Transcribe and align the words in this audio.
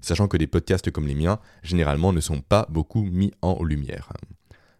Sachant 0.00 0.28
que 0.28 0.36
des 0.36 0.46
podcasts 0.46 0.90
comme 0.90 1.06
les 1.06 1.14
miens, 1.14 1.38
généralement, 1.62 2.12
ne 2.12 2.20
sont 2.20 2.40
pas 2.40 2.66
beaucoup 2.70 3.02
mis 3.02 3.32
en 3.42 3.62
lumière. 3.62 4.12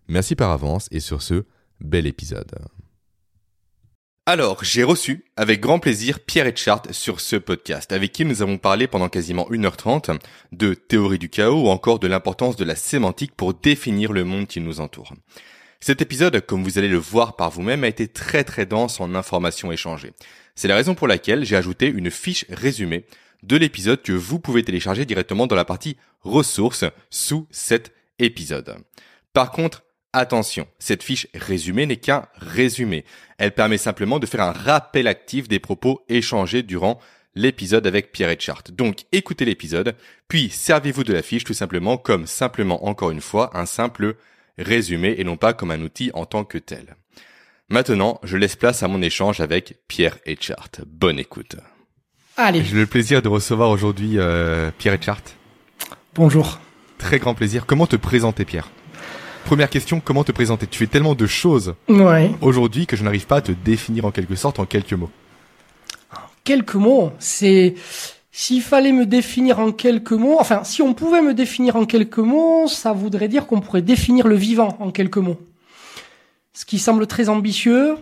Merci 0.08 0.34
par 0.34 0.50
avance 0.50 0.88
et 0.90 1.00
sur 1.00 1.22
ce, 1.22 1.44
bel 1.80 2.06
épisode. 2.06 2.52
Alors, 4.24 4.62
j'ai 4.62 4.84
reçu 4.84 5.24
avec 5.36 5.60
grand 5.60 5.80
plaisir 5.80 6.20
Pierre 6.20 6.46
Etchart 6.46 6.82
sur 6.92 7.20
ce 7.20 7.34
podcast, 7.34 7.90
avec 7.90 8.12
qui 8.12 8.24
nous 8.24 8.40
avons 8.40 8.56
parlé 8.56 8.86
pendant 8.86 9.08
quasiment 9.08 9.48
1h30 9.50 10.20
de 10.52 10.74
théorie 10.74 11.18
du 11.18 11.28
chaos 11.28 11.64
ou 11.64 11.68
encore 11.68 11.98
de 11.98 12.06
l'importance 12.06 12.54
de 12.54 12.64
la 12.64 12.76
sémantique 12.76 13.34
pour 13.34 13.52
définir 13.52 14.12
le 14.12 14.22
monde 14.22 14.46
qui 14.46 14.60
nous 14.60 14.80
entoure. 14.80 15.12
Cet 15.80 16.02
épisode, 16.02 16.40
comme 16.46 16.62
vous 16.62 16.78
allez 16.78 16.88
le 16.88 16.98
voir 16.98 17.34
par 17.34 17.50
vous-même, 17.50 17.82
a 17.82 17.88
été 17.88 18.06
très 18.06 18.44
très 18.44 18.64
dense 18.64 19.00
en 19.00 19.16
informations 19.16 19.72
échangées. 19.72 20.12
C'est 20.54 20.68
la 20.68 20.76
raison 20.76 20.94
pour 20.94 21.08
laquelle 21.08 21.44
j'ai 21.44 21.56
ajouté 21.56 21.88
une 21.88 22.12
fiche 22.12 22.44
résumée 22.48 23.04
de 23.42 23.56
l'épisode 23.56 24.02
que 24.02 24.12
vous 24.12 24.38
pouvez 24.38 24.62
télécharger 24.62 25.04
directement 25.04 25.46
dans 25.46 25.56
la 25.56 25.64
partie 25.64 25.96
ressources 26.20 26.84
sous 27.10 27.46
cet 27.50 27.92
épisode. 28.18 28.76
Par 29.32 29.50
contre, 29.50 29.82
Attention, 30.14 30.66
cette 30.78 31.02
fiche 31.02 31.26
résumée 31.32 31.86
n'est 31.86 31.96
qu'un 31.96 32.26
résumé. 32.34 33.06
Elle 33.38 33.52
permet 33.52 33.78
simplement 33.78 34.18
de 34.18 34.26
faire 34.26 34.42
un 34.42 34.52
rappel 34.52 35.06
actif 35.06 35.48
des 35.48 35.58
propos 35.58 36.04
échangés 36.10 36.62
durant 36.62 37.00
l'épisode 37.34 37.86
avec 37.86 38.12
Pierre 38.12 38.28
Etchart. 38.28 38.64
Donc 38.72 39.06
écoutez 39.12 39.46
l'épisode, 39.46 39.94
puis 40.28 40.50
servez-vous 40.50 41.04
de 41.04 41.14
la 41.14 41.22
fiche 41.22 41.44
tout 41.44 41.54
simplement 41.54 41.96
comme 41.96 42.26
simplement 42.26 42.86
encore 42.86 43.10
une 43.10 43.22
fois 43.22 43.56
un 43.56 43.64
simple 43.64 44.16
résumé 44.58 45.14
et 45.16 45.24
non 45.24 45.38
pas 45.38 45.54
comme 45.54 45.70
un 45.70 45.80
outil 45.80 46.10
en 46.12 46.26
tant 46.26 46.44
que 46.44 46.58
tel. 46.58 46.96
Maintenant, 47.70 48.20
je 48.22 48.36
laisse 48.36 48.56
place 48.56 48.82
à 48.82 48.88
mon 48.88 49.00
échange 49.00 49.40
avec 49.40 49.78
Pierre 49.88 50.18
Etchart. 50.26 50.68
Bonne 50.86 51.18
écoute. 51.18 51.56
Allez. 52.36 52.64
J'ai 52.64 52.76
le 52.76 52.86
plaisir 52.86 53.20
de 53.20 53.28
recevoir 53.28 53.70
aujourd'hui 53.70 54.14
euh, 54.16 54.70
Pierre 54.78 54.94
Etchart. 54.94 55.22
Bonjour. 56.14 56.60
Très 56.96 57.18
grand 57.18 57.34
plaisir. 57.34 57.66
Comment 57.66 57.86
te 57.86 57.96
présenter 57.96 58.44
Pierre? 58.44 58.70
Première 59.44 59.68
question, 59.68 60.00
comment 60.00 60.24
te 60.24 60.32
présenter? 60.32 60.66
Tu 60.66 60.78
fais 60.78 60.86
tellement 60.86 61.14
de 61.14 61.26
choses 61.26 61.74
aujourd'hui 62.40 62.86
que 62.86 62.96
je 62.96 63.04
n'arrive 63.04 63.26
pas 63.26 63.36
à 63.36 63.40
te 63.42 63.52
définir 63.52 64.06
en 64.06 64.10
quelque 64.10 64.36
sorte 64.36 64.58
en 64.60 64.64
quelques 64.64 64.94
mots. 64.94 65.10
Quelques 66.44 66.74
mots, 66.74 67.12
c'est 67.18 67.74
s'il 68.30 68.62
fallait 68.62 68.92
me 68.92 69.04
définir 69.04 69.58
en 69.58 69.72
quelques 69.72 70.12
mots, 70.12 70.36
enfin 70.40 70.64
si 70.64 70.80
on 70.80 70.94
pouvait 70.94 71.20
me 71.20 71.34
définir 71.34 71.76
en 71.76 71.84
quelques 71.84 72.18
mots, 72.18 72.66
ça 72.66 72.92
voudrait 72.92 73.28
dire 73.28 73.46
qu'on 73.46 73.60
pourrait 73.60 73.82
définir 73.82 74.26
le 74.26 74.36
vivant 74.36 74.76
en 74.80 74.90
quelques 74.90 75.18
mots. 75.18 75.38
Ce 76.54 76.64
qui 76.64 76.78
semble 76.78 77.06
très 77.06 77.28
ambitieux 77.28 77.96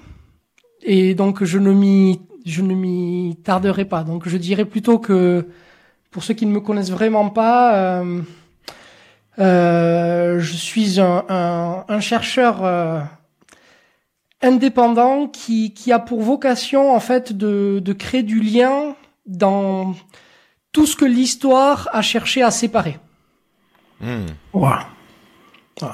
et 0.83 1.15
donc 1.15 1.43
je 1.43 1.59
ne 1.59 1.73
m'y 1.73 2.21
je 2.45 2.63
ne 2.63 2.75
m'y 2.75 3.37
tarderai 3.43 3.85
pas. 3.85 4.05
Donc 4.05 4.29
je 4.29 4.37
dirais 4.37 4.65
plutôt 4.65 4.99
que 4.99 5.49
pour 6.11 6.25
ceux 6.25 6.35
qui 6.35 6.47
ne 6.47 6.53
me 6.53 6.61
connaissent 6.61 6.91
vraiment 6.91 7.29
pas, 7.31 7.75
euh, 7.75 8.23
euh, 9.39 10.39
je 10.41 10.53
suis 10.55 11.01
un, 11.01 11.85
un, 11.89 12.01
chercheur 12.01 12.65
euh, 12.65 13.01
indépendant 14.43 15.29
qui, 15.29 15.73
qui 15.73 15.93
a 15.93 15.99
pour 15.99 16.23
vocation 16.23 16.95
en 16.95 17.01
fait 17.01 17.33
de, 17.33 17.81
de 17.83 17.93
créer 17.93 18.23
du 18.23 18.41
lien 18.41 18.97
dans 19.27 19.95
tout 20.73 20.87
ce 20.87 20.97
que 20.97 21.05
l'histoire 21.05 21.89
a 21.93 22.03
cherché 22.03 22.43
à 22.43 22.51
séparer. 22.51 22.99
Hmm. 24.01 24.27
Voilà. 24.53 24.87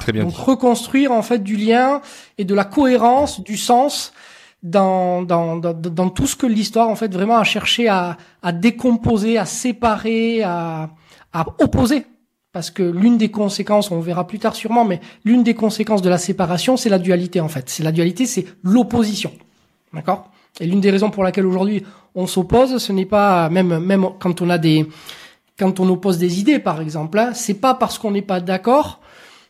Très 0.01 0.13
bien. 0.13 0.25
Donc 0.25 0.37
reconstruire 0.37 1.13
en 1.13 1.23
fait 1.23 1.43
du 1.43 1.57
lien 1.57 2.01
et 2.39 2.45
de 2.45 2.55
la 2.55 2.65
cohérence, 2.65 3.41
du 3.41 3.57
sens 3.57 4.13
dans, 4.67 5.23
dans, 5.23 5.57
dans, 5.57 5.73
dans 5.73 6.11
tout 6.11 6.27
ce 6.27 6.35
que 6.35 6.47
l'histoire 6.47 6.89
en 6.89 6.97
fait 6.97 7.13
vraiment 7.13 7.39
a 7.39 7.45
cherché 7.45 7.89
à, 7.89 8.17
à 8.43 8.53
décomposer, 8.53 9.39
à 9.39 9.45
séparer, 9.45 10.43
à, 10.43 10.91
à 11.33 11.47
opposer. 11.61 12.05
Parce 12.53 12.71
que 12.71 12.83
l'une 12.83 13.19
des 13.19 13.31
conséquences, 13.31 13.91
on 13.91 14.01
verra 14.01 14.27
plus 14.27 14.39
tard 14.39 14.57
sûrement, 14.57 14.85
mais 14.85 15.01
l'une 15.25 15.43
des 15.43 15.55
conséquences 15.55 16.03
de 16.03 16.09
la 16.09 16.19
séparation, 16.19 16.77
c'est 16.77 16.89
la 16.89 16.99
dualité 16.99 17.41
en 17.41 17.49
fait. 17.49 17.69
C'est 17.69 17.83
la 17.83 17.93
dualité, 17.93 18.27
c'est 18.27 18.47
l'opposition, 18.63 19.31
d'accord? 19.93 20.31
Et 20.59 20.67
l'une 20.67 20.81
des 20.81 20.91
raisons 20.91 21.11
pour 21.11 21.23
laquelle 21.23 21.47
aujourd'hui 21.47 21.85
on 22.15 22.27
s'oppose, 22.27 22.79
ce 22.79 22.93
n'est 22.93 23.05
pas 23.05 23.51
même 23.51 23.79
même 23.79 24.07
quand 24.19 24.41
on 24.41 24.49
a 24.49 24.59
des 24.59 24.89
quand 25.59 25.81
on 25.81 25.89
oppose 25.89 26.19
des 26.19 26.41
idées, 26.41 26.59
par 26.59 26.81
exemple, 26.81 27.19
hein, 27.19 27.33
c'est 27.35 27.61
pas 27.61 27.75
parce 27.75 27.99
qu'on 27.99 28.11
n'est 28.11 28.23
pas 28.23 28.41
d'accord, 28.41 29.01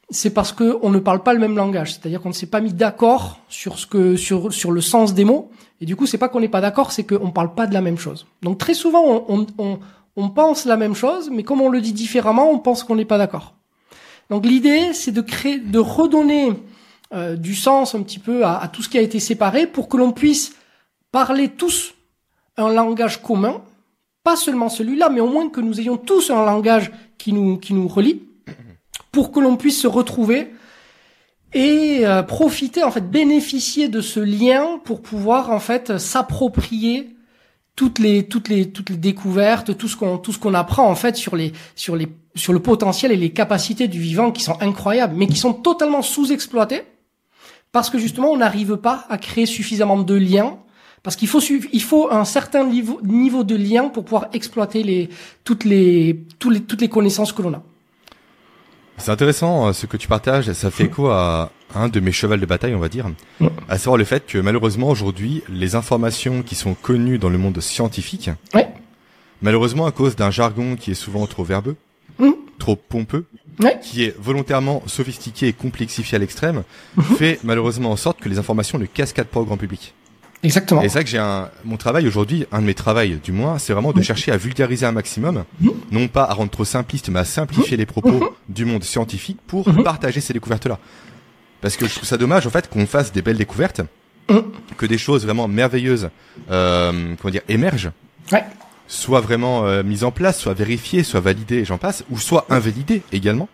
c'est 0.08 0.30
parce 0.30 0.52
que 0.52 0.78
on 0.82 0.90
ne 0.90 0.98
parle 0.98 1.22
pas 1.22 1.32
le 1.32 1.40
même 1.40 1.56
langage. 1.56 1.94
C'est-à-dire 1.94 2.20
qu'on 2.20 2.28
ne 2.28 2.34
s'est 2.34 2.46
pas 2.46 2.60
mis 2.60 2.72
d'accord 2.72 3.40
sur 3.48 3.78
ce 3.78 3.86
que 3.86 4.16
sur 4.16 4.52
sur 4.52 4.72
le 4.72 4.80
sens 4.80 5.14
des 5.14 5.24
mots. 5.24 5.50
Et 5.80 5.86
du 5.86 5.96
coup, 5.96 6.06
c'est 6.06 6.18
pas 6.18 6.28
qu'on 6.28 6.40
n'est 6.40 6.48
pas 6.48 6.60
d'accord, 6.60 6.92
c'est 6.92 7.04
qu'on 7.04 7.30
parle 7.30 7.54
pas 7.54 7.66
de 7.66 7.74
la 7.74 7.82
même 7.82 7.98
chose. 7.98 8.26
Donc 8.42 8.58
très 8.58 8.74
souvent, 8.74 9.24
on, 9.28 9.46
on, 9.58 9.78
on 10.16 10.30
pense 10.30 10.64
la 10.64 10.76
même 10.76 10.94
chose, 10.94 11.30
mais 11.30 11.42
comme 11.42 11.60
on 11.60 11.68
le 11.68 11.80
dit 11.80 11.92
différemment, 11.92 12.50
on 12.50 12.58
pense 12.58 12.82
qu'on 12.82 12.96
n'est 12.96 13.04
pas 13.04 13.18
d'accord. 13.18 13.54
Donc 14.30 14.46
l'idée, 14.46 14.92
c'est 14.92 15.12
de 15.12 15.20
créer, 15.20 15.58
de 15.58 15.78
redonner 15.78 16.52
euh, 17.14 17.36
du 17.36 17.54
sens 17.54 17.94
un 17.94 18.02
petit 18.02 18.18
peu 18.18 18.44
à, 18.44 18.68
tout 18.72 18.82
ce 18.82 18.88
qui 18.88 18.98
a 18.98 19.02
été 19.02 19.20
séparé 19.20 19.66
pour 19.66 19.88
que 19.88 19.96
l'on 19.96 20.12
puisse 20.12 20.56
parler 21.12 21.48
tous 21.48 21.94
un 22.56 22.72
langage 22.72 23.22
commun, 23.22 23.62
pas 24.24 24.36
seulement 24.36 24.68
celui-là, 24.68 25.10
mais 25.10 25.20
au 25.20 25.28
moins 25.28 25.48
que 25.48 25.60
nous 25.60 25.78
ayons 25.78 25.98
tous 25.98 26.30
un 26.30 26.44
langage 26.44 26.90
qui 27.18 27.32
nous 27.32 27.58
qui 27.58 27.74
nous 27.74 27.86
relie, 27.86 28.22
pour 29.16 29.32
que 29.32 29.40
l'on 29.40 29.56
puisse 29.56 29.80
se 29.80 29.86
retrouver 29.86 30.52
et 31.54 32.00
euh, 32.02 32.22
profiter 32.22 32.82
en 32.82 32.90
fait 32.90 33.10
bénéficier 33.10 33.88
de 33.88 34.02
ce 34.02 34.20
lien 34.20 34.78
pour 34.84 35.00
pouvoir 35.00 35.50
en 35.50 35.58
fait 35.58 35.96
s'approprier 35.96 37.16
toutes 37.76 37.98
les 37.98 38.24
toutes 38.24 38.50
les 38.50 38.70
toutes 38.70 38.90
les 38.90 38.98
découvertes, 38.98 39.74
tout 39.78 39.88
ce 39.88 39.96
qu'on 39.96 40.18
tout 40.18 40.34
ce 40.34 40.38
qu'on 40.38 40.52
apprend 40.52 40.86
en 40.86 40.94
fait 40.94 41.16
sur 41.16 41.34
les 41.34 41.54
sur 41.74 41.96
les 41.96 42.08
sur 42.34 42.52
le 42.52 42.60
potentiel 42.60 43.10
et 43.10 43.16
les 43.16 43.30
capacités 43.30 43.88
du 43.88 44.00
vivant 44.00 44.32
qui 44.32 44.42
sont 44.42 44.58
incroyables, 44.60 45.14
mais 45.16 45.28
qui 45.28 45.38
sont 45.38 45.54
totalement 45.54 46.02
sous-exploitées 46.02 46.82
parce 47.72 47.88
que 47.88 47.96
justement 47.96 48.28
on 48.32 48.36
n'arrive 48.36 48.76
pas 48.76 49.06
à 49.08 49.16
créer 49.16 49.46
suffisamment 49.46 50.02
de 50.02 50.14
liens 50.14 50.58
parce 51.02 51.16
qu'il 51.16 51.28
faut 51.28 51.40
il 51.40 51.82
faut 51.82 52.12
un 52.12 52.26
certain 52.26 52.64
niveau 52.64 53.00
niveau 53.02 53.44
de 53.44 53.56
lien 53.56 53.88
pour 53.88 54.04
pouvoir 54.04 54.26
exploiter 54.34 54.82
les 54.82 55.08
toutes 55.42 55.64
les 55.64 56.26
toutes 56.38 56.52
les 56.52 56.60
toutes 56.60 56.82
les 56.82 56.90
connaissances 56.90 57.32
que 57.32 57.40
l'on 57.40 57.54
a. 57.54 57.62
C'est 58.98 59.10
intéressant 59.10 59.68
euh, 59.68 59.72
ce 59.72 59.86
que 59.86 59.96
tu 59.96 60.08
partages, 60.08 60.52
ça 60.52 60.70
fait 60.70 60.84
écho 60.84 61.08
à 61.08 61.50
un 61.74 61.88
de 61.88 62.00
mes 62.00 62.12
chevals 62.12 62.40
de 62.40 62.46
bataille, 62.46 62.74
on 62.74 62.80
va 62.80 62.88
dire, 62.88 63.06
à 63.68 63.78
savoir 63.78 63.98
le 63.98 64.04
fait 64.04 64.26
que 64.26 64.38
malheureusement 64.38 64.88
aujourd'hui, 64.88 65.42
les 65.48 65.74
informations 65.74 66.42
qui 66.42 66.54
sont 66.54 66.74
connues 66.74 67.18
dans 67.18 67.28
le 67.28 67.38
monde 67.38 67.60
scientifique, 67.60 68.30
malheureusement 69.42 69.86
à 69.86 69.92
cause 69.92 70.16
d'un 70.16 70.30
jargon 70.30 70.76
qui 70.76 70.92
est 70.92 70.94
souvent 70.94 71.26
trop 71.26 71.44
verbeux, 71.44 71.76
mm. 72.18 72.30
trop 72.58 72.76
pompeux, 72.76 73.26
qui 73.82 74.04
est 74.04 74.14
volontairement 74.18 74.82
sophistiqué 74.86 75.48
et 75.48 75.52
complexifié 75.52 76.16
à 76.16 76.18
l'extrême, 76.18 76.62
mm-hmm. 76.96 77.16
fait 77.16 77.40
malheureusement 77.44 77.90
en 77.90 77.96
sorte 77.96 78.20
que 78.20 78.28
les 78.28 78.38
informations 78.38 78.78
ne 78.78 78.86
cascadent 78.86 79.26
pas 79.26 79.40
au 79.40 79.44
grand 79.44 79.56
public. 79.56 79.94
Exactement. 80.42 80.82
Et 80.82 80.88
c'est 80.88 80.94
ça 80.98 81.04
que 81.04 81.10
j'ai 81.10 81.18
un, 81.18 81.48
mon 81.64 81.76
travail 81.76 82.06
aujourd'hui, 82.06 82.46
un 82.52 82.60
de 82.60 82.66
mes 82.66 82.74
travails 82.74 83.18
du 83.22 83.32
moins, 83.32 83.58
c'est 83.58 83.72
vraiment 83.72 83.92
de 83.92 84.02
chercher 84.02 84.32
à 84.32 84.36
vulgariser 84.36 84.86
un 84.86 84.92
maximum, 84.92 85.44
non 85.90 86.08
pas 86.08 86.24
à 86.24 86.34
rendre 86.34 86.50
trop 86.50 86.64
simpliste, 86.64 87.08
mais 87.08 87.20
à 87.20 87.24
simplifier 87.24 87.76
les 87.76 87.86
propos 87.86 88.34
du 88.48 88.64
monde 88.64 88.84
scientifique 88.84 89.38
pour 89.46 89.64
partager 89.82 90.20
ces 90.20 90.32
découvertes-là. 90.32 90.78
Parce 91.60 91.76
que 91.76 91.86
je 91.86 91.94
trouve 91.94 92.08
ça 92.08 92.18
dommage, 92.18 92.46
en 92.46 92.50
fait, 92.50 92.68
qu'on 92.68 92.86
fasse 92.86 93.12
des 93.12 93.22
belles 93.22 93.38
découvertes, 93.38 93.80
que 94.76 94.86
des 94.86 94.98
choses 94.98 95.24
vraiment 95.24 95.48
merveilleuses, 95.48 96.10
euh, 96.50 97.14
comment 97.20 97.32
dire, 97.32 97.42
émergent. 97.48 97.90
Ouais. 98.32 98.44
Soit 98.88 99.20
vraiment 99.20 99.66
euh, 99.66 99.82
mises 99.82 100.04
en 100.04 100.10
place, 100.10 100.38
soit 100.38 100.54
vérifiées, 100.54 101.02
soit 101.02 101.20
validées, 101.20 101.64
j'en 101.64 101.78
passe, 101.78 102.04
ou 102.10 102.18
soit 102.18 102.46
invalidées 102.50 103.02
également. 103.12 103.48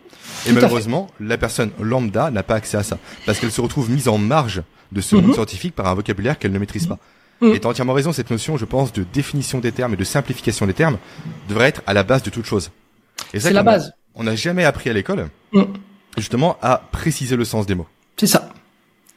Et 0.47 0.51
malheureusement, 0.51 1.09
la 1.19 1.37
personne 1.37 1.71
lambda 1.79 2.29
n'a 2.29 2.43
pas 2.43 2.55
accès 2.55 2.77
à 2.77 2.83
ça, 2.83 2.97
parce 3.25 3.39
qu'elle 3.39 3.51
se 3.51 3.61
retrouve 3.61 3.89
mise 3.89 4.07
en 4.07 4.17
marge 4.17 4.61
de 4.93 5.01
ce 5.01 5.15
monde 5.15 5.27
mhm. 5.27 5.33
scientifique 5.33 5.75
par 5.75 5.87
un 5.87 5.93
vocabulaire 5.93 6.39
qu'elle 6.39 6.51
ne 6.51 6.59
maîtrise 6.59 6.87
pas. 6.87 6.97
Mhm. 7.41 7.53
Et 7.53 7.59
t'as 7.59 7.69
entièrement 7.69 7.93
raison, 7.93 8.13
cette 8.13 8.29
notion, 8.29 8.57
je 8.57 8.65
pense, 8.65 8.93
de 8.93 9.05
définition 9.13 9.59
des 9.59 9.71
termes 9.71 9.93
et 9.93 9.97
de 9.97 10.03
simplification 10.03 10.65
des 10.65 10.73
termes 10.73 10.97
devrait 11.49 11.67
être 11.67 11.81
à 11.87 11.93
la 11.93 12.03
base 12.03 12.23
de 12.23 12.29
toute 12.29 12.45
chose. 12.45 12.71
C'est 13.33 13.51
la 13.51 13.63
base. 13.63 13.93
on 14.15 14.23
n'a 14.23 14.35
jamais 14.35 14.63
appris 14.63 14.89
à 14.89 14.93
l'école, 14.93 15.29
mhm. 15.51 15.67
justement, 16.17 16.57
à 16.61 16.81
préciser 16.91 17.35
le 17.35 17.45
sens 17.45 17.65
des 17.65 17.75
mots. 17.75 17.87
C'est 18.17 18.27
ça. 18.27 18.49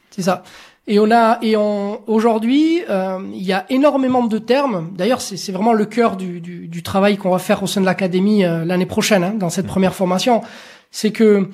C'est 0.09 0.23
ça. 0.23 0.43
Et 0.89 0.99
on 0.99 1.11
a 1.11 1.37
et 1.41 1.57
on 1.57 2.01
aujourd'hui 2.09 2.81
euh, 2.89 3.19
il 3.33 3.43
y 3.43 3.51
a 3.51 3.65
énormément 3.69 4.23
de 4.23 4.37
termes. 4.37 4.91
D'ailleurs, 4.95 5.19
c'est 5.19 5.51
vraiment 5.51 5.73
le 5.73 5.85
cœur 5.85 6.15
du, 6.15 6.39
du, 6.39 6.69
du 6.69 6.81
travail 6.81 7.17
qu'on 7.17 7.29
va 7.29 7.39
faire 7.39 7.61
au 7.61 7.67
sein 7.67 7.81
de 7.81 7.85
l'académie 7.85 8.45
euh, 8.45 8.63
l'année 8.63 8.85
prochaine 8.85 9.23
hein, 9.23 9.33
dans 9.37 9.49
cette 9.49 9.67
première 9.67 9.93
formation 9.93 10.41
c'est 10.91 11.11
que 11.11 11.49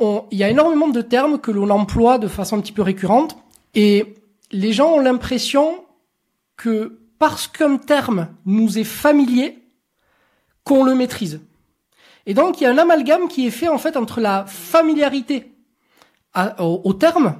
il 0.00 0.38
y 0.38 0.42
a 0.42 0.48
énormément 0.48 0.88
de 0.88 1.00
termes 1.00 1.38
que 1.38 1.52
l'on 1.52 1.70
emploie 1.70 2.18
de 2.18 2.26
façon 2.26 2.56
un 2.58 2.60
petit 2.60 2.72
peu 2.72 2.82
récurrente 2.82 3.36
et 3.74 4.14
les 4.52 4.72
gens 4.72 4.92
ont 4.92 5.00
l'impression 5.00 5.84
que 6.56 7.00
parce 7.18 7.46
qu'un 7.46 7.76
terme 7.76 8.28
nous 8.44 8.78
est 8.78 8.84
familier, 8.84 9.58
qu'on 10.64 10.84
le 10.84 10.94
maîtrise. 10.94 11.40
Et 12.26 12.34
donc, 12.34 12.60
il 12.60 12.64
y 12.64 12.66
a 12.66 12.70
un 12.70 12.78
amalgame 12.78 13.28
qui 13.28 13.46
est 13.46 13.50
fait 13.50 13.68
en 13.68 13.78
fait 13.78 13.96
entre 13.96 14.20
la 14.20 14.46
familiarité 14.46 15.52
au, 16.58 16.92
terme 16.94 17.36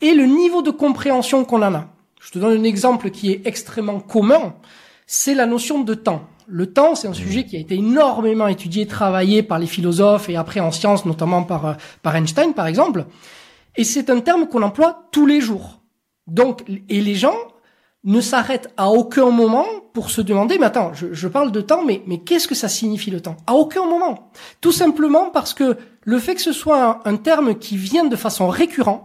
et 0.00 0.14
le 0.14 0.26
niveau 0.26 0.60
de 0.60 0.70
compréhension 0.70 1.44
qu'on 1.44 1.62
en 1.62 1.74
a. 1.74 1.86
Je 2.20 2.30
te 2.32 2.38
donne 2.38 2.60
un 2.60 2.64
exemple 2.64 3.10
qui 3.10 3.30
est 3.30 3.46
extrêmement 3.46 4.00
commun, 4.00 4.54
c'est 5.06 5.34
la 5.34 5.46
notion 5.46 5.82
de 5.82 5.94
temps. 5.94 6.26
Le 6.46 6.72
temps, 6.72 6.94
c'est 6.94 7.08
un 7.08 7.14
sujet 7.14 7.46
qui 7.46 7.56
a 7.56 7.58
été 7.58 7.76
énormément 7.76 8.48
étudié, 8.48 8.86
travaillé 8.86 9.42
par 9.42 9.58
les 9.58 9.66
philosophes 9.66 10.28
et 10.28 10.36
après 10.36 10.60
en 10.60 10.70
sciences, 10.70 11.06
notamment 11.06 11.42
par, 11.42 11.66
euh, 11.66 11.72
par 12.02 12.16
Einstein, 12.16 12.52
par 12.52 12.66
exemple. 12.66 13.06
Et 13.76 13.84
c'est 13.84 14.10
un 14.10 14.20
terme 14.20 14.46
qu'on 14.46 14.62
emploie 14.62 15.08
tous 15.10 15.26
les 15.26 15.40
jours. 15.40 15.80
Donc, 16.26 16.64
et 16.88 17.00
les 17.00 17.14
gens 17.14 17.36
ne 18.04 18.20
s'arrêtent 18.20 18.68
à 18.76 18.90
aucun 18.90 19.30
moment 19.30 19.64
pour 19.94 20.10
se 20.10 20.20
demander, 20.20 20.58
mais 20.58 20.66
attends, 20.66 20.92
je, 20.92 21.12
je 21.12 21.28
parle 21.28 21.52
de 21.52 21.60
temps, 21.60 21.82
mais, 21.84 22.02
mais 22.06 22.18
qu'est-ce 22.18 22.46
que 22.46 22.54
ça 22.54 22.68
signifie 22.68 23.10
le 23.10 23.20
temps? 23.20 23.36
À 23.46 23.54
aucun 23.54 23.86
moment. 23.86 24.30
Tout 24.60 24.72
simplement 24.72 25.30
parce 25.30 25.54
que 25.54 25.76
le 26.02 26.18
fait 26.18 26.34
que 26.34 26.42
ce 26.42 26.52
soit 26.52 27.00
un, 27.04 27.12
un 27.12 27.16
terme 27.16 27.58
qui 27.58 27.76
vient 27.76 28.04
de 28.04 28.16
façon 28.16 28.48
récurrente, 28.48 29.04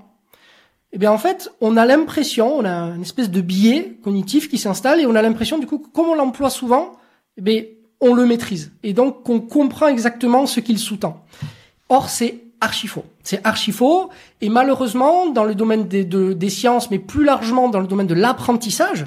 eh 0.92 0.98
bien 0.98 1.12
en 1.12 1.18
fait, 1.18 1.52
on 1.62 1.78
a 1.78 1.86
l'impression, 1.86 2.58
on 2.58 2.66
a 2.66 2.96
une 2.96 3.04
espèce 3.04 3.30
de 3.30 3.42
biais 3.42 4.00
cognitif 4.04 4.50
qui 4.50 4.58
s'installe 4.58 5.00
et 5.00 5.06
on 5.06 5.16
a 5.16 5.22
l'impression 5.22 5.60
du 5.60 5.68
coup 5.68 5.80
que 5.80 5.90
comme 5.90 6.08
on 6.10 6.16
l'emploie 6.16 6.50
souvent, 6.50 6.94
eh 7.38 7.78
on 8.02 8.14
le 8.14 8.26
maîtrise 8.26 8.72
et 8.82 8.94
donc 8.94 9.24
qu'on 9.24 9.40
comprend 9.40 9.88
exactement 9.88 10.46
ce 10.46 10.60
qu'il 10.60 10.80
sous-tend. 10.80 11.24
Or 11.90 12.10
c'est 12.10 12.44
archi 12.62 12.88
faux. 12.88 13.06
C'est 13.24 13.46
archi 13.46 13.72
faux 13.72 14.10
et 14.42 14.50
malheureusement 14.50 15.30
dans 15.30 15.44
le 15.44 15.56
domaine 15.56 15.88
des, 15.88 16.50
sciences, 16.50 16.92
mais 16.92 17.00
plus 17.00 17.24
largement 17.24 17.70
dans 17.70 17.80
le 17.80 17.88
domaine 17.88 18.08
de 18.08 18.14
l'apprentissage, 18.14 19.06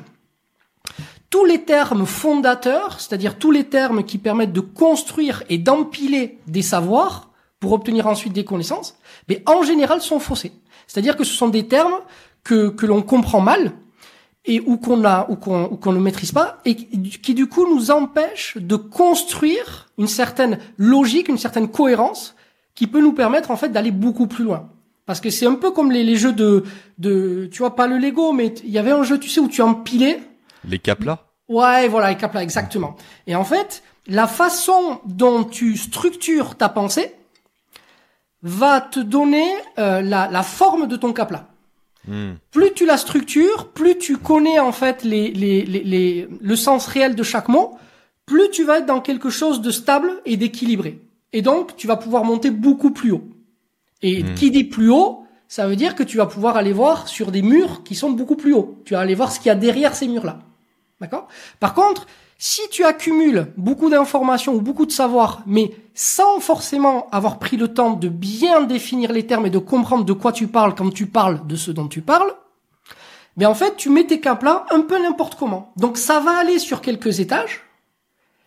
tous 1.31 1.44
les 1.44 1.62
termes 1.62 2.06
fondateurs, 2.06 3.00
c'est-à-dire 3.00 3.38
tous 3.38 3.50
les 3.50 3.64
termes 3.64 4.04
qui 4.04 4.19
permettent 4.19 4.52
de 4.52 4.60
construire 4.60 5.43
et 5.49 5.58
d'empiler 5.58 6.38
des 6.46 6.62
savoirs 6.62 7.31
pour 7.58 7.72
obtenir 7.72 8.06
ensuite 8.06 8.32
des 8.32 8.44
connaissances, 8.44 8.96
mais 9.28 9.43
en 9.46 9.62
général 9.62 10.02
sont 10.02 10.19
faussés. 10.19 10.52
C'est-à-dire 10.87 11.16
que 11.16 11.25
ce 11.25 11.32
sont 11.32 11.49
des 11.49 11.69
termes 11.69 11.94
que, 12.44 12.69
que 12.69 12.87
l'on 12.87 13.02
comprend 13.02 13.40
mal 13.40 13.72
et 14.44 14.60
ou 14.60 14.76
qu'on 14.76 15.04
a 15.04 15.26
ou 15.31 15.37
qu'on 15.37 15.69
qu'on 15.69 15.93
ne 15.93 16.00
maîtrise 16.00 16.32
pas 16.32 16.58
et 16.64 16.75
qui 16.75 17.34
du 17.34 17.46
coup 17.46 17.72
nous 17.72 17.90
empêchent 17.90 18.56
de 18.58 18.76
construire 18.76 19.88
une 19.99 20.08
certaine 20.08 20.58
logique, 20.78 21.28
une 21.28 21.38
certaine 21.38 21.69
cohérence 21.69 22.34
qui 22.74 22.86
peut 22.86 23.00
nous 23.00 23.12
permettre 23.12 23.50
en 23.50 23.56
fait 23.56 23.69
d'aller 23.70 23.90
beaucoup 23.90 24.26
plus 24.26 24.44
loin. 24.44 24.70
Parce 25.04 25.20
que 25.20 25.30
c'est 25.30 25.46
un 25.46 25.54
peu 25.54 25.72
comme 25.72 25.90
les, 25.90 26.04
les, 26.04 26.16
jeux 26.16 26.32
de 26.32 26.64
de 26.98 27.48
tu 27.50 27.58
vois 27.58 27.74
pas 27.74 27.86
le 27.86 27.98
Lego 27.98 28.32
mais 28.32 28.54
il 28.64 28.70
y 28.70 28.78
avait 28.78 28.92
un 28.92 29.02
jeu 29.02 29.19
tu 29.19 29.28
sais 29.28 29.40
où 29.40 29.48
tu 29.48 29.62
empilais 29.62 30.20
les 30.64 30.78
caplas. 30.78 31.19
Ouais, 31.48 31.88
voilà, 31.88 32.10
les 32.10 32.16
caplas 32.16 32.42
exactement. 32.42 32.96
Et 33.26 33.34
en 33.34 33.44
fait, 33.44 33.82
la 34.06 34.26
façon 34.26 35.00
dont 35.04 35.44
tu 35.44 35.76
structures 35.76 36.56
ta 36.56 36.69
pensée 36.69 37.14
va 38.42 38.80
te 38.80 39.00
donner 39.00 39.46
euh, 39.78 40.00
la, 40.02 40.28
la, 40.28 40.42
forme 40.42 40.86
de 40.86 40.96
ton 40.96 41.12
capla. 41.12 41.48
Hmm. 42.08 42.32
Plus 42.50 42.72
tu 42.75 42.86
la 42.86 42.96
structures, 42.96 43.68
plus 43.68 43.98
tu 43.98 44.16
connais 44.16 44.58
en 44.58 44.72
fait 44.72 45.04
les, 45.04 45.30
les, 45.30 45.64
les, 45.64 45.84
les, 45.84 46.28
le 46.40 46.56
sens 46.56 46.86
réel 46.86 47.14
de 47.14 47.22
chaque 47.22 47.48
mot, 47.48 47.78
plus 48.26 48.50
tu 48.50 48.64
vas 48.64 48.78
être 48.78 48.86
dans 48.86 49.00
quelque 49.00 49.30
chose 49.30 49.60
de 49.60 49.70
stable 49.70 50.10
et 50.25 50.36
d'équilibré. 50.36 51.00
Et 51.32 51.43
donc, 51.43 51.76
tu 51.76 51.87
vas 51.87 51.96
pouvoir 51.96 52.25
monter 52.25 52.50
beaucoup 52.50 52.90
plus 52.90 53.12
haut. 53.12 53.25
Et 54.02 54.23
hmm. 54.23 54.34
qui 54.34 54.50
dit 54.50 54.64
plus 54.64 54.90
haut, 54.90 55.25
ça 55.49 55.67
veut 55.67 55.76
dire 55.76 55.94
que 55.94 56.02
tu 56.02 56.17
vas 56.17 56.26
pouvoir 56.26 56.56
aller 56.56 56.73
voir 56.73 57.08
sur 57.08 57.31
des 57.31 57.43
murs 57.43 57.82
qui 57.84 57.94
sont 57.94 58.11
beaucoup 58.11 58.37
plus 58.37 58.55
hauts. 58.55 58.79
Tu 58.84 58.94
vas 58.94 59.00
aller 59.00 59.14
voir 59.14 59.32
ce 59.32 59.38
qu'il 59.38 59.49
y 59.49 59.50
a 59.50 59.55
derrière 59.55 59.94
ces 59.94 60.08
murs-là. 60.08 60.38
D'accord? 61.00 61.29
Par 61.61 61.75
contre, 61.75 62.06
si 62.38 62.62
tu 62.70 62.84
accumules 62.84 63.52
beaucoup 63.56 63.88
d'informations 63.88 64.55
ou 64.55 64.61
beaucoup 64.61 64.87
de 64.87 64.93
savoir, 64.93 65.43
mais 65.46 65.70
sans 65.94 66.40
forcément 66.40 67.08
avoir 67.11 67.38
pris 67.38 67.56
le 67.56 67.69
temps 67.69 67.93
de 67.93 68.08
bien 68.08 68.62
définir 68.62 69.12
les 69.12 69.26
termes 69.26 69.46
et 69.46 69.50
de 69.50 69.58
comprendre 69.58 70.05
de 70.05 70.12
quoi 70.12 70.32
tu 70.32 70.49
parles 70.49 70.75
quand 70.75 70.90
tu 70.90 71.06
parles 71.06 71.46
de 71.46 71.55
ce 71.55 71.70
dont 71.70 71.87
tu 71.87 72.00
parles, 72.00 72.35
mais 73.37 73.46
en 73.46 73.55
fait, 73.55 73.76
tu 73.76 73.90
mets 73.90 74.05
tes 74.05 74.20
caps 74.20 74.43
là 74.43 74.67
un 74.70 74.81
peu 74.81 75.00
n'importe 75.00 75.37
comment. 75.37 75.73
Donc 75.76 75.96
ça 75.96 76.20
va 76.20 76.37
aller 76.37 76.58
sur 76.58 76.81
quelques 76.81 77.20
étages, 77.20 77.62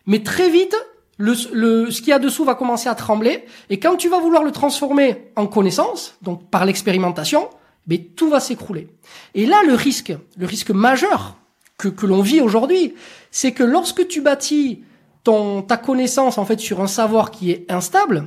mais 0.06 0.22
très 0.22 0.50
vite, 0.50 0.76
le, 1.18 1.34
le, 1.52 1.90
ce 1.90 2.00
qu'il 2.00 2.08
y 2.08 2.12
a 2.12 2.18
dessous 2.18 2.44
va 2.44 2.54
commencer 2.54 2.88
à 2.88 2.94
trembler, 2.94 3.44
et 3.70 3.78
quand 3.78 3.96
tu 3.96 4.08
vas 4.08 4.20
vouloir 4.20 4.42
le 4.42 4.52
transformer 4.52 5.30
en 5.36 5.46
connaissance, 5.46 6.16
donc 6.22 6.48
par 6.50 6.64
l'expérimentation, 6.64 7.48
mais 7.86 7.98
tout 7.98 8.28
va 8.28 8.40
s'écrouler. 8.40 8.88
Et 9.34 9.46
là, 9.46 9.62
le 9.66 9.74
risque, 9.74 10.12
le 10.36 10.46
risque 10.46 10.70
majeur 10.70 11.36
que, 11.78 11.88
que 11.88 12.06
l'on 12.06 12.20
vit 12.20 12.40
aujourd'hui, 12.40 12.94
c'est 13.30 13.52
que 13.52 13.62
lorsque 13.62 14.06
tu 14.08 14.20
bâtis 14.20 14.82
ton, 15.24 15.62
ta 15.62 15.76
connaissance 15.76 16.38
en 16.38 16.44
fait 16.44 16.60
sur 16.60 16.80
un 16.80 16.86
savoir 16.86 17.30
qui 17.30 17.50
est 17.50 17.70
instable, 17.70 18.26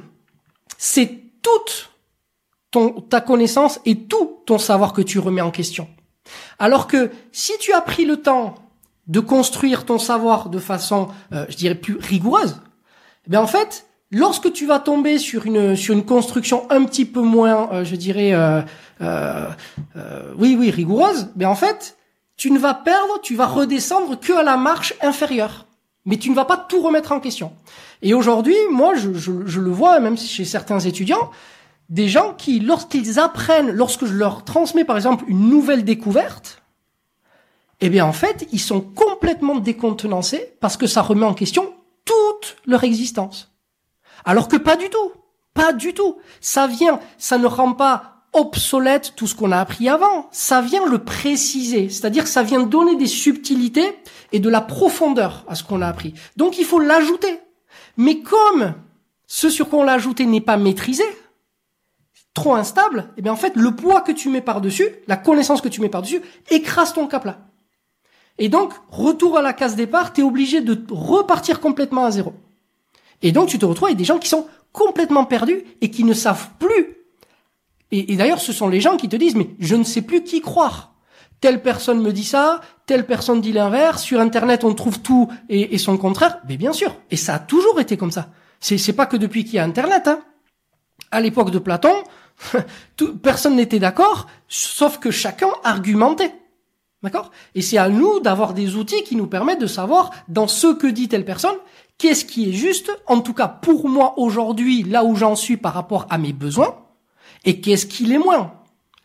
c'est 0.78 1.20
toute 1.42 1.92
ton, 2.72 3.02
ta 3.02 3.22
connaissance 3.22 3.80
et 3.86 3.96
tout 3.96 4.40
ton 4.46 4.58
savoir 4.58 4.94
que 4.94 5.02
tu 5.02 5.20
remets 5.20 5.42
en 5.42 5.52
question. 5.52 5.88
Alors 6.58 6.88
que 6.88 7.12
si 7.32 7.54
tu 7.60 7.74
as 7.74 7.82
pris 7.82 8.06
le 8.06 8.18
temps 8.18 8.56
de 9.08 9.20
construire 9.20 9.86
ton 9.86 9.98
savoir 9.98 10.50
de 10.50 10.60
façon, 10.60 11.08
euh, 11.34 11.46
je 11.50 11.58
dirais, 11.58 11.76
plus 11.76 11.98
rigoureuse, 11.98 12.62
eh 13.32 13.38
en 13.38 13.48
fait, 13.48 13.86
lorsque 14.12 14.52
tu 14.54 14.66
vas 14.66 14.80
tomber 14.80 15.18
sur 15.18 15.46
une 15.46 15.76
sur 15.76 15.94
une 15.94 16.06
construction 16.06 16.66
un 16.70 16.84
petit 16.86 17.06
peu 17.06 17.22
moins, 17.22 17.70
euh, 17.72 17.84
je 17.84 17.96
dirais, 17.96 18.32
euh, 18.34 19.50
oui 20.38 20.56
oui 20.60 20.72
rigoureuse, 20.72 21.30
ben 21.36 21.48
en 21.50 21.56
fait, 21.56 21.98
tu 22.38 22.52
ne 22.52 22.60
vas 22.60 22.74
perdre, 22.74 23.20
tu 23.22 23.36
vas 23.36 23.48
redescendre 23.48 24.20
que 24.20 24.34
à 24.34 24.44
la 24.44 24.58
marche 24.58 24.94
inférieure. 25.02 25.66
Mais 26.06 26.18
tu 26.18 26.30
ne 26.30 26.36
vas 26.36 26.46
pas 26.46 26.58
tout 26.58 26.82
remettre 26.82 27.12
en 27.12 27.20
question. 27.20 27.52
Et 28.02 28.14
aujourd'hui, 28.14 28.56
moi, 28.72 28.96
je, 28.96 29.14
je, 29.14 29.60
le 29.60 29.70
vois, 29.70 30.00
même 30.00 30.18
chez 30.18 30.46
certains 30.46 30.80
étudiants, 30.80 31.30
des 31.90 32.08
gens 32.08 32.34
qui, 32.34 32.60
lorsqu'ils 32.60 33.20
apprennent, 33.20 33.72
lorsque 33.72 34.06
je 34.06 34.14
leur 34.14 34.46
transmets 34.46 34.86
par 34.86 34.96
exemple 34.96 35.26
une 35.28 35.50
nouvelle 35.50 35.84
découverte, 35.84 36.62
eh 37.82 37.90
bien 37.90 38.06
en 38.06 38.14
fait, 38.14 38.48
ils 38.52 38.60
sont 38.60 38.82
complètement 38.82 39.56
décontenancés 39.56 40.54
parce 40.60 40.78
que 40.78 40.88
ça 40.88 41.02
remet 41.02 41.26
en 41.26 41.34
question 41.34 41.74
toute 42.10 42.58
leur 42.66 42.84
existence. 42.84 43.52
Alors 44.26 44.48
que 44.48 44.58
pas 44.58 44.76
du 44.76 44.90
tout. 44.90 45.12
Pas 45.54 45.74
du 45.74 45.94
tout. 45.94 46.18
Ça 46.42 46.68
vient, 46.68 47.00
ça 47.18 47.38
ne 47.38 47.46
rend 47.46 47.74
pas 47.74 48.26
obsolète 48.34 49.14
tout 49.16 49.28
ce 49.28 49.36
qu'on 49.36 49.52
a 49.52 49.60
appris 49.60 49.90
avant. 49.90 50.28
Ça 50.32 50.62
vient 50.62 50.86
le 50.86 51.00
préciser, 51.04 51.90
c'est-à-dire 51.90 52.28
ça 52.28 52.44
vient 52.44 52.62
donner 52.62 52.96
des 52.96 53.08
subtilités 53.08 53.98
et 54.32 54.40
de 54.40 54.50
la 54.50 54.62
profondeur 54.62 55.46
à 55.48 55.56
ce 55.56 55.64
qu'on 55.64 55.82
a 55.82 55.88
appris. 55.88 56.14
Donc 56.36 56.58
il 56.58 56.66
faut 56.66 56.80
l'ajouter. 56.80 57.40
Mais 57.98 58.20
comme 58.20 58.74
ce 59.28 59.50
sur 59.50 59.70
quoi 59.70 59.80
on 59.80 59.84
l'a 59.84 59.94
ajouté 59.94 60.26
n'est 60.26 60.42
pas 60.42 60.58
maîtrisé, 60.58 61.04
trop 62.34 62.56
instable, 62.56 63.10
eh 63.18 63.22
bien 63.22 63.34
en 63.34 63.36
fait 63.36 63.56
le 63.56 63.76
poids 63.76 64.02
que 64.02 64.12
tu 64.12 64.30
mets 64.30 64.42
par-dessus, 64.42 64.88
la 65.08 65.18
connaissance 65.18 65.62
que 65.62 65.70
tu 65.70 65.82
mets 65.82 65.90
par-dessus, 65.90 66.22
écrase 66.50 66.94
ton 66.94 67.08
cap 67.08 67.26
là. 67.26 67.49
Et 68.40 68.50
donc, 68.50 68.74
retour 68.90 69.38
à 69.38 69.42
la 69.42 69.54
case 69.54 69.76
départ, 69.76 70.14
tu 70.14 70.22
es 70.22 70.24
obligé 70.24 70.62
de 70.62 70.78
repartir 70.92 71.60
complètement 71.60 72.06
à 72.06 72.12
zéro. 72.12 72.34
Et 73.22 73.32
donc 73.32 73.50
tu 73.50 73.60
te 73.60 73.66
retrouves 73.66 73.90
avec 73.90 73.98
des 73.98 74.06
gens 74.06 74.18
qui 74.18 74.30
sont 74.30 74.48
complètement 74.72 75.26
perdus 75.26 75.64
et 75.82 75.92
qui 75.92 76.04
ne 76.04 76.14
savent 76.14 76.50
plus 76.58 77.00
et, 77.92 78.16
d'ailleurs, 78.16 78.40
ce 78.40 78.54
sont 78.54 78.68
les 78.68 78.82
gens 78.82 78.98
qui 78.98 79.10
te 79.10 79.16
disent, 79.16 79.36
mais 79.36 79.50
je 79.60 79.76
ne 79.76 79.84
sais 79.84 80.02
plus 80.02 80.24
qui 80.24 80.42
croire. 80.42 80.94
Telle 81.42 81.62
personne 81.62 82.02
me 82.02 82.12
dit 82.12 82.26
ça, 82.26 82.62
telle 82.86 83.06
personne 83.06 83.42
dit 83.42 83.52
l'inverse. 83.52 84.04
Sur 84.04 84.20
Internet, 84.20 84.64
on 84.64 84.74
trouve 84.74 85.00
tout 85.00 85.30
et, 85.48 85.78
son 85.78 85.98
contraire. 85.98 86.40
Mais 86.48 86.58
bien 86.58 86.74
sûr. 86.74 86.96
Et 87.10 87.18
ça 87.18 87.36
a 87.36 87.40
toujours 87.40 87.80
été 87.80 87.98
comme 87.98 88.12
ça. 88.12 88.30
C'est, 88.60 88.94
pas 88.94 89.06
que 89.06 89.18
depuis 89.18 89.44
qu'il 89.44 89.56
y 89.56 89.60
a 89.60 89.64
Internet. 89.64 90.08
Hein. 90.08 90.20
À 91.12 91.22
l'époque 91.22 91.50
de 91.50 91.60
Platon, 91.60 91.94
personne 93.24 93.56
n'était 93.56 93.80
d'accord, 93.80 94.28
sauf 94.48 95.00
que 95.00 95.12
chacun 95.12 95.50
argumentait. 95.64 96.34
D'accord? 97.02 97.32
Et 97.56 97.62
c'est 97.62 97.78
à 97.78 97.88
nous 97.88 98.20
d'avoir 98.20 98.54
des 98.54 98.76
outils 98.76 99.04
qui 99.04 99.16
nous 99.16 99.28
permettent 99.28 99.62
de 99.62 99.68
savoir 99.68 100.12
dans 100.28 100.48
ce 100.48 100.68
que 100.68 100.88
dit 100.88 101.08
telle 101.08 101.24
personne, 101.24 101.56
qu'est-ce 101.98 102.26
qui 102.26 102.50
est 102.50 102.54
juste, 102.54 102.92
en 103.08 103.22
tout 103.22 103.34
cas 103.34 103.48
pour 103.48 103.88
moi 103.88 104.16
aujourd'hui, 104.18 104.84
là 104.84 105.06
où 105.06 105.16
j'en 105.16 105.36
suis 105.36 105.58
par 105.58 105.74
rapport 105.74 106.08
à 106.10 106.18
mes 106.18 106.34
besoins, 106.34 106.76
et 107.46 107.62
qu'est-ce 107.62 107.86
qu'il 107.86 108.12
est 108.12 108.18
moins. 108.18 108.54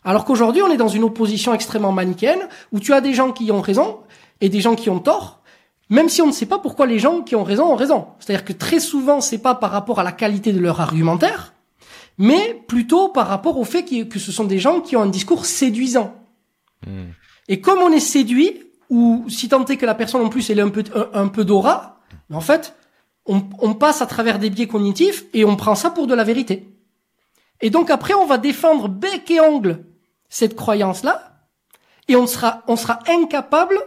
Alors 0.05 0.25
qu'aujourd'hui, 0.25 0.63
on 0.63 0.71
est 0.71 0.77
dans 0.77 0.89
une 0.89 1.05
opposition 1.05 1.55
extrêmement 1.55 1.93
manichéenne, 1.93 2.49
où 2.73 2.81
tu 2.81 2.93
as 2.93 3.01
des 3.01 3.15
gens 3.15 3.33
qui 3.33 3.51
ont 3.53 3.61
raison 3.61 4.01
et 4.41 4.49
des 4.49 4.61
gens 4.61 4.75
qui 4.75 4.91
ont 4.91 4.99
tort, 4.99 5.41
même 5.89 6.09
si 6.09 6.21
on 6.21 6.27
ne 6.27 6.33
sait 6.33 6.47
pas 6.47 6.59
pourquoi 6.59 6.87
les 6.87 6.99
gens 6.99 7.23
qui 7.23 7.37
ont 7.37 7.45
raison 7.45 7.73
ont 7.73 7.77
raison. 7.77 8.09
C'est-à-dire 8.19 8.45
que 8.45 8.53
très 8.53 8.81
souvent, 8.81 9.21
c'est 9.21 9.39
pas 9.39 9.55
par 9.55 9.71
rapport 9.71 10.01
à 10.01 10.03
la 10.03 10.13
qualité 10.13 10.53
de 10.53 10.61
leur 10.61 10.81
argumentaire, 10.81 11.55
mais 12.19 12.63
plutôt 12.67 13.09
par 13.09 13.29
rapport 13.29 13.59
au 13.59 13.65
fait 13.65 13.85
que 13.85 14.19
ce 14.19 14.33
sont 14.33 14.45
des 14.45 14.59
gens 14.59 14.81
qui 14.81 14.97
ont 14.97 15.03
un 15.03 15.09
discours 15.09 15.47
séduisant. 15.47 16.15
Hmm. 16.87 17.11
Et 17.49 17.61
comme 17.61 17.79
on 17.81 17.93
est 17.93 18.01
séduit, 18.01 18.63
ou 18.91 19.25
si 19.29 19.49
tant 19.49 19.65
est 19.65 19.77
que 19.77 19.87
la 19.87 19.95
personne 19.95 20.23
en 20.23 20.29
plus 20.29 20.49
elle 20.51 20.59
est 20.59 20.63
un 20.63 20.71
peu 20.71 20.85
un, 21.13 21.27
d'aura, 21.27 22.01
en 22.33 22.41
fait, 22.41 22.75
on, 23.27 23.75
passe 23.75 24.03
à 24.03 24.07
travers 24.07 24.39
des 24.39 24.51
biais 24.51 24.67
cognitifs 24.67 25.25
et 25.33 25.45
on 25.45 25.57
prend 25.57 25.75
ça 25.75 25.91
pour 25.91 26.07
de 26.07 26.15
la 26.15 26.25
vérité. 26.25 26.69
Et 27.61 27.71
donc 27.71 27.91
après, 27.91 28.15
on 28.15 28.27
va 28.27 28.39
défendre 28.39 28.89
bec 28.89 29.31
et 29.31 29.41
ongle 29.41 29.85
cette 30.29 30.57
croyance-là, 30.57 31.35
et 32.09 32.17
on 32.17 32.27
sera, 32.27 32.63
on 32.67 32.77
sera 32.77 32.99
incapable 33.09 33.79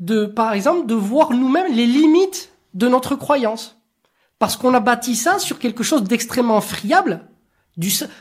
de, 0.00 0.26
par 0.26 0.52
exemple, 0.52 0.86
de 0.86 0.94
voir 0.94 1.30
nous-mêmes 1.30 1.72
les 1.72 1.86
limites 1.86 2.50
de 2.72 2.88
notre 2.88 3.14
croyance. 3.14 3.78
Parce 4.38 4.56
qu'on 4.56 4.74
a 4.74 4.80
bâti 4.80 5.14
ça 5.14 5.38
sur 5.38 5.58
quelque 5.58 5.84
chose 5.84 6.02
d'extrêmement 6.02 6.60
friable. 6.60 7.28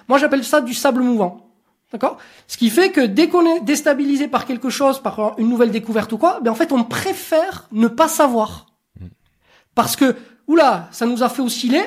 Moi, 0.07 0.19
j'appelle 0.19 0.43
ça 0.43 0.61
du 0.61 0.73
sable 0.73 1.01
mouvant. 1.01 1.42
D'accord? 1.93 2.17
Ce 2.47 2.57
qui 2.57 2.71
fait 2.71 2.91
que 2.91 3.01
dès 3.01 3.29
qu'on 3.29 3.45
est 3.45 3.59
déstabilisé 3.59 4.27
par 4.27 4.45
quelque 4.45 4.71
chose, 4.71 4.99
par 4.99 5.35
une 5.37 5.47
nouvelle 5.47 5.69
découverte 5.69 6.11
ou 6.11 6.17
quoi, 6.17 6.39
ben 6.41 6.51
en 6.51 6.55
fait, 6.55 6.71
on 6.71 6.83
préfère 6.83 7.67
ne 7.71 7.87
pas 7.87 8.07
savoir. 8.07 8.65
Parce 9.75 9.95
que, 9.95 10.15
oula, 10.47 10.89
ça 10.91 11.05
nous 11.05 11.21
a 11.21 11.29
fait 11.29 11.43
osciller, 11.43 11.83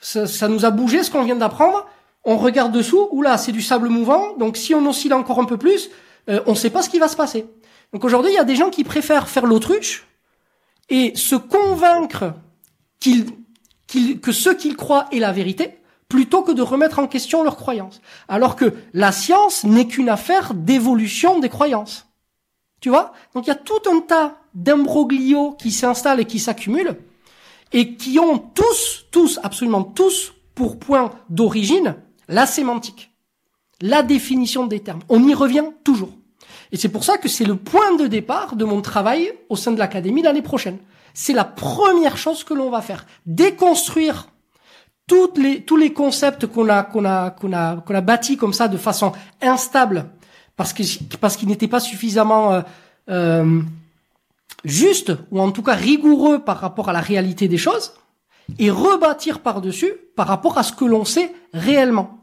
ça, 0.00 0.26
ça 0.26 0.48
nous 0.48 0.64
a 0.64 0.70
bougé 0.70 1.02
ce 1.02 1.10
qu'on 1.10 1.24
vient 1.24 1.36
d'apprendre, 1.36 1.86
on 2.24 2.38
regarde 2.38 2.72
dessous, 2.72 3.06
oula, 3.12 3.36
c'est 3.36 3.52
du 3.52 3.60
sable 3.60 3.90
mouvant, 3.90 4.34
donc 4.38 4.56
si 4.56 4.74
on 4.74 4.86
oscille 4.86 5.12
encore 5.12 5.40
un 5.40 5.44
peu 5.44 5.58
plus, 5.58 5.90
euh, 6.30 6.40
on 6.46 6.52
ne 6.52 6.56
sait 6.56 6.70
pas 6.70 6.80
ce 6.80 6.88
qui 6.88 6.98
va 6.98 7.08
se 7.08 7.16
passer. 7.16 7.46
Donc 7.92 8.02
aujourd'hui, 8.02 8.32
il 8.32 8.34
y 8.34 8.38
a 8.38 8.44
des 8.44 8.56
gens 8.56 8.70
qui 8.70 8.82
préfèrent 8.82 9.28
faire 9.28 9.44
l'autruche 9.44 10.06
et 10.88 11.14
se 11.16 11.36
convaincre 11.36 12.32
qu'ils, 12.98 13.26
qu'ils, 13.86 14.20
que 14.20 14.32
ce 14.32 14.48
qu'ils 14.48 14.76
croient 14.76 15.06
est 15.12 15.18
la 15.18 15.32
vérité, 15.32 15.78
plutôt 16.08 16.42
que 16.42 16.52
de 16.52 16.62
remettre 16.62 16.98
en 16.98 17.06
question 17.06 17.42
leurs 17.42 17.56
croyances. 17.56 18.00
Alors 18.28 18.56
que 18.56 18.74
la 18.92 19.12
science 19.12 19.64
n'est 19.64 19.86
qu'une 19.86 20.08
affaire 20.08 20.54
d'évolution 20.54 21.38
des 21.40 21.48
croyances. 21.48 22.06
Tu 22.80 22.90
vois? 22.90 23.12
Donc 23.34 23.46
il 23.46 23.48
y 23.48 23.52
a 23.52 23.56
tout 23.56 23.80
un 23.90 24.00
tas 24.00 24.36
d'imbroglios 24.54 25.52
qui 25.52 25.70
s'installent 25.70 26.20
et 26.20 26.26
qui 26.26 26.38
s'accumulent, 26.38 26.96
et 27.72 27.94
qui 27.94 28.18
ont 28.18 28.38
tous, 28.38 29.06
tous, 29.10 29.40
absolument 29.42 29.82
tous, 29.82 30.34
pour 30.54 30.78
point 30.78 31.10
d'origine, 31.30 31.96
la 32.28 32.46
sémantique, 32.46 33.10
la 33.80 34.02
définition 34.02 34.66
des 34.66 34.80
termes. 34.80 35.02
On 35.08 35.26
y 35.26 35.34
revient 35.34 35.64
toujours. 35.82 36.12
Et 36.72 36.76
c'est 36.76 36.88
pour 36.88 37.04
ça 37.04 37.18
que 37.18 37.28
c'est 37.28 37.44
le 37.44 37.56
point 37.56 37.96
de 37.96 38.06
départ 38.06 38.56
de 38.56 38.64
mon 38.64 38.80
travail 38.80 39.32
au 39.48 39.56
sein 39.56 39.72
de 39.72 39.78
l'académie 39.78 40.22
l'année 40.22 40.42
prochaine. 40.42 40.78
C'est 41.14 41.32
la 41.32 41.44
première 41.44 42.16
chose 42.16 42.44
que 42.44 42.54
l'on 42.54 42.70
va 42.70 42.82
faire. 42.82 43.06
Déconstruire 43.26 44.28
toutes 45.06 45.38
les, 45.38 45.62
tous 45.62 45.76
les 45.76 45.92
concepts 45.92 46.46
qu'on 46.46 46.68
a, 46.68 46.82
qu'on 46.82 47.04
a, 47.04 47.30
qu'on 47.30 47.52
a, 47.52 47.76
qu'on 47.76 47.94
a 47.94 48.00
bâtis 48.00 48.36
comme 48.36 48.52
ça 48.52 48.68
de 48.68 48.76
façon 48.76 49.12
instable 49.42 50.06
parce 50.56 50.72
que, 50.72 50.82
parce 51.16 51.36
qu'ils 51.36 51.48
n'étaient 51.48 51.68
pas 51.68 51.80
suffisamment, 51.80 52.52
euh, 52.52 52.62
euh, 53.10 53.60
justes 54.64 55.12
ou 55.30 55.40
en 55.40 55.50
tout 55.50 55.62
cas 55.62 55.74
rigoureux 55.74 56.40
par 56.40 56.58
rapport 56.58 56.88
à 56.88 56.92
la 56.92 57.00
réalité 57.00 57.48
des 57.48 57.58
choses 57.58 57.92
et 58.58 58.70
rebâtir 58.70 59.40
par-dessus 59.40 59.92
par 60.16 60.26
rapport 60.26 60.58
à 60.58 60.62
ce 60.62 60.72
que 60.72 60.84
l'on 60.84 61.04
sait 61.04 61.32
réellement. 61.52 62.18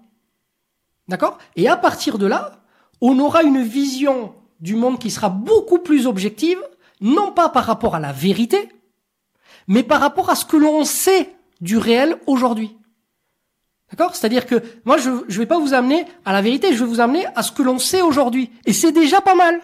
D'accord? 1.08 1.38
Et 1.56 1.68
à 1.68 1.78
partir 1.78 2.18
de 2.18 2.26
là, 2.26 2.64
on 3.02 3.20
aura 3.20 3.44
une 3.44 3.62
vision 3.62 4.34
du 4.60 4.76
monde 4.76 5.00
qui 5.00 5.10
sera 5.10 5.30
beaucoup 5.30 5.80
plus 5.80 6.06
objective, 6.06 6.60
non 7.02 7.32
pas 7.32 7.50
par 7.50 7.66
rapport 7.66 7.96
à 7.96 8.00
la 8.00 8.12
vérité, 8.12 8.70
mais 9.68 9.84
par 9.84 10.00
rapport 10.00 10.30
à 10.30 10.36
ce 10.36 10.46
que 10.46 10.58
l'on 10.58 10.86
sait 10.86 11.36
du 11.62 11.78
réel 11.78 12.18
aujourd'hui. 12.28 12.76
D'accord? 13.92 14.16
C'est-à-dire 14.16 14.46
que 14.46 14.62
moi, 14.86 14.98
je 14.98 15.10
ne 15.10 15.38
vais 15.38 15.46
pas 15.46 15.60
vous 15.60 15.74
amener 15.74 16.06
à 16.26 16.34
la 16.34 16.42
vérité, 16.42 16.74
je 16.74 16.84
vais 16.84 16.90
vous 16.90 17.02
amener 17.02 17.26
à 17.36 17.44
ce 17.44 17.52
que 17.52 17.62
l'on 17.62 17.78
sait 17.78 18.02
aujourd'hui. 18.02 18.50
Et 18.66 18.74
c'est 18.74 18.92
déjà 18.92 19.22
pas 19.22 19.36
mal. 19.36 19.60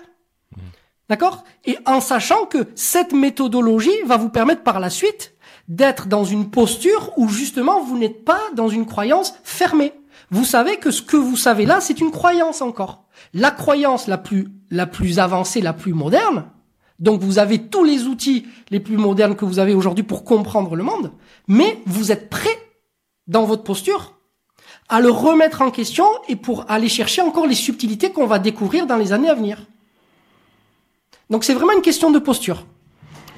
D'accord? 1.10 1.46
Et 1.66 1.77
en 1.86 2.01
sachant 2.01 2.46
que 2.46 2.68
cette 2.75 3.13
méthodologie 3.13 4.01
va 4.06 4.18
vous 4.18 4.30
permettre 4.30 4.63
par 4.63 4.80
la 4.80 4.89
suite 4.89 5.34
d'être 5.70 6.08
dans 6.08 6.25
une 6.25 6.50
posture 6.50 7.13
où 7.18 7.30
justement 7.30 7.82
vous 7.82 7.98
n'êtes 7.98 8.25
pas 8.25 8.42
dans 8.56 8.68
une 8.68 8.86
croyance 8.86 9.34
fermée. 9.44 9.94
Vous 10.30 10.46
savez 10.46 10.77
que 10.77 10.92
ce 10.92 11.01
que 11.01 11.16
vous 11.16 11.38
savez 11.38 11.66
là, 11.66 11.80
c'est 11.80 12.01
une 12.01 12.12
croyance 12.12 12.62
encore. 12.62 13.06
La 13.34 13.51
croyance 13.51 14.08
la 14.08 14.18
plus, 14.18 14.50
la 14.70 14.88
plus 14.88 15.20
avancée, 15.20 15.62
la 15.62 15.74
plus 15.74 15.94
moderne. 15.94 16.46
Donc 17.00 17.22
vous 17.22 17.39
avez 17.39 17.60
tous 17.60 17.84
les 17.84 18.04
outils 18.04 18.46
les 18.70 18.80
plus 18.80 18.98
modernes 18.98 19.36
que 19.36 19.46
vous 19.46 19.60
avez 19.60 19.74
aujourd'hui 19.74 20.04
pour 20.04 20.24
comprendre 20.24 20.75
le 20.75 20.84
monde. 20.84 21.12
Mais 21.48 21.80
vous 21.86 22.12
êtes 22.12 22.30
prêt 22.30 22.58
dans 23.27 23.46
votre 23.46 23.63
posture 23.63 24.13
à 24.89 25.01
le 25.01 25.10
remettre 25.10 25.62
en 25.62 25.70
question 25.70 26.06
et 26.27 26.36
pour 26.36 26.70
aller 26.70 26.89
chercher 26.89 27.22
encore 27.22 27.46
les 27.46 27.56
subtilités 27.56 28.12
qu'on 28.12 28.25
va 28.25 28.39
découvrir 28.39 28.88
dans 28.88 28.98
les 28.98 29.13
années 29.13 29.30
à 29.30 29.36
venir. 29.36 29.60
Donc 31.30 31.44
c'est 31.44 31.54
vraiment 31.54 31.74
une 31.74 31.82
question 31.82 32.10
de 32.10 32.20
posture. 32.20 32.66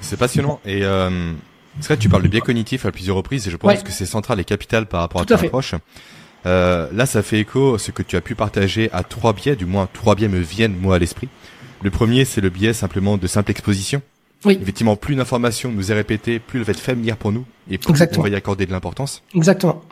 C'est 0.00 0.16
passionnant. 0.16 0.60
Et 0.64 0.84
euh, 0.84 1.32
c'est 1.80 1.88
vrai 1.88 1.96
que 1.96 2.02
tu 2.02 2.08
parles 2.08 2.22
de 2.22 2.28
biais 2.28 2.40
cognitif 2.40 2.86
à 2.86 2.92
plusieurs 2.92 3.16
reprises 3.16 3.46
et 3.46 3.50
je 3.50 3.56
pense 3.56 3.82
que 3.82 3.92
c'est 3.92 4.06
central 4.06 4.40
et 4.40 4.44
capital 4.44 4.86
par 4.86 5.00
rapport 5.00 5.20
à 5.22 5.24
ton 5.24 5.34
approche. 5.34 5.74
Euh, 6.46 6.88
là, 6.92 7.04
ça 7.04 7.22
fait 7.22 7.40
écho 7.40 7.74
à 7.74 7.78
ce 7.78 7.90
que 7.90 8.02
tu 8.02 8.16
as 8.16 8.22
pu 8.22 8.34
partager 8.34 8.90
à 8.92 9.02
trois 9.02 9.34
biais, 9.34 9.56
du 9.56 9.66
moins 9.66 9.88
trois 9.92 10.14
biais 10.14 10.28
me 10.28 10.38
viennent 10.38 10.76
moi 10.76 10.96
à 10.96 10.98
l'esprit. 10.98 11.28
Le 11.82 11.90
premier, 11.90 12.24
c'est 12.24 12.40
le 12.40 12.50
biais 12.50 12.72
simplement 12.72 13.16
de 13.16 13.26
simple 13.26 13.50
exposition. 13.50 14.02
Oui. 14.44 14.58
Effectivement, 14.60 14.96
plus 14.96 15.14
d'informations 15.14 15.70
nous 15.70 15.90
est 15.92 15.94
répétée, 15.94 16.38
plus 16.38 16.60
elle 16.60 16.64
va 16.64 16.70
être 16.72 16.80
familière 16.80 17.16
pour 17.16 17.32
nous 17.32 17.44
et 17.70 17.78
plus 17.78 17.92
on 18.16 18.22
va 18.22 18.28
y 18.28 18.34
accorder 18.34 18.66
de 18.66 18.72
l'importance. 18.72 19.22
Exactement. 19.34 19.82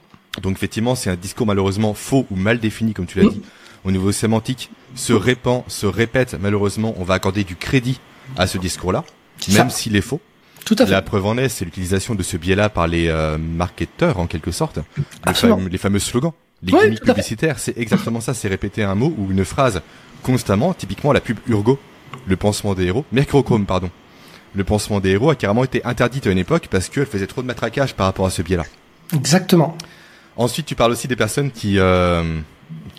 Donc 0.42 0.56
effectivement, 0.56 0.94
c'est 0.94 1.10
un 1.10 1.16
discours 1.16 1.46
malheureusement 1.46 1.94
faux 1.94 2.26
ou 2.30 2.36
mal 2.36 2.58
défini, 2.58 2.94
comme 2.94 3.06
tu 3.06 3.20
l'as 3.20 3.28
dit, 3.28 3.42
au 3.84 3.90
niveau 3.90 4.12
sémantique, 4.12 4.70
se 4.94 5.12
répand, 5.12 5.64
se 5.68 5.86
répète. 5.86 6.36
Malheureusement, 6.40 6.94
on 6.98 7.04
va 7.04 7.14
accorder 7.14 7.44
du 7.44 7.56
crédit 7.56 8.00
à 8.36 8.46
ce 8.46 8.58
discours-là, 8.58 9.04
même 9.52 9.70
s'il 9.70 9.96
est 9.96 10.00
faux. 10.02 10.20
Tout 10.64 10.76
à 10.78 10.84
fait. 10.84 10.92
La 10.92 11.02
preuve 11.02 11.24
en 11.26 11.38
est, 11.38 11.48
c'est 11.48 11.64
l'utilisation 11.64 12.14
de 12.14 12.22
ce 12.22 12.36
biais-là 12.36 12.68
par 12.68 12.86
les 12.88 13.08
euh, 13.08 13.38
marketeurs 13.38 14.18
en 14.18 14.26
quelque 14.26 14.50
sorte, 14.50 14.78
les, 15.26 15.32
fameux, 15.32 15.68
les 15.68 15.78
fameux 15.78 15.98
slogans, 15.98 16.32
les 16.62 16.72
Oui, 16.72 16.80
gimmicks 16.84 17.04
publicitaires. 17.04 17.58
C'est 17.58 17.78
exactement 17.78 18.20
ça. 18.20 18.34
C'est 18.34 18.48
répéter 18.48 18.82
un 18.82 18.94
mot 18.94 19.14
ou 19.16 19.30
une 19.30 19.44
phrase 19.44 19.80
constamment. 20.22 20.74
Typiquement, 20.74 21.12
la 21.12 21.20
pub 21.20 21.38
Urgo, 21.46 21.78
le 22.26 22.36
pansement 22.36 22.74
des 22.74 22.84
héros, 22.84 23.04
Mercurochrome, 23.12 23.66
pardon. 23.66 23.90
Le 24.54 24.64
pansement 24.64 25.00
des 25.00 25.10
héros 25.10 25.30
a 25.30 25.34
carrément 25.34 25.64
été 25.64 25.84
interdite 25.84 26.26
à 26.26 26.30
une 26.30 26.38
époque 26.38 26.68
parce 26.70 26.88
qu'elle 26.88 27.06
faisait 27.06 27.26
trop 27.26 27.42
de 27.42 27.46
matraquage 27.46 27.94
par 27.94 28.06
rapport 28.06 28.26
à 28.26 28.30
ce 28.30 28.42
biais-là. 28.42 28.64
Exactement. 29.14 29.76
Ensuite, 30.36 30.66
tu 30.66 30.74
parles 30.74 30.92
aussi 30.92 31.08
des 31.08 31.16
personnes 31.16 31.50
qui, 31.50 31.78
euh, 31.78 32.38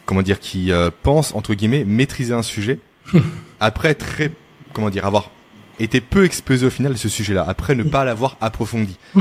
comment 0.06 0.22
dire, 0.22 0.40
qui 0.40 0.72
euh, 0.72 0.90
pensent 1.04 1.34
entre 1.34 1.54
guillemets 1.54 1.86
maîtriser 1.86 2.34
un 2.34 2.44
sujet 2.44 2.80
après 3.60 3.96
très, 3.96 4.32
comment 4.74 4.90
dire, 4.90 5.06
avoir 5.06 5.32
été 5.80 6.02
peu 6.02 6.26
exposé 6.26 6.66
au 6.68 6.70
final 6.70 6.94
à 6.94 6.98
ce 6.98 7.10
sujet-là, 7.10 7.46
après 7.48 7.76
ne 7.76 7.84
pas 7.84 8.04
l'avoir 8.04 8.38
approfondi. 8.42 8.98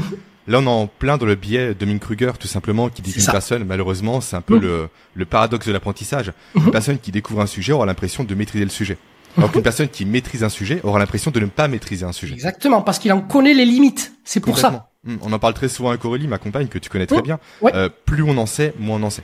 Là, 0.49 0.59
on 0.61 0.64
est 0.64 0.67
en 0.67 0.87
plein 0.87 1.19
dans 1.19 1.26
le 1.26 1.35
biais 1.35 1.75
de 1.75 1.99
Kruger, 1.99 2.33
tout 2.40 2.49
simplement, 2.49 2.88
qui 2.88 3.02
dit 3.02 3.12
qu'une 3.12 3.25
personne, 3.26 3.64
malheureusement, 3.64 4.21
c'est 4.21 4.35
un 4.35 4.40
peu 4.40 4.57
Mhm. 4.57 4.62
le, 4.62 4.88
le 5.14 5.25
paradoxe 5.26 5.67
de 5.67 5.73
l'apprentissage. 5.73 6.33
Une 6.55 6.71
personne 6.71 6.99
qui 6.99 7.12
découvre 7.12 7.40
un 7.43 7.47
sujet 7.47 7.73
aura 7.73 7.85
l'impression 7.87 8.25
de 8.25 8.35
maîtriser 8.35 8.64
le 8.64 8.71
sujet. 8.71 8.97
Alors 9.37 9.52
qu'une 9.52 9.62
personne 9.62 9.88
qui 9.88 10.05
maîtrise 10.07 10.43
un 10.43 10.49
sujet 10.49 10.81
aura 10.83 10.99
l'impression 10.99 11.31
de 11.31 11.38
ne 11.38 11.47
pas 11.47 11.69
maîtriser 11.69 12.05
un 12.05 12.12
sujet. 12.12 12.33
Exactement, 12.35 12.81
parce 12.83 12.99
qu'il 12.99 13.12
en 13.12 13.21
connaît 13.21 13.55
les 13.55 13.67
limites. 13.67 14.12
C'est 14.25 14.40
pour 14.40 14.59
ça. 14.59 14.90
Mm, 15.05 15.17
On 15.23 15.33
en 15.33 15.38
parle 15.38 15.55
très 15.55 15.69
souvent 15.69 15.90
avec 15.90 16.05
Aurélie, 16.05 16.26
ma 16.26 16.38
compagne, 16.38 16.67
que 16.69 16.78
tu 16.78 16.88
connais 16.88 17.07
très 17.07 17.19
Mhm. 17.19 17.23
bien. 17.23 17.38
Ouais. 17.61 17.73
Euh, 17.75 17.88
plus 18.07 18.23
on 18.23 18.37
en 18.38 18.47
sait, 18.47 18.75
moins 18.78 18.99
on 19.00 19.02
en 19.05 19.11
sait. 19.11 19.23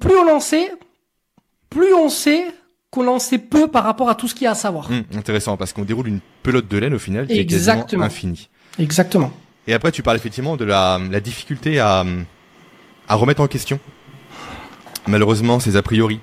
Plus 0.00 0.16
on 0.16 0.30
en 0.30 0.40
sait, 0.40 0.70
plus 1.70 1.94
on 1.94 2.08
sait 2.10 2.44
qu'on 2.90 3.08
en 3.08 3.18
sait 3.18 3.38
peu 3.38 3.68
par 3.68 3.84
rapport 3.84 4.10
à 4.10 4.14
tout 4.14 4.28
ce 4.28 4.34
qu'il 4.34 4.44
y 4.44 4.46
a 4.46 4.50
à 4.50 4.54
savoir. 4.54 4.90
Intéressant, 5.16 5.56
parce 5.56 5.72
qu'on 5.72 5.84
déroule 5.84 6.08
une 6.08 6.20
pelote 6.42 6.68
de 6.68 6.76
laine 6.78 6.94
au 6.94 6.98
final 6.98 7.26
qui 7.26 7.38
est 7.38 7.46
quasiment 7.46 7.86
infinie. 8.04 8.50
Exactement. 8.78 9.32
Et 9.66 9.74
après, 9.74 9.92
tu 9.92 10.02
parles 10.02 10.16
effectivement 10.16 10.56
de 10.56 10.64
la, 10.64 10.98
la 11.10 11.20
difficulté 11.20 11.78
à, 11.78 12.04
à 13.08 13.14
remettre 13.14 13.40
en 13.40 13.46
question, 13.46 13.78
malheureusement, 15.06 15.60
ses 15.60 15.76
a 15.76 15.82
priori, 15.82 16.20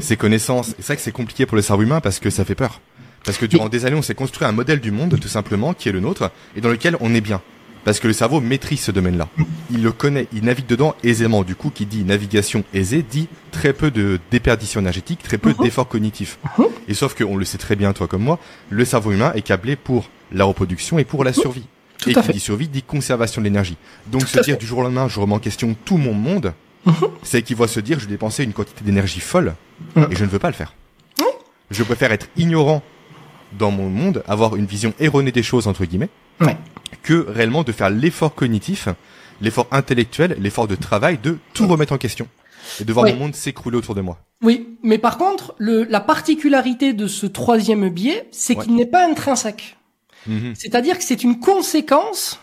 ses 0.00 0.16
connaissances. 0.16 0.68
C'est 0.78 0.86
vrai 0.86 0.96
que 0.96 1.02
c'est 1.02 1.12
compliqué 1.12 1.46
pour 1.46 1.56
le 1.56 1.62
cerveau 1.62 1.82
humain 1.82 2.00
parce 2.00 2.18
que 2.18 2.30
ça 2.30 2.44
fait 2.44 2.54
peur. 2.54 2.80
Parce 3.24 3.38
que 3.38 3.46
durant 3.46 3.68
des 3.68 3.84
années, 3.86 3.96
on 3.96 4.02
s'est 4.02 4.16
construit 4.16 4.46
un 4.48 4.52
modèle 4.52 4.80
du 4.80 4.90
monde, 4.90 5.18
tout 5.20 5.28
simplement, 5.28 5.74
qui 5.74 5.88
est 5.88 5.92
le 5.92 6.00
nôtre, 6.00 6.30
et 6.56 6.60
dans 6.60 6.68
lequel 6.70 6.96
on 7.00 7.14
est 7.14 7.20
bien. 7.20 7.40
Parce 7.84 7.98
que 8.00 8.06
le 8.06 8.12
cerveau 8.12 8.40
maîtrise 8.40 8.80
ce 8.80 8.90
domaine-là. 8.92 9.28
Il 9.70 9.82
le 9.82 9.90
connaît, 9.90 10.28
il 10.32 10.44
navigue 10.44 10.66
dedans 10.66 10.94
aisément. 11.02 11.42
Du 11.42 11.56
coup, 11.56 11.70
qui 11.70 11.84
dit 11.84 12.04
navigation 12.04 12.64
aisée 12.74 13.02
dit 13.08 13.28
très 13.50 13.72
peu 13.72 13.90
de 13.90 14.20
déperdition 14.30 14.80
énergétique, 14.80 15.20
très 15.22 15.36
peu 15.38 15.50
Mhm. 15.50 15.64
d'efforts 15.64 15.88
cognitifs. 15.88 16.38
Mhm. 16.58 16.66
Et 16.88 16.94
sauf 16.94 17.14
qu'on 17.16 17.36
le 17.36 17.44
sait 17.44 17.58
très 17.58 17.74
bien, 17.74 17.92
toi 17.92 18.06
comme 18.06 18.22
moi, 18.22 18.38
le 18.70 18.84
cerveau 18.84 19.10
humain 19.12 19.32
est 19.34 19.42
câblé 19.42 19.74
pour 19.76 20.08
la 20.32 20.44
reproduction 20.44 20.98
et 21.00 21.04
pour 21.04 21.24
la 21.24 21.32
survie. 21.32 21.64
Tout 22.02 22.10
et 22.10 22.16
à 22.18 22.20
qui 22.20 22.26
fait. 22.26 22.32
dit 22.34 22.40
survie 22.40 22.68
dit 22.68 22.82
conservation 22.82 23.40
de 23.40 23.44
l'énergie. 23.44 23.76
Donc 24.08 24.22
Tout 24.22 24.26
se 24.28 24.40
dire 24.40 24.54
fait. 24.56 24.60
du 24.60 24.66
jour 24.66 24.78
au 24.80 24.82
lendemain, 24.82 25.08
je 25.08 25.18
remets 25.20 25.34
en 25.34 25.38
question 25.38 25.74
tout 25.84 25.96
mon 25.96 26.12
monde, 26.14 26.52
Mhm. 26.84 26.94
c'est 27.22 27.42
qu'il 27.42 27.56
va 27.56 27.68
se 27.68 27.78
dire, 27.80 27.98
je 28.00 28.06
vais 28.06 28.10
dépenser 28.12 28.42
une 28.44 28.52
quantité 28.52 28.84
d'énergie 28.84 29.20
folle, 29.20 29.54
et 29.96 30.14
je 30.16 30.24
ne 30.24 30.28
veux 30.30 30.38
pas 30.40 30.48
le 30.48 30.54
faire. 30.54 30.74
Je 31.70 31.82
préfère 31.84 32.12
être 32.12 32.26
ignorant 32.36 32.82
dans 33.58 33.70
mon 33.70 33.88
monde, 33.88 34.22
avoir 34.26 34.56
une 34.56 34.66
vision 34.66 34.92
erronée 35.00 35.32
des 35.32 35.42
choses, 35.42 35.66
entre 35.68 35.84
guillemets, 35.84 36.08
que 37.02 37.26
réellement 37.28 37.62
de 37.62 37.72
faire 37.72 37.88
l'effort 37.90 38.34
cognitif, 38.34 38.88
l'effort 39.40 39.66
intellectuel, 39.70 40.36
l'effort 40.40 40.66
de 40.68 40.74
travail, 40.74 41.18
de 41.22 41.38
tout 41.54 41.66
remettre 41.66 41.92
en 41.92 41.98
question. 41.98 42.28
Et 42.80 42.84
de 42.84 42.92
voir 42.92 43.06
Oui. 43.06 43.12
mon 43.14 43.18
monde 43.20 43.34
s'écrouler 43.34 43.76
autour 43.76 43.94
de 43.94 44.00
moi. 44.02 44.18
Oui, 44.42 44.76
mais 44.84 44.98
par 44.98 45.18
contre, 45.18 45.54
le, 45.58 45.82
la 45.84 46.00
particularité 46.00 46.92
de 46.92 47.06
ce 47.08 47.26
troisième 47.26 47.88
biais, 47.88 48.28
c'est 48.30 48.56
Ouais. 48.56 48.64
qu'il 48.64 48.74
n'est 48.76 48.86
pas 48.86 49.04
intrinsèque. 49.08 49.76
Mhm. 50.26 50.54
C'est-à-dire 50.54 50.98
que 50.98 51.04
c'est 51.04 51.22
une 51.22 51.40
conséquence 51.40 52.38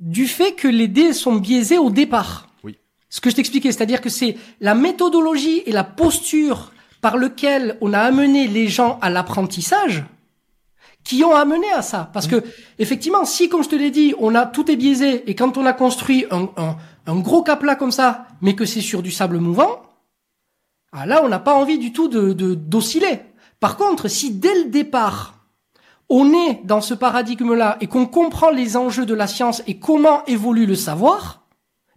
du 0.00 0.26
fait 0.26 0.52
que 0.52 0.68
les 0.68 0.88
dés 0.88 1.12
sont 1.12 1.36
biaisés 1.36 1.78
au 1.78 1.90
départ. 1.90 2.48
Oui. 2.64 2.76
Ce 3.08 3.20
que 3.20 3.30
je 3.30 3.36
t'expliquais, 3.36 3.70
c'est-à-dire 3.72 4.00
que 4.00 4.08
c'est 4.08 4.36
la 4.60 4.74
méthodologie 4.74 5.62
et 5.66 5.72
la 5.72 5.84
posture 5.84 6.72
par 7.00 7.16
lequel 7.16 7.76
on 7.80 7.92
a 7.92 8.00
amené 8.00 8.46
les 8.48 8.68
gens 8.68 8.98
à 9.00 9.10
l'apprentissage 9.10 10.04
qui 11.04 11.24
ont 11.24 11.34
amené 11.34 11.70
à 11.72 11.82
ça. 11.82 12.10
Parce 12.12 12.28
que, 12.28 12.44
effectivement, 12.78 13.24
si, 13.24 13.48
comme 13.48 13.64
je 13.64 13.68
te 13.68 13.74
l'ai 13.74 13.90
dit, 13.90 14.14
on 14.18 14.34
a, 14.34 14.46
tout 14.46 14.70
est 14.70 14.76
biaisé, 14.76 15.28
et 15.28 15.34
quand 15.34 15.56
on 15.58 15.66
a 15.66 15.72
construit 15.72 16.26
un, 16.30 16.48
un, 16.56 16.76
un 17.06 17.18
gros 17.18 17.42
capla 17.42 17.74
comme 17.74 17.90
ça, 17.90 18.28
mais 18.40 18.54
que 18.54 18.64
c'est 18.64 18.80
sur 18.80 19.02
du 19.02 19.10
sable 19.10 19.38
mouvant, 19.38 19.82
ah 20.92 21.06
là, 21.06 21.22
on 21.24 21.28
n'a 21.28 21.40
pas 21.40 21.54
envie 21.54 21.78
du 21.78 21.92
tout 21.92 22.08
de, 22.08 22.32
de, 22.32 22.54
d'osciller. 22.54 23.20
Par 23.58 23.76
contre, 23.76 24.08
si 24.08 24.30
dès 24.30 24.62
le 24.62 24.70
départ, 24.70 25.41
on 26.08 26.32
est 26.32 26.60
dans 26.64 26.80
ce 26.80 26.94
paradigme-là 26.94 27.78
et 27.80 27.86
qu'on 27.86 28.06
comprend 28.06 28.50
les 28.50 28.76
enjeux 28.76 29.06
de 29.06 29.14
la 29.14 29.26
science 29.26 29.62
et 29.66 29.78
comment 29.78 30.24
évolue 30.26 30.66
le 30.66 30.74
savoir, 30.74 31.46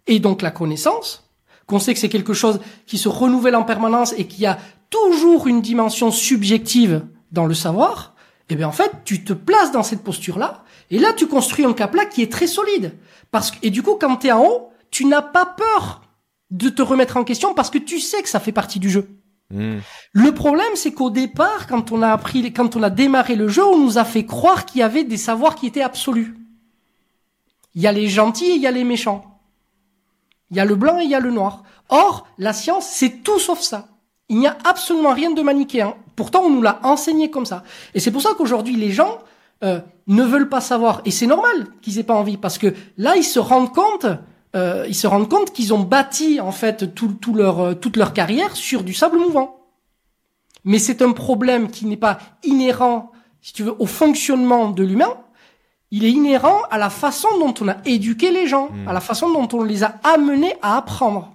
et 0.06 0.20
donc 0.20 0.42
la 0.42 0.50
connaissance, 0.50 1.30
qu'on 1.66 1.78
sait 1.78 1.94
que 1.94 2.00
c'est 2.00 2.08
quelque 2.08 2.34
chose 2.34 2.60
qui 2.86 2.98
se 2.98 3.08
renouvelle 3.08 3.56
en 3.56 3.64
permanence 3.64 4.14
et 4.16 4.26
qui 4.26 4.46
a 4.46 4.58
toujours 4.90 5.46
une 5.46 5.60
dimension 5.60 6.10
subjective 6.10 7.04
dans 7.32 7.46
le 7.46 7.54
savoir, 7.54 8.14
eh 8.48 8.54
bien 8.54 8.68
en 8.68 8.72
fait, 8.72 8.92
tu 9.04 9.24
te 9.24 9.32
places 9.32 9.72
dans 9.72 9.82
cette 9.82 10.04
posture-là, 10.04 10.64
et 10.90 10.98
là 10.98 11.12
tu 11.12 11.26
construis 11.26 11.64
un 11.64 11.72
cap-là 11.72 12.06
qui 12.06 12.22
est 12.22 12.30
très 12.30 12.46
solide. 12.46 12.94
Parce 13.30 13.50
que, 13.50 13.58
et 13.62 13.70
du 13.70 13.82
coup, 13.82 13.96
quand 14.00 14.16
tu 14.16 14.28
es 14.28 14.32
en 14.32 14.44
haut, 14.44 14.70
tu 14.90 15.04
n'as 15.04 15.22
pas 15.22 15.44
peur 15.44 16.02
de 16.50 16.68
te 16.68 16.82
remettre 16.82 17.16
en 17.16 17.24
question 17.24 17.54
parce 17.54 17.70
que 17.70 17.78
tu 17.78 17.98
sais 17.98 18.22
que 18.22 18.28
ça 18.28 18.40
fait 18.40 18.52
partie 18.52 18.78
du 18.78 18.88
jeu. 18.88 19.08
Mhm. 19.50 19.80
Le 20.12 20.32
problème, 20.32 20.74
c'est 20.74 20.92
qu'au 20.92 21.10
départ, 21.10 21.66
quand 21.66 21.92
on 21.92 22.02
a 22.02 22.10
appris, 22.10 22.52
quand 22.52 22.76
on 22.76 22.82
a 22.82 22.90
démarré 22.90 23.36
le 23.36 23.48
jeu, 23.48 23.64
on 23.64 23.78
nous 23.78 23.98
a 23.98 24.04
fait 24.04 24.26
croire 24.26 24.66
qu'il 24.66 24.80
y 24.80 24.82
avait 24.82 25.04
des 25.04 25.16
savoirs 25.16 25.54
qui 25.54 25.66
étaient 25.66 25.82
absolus. 25.82 26.34
Il 27.74 27.82
y 27.82 27.86
a 27.86 27.92
les 27.92 28.08
gentils 28.08 28.46
et 28.46 28.54
il 28.54 28.62
y 28.62 28.66
a 28.66 28.70
les 28.70 28.84
méchants. 28.84 29.40
Il 30.50 30.56
y 30.56 30.60
a 30.60 30.64
le 30.64 30.74
blanc 30.74 30.98
et 30.98 31.04
il 31.04 31.10
y 31.10 31.14
a 31.14 31.20
le 31.20 31.30
noir. 31.30 31.62
Or, 31.88 32.26
la 32.38 32.52
science, 32.52 32.86
c'est 32.86 33.22
tout 33.22 33.38
sauf 33.38 33.60
ça. 33.60 33.88
Il 34.28 34.38
n'y 34.38 34.46
a 34.46 34.56
absolument 34.64 35.12
rien 35.12 35.30
de 35.30 35.42
manichéen. 35.42 35.94
Pourtant, 36.16 36.42
on 36.42 36.50
nous 36.50 36.62
l'a 36.62 36.80
enseigné 36.82 37.30
comme 37.30 37.46
ça. 37.46 37.62
Et 37.94 38.00
c'est 38.00 38.10
pour 38.10 38.22
ça 38.22 38.30
qu'aujourd'hui, 38.36 38.74
les 38.76 38.90
gens 38.90 39.18
euh, 39.62 39.80
ne 40.06 40.24
veulent 40.24 40.48
pas 40.48 40.60
savoir. 40.60 41.02
Et 41.04 41.10
c'est 41.10 41.26
normal 41.26 41.66
qu'ils 41.82 41.98
aient 41.98 42.04
pas 42.04 42.14
envie, 42.14 42.36
parce 42.36 42.58
que 42.58 42.74
là, 42.96 43.16
ils 43.16 43.24
se 43.24 43.38
rendent 43.38 43.72
compte, 43.72 44.06
euh, 44.54 44.86
ils 44.88 44.94
se 44.94 45.06
rendent 45.06 45.28
compte 45.28 45.52
qu'ils 45.52 45.74
ont 45.74 45.80
bâti 45.82 46.40
en 46.40 46.52
fait 46.52 46.94
tout, 46.94 47.12
tout 47.14 47.34
leur, 47.34 47.60
euh, 47.60 47.74
toute 47.74 47.96
leur 47.96 48.12
carrière 48.12 48.56
sur 48.56 48.82
du 48.84 48.94
sable 48.94 49.18
mouvant. 49.18 49.60
Mais 50.64 50.78
c'est 50.78 51.02
un 51.02 51.12
problème 51.12 51.70
qui 51.70 51.86
n'est 51.86 51.96
pas 51.96 52.18
inhérent, 52.42 53.12
si 53.40 53.52
tu 53.52 53.62
veux, 53.62 53.74
au 53.78 53.86
fonctionnement 53.86 54.70
de 54.70 54.82
l'humain. 54.82 55.16
Il 55.92 56.04
est 56.04 56.10
inhérent 56.10 56.62
à 56.70 56.78
la 56.78 56.90
façon 56.90 57.28
dont 57.38 57.54
on 57.60 57.68
a 57.68 57.76
éduqué 57.84 58.30
les 58.30 58.46
gens, 58.46 58.70
Mm. 58.70 58.88
à 58.88 58.92
la 58.92 59.00
façon 59.00 59.32
dont 59.32 59.48
on 59.56 59.62
les 59.62 59.84
a 59.84 60.00
amenés 60.02 60.54
à 60.62 60.76
apprendre. 60.76 61.32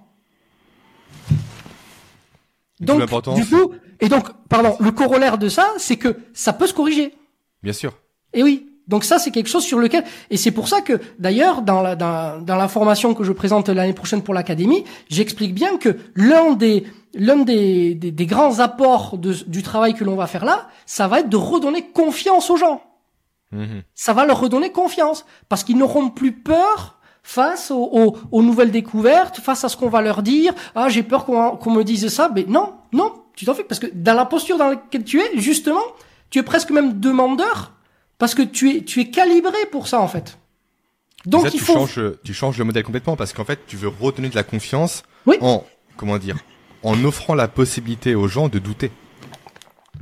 Donc, 2.80 3.00
du 3.36 3.46
coup, 3.46 3.72
et 4.00 4.08
donc, 4.08 4.28
pardon, 4.48 4.76
le 4.80 4.90
corollaire 4.90 5.38
de 5.38 5.48
ça, 5.48 5.72
c'est 5.78 5.96
que 5.96 6.18
ça 6.34 6.52
peut 6.52 6.66
se 6.66 6.74
corriger. 6.74 7.14
Bien 7.62 7.72
sûr. 7.72 7.94
Et 8.32 8.42
oui. 8.42 8.71
Donc 8.88 9.04
ça, 9.04 9.18
c'est 9.18 9.30
quelque 9.30 9.48
chose 9.48 9.64
sur 9.64 9.78
lequel, 9.78 10.04
et 10.30 10.36
c'est 10.36 10.50
pour 10.50 10.66
ça 10.68 10.80
que, 10.80 11.00
d'ailleurs, 11.18 11.62
dans 11.62 11.82
la, 11.82 11.94
dans, 11.96 12.40
dans 12.40 12.56
la 12.56 12.68
formation 12.68 13.14
que 13.14 13.22
je 13.24 13.32
présente 13.32 13.68
l'année 13.68 13.92
prochaine 13.92 14.22
pour 14.22 14.34
l'académie, 14.34 14.84
j'explique 15.08 15.54
bien 15.54 15.76
que 15.78 15.96
l'un 16.16 16.52
des, 16.54 16.84
l'un 17.14 17.36
des, 17.36 17.94
des, 17.94 18.10
des 18.10 18.26
grands 18.26 18.58
apports 18.58 19.18
de- 19.18 19.44
du 19.46 19.62
travail 19.62 19.94
que 19.94 20.02
l'on 20.04 20.16
va 20.16 20.26
faire 20.26 20.44
là, 20.44 20.68
ça 20.84 21.06
va 21.08 21.20
être 21.20 21.28
de 21.28 21.36
redonner 21.36 21.90
confiance 21.90 22.50
aux 22.50 22.56
gens. 22.56 22.82
Mhm. 23.52 23.82
Ça 23.94 24.12
va 24.14 24.24
leur 24.26 24.40
redonner 24.40 24.72
confiance. 24.72 25.24
Parce 25.48 25.62
qu'ils 25.62 25.76
n'auront 25.78 26.08
plus 26.10 26.32
peur 26.32 26.98
face 27.22 27.70
aux, 27.70 27.88
aux- 27.92 28.16
aux 28.32 28.42
nouvelles 28.42 28.70
découvertes, 28.72 29.38
face 29.40 29.62
à 29.62 29.68
ce 29.68 29.76
qu'on 29.76 29.90
va 29.90 30.00
leur 30.02 30.22
dire. 30.22 30.54
Ah, 30.74 30.88
j'ai 30.88 31.02
peur 31.02 31.24
qu'on 31.24 31.50
qu'on 31.56 31.70
me 31.70 31.84
dise 31.84 32.08
ça. 32.08 32.30
Mais 32.34 32.44
non, 32.48 32.72
non, 32.92 33.12
tu 33.36 33.44
t'en 33.44 33.54
fais. 33.54 33.62
Parce 33.62 33.78
que 33.78 33.86
dans 33.94 34.14
la 34.14 34.24
posture 34.24 34.56
dans 34.58 34.70
laquelle 34.70 35.04
tu 35.04 35.20
es, 35.20 35.30
justement, 35.38 35.82
tu 36.30 36.38
es 36.40 36.42
presque 36.42 36.70
même 36.70 36.98
demandeur. 36.98 37.74
Parce 38.22 38.36
que 38.36 38.42
tu 38.42 38.70
es, 38.70 38.84
tu 38.84 39.00
es 39.00 39.10
calibré 39.10 39.58
pour 39.72 39.88
ça, 39.88 40.00
en 40.00 40.06
fait. 40.06 40.38
Donc 41.26 41.46
il 41.46 41.58
tu 41.58 41.58
faut... 41.58 41.72
changes, 41.72 42.00
tu 42.22 42.32
changes 42.32 42.56
le 42.56 42.62
modèle 42.62 42.84
complètement 42.84 43.16
parce 43.16 43.32
qu'en 43.32 43.44
fait, 43.44 43.58
tu 43.66 43.76
veux 43.76 43.88
redonner 43.88 44.28
de 44.28 44.36
la 44.36 44.44
confiance 44.44 45.02
Oui. 45.26 45.38
en, 45.40 45.64
comment 45.96 46.18
dire, 46.18 46.36
en 46.84 47.02
offrant 47.02 47.34
la 47.34 47.48
possibilité 47.48 48.14
aux 48.14 48.28
gens 48.28 48.48
de 48.48 48.60
douter. 48.60 48.92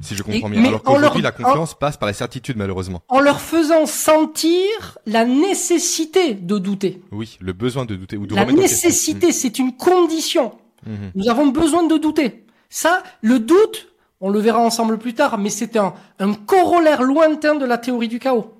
Si 0.02 0.16
je 0.16 0.22
comprends 0.22 0.50
bien. 0.50 0.62
Alors 0.66 0.82
qu'aujourd'hui, 0.82 1.22
la 1.22 1.32
confiance 1.32 1.72
passe 1.72 1.96
par 1.96 2.08
la 2.08 2.12
certitude, 2.12 2.58
malheureusement. 2.58 3.00
En 3.08 3.20
leur 3.20 3.40
faisant 3.40 3.86
sentir 3.86 4.98
la 5.06 5.24
nécessité 5.24 6.34
de 6.34 6.58
douter. 6.58 7.00
Oui, 7.12 7.38
le 7.40 7.54
besoin 7.54 7.86
de 7.86 7.96
douter 7.96 8.18
ou 8.18 8.26
de 8.26 8.34
La 8.34 8.44
nécessité, 8.44 9.32
c'est 9.32 9.58
une 9.58 9.74
condition. 9.74 10.52
Mhm. 10.86 11.12
Nous 11.14 11.30
avons 11.30 11.46
besoin 11.46 11.86
de 11.86 11.96
douter. 11.96 12.44
Ça, 12.68 13.02
le 13.22 13.38
doute, 13.38 13.89
on 14.20 14.30
le 14.30 14.38
verra 14.38 14.60
ensemble 14.60 14.98
plus 14.98 15.14
tard, 15.14 15.38
mais 15.38 15.50
c'est 15.50 15.76
un, 15.76 15.94
un 16.18 16.34
corollaire 16.34 17.02
lointain 17.02 17.54
de 17.54 17.64
la 17.64 17.78
théorie 17.78 18.08
du 18.08 18.18
chaos. 18.18 18.52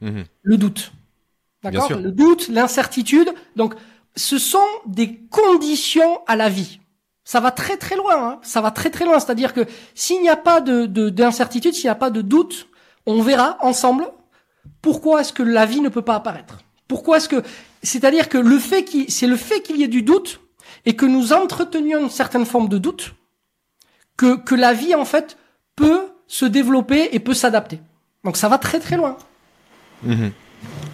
Mhm. 0.00 0.24
Le 0.42 0.56
doute. 0.56 0.92
D'accord. 1.62 1.90
Le 1.98 2.12
doute, 2.12 2.48
l'incertitude. 2.48 3.32
Donc, 3.56 3.74
ce 4.14 4.38
sont 4.38 4.58
des 4.86 5.18
conditions 5.30 6.20
à 6.26 6.36
la 6.36 6.48
vie. 6.48 6.80
Ça 7.24 7.40
va 7.40 7.50
très 7.50 7.76
très 7.76 7.96
loin. 7.96 8.14
hein. 8.28 8.38
Ça 8.42 8.60
va 8.60 8.70
très 8.70 8.90
très 8.90 9.04
loin. 9.04 9.18
C'est-à-dire 9.18 9.52
que 9.52 9.62
s'il 9.94 10.20
n'y 10.22 10.28
a 10.28 10.36
pas 10.36 10.60
de 10.60 10.86
de- 10.86 11.08
d'incertitude, 11.10 11.74
s'il 11.74 11.84
n'y 11.86 11.90
a 11.90 11.94
pas 11.96 12.10
de 12.10 12.20
doute, 12.22 12.68
on 13.04 13.20
verra 13.22 13.58
ensemble 13.60 14.06
pourquoi 14.82 15.20
est-ce 15.22 15.32
que 15.32 15.42
la 15.42 15.66
vie 15.66 15.80
ne 15.80 15.88
peut 15.88 16.02
pas 16.02 16.14
apparaître. 16.16 16.58
Pourquoi 16.88 17.16
est-ce 17.16 17.28
que 17.28 17.42
c'est-à-dire 17.82 18.28
que 18.28 18.38
le 18.38 18.58
fait 18.58 18.84
qu'il 18.84 19.10
c'est 19.10 19.26
le 19.26 19.36
fait 19.36 19.60
qu'il 19.60 19.76
y 19.76 19.82
ait 19.82 19.88
du 19.88 20.02
doute 20.02 20.40
et 20.84 20.94
que 20.94 21.06
nous 21.06 21.32
entretenions 21.32 22.00
une 22.00 22.10
certaine 22.10 22.46
forme 22.46 22.68
de 22.68 22.78
doute 22.78 23.14
que 24.16 24.36
que 24.36 24.54
la 24.54 24.72
vie 24.72 24.94
en 24.94 25.04
fait 25.04 25.36
peut 25.76 26.06
se 26.26 26.44
développer 26.46 27.10
et 27.12 27.20
peut 27.20 27.34
s'adapter. 27.34 27.80
Donc 28.24 28.36
ça 28.36 28.48
va 28.48 28.58
très 28.58 28.80
très 28.80 28.96
loin. 28.96 29.16
Mhm. 30.02 30.32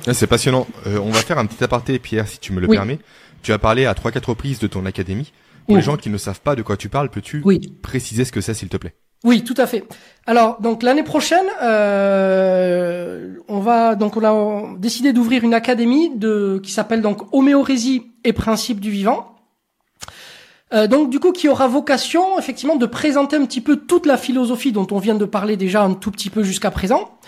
Ah, 0.07 0.15
C'est 0.15 0.27
passionnant. 0.27 0.67
Euh, 0.87 0.99
on 0.99 1.11
va 1.11 1.21
faire 1.21 1.39
un 1.39 1.47
petit 1.47 1.63
aparté, 1.63 1.99
Pierre, 1.99 2.29
si 2.29 2.39
tu 2.39 2.53
me 2.53 2.61
le 2.61 2.69
Oui. 2.69 2.77
permets. 2.77 2.99
Tu 3.43 3.53
as 3.53 3.59
parlé 3.59 3.87
à 3.87 3.95
trois 3.95 4.11
quatre 4.13 4.29
reprises 4.31 4.59
de 4.59 4.67
ton 4.67 4.85
académie. 4.87 5.33
Pour 5.67 5.77
les 5.77 5.83
gens 5.83 5.97
qui 5.97 6.11
ne 6.11 6.19
savent 6.19 6.41
pas 6.41 6.57
de 6.57 6.63
quoi 6.63 6.77
tu 6.77 6.89
parles, 6.89 7.09
peux-tu 7.09 7.41
Oui. 7.45 7.61
préciser 7.83 8.25
ce 8.25 8.33
que 8.33 8.41
c'est, 8.41 8.53
s'il 8.55 8.69
te 8.69 8.77
plaît? 8.77 8.95
Oui, 9.25 9.45
tout 9.45 9.55
à 9.57 9.67
fait. 9.69 9.85
Alors, 10.27 10.61
donc 10.61 10.83
l'année 10.83 11.05
prochaine, 11.05 11.47
euh, 11.63 13.35
on 13.49 13.61
va 13.61 13.95
donc 13.95 14.17
on 14.17 14.25
a 14.25 14.77
décidé 14.79 15.13
d'ouvrir 15.13 15.45
une 15.45 15.55
académie 15.55 16.11
de 16.17 16.61
qui 16.63 16.73
s'appelle 16.73 17.03
donc 17.03 17.33
Homéorésie 17.33 18.11
et 18.25 18.33
principes 18.33 18.81
du 18.81 18.91
vivant. 18.91 19.32
Euh, 20.73 20.87
donc 20.87 21.11
du 21.11 21.19
coup, 21.21 21.33
qui 21.33 21.49
aura 21.49 21.69
vocation 21.69 22.39
effectivement 22.39 22.77
de 22.77 22.87
présenter 22.87 23.37
un 23.37 23.45
petit 23.45 23.61
peu 23.61 23.77
toute 23.77 24.07
la 24.07 24.17
philosophie 24.17 24.73
dont 24.73 24.87
on 24.91 24.99
vient 24.99 25.15
de 25.15 25.27
parler 25.27 25.57
déjà 25.57 25.83
un 25.83 25.95
tout 25.95 26.11
petit 26.11 26.31
peu 26.31 26.43
jusqu'à 26.43 26.71
présent, 26.71 27.19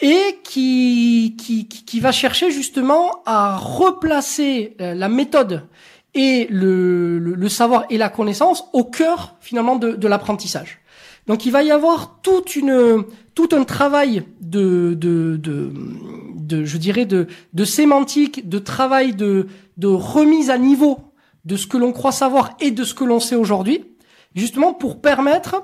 et 0.00 0.38
qui, 0.44 1.36
qui 1.38 1.66
qui 1.68 2.00
va 2.00 2.12
chercher 2.12 2.50
justement 2.50 3.22
à 3.26 3.56
replacer 3.56 4.76
euh, 4.80 4.94
la 4.94 5.08
méthode 5.08 5.66
et 6.14 6.46
le, 6.50 7.18
le, 7.18 7.34
le 7.34 7.48
savoir 7.48 7.84
et 7.90 7.98
la 7.98 8.08
connaissance 8.08 8.64
au 8.72 8.84
cœur 8.84 9.36
finalement 9.40 9.76
de, 9.76 9.92
de 9.92 10.08
l'apprentissage. 10.08 10.78
Donc 11.26 11.44
il 11.44 11.52
va 11.52 11.62
y 11.62 11.70
avoir 11.70 12.20
toute 12.22 12.56
une 12.56 13.04
tout 13.34 13.48
un 13.52 13.64
travail 13.64 14.22
de 14.40 14.94
de 14.94 15.36
de, 15.36 15.72
de 16.36 16.64
je 16.64 16.78
dirais 16.78 17.04
de 17.04 17.26
de 17.52 17.64
sémantique, 17.64 18.48
de 18.48 18.58
travail 18.58 19.14
de 19.14 19.48
de 19.76 19.88
remise 19.88 20.48
à 20.48 20.56
niveau 20.56 21.07
de 21.48 21.56
ce 21.56 21.66
que 21.66 21.78
l'on 21.78 21.92
croit 21.92 22.12
savoir 22.12 22.50
et 22.60 22.70
de 22.70 22.84
ce 22.84 22.92
que 22.92 23.04
l'on 23.04 23.20
sait 23.20 23.34
aujourd'hui, 23.34 23.96
justement 24.34 24.74
pour 24.74 25.00
permettre 25.00 25.62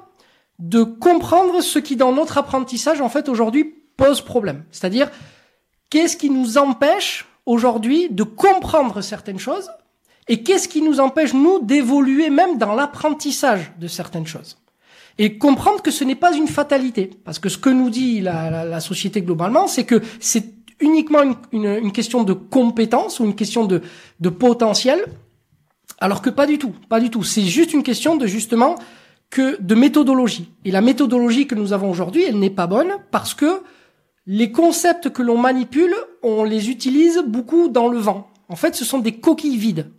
de 0.59 0.83
comprendre 0.83 1.61
ce 1.61 1.79
qui 1.79 1.95
dans 1.95 2.11
notre 2.11 2.39
apprentissage 2.39 3.03
en 3.03 3.11
fait 3.11 3.29
aujourd'hui 3.29 3.65
pose 3.99 4.23
problème. 4.23 4.65
C'est-à-dire 4.71 5.11
qu'est-ce 5.91 6.17
qui 6.17 6.31
nous 6.31 6.57
empêche 6.57 7.27
aujourd'hui 7.45 8.09
de 8.11 8.23
comprendre 8.23 9.03
certaines 9.03 9.39
choses 9.39 9.71
et 10.27 10.43
qu'est-ce 10.43 10.69
qui 10.69 10.81
nous 10.81 11.01
empêche, 11.01 11.35
nous, 11.35 11.61
d'évoluer 11.61 12.31
même 12.31 12.57
dans 12.57 12.75
l'apprentissage 12.75 13.73
de 13.79 13.87
certaines 13.87 14.27
choses? 14.27 14.57
Et 15.19 15.37
comprendre 15.37 15.83
que 15.83 15.91
ce 15.91 16.03
n'est 16.03 16.15
pas 16.15 16.35
une 16.35 16.49
fatalité. 16.49 17.11
Parce 17.27 17.39
que 17.39 17.51
ce 17.51 17.59
que 17.59 17.69
nous 17.69 17.91
dit 17.91 18.23
la, 18.23 18.81
société 18.81 19.21
globalement, 19.21 19.67
c'est 19.67 19.85
que 19.85 20.01
c'est 20.19 20.55
uniquement 20.81 21.21
une, 21.53 21.93
question 21.93 22.25
de 22.25 22.33
compétence 22.33 23.21
ou 23.21 23.27
une 23.27 23.35
question 23.35 23.67
de 23.67 24.29
potentiel, 24.31 25.05
alors 25.99 26.23
que 26.23 26.31
pas 26.31 26.47
du 26.47 26.59
tout, 26.59 26.75
pas 26.89 27.01
du 27.01 27.11
tout. 27.11 27.23
C'est 27.23 27.43
juste 27.43 27.73
une 27.73 27.83
question 27.83 28.17
de 28.17 28.27
justement 28.27 28.77
que 29.31 29.61
de 29.61 29.75
méthodologie. 29.75 30.51
Et 30.65 30.71
la 30.71 30.81
méthodologie 30.81 31.47
que 31.47 31.55
nous 31.55 31.73
avons 31.73 31.91
aujourd'hui, 31.91 32.25
elle 32.25 32.39
n'est 32.39 32.51
pas 32.51 32.67
bonne 32.67 32.93
parce 33.11 33.35
que 33.35 33.63
les 34.27 34.53
concepts 34.53 35.11
que 35.11 35.23
l'on 35.23 35.39
manipule, 35.39 35.95
on 36.23 36.45
les 36.45 36.71
utilise 36.71 37.23
beaucoup 37.27 37.69
dans 37.69 37.89
le 37.89 37.99
vent. 37.99 38.29
En 38.49 38.57
fait, 38.57 38.75
ce 38.75 38.85
sont 38.85 38.99
des 38.99 39.13
coquilles 39.13 39.57
vides. 39.57 39.91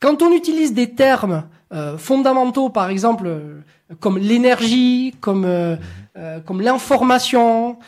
Quand 0.00 0.22
on 0.22 0.32
utilise 0.32 0.72
des 0.72 0.94
termes 0.94 1.44
euh, 1.72 1.98
fondamentaux, 1.98 2.70
par 2.70 2.88
exemple, 2.88 3.26
euh, 3.26 3.60
comme 4.00 4.18
l'énergie, 4.18 5.14
comme 5.20 5.44
euh, 5.44 5.76
comme 6.44 6.60
l'information, 6.60 7.78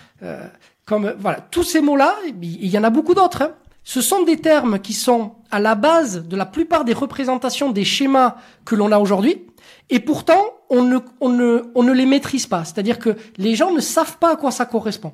comme 0.86 1.12
voilà, 1.18 1.40
tous 1.50 1.64
ces 1.64 1.80
mots-là, 1.80 2.14
il 2.40 2.66
y 2.66 2.78
en 2.78 2.84
a 2.84 2.90
beaucoup 2.90 3.14
d'autres. 3.14 3.42
Hein. 3.42 3.50
Ce 3.84 4.00
sont 4.00 4.22
des 4.22 4.36
termes 4.36 4.78
qui 4.78 4.92
sont 4.92 5.34
à 5.50 5.58
la 5.58 5.74
base 5.74 6.26
de 6.26 6.36
la 6.36 6.46
plupart 6.46 6.84
des 6.84 6.92
représentations 6.92 7.70
des 7.70 7.84
schémas 7.84 8.36
que 8.64 8.74
l'on 8.74 8.92
a 8.92 8.98
aujourd'hui, 8.98 9.46
et 9.90 10.00
pourtant 10.00 10.42
on 10.70 10.82
ne, 10.82 11.92
les 11.92 12.06
maîtrise 12.06 12.46
pas. 12.46 12.64
C'est-à-dire 12.64 12.98
que 12.98 13.16
les 13.36 13.54
gens 13.54 13.72
ne 13.72 13.80
savent 13.80 14.18
pas 14.18 14.32
à 14.32 14.36
quoi 14.36 14.50
ça 14.50 14.64
correspond. 14.64 15.12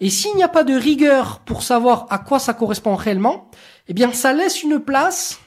Et 0.00 0.08
s'il 0.08 0.36
n'y 0.36 0.42
a 0.42 0.48
pas 0.48 0.64
de 0.64 0.74
rigueur 0.74 1.40
pour 1.40 1.62
savoir 1.62 2.06
à 2.10 2.18
quoi 2.18 2.38
ça 2.38 2.54
correspond 2.54 2.94
réellement, 2.94 3.50
eh 3.88 3.94
bien 3.94 4.12
ça 4.12 4.32
laisse 4.32 4.62
une 4.62 4.78
place 4.78 5.40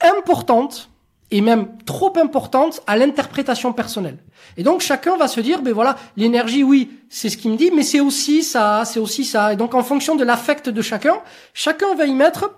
importante 0.00 0.90
et 1.30 1.40
même 1.40 1.76
trop 1.84 2.12
importante 2.18 2.82
à 2.86 2.96
l'interprétation 2.96 3.72
personnelle. 3.72 4.18
Et 4.56 4.62
donc 4.62 4.80
chacun 4.80 5.16
va 5.16 5.28
se 5.28 5.40
dire, 5.40 5.62
ben 5.62 5.72
voilà, 5.72 5.96
l'énergie, 6.16 6.62
oui, 6.62 6.90
c'est 7.08 7.28
ce 7.28 7.36
qu'il 7.36 7.50
me 7.50 7.56
dit, 7.56 7.70
mais 7.74 7.82
c'est 7.82 8.00
aussi 8.00 8.42
ça, 8.42 8.84
c'est 8.84 9.00
aussi 9.00 9.24
ça. 9.24 9.52
Et 9.52 9.56
donc 9.56 9.74
en 9.74 9.82
fonction 9.82 10.16
de 10.16 10.24
l'affect 10.24 10.68
de 10.68 10.82
chacun, 10.82 11.20
chacun 11.54 11.94
va 11.94 12.06
y 12.06 12.14
mettre 12.14 12.50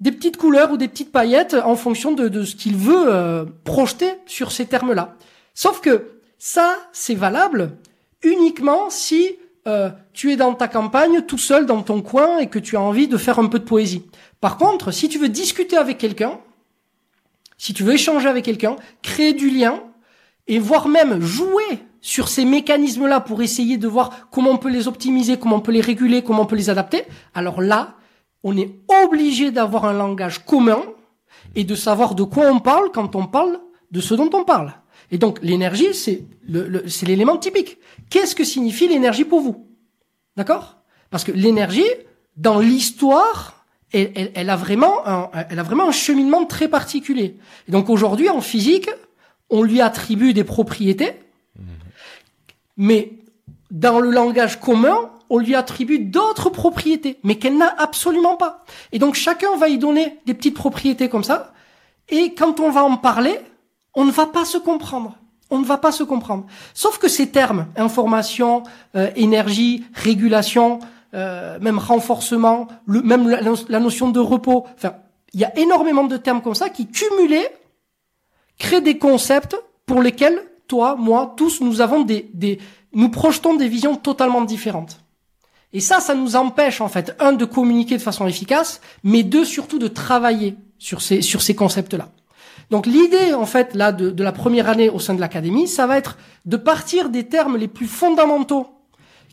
des 0.00 0.12
petites 0.12 0.36
couleurs 0.36 0.72
ou 0.72 0.76
des 0.76 0.88
petites 0.88 1.12
paillettes 1.12 1.54
en 1.54 1.76
fonction 1.76 2.12
de, 2.12 2.28
de 2.28 2.44
ce 2.44 2.56
qu'il 2.56 2.76
veut 2.76 3.04
euh, 3.08 3.44
projeter 3.64 4.12
sur 4.26 4.50
ces 4.50 4.66
termes-là. 4.66 5.14
Sauf 5.54 5.80
que 5.80 6.06
ça, 6.38 6.76
c'est 6.92 7.14
valable 7.14 7.72
uniquement 8.22 8.88
si 8.88 9.36
euh, 9.66 9.90
tu 10.14 10.32
es 10.32 10.36
dans 10.36 10.54
ta 10.54 10.68
campagne 10.68 11.22
tout 11.22 11.38
seul 11.38 11.66
dans 11.66 11.82
ton 11.82 12.00
coin 12.00 12.38
et 12.38 12.46
que 12.46 12.58
tu 12.58 12.76
as 12.76 12.80
envie 12.80 13.08
de 13.08 13.18
faire 13.18 13.38
un 13.38 13.46
peu 13.46 13.58
de 13.58 13.64
poésie. 13.64 14.04
Par 14.40 14.56
contre, 14.56 14.90
si 14.90 15.08
tu 15.08 15.18
veux 15.18 15.28
discuter 15.28 15.76
avec 15.76 15.98
quelqu'un, 15.98 16.38
si 17.58 17.74
tu 17.74 17.82
veux 17.82 17.92
échanger 17.92 18.28
avec 18.28 18.44
quelqu'un, 18.44 18.76
créer 19.02 19.34
du 19.34 19.50
lien 19.50 19.82
et 20.50 20.58
voire 20.58 20.88
même 20.88 21.20
jouer 21.22 21.78
sur 22.00 22.28
ces 22.28 22.44
mécanismes-là 22.44 23.20
pour 23.20 23.40
essayer 23.40 23.76
de 23.76 23.86
voir 23.86 24.28
comment 24.32 24.50
on 24.50 24.56
peut 24.56 24.68
les 24.68 24.88
optimiser, 24.88 25.38
comment 25.38 25.56
on 25.56 25.60
peut 25.60 25.70
les 25.70 25.80
réguler, 25.80 26.22
comment 26.22 26.42
on 26.42 26.46
peut 26.46 26.56
les 26.56 26.70
adapter, 26.70 27.04
alors 27.34 27.60
là, 27.62 27.94
on 28.42 28.56
est 28.56 28.74
obligé 29.04 29.52
d'avoir 29.52 29.84
un 29.84 29.92
langage 29.92 30.44
commun 30.44 30.82
et 31.54 31.62
de 31.62 31.74
savoir 31.76 32.16
de 32.16 32.24
quoi 32.24 32.50
on 32.50 32.58
parle 32.58 32.90
quand 32.92 33.14
on 33.14 33.26
parle 33.26 33.60
de 33.92 34.00
ce 34.00 34.14
dont 34.14 34.30
on 34.32 34.42
parle. 34.42 34.72
Et 35.12 35.18
donc 35.18 35.38
l'énergie, 35.40 35.94
c'est 35.94 36.24
l'élément 37.06 37.36
typique. 37.36 37.78
Qu'est-ce 38.10 38.34
que 38.34 38.44
signifie 38.44 38.88
l'énergie 38.88 39.24
pour 39.24 39.40
vous? 39.40 39.68
D'accord? 40.36 40.78
Parce 41.10 41.22
que 41.22 41.32
l'énergie, 41.32 41.86
dans 42.36 42.58
l'histoire, 42.58 43.64
elle, 43.92 44.50
a 44.50 44.56
vraiment 44.56 45.06
un, 45.06 45.30
elle 45.48 45.60
a 45.60 45.62
vraiment 45.62 45.88
un 45.88 45.92
cheminement 45.92 46.44
très 46.44 46.66
particulier. 46.66 47.36
Et 47.68 47.72
donc 47.72 47.88
aujourd'hui, 47.88 48.28
en 48.28 48.40
physique, 48.40 48.88
on 49.50 49.62
lui 49.62 49.80
attribue 49.80 50.32
des 50.32 50.44
propriétés, 50.44 51.14
mais 52.76 53.12
dans 53.70 54.00
le 54.00 54.10
langage 54.10 54.58
commun, 54.58 55.10
on 55.28 55.38
lui 55.38 55.54
attribue 55.54 55.98
d'autres 55.98 56.50
propriétés, 56.50 57.18
mais 57.22 57.36
qu'elle 57.36 57.56
n'a 57.56 57.72
absolument 57.78 58.36
pas. 58.36 58.64
Et 58.92 58.98
donc 58.98 59.14
chacun 59.14 59.56
va 59.56 59.68
y 59.68 59.78
donner 59.78 60.18
des 60.26 60.34
petites 60.34 60.56
propriétés 60.56 61.08
comme 61.08 61.24
ça, 61.24 61.52
et 62.08 62.34
quand 62.34 62.60
on 62.60 62.70
va 62.70 62.84
en 62.84 62.96
parler, 62.96 63.38
on 63.94 64.04
ne 64.04 64.10
va 64.10 64.26
pas 64.26 64.44
se 64.44 64.58
comprendre. 64.58 65.16
On 65.50 65.58
ne 65.58 65.64
va 65.64 65.78
pas 65.78 65.90
se 65.90 66.04
comprendre. 66.04 66.46
Sauf 66.74 66.98
que 66.98 67.08
ces 67.08 67.30
termes, 67.30 67.66
information, 67.76 68.62
euh, 68.94 69.10
énergie, 69.16 69.84
régulation, 69.94 70.78
euh, 71.12 71.58
même 71.60 71.78
renforcement, 71.78 72.68
même 72.86 73.28
la, 73.28 73.80
notion 73.80 74.10
de 74.10 74.20
repos. 74.20 74.64
Enfin, 74.76 74.94
il 75.32 75.40
y 75.40 75.44
a 75.44 75.56
énormément 75.58 76.04
de 76.04 76.16
termes 76.16 76.40
comme 76.40 76.54
ça 76.54 76.68
qui, 76.68 76.86
cumulés, 76.86 77.48
créent 78.60 78.80
des 78.80 78.98
concepts 78.98 79.56
pour 79.86 80.00
lesquels 80.00 80.40
toi, 80.68 80.94
moi, 80.94 81.34
tous, 81.36 81.60
nous 81.60 81.80
avons 81.80 82.02
des, 82.02 82.30
des, 82.32 82.60
nous 82.92 83.08
projetons 83.08 83.54
des 83.56 83.66
visions 83.66 83.96
totalement 83.96 84.42
différentes. 84.42 85.00
Et 85.72 85.80
ça, 85.80 85.98
ça 85.98 86.14
nous 86.14 86.36
empêche 86.36 86.80
en 86.80 86.88
fait, 86.88 87.16
un, 87.18 87.32
de 87.32 87.44
communiquer 87.44 87.96
de 87.96 88.02
façon 88.02 88.28
efficace, 88.28 88.80
mais 89.02 89.24
deux, 89.24 89.44
surtout 89.44 89.80
de 89.80 89.88
travailler 89.88 90.54
sur 90.78 91.02
ces, 91.02 91.22
sur 91.22 91.42
ces 91.42 91.56
concepts-là. 91.56 92.08
Donc 92.70 92.86
l'idée 92.86 93.34
en 93.34 93.46
fait 93.46 93.74
là 93.74 93.90
de, 93.90 94.10
de 94.10 94.22
la 94.22 94.30
première 94.30 94.68
année 94.68 94.88
au 94.88 95.00
sein 95.00 95.14
de 95.14 95.20
l'académie, 95.20 95.66
ça 95.66 95.88
va 95.88 95.98
être 95.98 96.18
de 96.44 96.56
partir 96.56 97.08
des 97.08 97.24
termes 97.24 97.56
les 97.56 97.66
plus 97.66 97.88
fondamentaux 97.88 98.68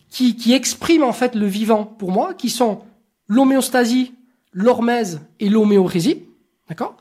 qui, 0.10 0.36
qui 0.36 0.54
expriment 0.54 1.04
en 1.04 1.14
fait 1.14 1.36
le 1.36 1.46
vivant 1.46 1.86
pour 1.86 2.12
moi, 2.12 2.34
qui 2.34 2.50
sont 2.50 2.80
l'homéostasie, 3.28 4.14
l'hormèse 4.54 5.22
et 5.40 5.50
l'homéorésie, 5.50 6.24
d'accord? 6.68 6.98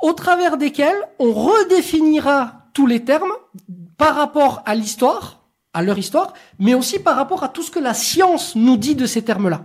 Au 0.00 0.12
travers 0.12 0.56
desquels 0.56 0.96
on 1.18 1.32
redéfinira 1.32 2.66
tous 2.72 2.86
les 2.86 3.04
termes 3.04 3.32
par 3.96 4.14
rapport 4.14 4.62
à 4.64 4.74
l'histoire, 4.74 5.40
à 5.72 5.82
leur 5.82 5.98
histoire, 5.98 6.34
mais 6.58 6.74
aussi 6.74 6.98
par 6.98 7.16
rapport 7.16 7.42
à 7.42 7.48
tout 7.48 7.62
ce 7.62 7.70
que 7.70 7.80
la 7.80 7.94
science 7.94 8.54
nous 8.54 8.76
dit 8.76 8.94
de 8.94 9.06
ces 9.06 9.22
termes-là. 9.22 9.64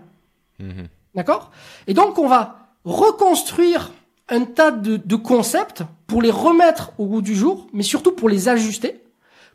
Mhm. 0.60 0.88
D'accord? 1.15 1.52
Et 1.88 1.93
donc 1.93 2.17
on 2.17 2.28
va 2.28 2.58
reconstruire 2.84 3.91
un 4.30 4.46
tas 4.46 4.72
de, 4.72 4.98
de, 4.98 5.15
concepts 5.15 5.84
pour 6.08 6.22
les 6.22 6.32
remettre 6.32 6.91
au 6.98 7.06
goût 7.06 7.22
du 7.22 7.36
jour, 7.36 7.67
mais 7.74 7.84
surtout 7.84 8.13
pour 8.13 8.30
les 8.30 8.50
ajuster, 8.50 9.04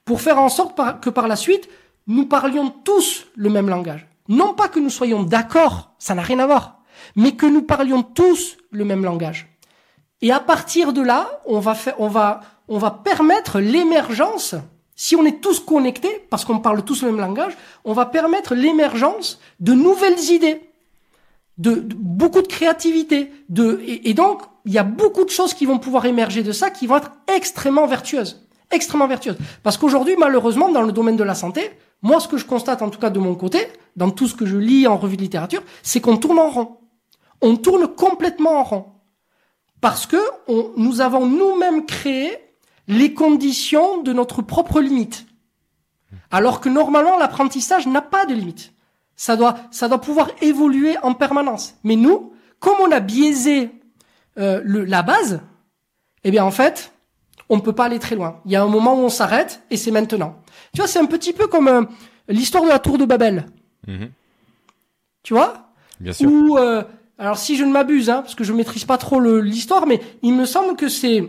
pour 0.04 0.20
faire 0.20 0.38
en 0.38 0.48
sorte 0.48 0.78
que 1.00 1.10
par 1.10 1.26
la 1.26 1.36
suite, 1.36 1.68
nous 2.06 2.26
parlions 2.26 2.70
tous 2.70 3.26
le 3.34 3.50
même 3.50 3.68
langage. 3.68 4.06
Non 4.28 4.54
pas 4.54 4.68
que 4.68 4.78
nous 4.78 4.90
soyons 4.90 5.22
d'accord, 5.22 5.92
ça 5.98 6.14
n'a 6.14 6.22
rien 6.22 6.38
à 6.38 6.46
voir, 6.46 6.80
mais 7.16 7.32
que 7.32 7.46
nous 7.46 7.62
parlions 7.62 8.02
tous 8.02 8.58
le 8.70 8.84
même 8.84 9.04
langage. 9.04 9.57
Et 10.22 10.32
à 10.32 10.40
partir 10.40 10.92
de 10.92 11.02
là, 11.02 11.40
on 11.46 11.60
va 11.60 11.76
on 11.98 12.08
va, 12.08 12.40
on 12.68 12.78
va 12.78 12.90
permettre 12.90 13.60
l'émergence. 13.60 14.54
Si 14.96 15.14
on 15.14 15.24
est 15.24 15.40
tous 15.40 15.60
connectés, 15.60 16.26
parce 16.28 16.44
qu'on 16.44 16.58
parle 16.58 16.82
tous 16.82 17.02
le 17.02 17.12
même 17.12 17.20
langage, 17.20 17.56
on 17.84 17.92
va 17.92 18.06
permettre 18.06 18.54
l'émergence 18.54 19.38
de 19.60 19.72
nouvelles 19.72 20.18
idées, 20.30 20.60
de, 21.56 21.74
beaucoup 21.74 22.42
de 22.42 22.48
créativité, 22.48 23.32
de, 23.48 23.80
et 23.84 24.12
donc 24.14 24.42
il 24.64 24.72
y 24.72 24.78
a 24.78 24.82
beaucoup 24.82 25.24
de 25.24 25.30
choses 25.30 25.54
qui 25.54 25.66
vont 25.66 25.78
pouvoir 25.78 26.04
émerger 26.06 26.42
de 26.42 26.52
ça, 26.52 26.70
qui 26.70 26.86
vont 26.86 26.96
être 26.96 27.12
extrêmement 27.34 27.86
vertueuses, 27.86 28.46
extrêmement 28.70 29.06
vertueuses. 29.06 29.38
Parce 29.62 29.78
qu'aujourd'hui, 29.78 30.16
malheureusement, 30.18 30.68
dans 30.68 30.82
le 30.82 30.92
domaine 30.92 31.16
de 31.16 31.24
la 31.24 31.34
santé, 31.34 31.70
moi, 32.02 32.20
ce 32.20 32.28
que 32.28 32.36
je 32.36 32.44
constate, 32.44 32.82
en 32.82 32.90
tout 32.90 32.98
cas 32.98 33.10
de 33.10 33.18
mon 33.18 33.34
côté, 33.34 33.66
dans 33.96 34.10
tout 34.10 34.28
ce 34.28 34.34
que 34.34 34.46
je 34.46 34.56
lis 34.56 34.86
en 34.86 34.96
revue 34.96 35.16
de 35.16 35.22
littérature, 35.22 35.62
c'est 35.82 36.00
qu'on 36.00 36.16
tourne 36.16 36.38
en 36.38 36.50
rond. 36.50 36.76
On 37.40 37.56
tourne 37.56 37.88
complètement 37.88 38.60
en 38.60 38.64
rond. 38.64 38.86
Parce 39.80 40.06
que 40.06 40.16
nous 40.76 41.00
avons 41.00 41.26
nous-mêmes 41.26 41.86
créé 41.86 42.36
les 42.88 43.14
conditions 43.14 44.02
de 44.02 44.12
notre 44.12 44.42
propre 44.42 44.80
limite. 44.80 45.26
Alors 46.30 46.60
que 46.60 46.68
normalement, 46.68 47.18
l'apprentissage 47.18 47.86
n'a 47.86 48.00
pas 48.02 48.26
de 48.26 48.34
limite. 48.34 48.72
Ça 49.14 49.36
doit, 49.36 49.56
ça 49.70 49.88
doit 49.88 50.00
pouvoir 50.00 50.30
évoluer 50.42 50.96
en 51.02 51.12
permanence. 51.14 51.76
Mais 51.84 51.96
nous, 51.96 52.32
comme 52.60 52.76
on 52.80 52.90
a 52.92 53.00
biaisé 53.00 53.70
euh, 54.38 54.60
le, 54.64 54.84
la 54.84 55.02
base, 55.02 55.40
eh 56.24 56.30
bien 56.30 56.44
en 56.44 56.50
fait, 56.50 56.92
on 57.48 57.56
ne 57.56 57.60
peut 57.60 57.72
pas 57.72 57.86
aller 57.86 57.98
très 57.98 58.14
loin. 58.14 58.40
Il 58.46 58.52
y 58.52 58.56
a 58.56 58.62
un 58.62 58.68
moment 58.68 58.94
où 58.94 58.98
on 59.04 59.08
s'arrête 59.08 59.62
et 59.70 59.76
c'est 59.76 59.90
maintenant. 59.90 60.40
Tu 60.72 60.80
vois, 60.80 60.86
c'est 60.88 60.98
un 60.98 61.06
petit 61.06 61.32
peu 61.32 61.46
comme 61.46 61.68
euh, 61.68 61.82
l'histoire 62.28 62.64
de 62.64 62.68
la 62.68 62.78
tour 62.78 62.96
de 62.98 63.04
Babel. 63.04 63.46
Mhm. 63.86 64.10
Tu 65.22 65.34
vois? 65.34 65.70
Bien 66.00 66.12
sûr. 66.12 66.30
euh, 66.56 66.82
alors 67.18 67.38
si 67.38 67.56
je 67.56 67.64
ne 67.64 67.72
m'abuse, 67.72 68.10
hein, 68.10 68.22
parce 68.22 68.34
que 68.34 68.44
je 68.44 68.52
maîtrise 68.52 68.84
pas 68.84 68.98
trop 68.98 69.20
l'histoire, 69.20 69.86
mais 69.86 70.00
il 70.22 70.34
me 70.34 70.46
semble 70.46 70.76
que 70.76 70.88
c'est 70.88 71.28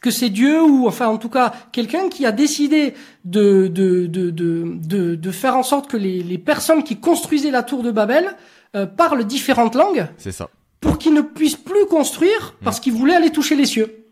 que 0.00 0.10
c'est 0.10 0.30
Dieu 0.30 0.62
ou 0.62 0.88
enfin 0.88 1.06
en 1.06 1.16
tout 1.16 1.28
cas 1.28 1.52
quelqu'un 1.70 2.08
qui 2.08 2.26
a 2.26 2.32
décidé 2.32 2.94
de 3.24 3.68
de, 3.68 4.06
de 4.06 4.30
de, 4.30 5.14
de, 5.14 5.30
faire 5.30 5.56
en 5.56 5.62
sorte 5.62 5.88
que 5.88 5.96
les, 5.96 6.22
les 6.22 6.38
personnes 6.38 6.82
qui 6.82 6.96
construisaient 6.96 7.52
la 7.52 7.62
tour 7.62 7.82
de 7.82 7.92
Babel 7.92 8.36
euh, 8.74 8.86
parlent 8.86 9.24
différentes 9.24 9.76
langues. 9.76 10.08
C'est 10.18 10.32
ça. 10.32 10.50
Pour 10.80 10.98
qu'ils 10.98 11.14
ne 11.14 11.20
puissent 11.20 11.56
plus 11.56 11.86
construire 11.86 12.54
parce 12.64 12.80
qu'ils 12.80 12.94
voulaient 12.94 13.14
aller 13.14 13.30
toucher 13.30 13.54
les 13.54 13.66
cieux. 13.66 14.06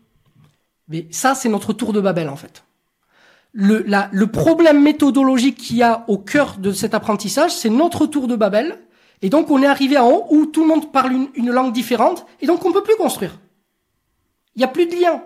Mais 0.87 1.07
ça, 1.11 1.35
c'est 1.35 1.49
notre 1.49 1.73
tour 1.73 1.91
de 1.93 1.99
Babel 1.99 2.29
en 2.29 2.35
fait 2.37 2.63
le, 3.57 3.83
la, 3.87 4.09
le 4.11 4.27
problème 4.27 4.83
méthodologique 4.83 5.57
qu'il 5.57 5.77
y 5.77 5.83
a 5.83 6.03
au 6.09 6.17
cœur 6.17 6.57
de 6.59 6.73
cet 6.73 6.93
apprentissage, 6.93 7.51
c'est 7.51 7.69
notre 7.69 8.05
tour 8.05 8.27
de 8.27 8.35
Babel. 8.35 8.77
Et 9.21 9.29
donc, 9.29 9.49
on 9.49 9.61
est 9.61 9.67
arrivé 9.67 9.97
en 9.97 10.09
haut 10.09 10.27
où 10.29 10.45
tout 10.45 10.61
le 10.61 10.67
monde 10.67 10.91
parle 10.91 11.13
une, 11.35 11.51
langue 11.51 11.73
différente. 11.73 12.25
Et 12.41 12.47
donc, 12.47 12.65
on 12.65 12.71
peut 12.71 12.83
plus 12.83 12.95
construire. 12.95 13.39
Il 14.55 14.59
n'y 14.59 14.65
a 14.65 14.69
plus 14.69 14.85
de 14.85 14.95
lien. 14.95 15.23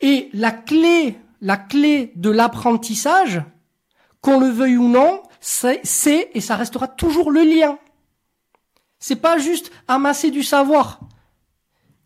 Et 0.00 0.28
la 0.32 0.50
clé, 0.50 1.16
la 1.40 1.56
clé 1.56 2.12
de 2.16 2.30
l'apprentissage, 2.30 3.42
qu'on 4.20 4.38
le 4.38 4.48
veuille 4.48 4.76
ou 4.76 4.88
non, 4.88 5.22
c'est, 5.40 5.80
et 6.34 6.40
ça 6.40 6.56
restera 6.56 6.88
toujours 6.88 7.30
le 7.30 7.42
lien. 7.42 7.78
C'est 8.98 9.16
pas 9.16 9.38
juste 9.38 9.72
amasser 9.88 10.30
du 10.30 10.42
savoir. 10.42 11.00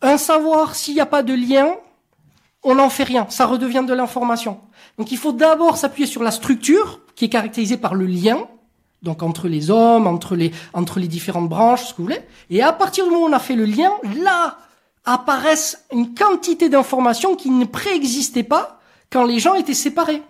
Un 0.01 0.17
savoir, 0.17 0.75
s'il 0.75 0.93
n'y 0.93 1.01
a 1.01 1.05
pas 1.05 1.23
de 1.23 1.33
lien, 1.33 1.75
on 2.63 2.75
n'en 2.75 2.89
fait 2.89 3.03
rien. 3.03 3.27
Ça 3.29 3.45
redevient 3.45 3.83
de 3.85 3.93
l'information. 3.93 4.59
Donc 4.97 5.11
il 5.11 5.17
faut 5.17 5.33
d'abord 5.33 5.77
s'appuyer 5.77 6.07
sur 6.07 6.23
la 6.23 6.31
structure 6.31 7.01
qui 7.15 7.25
est 7.25 7.29
caractérisée 7.29 7.77
par 7.77 7.95
le 7.95 8.05
lien, 8.05 8.47
donc 9.05 9.23
entre 9.23 9.47
les 9.47 9.69
hommes, 9.71 10.07
entre 10.07 10.35
les, 10.35 10.51
entre 10.73 10.99
les 10.99 11.07
différentes 11.07 11.47
branches, 11.47 11.85
ce 11.85 11.93
que 11.93 11.97
vous 11.97 12.03
voulez. 12.05 12.19
Et 12.49 12.61
à 12.61 12.73
partir 12.73 13.05
du 13.05 13.11
moment 13.11 13.27
où 13.27 13.29
on 13.29 13.33
a 13.33 13.39
fait 13.39 13.55
le 13.55 13.65
lien, 13.65 13.91
là 14.21 14.57
apparaissent 15.05 15.85
une 15.93 16.15
quantité 16.15 16.67
d'informations 16.67 17.35
qui 17.35 17.51
ne 17.51 17.65
préexistaient 17.65 18.43
pas 18.43 18.81
quand 19.11 19.23
les 19.23 19.39
gens 19.39 19.53
étaient 19.53 19.75
séparés. 19.75 20.23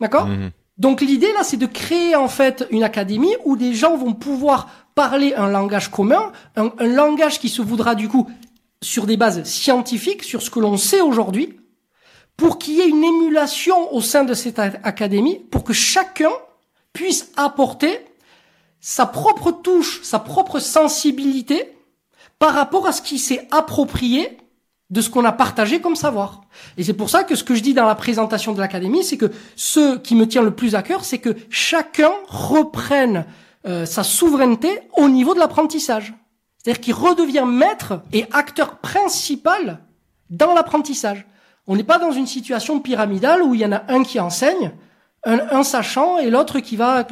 D'accord 0.00 0.26
mhm. 0.26 0.50
Donc 0.78 1.02
l'idée 1.02 1.32
là, 1.34 1.44
c'est 1.44 1.58
de 1.58 1.66
créer 1.66 2.16
en 2.16 2.26
fait 2.26 2.66
une 2.70 2.82
académie 2.82 3.36
où 3.44 3.56
des 3.56 3.74
gens 3.74 3.96
vont 3.96 4.14
pouvoir 4.14 4.68
parler 4.96 5.34
un 5.34 5.48
langage 5.48 5.88
commun, 5.90 6.32
un, 6.56 6.72
un 6.78 6.86
langage 6.86 7.38
qui 7.38 7.48
se 7.48 7.62
voudra 7.62 7.94
du 7.94 8.08
coup 8.08 8.28
sur 8.82 9.06
des 9.06 9.16
bases 9.16 9.44
scientifiques, 9.44 10.24
sur 10.24 10.42
ce 10.42 10.50
que 10.50 10.58
l'on 10.58 10.76
sait 10.76 11.00
aujourd'hui, 11.00 11.60
pour 12.36 12.58
qu'il 12.58 12.74
y 12.74 12.80
ait 12.80 12.88
une 12.88 13.04
émulation 13.04 13.94
au 13.94 14.00
sein 14.00 14.24
de 14.24 14.34
cette 14.34 14.58
académie, 14.58 15.38
pour 15.38 15.62
que 15.62 15.72
chacun 15.72 16.32
puisse 16.94 17.30
apporter 17.36 18.00
sa 18.80 19.04
propre 19.04 19.50
touche, 19.50 20.00
sa 20.02 20.18
propre 20.18 20.58
sensibilité 20.58 21.76
par 22.38 22.54
rapport 22.54 22.86
à 22.86 22.92
ce 22.92 23.02
qui 23.02 23.18
s'est 23.18 23.46
approprié 23.50 24.38
de 24.90 25.00
ce 25.00 25.10
qu'on 25.10 25.24
a 25.24 25.32
partagé 25.32 25.80
comme 25.80 25.96
savoir. 25.96 26.42
Et 26.76 26.84
c'est 26.84 26.92
pour 26.92 27.10
ça 27.10 27.24
que 27.24 27.34
ce 27.34 27.44
que 27.44 27.54
je 27.54 27.62
dis 27.62 27.74
dans 27.74 27.86
la 27.86 27.94
présentation 27.94 28.52
de 28.52 28.60
l'académie, 28.60 29.02
c'est 29.02 29.16
que 29.16 29.32
ce 29.56 29.96
qui 29.98 30.14
me 30.14 30.28
tient 30.28 30.42
le 30.42 30.54
plus 30.54 30.74
à 30.74 30.82
cœur, 30.82 31.04
c'est 31.04 31.18
que 31.18 31.36
chacun 31.50 32.12
reprenne 32.28 33.26
euh, 33.66 33.86
sa 33.86 34.02
souveraineté 34.02 34.80
au 34.96 35.08
niveau 35.08 35.34
de 35.34 35.38
l'apprentissage. 35.38 36.14
C'est-à-dire 36.58 36.80
qu'il 36.80 36.94
redevient 36.94 37.44
maître 37.46 38.02
et 38.12 38.26
acteur 38.32 38.78
principal 38.78 39.80
dans 40.30 40.54
l'apprentissage. 40.54 41.26
On 41.66 41.76
n'est 41.76 41.84
pas 41.84 41.98
dans 41.98 42.12
une 42.12 42.26
situation 42.26 42.78
pyramidale 42.80 43.42
où 43.42 43.54
il 43.54 43.60
y 43.60 43.66
en 43.66 43.72
a 43.72 43.82
un 43.88 44.02
qui 44.02 44.20
enseigne, 44.20 44.72
un, 45.24 45.38
un 45.50 45.62
sachant 45.62 46.18
et 46.18 46.30
l'autre 46.30 46.60
qui 46.60 46.76
va 46.76 47.06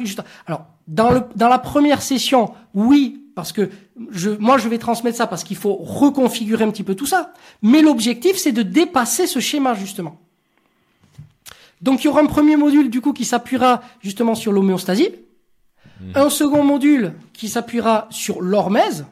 Alors, 0.47 0.65
dans, 0.87 1.11
le, 1.11 1.23
dans 1.35 1.49
la 1.49 1.59
première 1.59 2.01
session, 2.01 2.53
oui, 2.73 3.23
parce 3.35 3.51
que 3.51 3.69
je, 4.11 4.31
moi 4.31 4.57
je 4.57 4.67
vais 4.67 4.77
transmettre 4.77 5.17
ça 5.17 5.27
parce 5.27 5.43
qu'il 5.43 5.57
faut 5.57 5.75
reconfigurer 5.75 6.63
un 6.63 6.71
petit 6.71 6.83
peu 6.83 6.95
tout 6.95 7.05
ça. 7.05 7.33
Mais 7.61 7.81
l'objectif, 7.81 8.37
c'est 8.37 8.51
de 8.51 8.61
dépasser 8.61 9.27
ce 9.27 9.39
schéma 9.39 9.73
justement. 9.73 10.19
Donc 11.81 12.03
il 12.03 12.05
y 12.05 12.07
aura 12.07 12.21
un 12.21 12.27
premier 12.27 12.55
module 12.55 12.89
du 12.89 13.01
coup 13.01 13.13
qui 13.13 13.25
s'appuiera 13.25 13.81
justement 14.01 14.35
sur 14.35 14.51
l'homéostasie, 14.51 15.09
mmh. 15.99 16.11
un 16.15 16.29
second 16.29 16.63
module 16.63 17.13
qui 17.33 17.49
s'appuiera 17.49 18.07
sur 18.09 18.41
l'hormèse, 18.41 19.05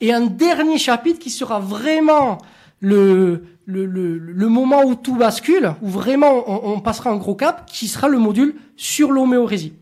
et 0.00 0.12
un 0.12 0.22
dernier 0.22 0.78
chapitre 0.78 1.18
qui 1.18 1.30
sera 1.30 1.58
vraiment 1.60 2.38
le, 2.82 3.44
le, 3.64 3.86
le, 3.86 4.18
le, 4.18 4.48
moment 4.48 4.82
où 4.84 4.96
tout 4.96 5.16
bascule, 5.16 5.72
où 5.82 5.88
vraiment 5.88 6.44
on, 6.48 6.74
on, 6.74 6.80
passera 6.80 7.10
un 7.10 7.16
gros 7.16 7.36
cap, 7.36 7.64
qui 7.66 7.86
sera 7.86 8.08
le 8.08 8.18
module 8.18 8.56
sur 8.76 9.12
l'homéorésie. 9.12 9.72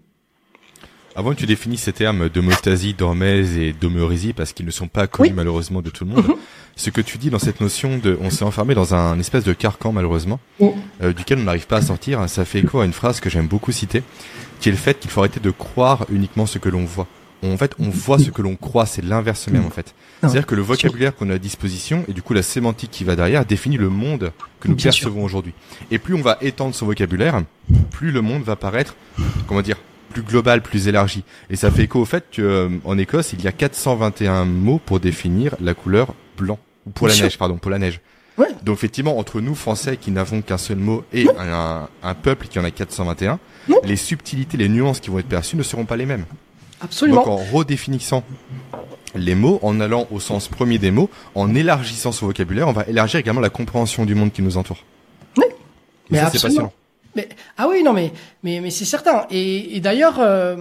Avant 1.17 1.31
que 1.31 1.37
tu 1.37 1.47
définisses 1.47 1.83
ces 1.83 1.95
termes 1.95 2.29
d'homéostasie, 2.29 2.93
d'hormèse 2.95 3.57
et 3.57 3.73
d'homéorésie, 3.73 4.35
parce 4.35 4.53
qu'ils 4.53 4.67
ne 4.67 4.71
sont 4.71 4.87
pas 4.87 5.07
connus 5.07 5.33
malheureusement 5.33 5.81
de 5.81 5.89
tout 5.89 6.05
le 6.05 6.11
monde, 6.11 6.29
mhm. 6.29 6.37
ce 6.77 6.91
que 6.91 7.01
tu 7.01 7.17
dis 7.17 7.31
dans 7.31 7.39
cette 7.39 7.63
notion 7.63 7.97
de, 7.99 8.17
on 8.21 8.29
s'est 8.29 8.45
enfermé 8.45 8.75
dans 8.75 8.95
un 8.95 9.19
espèce 9.19 9.45
de 9.45 9.55
carcan 9.55 9.93
malheureusement, 9.93 10.39
euh, 10.61 11.13
duquel 11.15 11.39
on 11.39 11.45
n'arrive 11.45 11.67
pas 11.67 11.79
à 11.79 11.83
sortir, 11.83 12.29
ça 12.29 12.45
fait 12.45 12.61
écho 12.61 12.81
à 12.81 12.85
une 12.85 12.93
phrase 12.93 13.19
que 13.19 13.31
j'aime 13.31 13.49
beaucoup 13.49 13.73
citer, 13.73 14.03
qui 14.61 14.69
est 14.69 14.73
le 14.73 14.79
fait 14.79 15.01
qu'il 15.01 15.11
faut 15.11 15.21
arrêter 15.21 15.41
de 15.41 15.51
croire 15.51 16.07
uniquement 16.11 16.45
ce 16.45 16.59
que 16.59 16.69
l'on 16.69 16.85
voit 16.85 17.09
en 17.43 17.57
fait, 17.57 17.75
on 17.79 17.89
voit 17.89 18.19
ce 18.19 18.31
que 18.31 18.43
l'on 18.43 18.57
croit, 18.57 18.87
c'est 18.87 19.03
l'inverse 19.03 19.49
même 19.49 19.65
en 19.65 19.71
fait. 19.71 19.95
C'est-à-dire 20.21 20.47
que 20.47 20.55
le 20.55 20.63
vocabulaire 20.63 21.17
qu'on 21.17 21.31
a 21.31 21.35
à 21.35 21.39
disposition 21.39 22.05
et 22.09 22.13
du 22.13 22.23
coup 22.23 22.35
la 22.35 22.43
sémantique 22.43 22.91
qui 22.91 23.05
va 23.05 23.17
derrière 23.17 23.47
définit 23.47 23.79
le 23.79 23.89
monde 23.89 24.33
que 24.61 24.69
nous 24.69 24.77
percevons 24.77 25.25
aujourd'hui. 25.25 25.55
Et 25.91 25.99
plus 25.99 26.15
on 26.15 26.21
va 26.21 26.37
étendre 26.43 26.75
son 26.75 26.87
vocabulaire, 26.87 27.43
plus 27.91 28.11
le 28.11 28.21
monde 28.21 28.43
va 28.43 28.57
paraître, 28.57 28.95
comment 29.47 29.63
dire, 29.63 29.79
plus 30.11 30.23
global, 30.23 30.61
plus 30.61 30.89
élargi. 30.89 31.25
Et 31.49 31.57
ça 31.57 31.71
fait 31.71 31.85
écho 31.85 32.01
au 32.01 32.05
fait 32.05 32.25
que 32.31 32.43
euh, 32.43 32.69
en 32.85 32.99
Écosse, 32.99 33.33
il 33.33 33.43
y 33.43 33.47
a 33.47 33.53
421 33.53 34.45
mots 34.45 34.81
pour 34.85 35.01
définir 35.01 35.55
la 35.61 35.73
couleur 35.73 36.15
blanc 36.37 36.59
ou 36.87 36.91
pour 36.91 37.09
la 37.09 37.17
neige, 37.17 37.39
pardon, 37.39 37.57
pour 37.57 37.71
la 37.71 37.79
neige. 37.79 38.01
Donc 38.63 38.79
effectivement, 38.79 39.19
entre 39.19 39.41
nous 39.41 39.55
Français 39.55 39.99
qui 39.99 40.11
n'avons 40.11 40.41
qu'un 40.41 40.57
seul 40.57 40.79
mot 40.79 41.05
et 41.13 41.29
un, 41.39 41.89
un, 42.03 42.15
peuple 42.15 42.47
qui 42.49 42.59
en 42.59 42.65
a 42.65 42.71
421, 42.71 43.39
les 43.85 43.97
subtilités, 43.97 44.57
les 44.57 44.69
nuances 44.69 45.01
qui 45.01 45.11
vont 45.11 45.19
être 45.19 45.29
perçues 45.29 45.57
ne 45.57 45.63
seront 45.63 45.85
pas 45.85 45.97
les 45.97 46.07
mêmes. 46.07 46.25
Absolument. 46.81 47.25
Donc 47.25 47.29
en 47.29 47.37
redéfinissant 47.37 48.23
les 49.15 49.35
mots, 49.35 49.59
en 49.63 49.81
allant 49.81 50.07
au 50.11 50.21
sens 50.21 50.49
premier 50.49 50.79
des 50.79 50.91
mots, 50.91 51.11
en 51.35 51.55
élargissant 51.55 52.13
son 52.13 52.27
vocabulaire, 52.27 52.69
on 52.69 52.73
va 52.73 52.85
élargir 52.87 53.21
également 53.21 53.41
la 53.41 53.51
compréhension 53.51 54.05
du 54.05 54.15
monde 54.15 54.33
qui 54.33 54.43
nous 54.43 54.57
entoure. 54.57 54.85
Oui. 55.37 55.45
mais 56.11 56.19
ça, 56.19 56.31
c'est 56.33 56.41
passionnant. 56.41 56.73
Mais 57.17 57.29
ah 57.59 57.67
oui 57.69 57.83
non 57.83 57.93
mais 57.93 58.13
mais 58.45 58.61
mais 58.61 58.71
c'est 58.71 58.85
certain 58.85 59.27
et, 59.31 59.77
et 59.77 59.81
d'ailleurs 59.81 60.21
euh, 60.21 60.55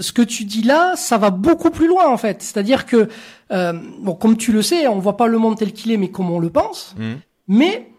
ce 0.00 0.10
que 0.10 0.22
tu 0.22 0.44
dis 0.44 0.62
là 0.62 0.94
ça 0.96 1.18
va 1.18 1.28
beaucoup 1.28 1.68
plus 1.68 1.86
loin 1.86 2.08
en 2.08 2.16
fait 2.16 2.40
c'est-à-dire 2.40 2.86
que 2.86 3.10
euh, 3.50 3.74
bon 4.00 4.14
comme 4.14 4.38
tu 4.38 4.52
le 4.52 4.62
sais 4.62 4.86
on 4.86 5.00
voit 5.00 5.18
pas 5.18 5.26
le 5.26 5.36
monde 5.36 5.58
tel 5.58 5.74
qu'il 5.74 5.92
est 5.92 5.98
mais 5.98 6.08
comme 6.08 6.30
on 6.30 6.38
le 6.38 6.48
pense 6.48 6.94
mmh. 6.96 7.12
mais 7.48 7.90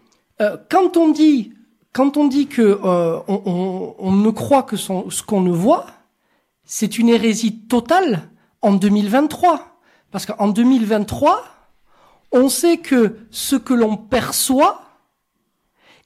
euh, 0.42 0.56
quand 0.68 0.96
on 0.96 1.12
dit 1.12 1.52
quand 1.92 2.16
on 2.16 2.26
dit 2.26 2.48
que 2.48 2.62
euh, 2.62 3.20
on, 3.28 3.42
on, 3.46 3.94
on, 4.00 4.12
ne 4.12 4.30
croit 4.30 4.64
que 4.64 4.76
son, 4.76 5.08
ce 5.10 5.22
qu'on 5.22 5.40
ne 5.40 5.52
voit 5.52 5.86
c'est 6.64 6.98
une 6.98 7.08
hérésie 7.08 7.60
totale 7.60 8.28
en 8.62 8.72
2023. 8.72 9.80
Parce 10.10 10.26
qu'en 10.26 10.48
2023, 10.48 11.44
on 12.32 12.48
sait 12.48 12.78
que 12.78 13.16
ce 13.30 13.56
que 13.56 13.74
l'on 13.74 13.96
perçoit 13.96 14.82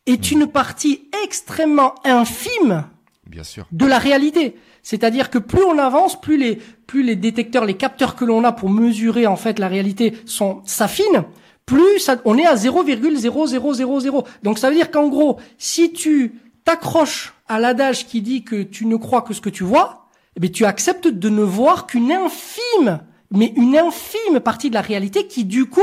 est 0.07 0.31
une 0.31 0.47
partie 0.47 1.09
extrêmement 1.25 1.95
infime 2.05 2.85
Bien 3.27 3.45
sûr. 3.45 3.67
de 3.73 3.87
la 3.87 3.99
réalité. 3.99 4.57
C'est-à-dire 4.83 5.29
que 5.29 5.39
plus 5.39 5.63
on 5.63 5.79
avance, 5.79 6.19
plus 6.19 6.39
les, 6.39 6.57
plus 6.87 7.03
les 7.03 7.17
détecteurs, 7.17 7.67
les 7.67 7.77
capteurs 7.77 8.17
que 8.17 8.25
l'on 8.25 8.45
a 8.45 8.53
pour 8.53 8.71
mesurer 8.71 9.27
en 9.27 9.37
fait 9.37 9.59
la 9.59 9.69
réalité 9.69 10.17
sont 10.25 10.63
s'affinent, 10.65 11.25
plus 11.67 11.99
ça, 11.99 12.17
on 12.25 12.39
est 12.39 12.47
à 12.47 12.55
0,0000. 12.55 14.25
Donc 14.43 14.59
ça 14.59 14.71
veut 14.71 14.75
dire 14.75 14.91
qu'en 14.91 15.09
gros, 15.09 15.39
si 15.59 15.93
tu 15.93 16.41
t'accroches 16.65 17.35
à 17.47 17.61
l'adage 17.61 18.07
qui 18.07 18.23
dit 18.23 18.43
que 18.43 18.63
tu 18.63 18.87
ne 18.87 18.97
crois 18.97 19.21
que 19.21 19.35
ce 19.35 19.43
que 19.43 19.51
tu 19.51 19.65
vois, 19.65 19.98
eh 20.41 20.53
tu 20.53 20.65
acceptes 20.65 21.09
de 21.09 21.29
ne 21.29 21.43
voir 21.43 21.87
qu'une 21.87 22.13
infime, 22.13 23.01
mais 23.31 23.53
une 23.57 23.77
infime 23.77 24.41
partie 24.41 24.69
de 24.69 24.75
la 24.75 24.81
réalité 24.81 25.27
qui, 25.27 25.45
du 25.45 25.67
coup, 25.67 25.81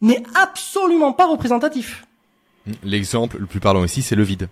n'est 0.00 0.22
absolument 0.34 1.12
pas 1.12 1.26
représentatif. 1.26 2.04
L'exemple 2.82 3.38
le 3.38 3.46
plus 3.46 3.60
parlant 3.60 3.84
ici, 3.84 4.02
c'est 4.02 4.16
le 4.16 4.22
vide. 4.22 4.48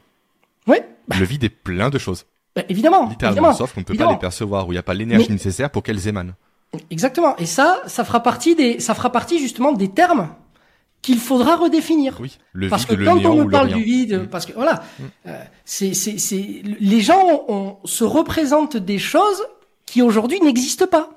Oui. 0.67 0.77
Le 1.19 1.25
vide 1.25 1.45
est 1.45 1.49
plein 1.51 1.91
de 1.91 1.99
choses. 1.99 2.27
Bah, 2.55 2.63
évidemment. 2.69 3.09
Littéralement, 3.09 3.53
sauf 3.53 3.75
qu'on 3.75 3.81
ne 3.81 3.85
peut 3.85 3.95
pas 3.95 4.11
les 4.11 4.19
percevoir, 4.19 4.67
où 4.67 4.73
il 4.73 4.77
n'y 4.77 4.79
a 4.79 4.83
pas 4.83 4.95
l'énergie 4.95 5.31
nécessaire 5.31 5.71
pour 5.71 5.83
qu'elles 5.83 6.09
émanent. 6.09 6.33
Exactement. 6.91 7.37
Et 7.37 7.47
ça, 7.47 7.83
ça 7.87 8.05
fera 8.05 8.23
partie 8.23 8.55
des, 8.55 8.81
ça 8.81 8.95
fera 8.95 9.11
partie 9.11 9.39
justement 9.39 9.73
des 9.73 9.89
termes 9.89 10.29
qu'il 11.03 11.19
faudra 11.19 11.57
redéfinir. 11.57 12.19
Oui, 12.21 12.39
le 12.53 12.69
parce 12.69 12.85
que 12.85 12.95
quand 12.95 13.25
on 13.25 13.45
me 13.45 13.51
parle 13.51 13.69
du 13.69 13.83
vide, 13.83 14.23
mm. 14.23 14.27
parce 14.27 14.47
que 14.47 14.53
voilà, 14.53 14.83
mm. 14.99 15.05
euh, 15.29 15.43
c'est 15.65 15.95
c'est 15.95 16.19
c'est 16.19 16.63
les 16.65 17.01
gens 17.01 17.45
on, 17.49 17.77
se 17.85 18.05
représentent 18.05 18.77
des 18.77 18.99
choses 18.99 19.45
qui 19.87 20.03
aujourd'hui 20.03 20.41
n'existent 20.41 20.87
pas. 20.87 21.11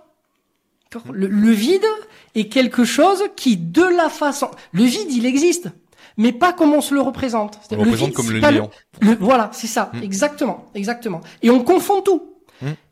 Le, 1.12 1.28
le, 1.28 1.52
vide 1.52 1.86
est 2.34 2.48
quelque 2.48 2.84
chose 2.84 3.22
qui 3.36 3.58
de 3.58 3.84
la 3.84 4.10
façon, 4.10 4.50
le 4.72 4.84
vide 4.84 5.12
il 5.12 5.26
existe, 5.28 5.70
mais 6.18 6.32
pas 6.32 6.52
comme 6.52 6.74
on 6.74 6.82
se 6.82 6.96
le 6.96 7.02
représente. 7.02 7.60
On 7.72 7.76
le 7.76 7.82
représente 7.82 8.14
comme 8.14 8.32
le 8.32 8.40
néant. 8.40 8.72
voilà, 9.20 9.50
c'est 9.54 9.68
ça, 9.68 9.92
mm. 9.94 10.04
exactement, 10.04 10.66
exactement. 10.74 11.22
Et 11.44 11.50
on 11.50 11.64
confond 11.64 12.02
tout. 12.02 12.24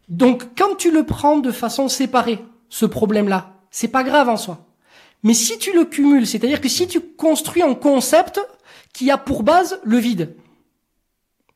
Donc 0.10 0.56
quand 0.58 0.76
tu 0.78 0.91
le 0.91 1.04
prends 1.04 1.38
de 1.38 1.52
façon 1.52 1.89
séparée, 1.89 2.39
ce 2.69 2.86
problème-là, 2.86 3.52
c'est 3.71 3.89
pas 3.89 4.04
grave 4.04 4.30
en 4.30 4.38
soi. 4.38 4.65
Mais 5.23 5.34
si 5.34 5.58
tu 5.58 5.73
le 5.73 5.86
cumules, 5.86 6.27
c'est-à-dire 6.27 6.62
que 6.62 6.69
si 6.69 6.88
tu 6.88 7.01
construis 7.01 7.63
un 7.63 7.73
concept 7.73 8.39
qui 8.93 9.12
a 9.12 9.17
pour 9.17 9.43
base 9.43 9.80
le 9.84 9.97
vide, 9.97 10.36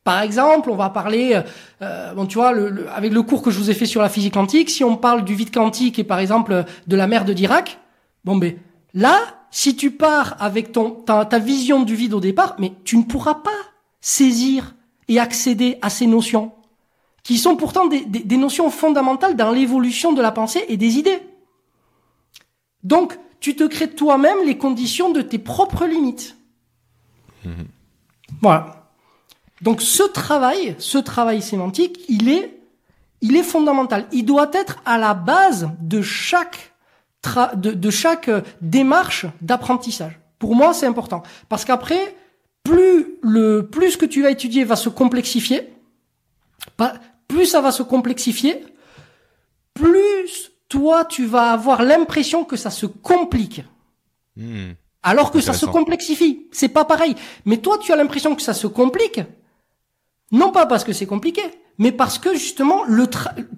par 0.04 0.20
exemple, 0.20 0.70
on 0.70 0.74
va 0.76 0.90
parler, 0.90 1.40
euh, 1.80 2.14
bon, 2.14 2.26
tu 2.26 2.34
vois, 2.34 2.52
le, 2.52 2.88
avec 2.90 3.12
le 3.12 3.22
cours 3.22 3.40
que 3.40 3.50
je 3.50 3.58
vous 3.58 3.70
ai 3.70 3.74
fait 3.74 3.86
sur 3.86 4.02
la 4.02 4.08
physique 4.08 4.34
quantique, 4.34 4.68
si 4.68 4.82
on 4.82 4.96
parle 4.96 5.24
du 5.24 5.34
vide 5.34 5.54
quantique 5.54 5.98
et 5.98 6.04
par 6.04 6.18
exemple 6.18 6.64
de 6.86 6.96
la 6.96 7.06
mer 7.06 7.24
de 7.24 7.32
Dirac, 7.32 7.78
bon, 8.24 8.36
ben 8.36 8.56
là, 8.94 9.20
si 9.52 9.76
tu 9.76 9.92
pars 9.92 10.36
avec 10.40 10.72
ton 10.72 10.90
ta, 10.90 11.24
ta 11.24 11.38
vision 11.38 11.84
du 11.84 11.94
vide 11.94 12.14
au 12.14 12.20
départ, 12.20 12.56
mais 12.58 12.72
tu 12.84 12.96
ne 12.96 13.04
pourras 13.04 13.36
pas 13.36 13.50
saisir 14.00 14.74
et 15.06 15.20
accéder 15.20 15.78
à 15.82 15.90
ces 15.90 16.06
notions, 16.06 16.50
qui 17.22 17.38
sont 17.38 17.54
pourtant 17.54 17.86
des, 17.86 18.04
des, 18.04 18.20
des 18.20 18.36
notions 18.36 18.70
fondamentales 18.70 19.36
dans 19.36 19.52
l'évolution 19.52 20.12
de 20.12 20.20
la 20.20 20.32
pensée 20.32 20.64
et 20.68 20.76
des 20.76 20.98
idées. 20.98 21.20
Donc, 22.82 23.16
tu 23.42 23.56
te 23.56 23.64
crées 23.64 23.90
toi-même 23.90 24.38
les 24.46 24.56
conditions 24.56 25.10
de 25.10 25.20
tes 25.20 25.38
propres 25.38 25.84
limites. 25.84 26.36
Mhm. 27.44 27.66
Voilà. 28.40 28.88
Donc 29.60 29.82
ce 29.82 30.04
travail, 30.04 30.76
ce 30.78 30.96
travail 30.96 31.42
sémantique, 31.42 32.00
il 32.08 32.28
est, 32.28 32.60
il 33.20 33.36
est 33.36 33.42
fondamental. 33.42 34.06
Il 34.12 34.24
doit 34.24 34.50
être 34.54 34.80
à 34.86 34.96
la 34.96 35.12
base 35.12 35.70
de 35.80 36.00
chaque 36.00 36.72
de, 37.54 37.72
de 37.72 37.90
chaque 37.90 38.28
euh, 38.28 38.40
démarche 38.60 39.26
d'apprentissage. 39.40 40.18
Pour 40.38 40.56
moi, 40.56 40.72
c'est 40.72 40.86
important 40.86 41.22
parce 41.48 41.64
qu'après, 41.64 42.16
plus 42.64 43.18
le 43.22 43.68
plus 43.68 43.92
ce 43.92 43.96
que 43.96 44.06
tu 44.06 44.22
vas 44.22 44.30
étudier 44.30 44.64
va 44.64 44.76
se 44.76 44.88
complexifier, 44.88 45.72
plus 47.28 47.46
ça 47.46 47.60
va 47.60 47.72
se 47.72 47.82
complexifier, 47.82 48.64
plus 49.74 50.51
toi, 50.72 51.04
tu 51.04 51.26
vas 51.26 51.52
avoir 51.52 51.82
l'impression 51.82 52.44
que 52.44 52.56
ça 52.56 52.70
se 52.70 52.86
complique. 52.86 53.62
Hmm. 54.36 54.72
Alors 55.02 55.30
que 55.30 55.40
ça 55.40 55.52
se 55.52 55.66
complexifie. 55.66 56.46
C'est 56.52 56.68
pas 56.68 56.84
pareil. 56.86 57.14
Mais 57.44 57.58
toi, 57.58 57.76
tu 57.78 57.92
as 57.92 57.96
l'impression 57.96 58.34
que 58.34 58.42
ça 58.42 58.54
se 58.54 58.66
complique. 58.66 59.20
Non 60.30 60.50
pas 60.50 60.64
parce 60.66 60.82
que 60.84 60.92
c'est 60.94 61.04
compliqué, 61.06 61.42
mais 61.76 61.92
parce 61.92 62.18
que 62.18 62.32
justement 62.34 62.84
le 62.84 63.06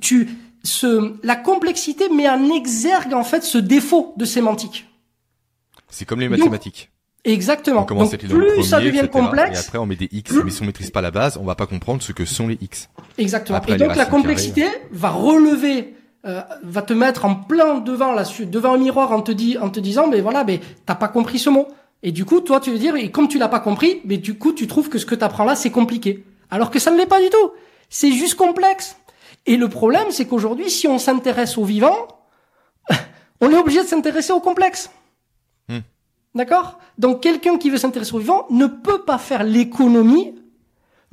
tu 0.01 0.29
ce 0.65 1.15
la 1.23 1.37
complexité 1.37 2.09
met 2.09 2.29
en 2.29 2.51
exergue 2.51 3.15
en 3.15 3.23
fait 3.23 3.45
ce 3.45 3.59
défaut 3.59 4.13
de 4.17 4.25
sémantique. 4.25 4.89
C'est 5.89 6.05
comme 6.05 6.19
les 6.21 6.29
mathématiques. 6.29 6.91
exactement. 7.23 7.83
On 7.83 7.85
commence 7.85 8.11
Donc, 8.11 8.21
plus 8.27 8.65
ça 8.65 8.79
premiers, 8.79 8.91
devient 8.91 9.05
etc. 9.07 9.13
complexe, 9.13 9.57
Et 9.57 9.61
après, 9.67 9.79
on 9.79 9.87
met 9.87 9.95
des 9.95 10.09
X. 10.11 10.33
plus- 10.33 10.43
Mais 10.43 10.51
si 10.51 10.63
on 10.63 10.67
maîtrise 10.67 10.91
pas 10.91 11.01
la 11.03 11.13
base, 11.13 11.37
on 11.37 11.45
va 11.45 11.55
pas 11.55 11.69
comprendre 11.69 12.03
ce 12.03 12.11
que 12.13 12.25
sont 12.25 12.49
les 12.49 12.59
X. 12.61 12.89
Exactement. 13.19 13.59
Après, 13.59 13.75
et 13.75 13.77
donc 13.77 13.95
la 13.95 14.07
complexité 14.07 14.67
va 14.91 15.11
relever, 15.11 15.95
euh, 16.27 16.41
va 16.63 16.83
te 16.83 16.93
mettre 16.93 17.25
en 17.25 17.35
plein 17.35 17.81
devant 17.81 18.13
la 18.13 18.25
devant 18.47 18.75
un 18.75 18.79
miroir 18.79 19.13
en 19.13 19.21
te 19.21 19.33
dit, 19.33 19.59
en 19.59 19.69
te 19.69 19.81
disant, 19.81 20.07
mais 20.07 20.21
voilà, 20.21 20.45
mais 20.45 20.61
t'as 20.87 20.95
pas 20.95 21.09
compris 21.09 21.39
ce 21.39 21.51
mot. 21.51 21.69
Et 22.03 22.13
du 22.13 22.25
coup, 22.25 22.41
toi, 22.41 22.61
tu 22.61 22.71
veux 22.71 22.79
dire, 22.79 22.97
et 22.97 23.11
comme 23.11 23.29
tu 23.29 23.39
l'as 23.39 23.49
pas 23.49 23.61
compris, 23.61 24.01
mais 24.05 24.17
du 24.17 24.39
coup, 24.39 24.53
tu 24.53 24.67
trouves 24.67 24.89
que 24.89 24.99
ce 24.99 25.07
que 25.07 25.15
t'apprends 25.15 25.45
là, 25.45 25.57
c'est 25.57 25.71
compliqué. 25.71 26.25
Alors 26.51 26.71
que 26.71 26.79
ça 26.79 26.91
ne 26.91 26.97
l'est 26.97 27.07
pas 27.07 27.21
du 27.21 27.31
tout. 27.31 27.51
C'est 27.89 28.13
juste 28.13 28.37
complexe. 28.37 28.97
Et 29.47 29.57
le 29.57 29.69
problème, 29.69 30.11
c'est 30.11 30.27
qu'aujourd'hui, 30.27 30.71
si 30.71 30.89
on 30.89 30.99
s'intéresse 30.99 31.59
au 31.59 31.65
vivant, 31.65 31.97
on 33.41 33.51
est 33.51 33.57
obligé 33.57 33.83
de 33.83 33.89
s'intéresser 33.89 34.33
au 34.33 34.41
complexe. 34.41 34.91
Hmm. 35.69 35.81
D'accord? 36.35 36.79
Donc 36.99 37.23
quelqu'un 37.23 37.59
qui 37.59 37.71
veut 37.71 37.79
s'intéresser 37.79 38.15
au 38.15 38.19
vivant 38.19 38.47
ne 38.51 38.67
peut 38.67 39.03
pas 39.03 39.19
faire 39.19 39.45
l'économie 39.45 40.35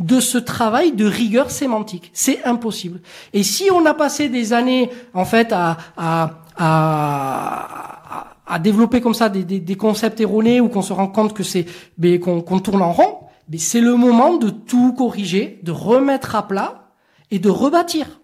de 0.01 0.19
ce 0.19 0.37
travail 0.37 0.91
de 0.91 1.05
rigueur 1.05 1.51
sémantique. 1.51 2.09
C'est 2.13 2.43
impossible. 2.43 2.99
Et 3.33 3.43
si 3.43 3.69
on 3.71 3.85
a 3.85 3.93
passé 3.93 4.29
des 4.29 4.51
années, 4.51 4.89
en 5.13 5.25
fait, 5.25 5.51
à, 5.53 5.77
à, 5.95 6.41
à, 6.57 8.35
à- 8.47 8.59
développer 8.59 8.99
comme 8.99 9.13
ça 9.13 9.29
des, 9.29 9.43
des, 9.43 9.59
des 9.59 9.75
concepts 9.75 10.19
erronés 10.19 10.59
ou 10.59 10.67
qu'on 10.69 10.81
se 10.81 10.93
rend 10.93 11.07
compte 11.07 11.33
que 11.33 11.43
c'est, 11.43 11.65
ben, 11.97 12.19
qu'on 12.19 12.59
tourne 12.59 12.81
en 12.81 12.91
rond, 12.91 13.19
ben, 13.47 13.59
c'est 13.59 13.79
le 13.81 13.95
moment 13.95 14.35
de 14.37 14.49
tout 14.49 14.93
corriger, 14.93 15.59
de 15.63 15.71
remettre 15.71 16.35
à 16.35 16.47
plat 16.47 16.89
et 17.29 17.39
de 17.39 17.49
rebâtir. 17.49 18.19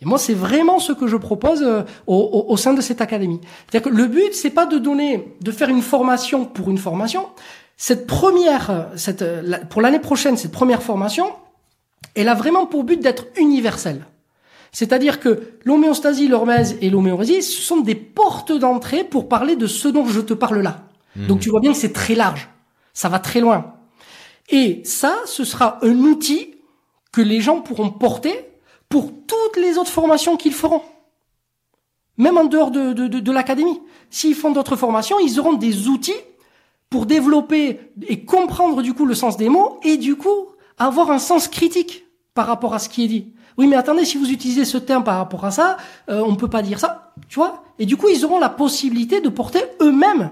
Et 0.00 0.04
moi, 0.04 0.18
c'est 0.18 0.34
vraiment 0.34 0.78
ce 0.78 0.92
que 0.92 1.08
je 1.08 1.16
propose 1.16 1.60
euh, 1.62 1.82
au, 2.06 2.14
au, 2.16 2.52
au 2.52 2.56
sein 2.56 2.72
de 2.72 2.80
cette 2.80 3.00
académie. 3.00 3.40
C'est-à-dire 3.68 3.90
que 3.90 3.96
le 3.96 4.06
but, 4.06 4.32
c'est 4.32 4.50
pas 4.50 4.64
de 4.66 4.78
donner, 4.78 5.34
de 5.40 5.50
faire 5.50 5.68
une 5.68 5.82
formation 5.82 6.44
pour 6.44 6.70
une 6.70 6.78
formation. 6.78 7.26
Cette 7.80 8.08
première, 8.08 8.70
euh, 8.70 8.82
cette, 8.96 9.22
euh, 9.22 9.56
pour 9.70 9.80
l'année 9.80 10.00
prochaine, 10.00 10.36
cette 10.36 10.50
première 10.50 10.82
formation, 10.82 11.32
elle 12.16 12.28
a 12.28 12.34
vraiment 12.34 12.66
pour 12.66 12.82
but 12.82 13.00
d'être 13.00 13.26
universelle. 13.36 14.04
C'est-à-dire 14.72 15.20
que 15.20 15.54
l'homéostasie, 15.64 16.26
l'hormèse 16.26 16.76
et 16.80 16.90
l'homéorésie, 16.90 17.40
ce 17.40 17.62
sont 17.62 17.80
des 17.80 17.94
portes 17.94 18.52
d'entrée 18.52 19.04
pour 19.04 19.28
parler 19.28 19.54
de 19.54 19.68
ce 19.68 19.86
dont 19.88 20.04
je 20.04 20.20
te 20.20 20.34
parle 20.34 20.60
là. 20.60 20.82
Donc 21.16 21.40
tu 21.40 21.48
vois 21.48 21.60
bien 21.60 21.72
que 21.72 21.78
c'est 21.78 21.92
très 21.92 22.14
large. 22.14 22.48
Ça 22.92 23.08
va 23.08 23.18
très 23.18 23.40
loin. 23.40 23.74
Et 24.50 24.82
ça, 24.84 25.16
ce 25.24 25.42
sera 25.44 25.78
un 25.82 25.96
outil 25.96 26.54
que 27.12 27.20
les 27.20 27.40
gens 27.40 27.60
pourront 27.60 27.90
porter 27.90 28.34
pour 28.88 29.10
toutes 29.26 29.56
les 29.56 29.78
autres 29.78 29.90
formations 29.90 30.36
qu'ils 30.36 30.52
feront. 30.52 30.82
Même 32.18 32.38
en 32.38 32.44
dehors 32.44 32.70
de, 32.70 32.92
de, 32.92 33.08
de, 33.08 33.20
de 33.20 33.32
l'académie. 33.32 33.80
S'ils 34.10 34.34
font 34.34 34.52
d'autres 34.52 34.76
formations, 34.76 35.18
ils 35.18 35.40
auront 35.40 35.54
des 35.54 35.88
outils 35.88 36.20
pour 36.90 37.06
développer 37.06 37.92
et 38.06 38.24
comprendre 38.24 38.82
du 38.82 38.94
coup 38.94 39.06
le 39.06 39.14
sens 39.14 39.36
des 39.36 39.48
mots 39.48 39.78
et 39.82 39.96
du 39.96 40.16
coup 40.16 40.48
avoir 40.78 41.10
un 41.10 41.18
sens 41.18 41.48
critique 41.48 42.06
par 42.34 42.46
rapport 42.46 42.74
à 42.74 42.78
ce 42.78 42.88
qui 42.88 43.04
est 43.04 43.08
dit. 43.08 43.32
Oui, 43.58 43.66
mais 43.66 43.76
attendez, 43.76 44.04
si 44.04 44.16
vous 44.16 44.30
utilisez 44.30 44.64
ce 44.64 44.78
terme 44.78 45.02
par 45.02 45.18
rapport 45.18 45.44
à 45.44 45.50
ça, 45.50 45.76
euh, 46.08 46.22
on 46.24 46.36
peut 46.36 46.48
pas 46.48 46.62
dire 46.62 46.78
ça, 46.78 47.12
tu 47.28 47.40
vois 47.40 47.64
Et 47.80 47.86
du 47.86 47.96
coup, 47.96 48.08
ils 48.08 48.24
auront 48.24 48.38
la 48.38 48.48
possibilité 48.48 49.20
de 49.20 49.28
porter 49.28 49.60
eux-mêmes 49.80 50.30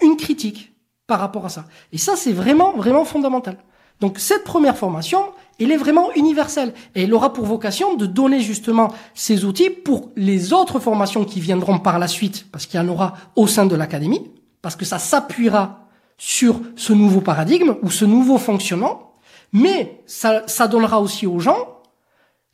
une 0.00 0.16
critique 0.16 0.72
par 1.08 1.18
rapport 1.18 1.44
à 1.44 1.48
ça. 1.48 1.64
Et 1.92 1.98
ça, 1.98 2.14
c'est 2.14 2.32
vraiment, 2.32 2.72
vraiment 2.72 3.04
fondamental. 3.04 3.58
Donc, 4.00 4.20
cette 4.20 4.44
première 4.44 4.76
formation, 4.76 5.32
elle 5.58 5.72
est 5.72 5.76
vraiment 5.76 6.12
universelle. 6.14 6.74
Et 6.94 7.02
elle 7.02 7.14
aura 7.14 7.32
pour 7.32 7.44
vocation 7.44 7.96
de 7.96 8.06
donner 8.06 8.40
justement 8.40 8.92
ces 9.14 9.44
outils 9.44 9.70
pour 9.70 10.10
les 10.14 10.52
autres 10.52 10.78
formations 10.78 11.24
qui 11.24 11.40
viendront 11.40 11.80
par 11.80 11.98
la 11.98 12.08
suite, 12.08 12.46
parce 12.52 12.66
qu'il 12.66 12.78
y 12.78 12.82
en 12.82 12.88
aura 12.88 13.14
au 13.34 13.48
sein 13.48 13.66
de 13.66 13.74
l'académie, 13.74 14.30
parce 14.64 14.76
que 14.76 14.86
ça 14.86 14.98
s'appuiera 14.98 15.90
sur 16.16 16.58
ce 16.74 16.94
nouveau 16.94 17.20
paradigme 17.20 17.76
ou 17.82 17.90
ce 17.90 18.06
nouveau 18.06 18.38
fonctionnement, 18.38 19.12
mais 19.52 20.02
ça, 20.06 20.42
ça 20.46 20.68
donnera 20.68 21.02
aussi 21.02 21.26
aux 21.26 21.38
gens 21.38 21.82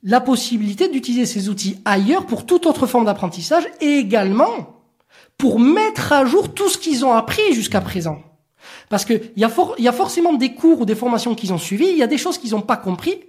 la 0.02 0.20
possibilité 0.20 0.88
d'utiliser 0.88 1.24
ces 1.24 1.48
outils 1.48 1.78
ailleurs 1.84 2.26
pour 2.26 2.46
toute 2.46 2.66
autre 2.66 2.88
forme 2.88 3.04
d'apprentissage 3.04 3.62
et 3.80 3.98
également 3.98 4.82
pour 5.38 5.60
mettre 5.60 6.12
à 6.12 6.24
jour 6.24 6.52
tout 6.52 6.68
ce 6.68 6.78
qu'ils 6.78 7.04
ont 7.04 7.12
appris 7.12 7.52
jusqu'à 7.52 7.80
présent. 7.80 8.18
Parce 8.88 9.04
que 9.04 9.12
il 9.36 9.40
y, 9.40 9.44
a 9.44 9.50
y 9.78 9.86
a 9.86 9.92
forcément 9.92 10.32
des 10.32 10.52
cours 10.52 10.80
ou 10.80 10.84
des 10.86 10.96
formations 10.96 11.36
qu'ils 11.36 11.52
ont 11.52 11.58
suivies, 11.58 11.90
il 11.90 11.96
y 11.96 12.02
a 12.02 12.08
des 12.08 12.18
choses 12.18 12.38
qu'ils 12.38 12.50
n'ont 12.50 12.60
pas 12.60 12.76
compris, 12.76 13.20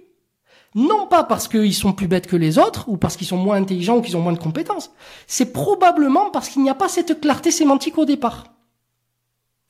non 0.74 1.06
pas 1.06 1.22
parce 1.22 1.46
qu'ils 1.46 1.72
sont 1.72 1.92
plus 1.92 2.08
bêtes 2.08 2.26
que 2.26 2.34
les 2.34 2.58
autres 2.58 2.88
ou 2.88 2.96
parce 2.96 3.16
qu'ils 3.16 3.28
sont 3.28 3.36
moins 3.36 3.58
intelligents 3.58 3.98
ou 3.98 4.02
qu'ils 4.02 4.16
ont 4.16 4.22
moins 4.22 4.32
de 4.32 4.38
compétences, 4.38 4.90
c'est 5.28 5.52
probablement 5.52 6.30
parce 6.30 6.48
qu'il 6.48 6.64
n'y 6.64 6.70
a 6.70 6.74
pas 6.74 6.88
cette 6.88 7.20
clarté 7.20 7.52
sémantique 7.52 7.96
au 7.96 8.04
départ. 8.04 8.52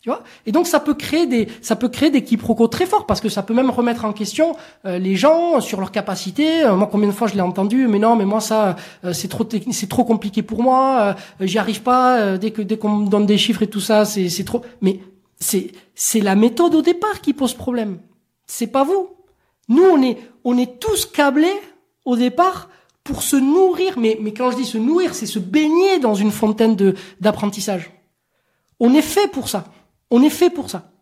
Tu 0.03 0.09
vois? 0.09 0.25
Et 0.47 0.53
donc 0.53 0.67
ça 0.67 0.81
peut 0.81 0.95
créer 0.95 1.27
des 1.27 1.47
ça 1.61 1.77
peut 1.77 1.89
créer 1.89 2.11
des 2.11 2.25
quiproquos 2.25 2.67
très 2.67 2.87
forts 2.87 3.07
parce 3.07 3.21
que 3.21 3.29
ça 3.29 3.45
peut 3.45 3.55
même 3.55 3.71
remettre 3.71 4.05
en 4.05 4.13
question 4.13 4.57
euh, 4.85 4.99
les 4.99 5.15
gens 5.15 5.61
sur 5.61 5.79
leur 5.79 5.93
capacité. 5.93 6.65
Euh, 6.65 6.75
moi 6.75 6.89
combien 6.91 7.07
de 7.07 7.15
fois 7.15 7.29
je 7.29 7.35
l'ai 7.35 7.41
entendu 7.41 7.87
mais 7.87 8.01
non 8.01 8.17
mais 8.17 8.25
moi 8.25 8.41
ça 8.41 8.75
euh, 9.05 9.13
c'est 9.13 9.29
trop 9.29 9.49
c'est 9.71 9.89
trop 9.89 10.03
compliqué 10.03 10.43
pour 10.43 10.61
moi, 10.61 11.15
euh, 11.41 11.47
j'y 11.47 11.57
arrive 11.57 11.83
pas 11.83 12.19
euh, 12.19 12.37
dès 12.37 12.51
que 12.51 12.63
dès 12.63 12.79
qu'on 12.79 12.89
me 12.89 13.09
donne 13.09 13.27
des 13.27 13.39
chiffres 13.39 13.63
et 13.63 13.69
tout 13.69 13.79
ça, 13.81 14.05
c'est 14.05 14.29
c'est 14.29 14.43
trop 14.43 14.63
mais 14.81 14.99
c'est 15.39 15.71
c'est 15.95 16.19
la 16.19 16.35
méthode 16.35 16.75
au 16.75 16.83
départ 16.83 17.21
qui 17.21 17.33
pose 17.33 17.55
problème. 17.55 17.99
C'est 18.45 18.67
pas 18.67 18.83
vous. 18.83 19.09
Nous 19.69 19.85
on 19.85 20.03
est 20.03 20.19
on 20.43 20.59
est 20.59 20.81
tous 20.81 21.07
câblés 21.07 21.61
au 22.05 22.17
départ 22.17 22.71
pour 23.05 23.23
se 23.23 23.37
nourrir 23.37 24.01
mais 24.01 24.19
mais 24.21 24.33
quand 24.35 24.51
je 24.51 24.57
dis 24.57 24.65
se 24.65 24.79
nourrir, 24.79 25.15
c'est 25.15 25.27
se 25.27 25.39
baigner 25.39 26.01
dans 26.01 26.17
une 26.17 26.33
fontaine 26.33 26.75
de 26.75 26.97
d'apprentissage. 27.21 27.93
On 28.81 28.95
est 28.95 29.01
fait 29.01 29.31
pour 29.31 29.49
ça. 29.49 29.67
On 30.13 30.23
est 30.23 30.31
fait 30.31 30.51
pour 30.51 30.71
ça. 30.71 30.93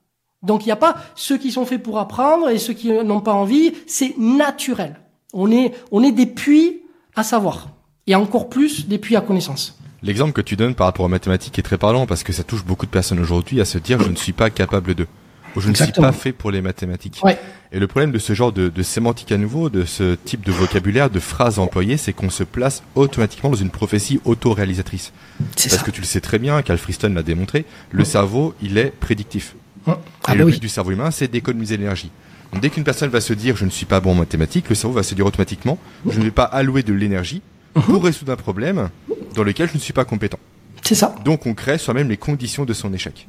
Donc 0.43 0.65
il 0.65 0.69
n'y 0.69 0.73
a 0.73 0.77
pas 0.77 0.97
ceux 1.17 1.37
qui 1.37 1.51
sont 1.51 1.67
faits 1.67 1.83
pour 1.83 1.99
apprendre 1.99 2.49
et 2.49 2.59
ceux 2.59 2.73
qui 2.73 2.91
n'ont 2.91 3.21
pas 3.21 3.35
envie. 3.35 3.73
C'est 3.87 4.17
naturel. 4.17 5.01
On 5.35 5.51
est, 5.51 5.73
on 5.91 6.03
est 6.03 6.13
des 6.13 6.27
puits 6.27 6.83
à 7.15 7.23
savoir. 7.23 7.69
Et 8.07 8.15
encore 8.15 8.49
plus 8.49 8.87
des 8.89 8.99
puits 8.99 9.17
à 9.17 9.21
connaissance. 9.21 9.77
L'exemple 10.03 10.33
que 10.33 10.41
tu 10.41 10.57
donnes 10.57 10.75
par 10.75 10.87
rapport 10.87 11.05
aux 11.05 11.11
mathématiques 11.11 11.59
est 11.59 11.63
très 11.63 11.77
parlant 11.77 12.07
parce 12.07 12.23
que 12.23 12.33
ça 12.33 12.45
touche 12.45 12.65
beaucoup 12.65 12.87
de 12.87 12.91
personnes 12.91 13.21
aujourd'hui 13.21 13.61
à 13.61 13.65
se 13.65 13.79
dire 13.79 14.01
je 14.01 14.09
ne 14.09 14.17
suis 14.17 14.33
pas 14.33 14.49
capable 14.49 14.95
de. 14.95 15.07
Je 15.57 15.69
ne 15.71 15.75
suis 15.75 15.93
pas 15.93 16.13
fait 16.13 16.33
pour 16.33 16.51
les 16.51 16.61
mathématiques. 16.63 17.21
Ouais. 17.23 17.39
Et 17.73 17.79
le 17.79 17.87
problème 17.87 18.11
de 18.13 18.19
ce 18.19 18.33
genre 18.35 18.53
de, 18.53 18.69
de 18.69 18.83
sémantique 18.83 19.31
à 19.33 19.37
nouveau, 19.37 19.69
de 19.71 19.85
ce 19.85 20.15
type 20.15 20.45
de 20.45 20.53
vocabulaire, 20.53 21.09
de 21.11 21.21
phrases 21.21 21.59
employées, 21.59 21.97
c'est 21.97 22.13
qu'on 22.13 22.31
se 22.31 22.43
place 22.45 22.83
automatiquement 22.95 23.51
dans 23.51 23.57
une 23.57 23.71
prophétie 23.71 24.21
auto-réalisatrice. 24.25 25.13
Parce 25.57 25.69
ça. 25.69 25.83
que 25.83 25.91
tu 25.91 26.01
le 26.01 26.07
sais 26.07 26.21
très 26.21 26.39
bien, 26.39 26.63
Cal 26.63 26.79
Friston 26.79 27.13
l'a 27.15 27.23
démontré, 27.23 27.65
le 27.91 28.05
cerveau, 28.05 28.55
il 28.63 28.79
est 28.79 28.91
prédictif. 28.91 29.55
Ah 29.87 29.93
et 29.93 30.29
bah 30.29 30.35
le 30.35 30.45
oui. 30.45 30.53
but 30.53 30.61
du 30.61 30.69
cerveau 30.69 30.91
humain, 30.91 31.11
c'est 31.11 31.29
d'économiser 31.31 31.77
l'énergie. 31.77 32.11
Donc 32.53 32.61
dès 32.63 32.71
qu'une 32.71 32.85
personne 32.85 33.09
va 33.11 33.21
se 33.21 33.33
dire 33.33 33.57
je 33.57 33.65
ne 33.65 33.71
suis 33.71 33.87
pas 33.87 34.01
bon 34.01 34.11
en 34.13 34.15
mathématiques, 34.17 34.69
le 34.69 34.75
cerveau 34.75 34.95
va 34.97 35.03
se 35.05 35.15
dire 35.15 35.25
automatiquement 35.25 35.79
je 36.09 36.19
ne 36.19 36.25
vais 36.25 36.31
pas 36.33 36.45
allouer 36.45 36.83
de 36.83 36.93
l'énergie 36.93 37.43
Mhm. 37.77 37.83
pour 37.85 38.03
résoudre 38.05 38.33
un 38.33 38.37
problème 38.37 38.89
dans 39.37 39.45
lequel 39.45 39.69
je 39.69 39.75
ne 39.75 39.79
suis 39.79 39.93
pas 39.93 40.05
compétent. 40.05 40.41
C'est 40.83 40.97
ça. 40.97 41.15
Donc 41.25 41.47
on 41.47 41.55
crée 41.55 41.79
soi-même 41.79 42.09
les 42.09 42.17
conditions 42.17 42.65
de 42.65 42.73
son 42.73 42.93
échec. 42.93 43.29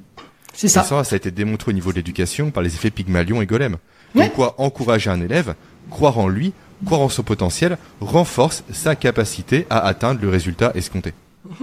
C'est 0.54 0.68
ça. 0.68 0.84
ça, 0.84 1.04
ça 1.04 1.16
a 1.16 1.18
été 1.18 1.32
démontré 1.32 1.72
au 1.72 1.74
niveau 1.74 1.92
de 1.92 1.96
l'éducation 1.98 2.52
par 2.52 2.64
les 2.64 2.74
effets 2.74 2.92
Pygmalion 2.92 3.42
et 3.42 3.46
Golem. 3.46 3.78
Ouais. 4.16 4.26
Donc 4.26 4.34
quoi, 4.34 4.56
encourager 4.58 5.10
un 5.10 5.22
élève, 5.22 5.56
croire 5.90 6.20
en 6.20 6.28
lui, 6.28 6.54
croire 6.86 7.02
en 7.02 7.10
son 7.10 7.24
potentiel, 7.24 7.78
renforce 8.02 8.64
sa 8.72 8.96
capacité 8.96 9.66
à 9.70 9.80
atteindre 9.86 10.20
le 10.22 10.30
résultat 10.30 10.72
escompté. 10.76 11.14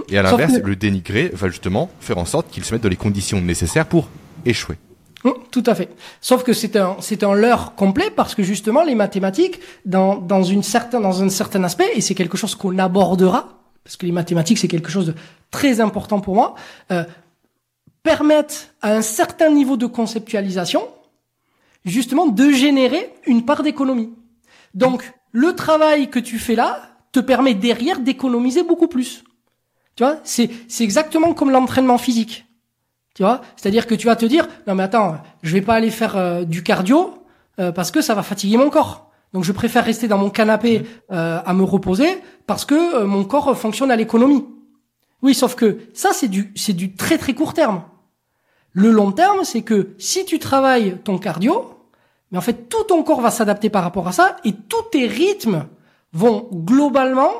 Et 0.09 0.17
à 0.17 0.23
l'inverse, 0.23 0.59
que- 0.59 0.65
le 0.67 0.75
dénigrer 0.75 1.29
va 1.33 1.47
justement 1.49 1.89
faire 1.99 2.17
en 2.17 2.25
sorte 2.25 2.49
qu'il 2.49 2.63
se 2.65 2.73
mette 2.73 2.83
dans 2.83 2.89
les 2.89 2.95
conditions 2.95 3.39
nécessaires 3.41 3.85
pour 3.85 4.09
échouer. 4.45 4.75
Hum, 5.23 5.33
Tout 5.51 5.63
à 5.65 5.75
fait. 5.75 5.89
Sauf 6.21 6.43
que 6.43 6.53
c'est 6.53 6.75
un, 6.77 6.95
c'est 7.01 7.23
un 7.23 7.33
leurre 7.33 7.75
complet 7.75 8.09
parce 8.15 8.35
que 8.35 8.43
justement 8.43 8.83
les 8.83 8.95
mathématiques, 8.95 9.59
dans, 9.85 10.15
dans 10.15 10.43
une 10.43 10.63
certain, 10.63 11.01
dans 11.01 11.21
un 11.23 11.29
certain 11.29 11.63
aspect, 11.63 11.89
et 11.95 12.01
c'est 12.01 12.15
quelque 12.15 12.37
chose 12.37 12.55
qu'on 12.55 12.77
abordera, 12.79 13.49
parce 13.83 13.97
que 13.97 14.05
les 14.05 14.11
mathématiques 14.13 14.57
c'est 14.57 14.67
quelque 14.69 14.89
chose 14.89 15.07
de 15.07 15.15
très 15.51 15.81
important 15.81 16.19
pour 16.21 16.35
moi, 16.35 16.55
euh, 16.91 17.03
permettent 18.03 18.73
à 18.81 18.93
un 18.93 19.01
certain 19.01 19.49
niveau 19.49 19.77
de 19.77 19.85
conceptualisation, 19.85 20.87
justement, 21.85 22.27
de 22.27 22.51
générer 22.51 23.13
une 23.25 23.45
part 23.45 23.63
d'économie. 23.63 24.13
Donc, 24.73 25.11
le 25.31 25.53
travail 25.55 26.09
que 26.09 26.19
tu 26.19 26.39
fais 26.39 26.55
là 26.55 26.81
te 27.11 27.19
permet 27.19 27.53
derrière 27.53 27.99
d'économiser 27.99 28.63
beaucoup 28.63 28.87
plus. 28.87 29.23
Tu 29.95 30.03
vois, 30.03 30.19
c'est, 30.23 30.49
c'est 30.67 30.83
exactement 30.83 31.33
comme 31.33 31.51
l'entraînement 31.51 31.97
physique. 31.97 32.45
Tu 33.15 33.23
vois, 33.23 33.41
c'est-à-dire 33.57 33.85
que 33.85 33.95
tu 33.95 34.07
vas 34.07 34.15
te 34.15 34.25
dire 34.25 34.47
non 34.65 34.75
mais 34.75 34.83
attends, 34.83 35.17
je 35.43 35.53
vais 35.53 35.61
pas 35.61 35.75
aller 35.75 35.91
faire 35.91 36.15
euh, 36.15 36.45
du 36.45 36.63
cardio 36.63 37.21
euh, 37.59 37.71
parce 37.71 37.91
que 37.91 38.01
ça 38.01 38.15
va 38.15 38.23
fatiguer 38.23 38.55
mon 38.55 38.69
corps. 38.69 39.11
Donc 39.33 39.43
je 39.43 39.51
préfère 39.51 39.83
rester 39.83 40.07
dans 40.07 40.17
mon 40.17 40.29
canapé 40.29 40.83
euh, 41.11 41.39
à 41.45 41.53
me 41.53 41.63
reposer 41.63 42.21
parce 42.47 42.63
que 42.63 43.03
mon 43.03 43.25
corps 43.25 43.57
fonctionne 43.57 43.91
à 43.91 43.95
l'économie. 43.95 44.45
Oui, 45.21 45.33
sauf 45.33 45.55
que 45.55 45.79
ça 45.93 46.11
c'est 46.13 46.27
du 46.27 46.51
c'est 46.55 46.73
du 46.73 46.95
très 46.95 47.17
très 47.17 47.33
court 47.33 47.53
terme. 47.53 47.83
Le 48.71 48.91
long 48.91 49.11
terme, 49.11 49.43
c'est 49.43 49.63
que 49.63 49.95
si 49.97 50.25
tu 50.25 50.39
travailles 50.39 50.97
ton 51.03 51.17
cardio, 51.17 51.73
mais 52.31 52.37
en 52.37 52.41
fait 52.41 52.69
tout 52.69 52.83
ton 52.83 53.03
corps 53.03 53.21
va 53.21 53.31
s'adapter 53.31 53.69
par 53.69 53.83
rapport 53.83 54.07
à 54.07 54.11
ça 54.11 54.37
et 54.45 54.53
tous 54.53 54.83
tes 54.91 55.07
rythmes 55.07 55.65
vont 56.13 56.47
globalement 56.51 57.31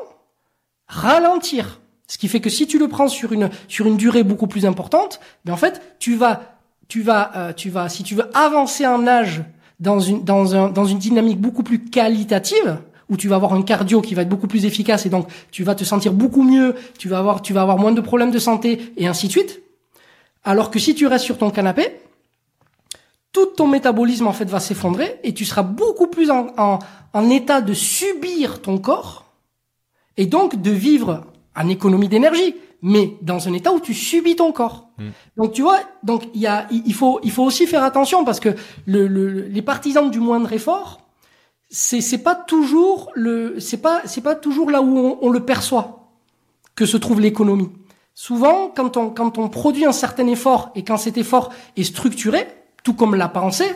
ralentir. 0.87 1.79
Ce 2.07 2.17
qui 2.17 2.27
fait 2.27 2.41
que 2.41 2.49
si 2.49 2.65
tu 2.65 2.79
le 2.79 2.87
prends 2.87 3.07
sur 3.07 3.31
une 3.31 3.49
sur 3.67 3.85
une 3.85 3.97
durée 3.97 4.23
beaucoup 4.23 4.47
plus 4.47 4.65
importante, 4.65 5.19
mais 5.45 5.49
ben, 5.49 5.53
en 5.53 5.57
fait 5.57 5.95
tu 5.99 6.15
vas 6.15 6.41
tu 6.87 7.01
vas 7.01 7.31
euh, 7.35 7.53
tu 7.53 7.69
vas 7.69 7.87
si 7.87 8.03
tu 8.03 8.15
veux 8.15 8.35
avancer 8.35 8.85
en 8.87 9.05
âge 9.07 9.43
dans 9.79 9.99
une 9.99 10.23
dans 10.23 10.55
un 10.55 10.69
dans 10.69 10.85
une 10.85 10.97
dynamique 10.97 11.39
beaucoup 11.39 11.63
plus 11.63 11.79
qualitative 11.85 12.79
où 13.09 13.17
tu 13.17 13.27
vas 13.27 13.35
avoir 13.35 13.53
un 13.53 13.61
cardio 13.61 14.01
qui 14.01 14.13
va 14.13 14.21
être 14.21 14.29
beaucoup 14.29 14.47
plus 14.47 14.65
efficace 14.65 15.05
et 15.05 15.09
donc 15.09 15.27
tu 15.51 15.63
vas 15.63 15.75
te 15.75 15.83
sentir 15.83 16.13
beaucoup 16.13 16.43
mieux, 16.43 16.75
tu 16.97 17.09
vas 17.09 17.19
avoir 17.19 17.41
tu 17.41 17.53
vas 17.53 17.61
avoir 17.61 17.77
moins 17.77 17.91
de 17.91 18.01
problèmes 18.01 18.31
de 18.31 18.39
santé 18.39 18.93
et 18.97 19.07
ainsi 19.07 19.27
de 19.27 19.31
suite. 19.31 19.61
Alors 20.43 20.71
que 20.71 20.79
si 20.79 20.95
tu 20.95 21.07
restes 21.07 21.25
sur 21.25 21.37
ton 21.37 21.49
canapé, 21.49 21.99
tout 23.31 23.47
ton 23.47 23.67
métabolisme 23.67 24.27
en 24.27 24.33
fait 24.33 24.45
va 24.45 24.59
s'effondrer 24.59 25.19
et 25.23 25.33
tu 25.33 25.45
seras 25.45 25.63
beaucoup 25.63 26.07
plus 26.07 26.31
en, 26.31 26.47
en, 26.57 26.79
en 27.13 27.29
état 27.29 27.61
de 27.61 27.73
subir 27.73 28.61
ton 28.61 28.77
corps 28.77 29.25
et 30.17 30.25
donc 30.25 30.61
de 30.61 30.71
vivre 30.71 31.25
en 31.55 31.67
économie 31.67 32.07
d'énergie, 32.07 32.55
mais 32.81 33.15
dans 33.21 33.47
un 33.47 33.53
état 33.53 33.71
où 33.71 33.79
tu 33.79 33.93
subis 33.93 34.35
ton 34.35 34.51
corps. 34.51 34.89
Hmm. 34.97 35.09
Donc 35.37 35.53
tu 35.53 35.61
vois, 35.61 35.79
donc 36.03 36.23
il 36.33 36.41
y 36.41 36.47
a, 36.47 36.67
il 36.71 36.93
faut, 36.93 37.19
il 37.23 37.31
faut 37.31 37.43
aussi 37.43 37.67
faire 37.67 37.83
attention 37.83 38.23
parce 38.23 38.39
que 38.39 38.49
le, 38.85 39.07
le, 39.07 39.41
les 39.41 39.61
partisans 39.61 40.09
du 40.09 40.19
moindre 40.19 40.51
effort, 40.53 41.01
c'est 41.69 42.01
c'est 42.01 42.19
pas 42.19 42.35
toujours 42.35 43.11
le, 43.13 43.59
c'est 43.59 43.77
pas 43.77 44.01
c'est 44.05 44.21
pas 44.21 44.35
toujours 44.35 44.71
là 44.71 44.81
où 44.81 44.97
on, 44.97 45.17
on 45.21 45.29
le 45.29 45.39
perçoit 45.41 46.09
que 46.75 46.85
se 46.85 46.97
trouve 46.97 47.21
l'économie. 47.21 47.69
Souvent, 48.15 48.71
quand 48.75 48.97
on 48.97 49.09
quand 49.09 49.37
on 49.37 49.49
produit 49.49 49.85
un 49.85 49.91
certain 49.91 50.27
effort 50.27 50.71
et 50.75 50.83
quand 50.83 50.97
cet 50.97 51.17
effort 51.17 51.51
est 51.77 51.83
structuré, 51.83 52.47
tout 52.83 52.93
comme 52.93 53.15
la 53.15 53.29
pensée, 53.29 53.71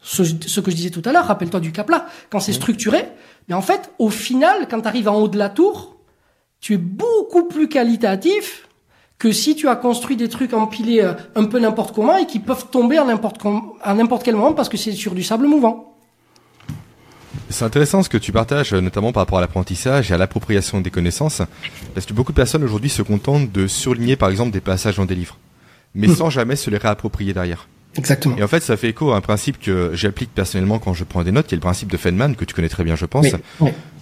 ce, 0.00 0.24
ce 0.24 0.60
que 0.60 0.70
je 0.70 0.76
disais 0.76 0.90
tout 0.90 1.02
à 1.04 1.12
l'heure, 1.12 1.26
rappelle-toi 1.26 1.60
du 1.60 1.72
cap-là, 1.72 2.06
quand 2.30 2.40
c'est 2.40 2.52
structuré, 2.52 3.08
mais 3.48 3.54
en 3.54 3.62
fait, 3.62 3.90
au 3.98 4.10
final, 4.10 4.66
quand 4.68 4.80
tu 4.80 4.88
arrives 4.88 5.08
en 5.08 5.16
haut 5.16 5.28
de 5.28 5.38
la 5.38 5.50
tour, 5.50 5.96
tu 6.60 6.74
es 6.74 6.78
beaucoup 6.78 7.44
plus 7.44 7.68
qualitatif 7.68 8.68
que 9.18 9.32
si 9.32 9.56
tu 9.56 9.68
as 9.68 9.76
construit 9.76 10.16
des 10.16 10.28
trucs 10.28 10.52
empilés 10.52 11.00
euh, 11.02 11.14
un 11.34 11.44
peu 11.44 11.58
n'importe 11.58 11.94
comment 11.94 12.16
et 12.16 12.26
qui 12.26 12.38
peuvent 12.38 12.68
tomber 12.70 12.98
à 12.98 13.04
n'importe 13.04 13.40
à 13.82 13.94
n'importe 13.94 14.22
quel 14.22 14.36
moment 14.36 14.52
parce 14.52 14.68
que 14.68 14.76
c'est 14.76 14.92
sur 14.92 15.14
du 15.14 15.22
sable 15.22 15.46
mouvant. 15.46 15.95
C'est 17.48 17.64
intéressant 17.64 18.02
ce 18.02 18.08
que 18.08 18.18
tu 18.18 18.32
partages, 18.32 18.72
notamment 18.72 19.12
par 19.12 19.22
rapport 19.22 19.38
à 19.38 19.40
l'apprentissage 19.40 20.10
et 20.10 20.14
à 20.14 20.18
l'appropriation 20.18 20.80
des 20.80 20.90
connaissances, 20.90 21.42
parce 21.94 22.06
que 22.06 22.12
beaucoup 22.12 22.32
de 22.32 22.36
personnes 22.36 22.64
aujourd'hui 22.64 22.90
se 22.90 23.02
contentent 23.02 23.50
de 23.52 23.66
surligner 23.66 24.16
par 24.16 24.30
exemple 24.30 24.50
des 24.50 24.60
passages 24.60 24.96
dans 24.96 25.04
des 25.04 25.14
livres, 25.14 25.38
mais 25.94 26.08
hmm. 26.08 26.16
sans 26.16 26.30
jamais 26.30 26.56
se 26.56 26.70
les 26.70 26.78
réapproprier 26.78 27.32
derrière. 27.32 27.68
Exactement. 27.96 28.36
Et 28.36 28.42
en 28.42 28.48
fait, 28.48 28.62
ça 28.62 28.76
fait 28.76 28.90
écho 28.90 29.12
à 29.12 29.16
un 29.16 29.20
principe 29.20 29.58
que 29.58 29.90
j'applique 29.94 30.30
personnellement 30.34 30.78
quand 30.78 30.92
je 30.92 31.04
prends 31.04 31.22
des 31.22 31.32
notes, 31.32 31.46
qui 31.46 31.54
est 31.54 31.56
le 31.56 31.62
principe 31.62 31.90
de 31.90 31.96
Feynman, 31.96 32.36
que 32.36 32.44
tu 32.44 32.54
connais 32.54 32.68
très 32.68 32.84
bien, 32.84 32.96
je 32.96 33.06
pense. 33.06 33.26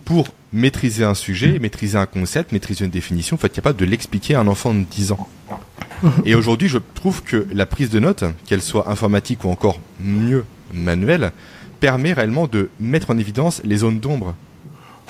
Pour 0.05 0.29
maîtriser 0.53 1.05
un 1.05 1.15
sujet, 1.15 1.59
maîtriser 1.59 1.97
un 1.97 2.07
concept, 2.07 2.53
maîtriser 2.53 2.85
une 2.85 2.91
définition, 2.91 3.37
il 3.37 3.39
faut 3.41 3.47
être 3.47 3.55
capable 3.55 3.79
de 3.79 3.87
l'expliquer 3.87 4.35
à 4.35 4.41
un 4.41 4.49
enfant 4.49 4.75
de 4.75 4.85
10 4.85 5.13
ans. 5.13 5.29
Et 6.27 6.35
aujourd'hui, 6.35 6.69
je 6.69 6.79
trouve 6.95 7.23
que 7.23 7.47
la 7.53 7.65
prise 7.65 7.89
de 7.89 8.01
notes, 8.01 8.25
qu'elle 8.47 8.61
soit 8.61 8.91
informatique 8.91 9.45
ou 9.45 9.49
encore 9.49 9.81
mieux 10.01 10.45
manuelle, 10.75 11.33
permet 11.85 12.15
réellement 12.15 12.47
de 12.47 12.71
mettre 12.81 13.11
en 13.11 13.19
évidence 13.19 13.61
les 13.63 13.77
zones 13.77 14.01
d'ombre 14.01 14.35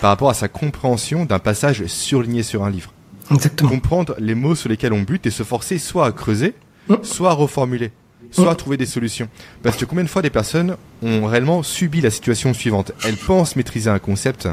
par 0.00 0.10
rapport 0.10 0.28
à 0.28 0.34
sa 0.34 0.48
compréhension 0.48 1.24
d'un 1.24 1.38
passage 1.38 1.86
surligné 1.86 2.42
sur 2.42 2.64
un 2.64 2.70
livre. 2.70 2.92
Exactement. 3.30 3.70
Comprendre 3.70 4.16
les 4.18 4.34
mots 4.34 4.56
sur 4.56 4.68
lesquels 4.68 4.92
on 4.92 5.02
bute 5.02 5.24
et 5.24 5.30
se 5.30 5.44
forcer 5.44 5.78
soit 5.78 6.04
à 6.04 6.10
creuser, 6.10 6.52
mm. 6.88 6.96
soit 7.02 7.30
à 7.30 7.34
reformuler 7.34 7.92
soit 8.32 8.50
à 8.50 8.56
trouver 8.56 8.76
des 8.76 8.86
solutions. 8.86 9.28
Parce 9.62 9.76
que 9.76 9.84
combien 9.84 10.02
de 10.02 10.08
fois 10.08 10.20
des 10.20 10.30
personnes 10.30 10.76
ont 11.04 11.26
réellement 11.26 11.62
subi 11.62 12.00
la 12.00 12.10
situation 12.10 12.52
suivante? 12.52 12.90
Elles 13.04 13.16
pensent 13.16 13.54
maîtriser 13.54 13.88
un 13.88 14.00
concept 14.00 14.48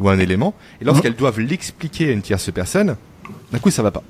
ou 0.00 0.08
un 0.08 0.18
élément, 0.18 0.54
et 0.80 0.86
lorsqu'elles 0.86 1.16
doivent 1.16 1.40
l'expliquer 1.40 2.08
à 2.08 2.12
une 2.12 2.22
tierce 2.22 2.50
personne, 2.50 2.96
d'un 3.52 3.58
coup 3.58 3.70
ça 3.70 3.82
va 3.82 3.90
pas. 3.90 4.02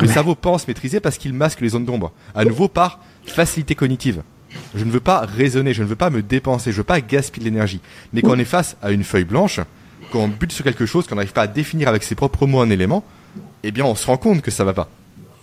Le 0.00 0.08
cerveau 0.08 0.34
pense 0.34 0.66
maîtriser 0.66 1.00
parce 1.00 1.18
qu'il 1.18 1.34
masque 1.34 1.60
les 1.60 1.70
zones 1.70 1.84
d'ombre. 1.84 2.12
À 2.34 2.46
nouveau 2.46 2.68
par 2.68 3.00
facilité 3.26 3.74
cognitive. 3.74 4.22
Je 4.74 4.84
ne 4.84 4.90
veux 4.90 5.00
pas 5.00 5.20
raisonner, 5.20 5.74
je 5.74 5.82
ne 5.82 5.88
veux 5.88 5.96
pas 5.96 6.10
me 6.10 6.22
dépenser, 6.22 6.72
je 6.72 6.76
veux 6.78 6.84
pas 6.84 7.00
gaspiller 7.00 7.50
de 7.50 7.50
l'énergie. 7.50 7.80
Mais 8.12 8.22
quand 8.22 8.32
on 8.32 8.38
est 8.38 8.44
face 8.44 8.76
à 8.82 8.90
une 8.90 9.04
feuille 9.04 9.24
blanche, 9.24 9.60
quand 10.12 10.20
on 10.20 10.28
bute 10.28 10.52
sur 10.52 10.64
quelque 10.64 10.86
chose, 10.86 11.06
qu'on 11.06 11.16
n'arrive 11.16 11.32
pas 11.32 11.42
à 11.42 11.46
définir 11.46 11.88
avec 11.88 12.02
ses 12.02 12.14
propres 12.14 12.46
mots 12.46 12.60
un 12.60 12.70
élément, 12.70 13.04
eh 13.62 13.70
bien 13.70 13.84
on 13.84 13.94
se 13.94 14.06
rend 14.06 14.16
compte 14.16 14.42
que 14.42 14.50
ça 14.50 14.64
va 14.64 14.72
pas 14.72 14.88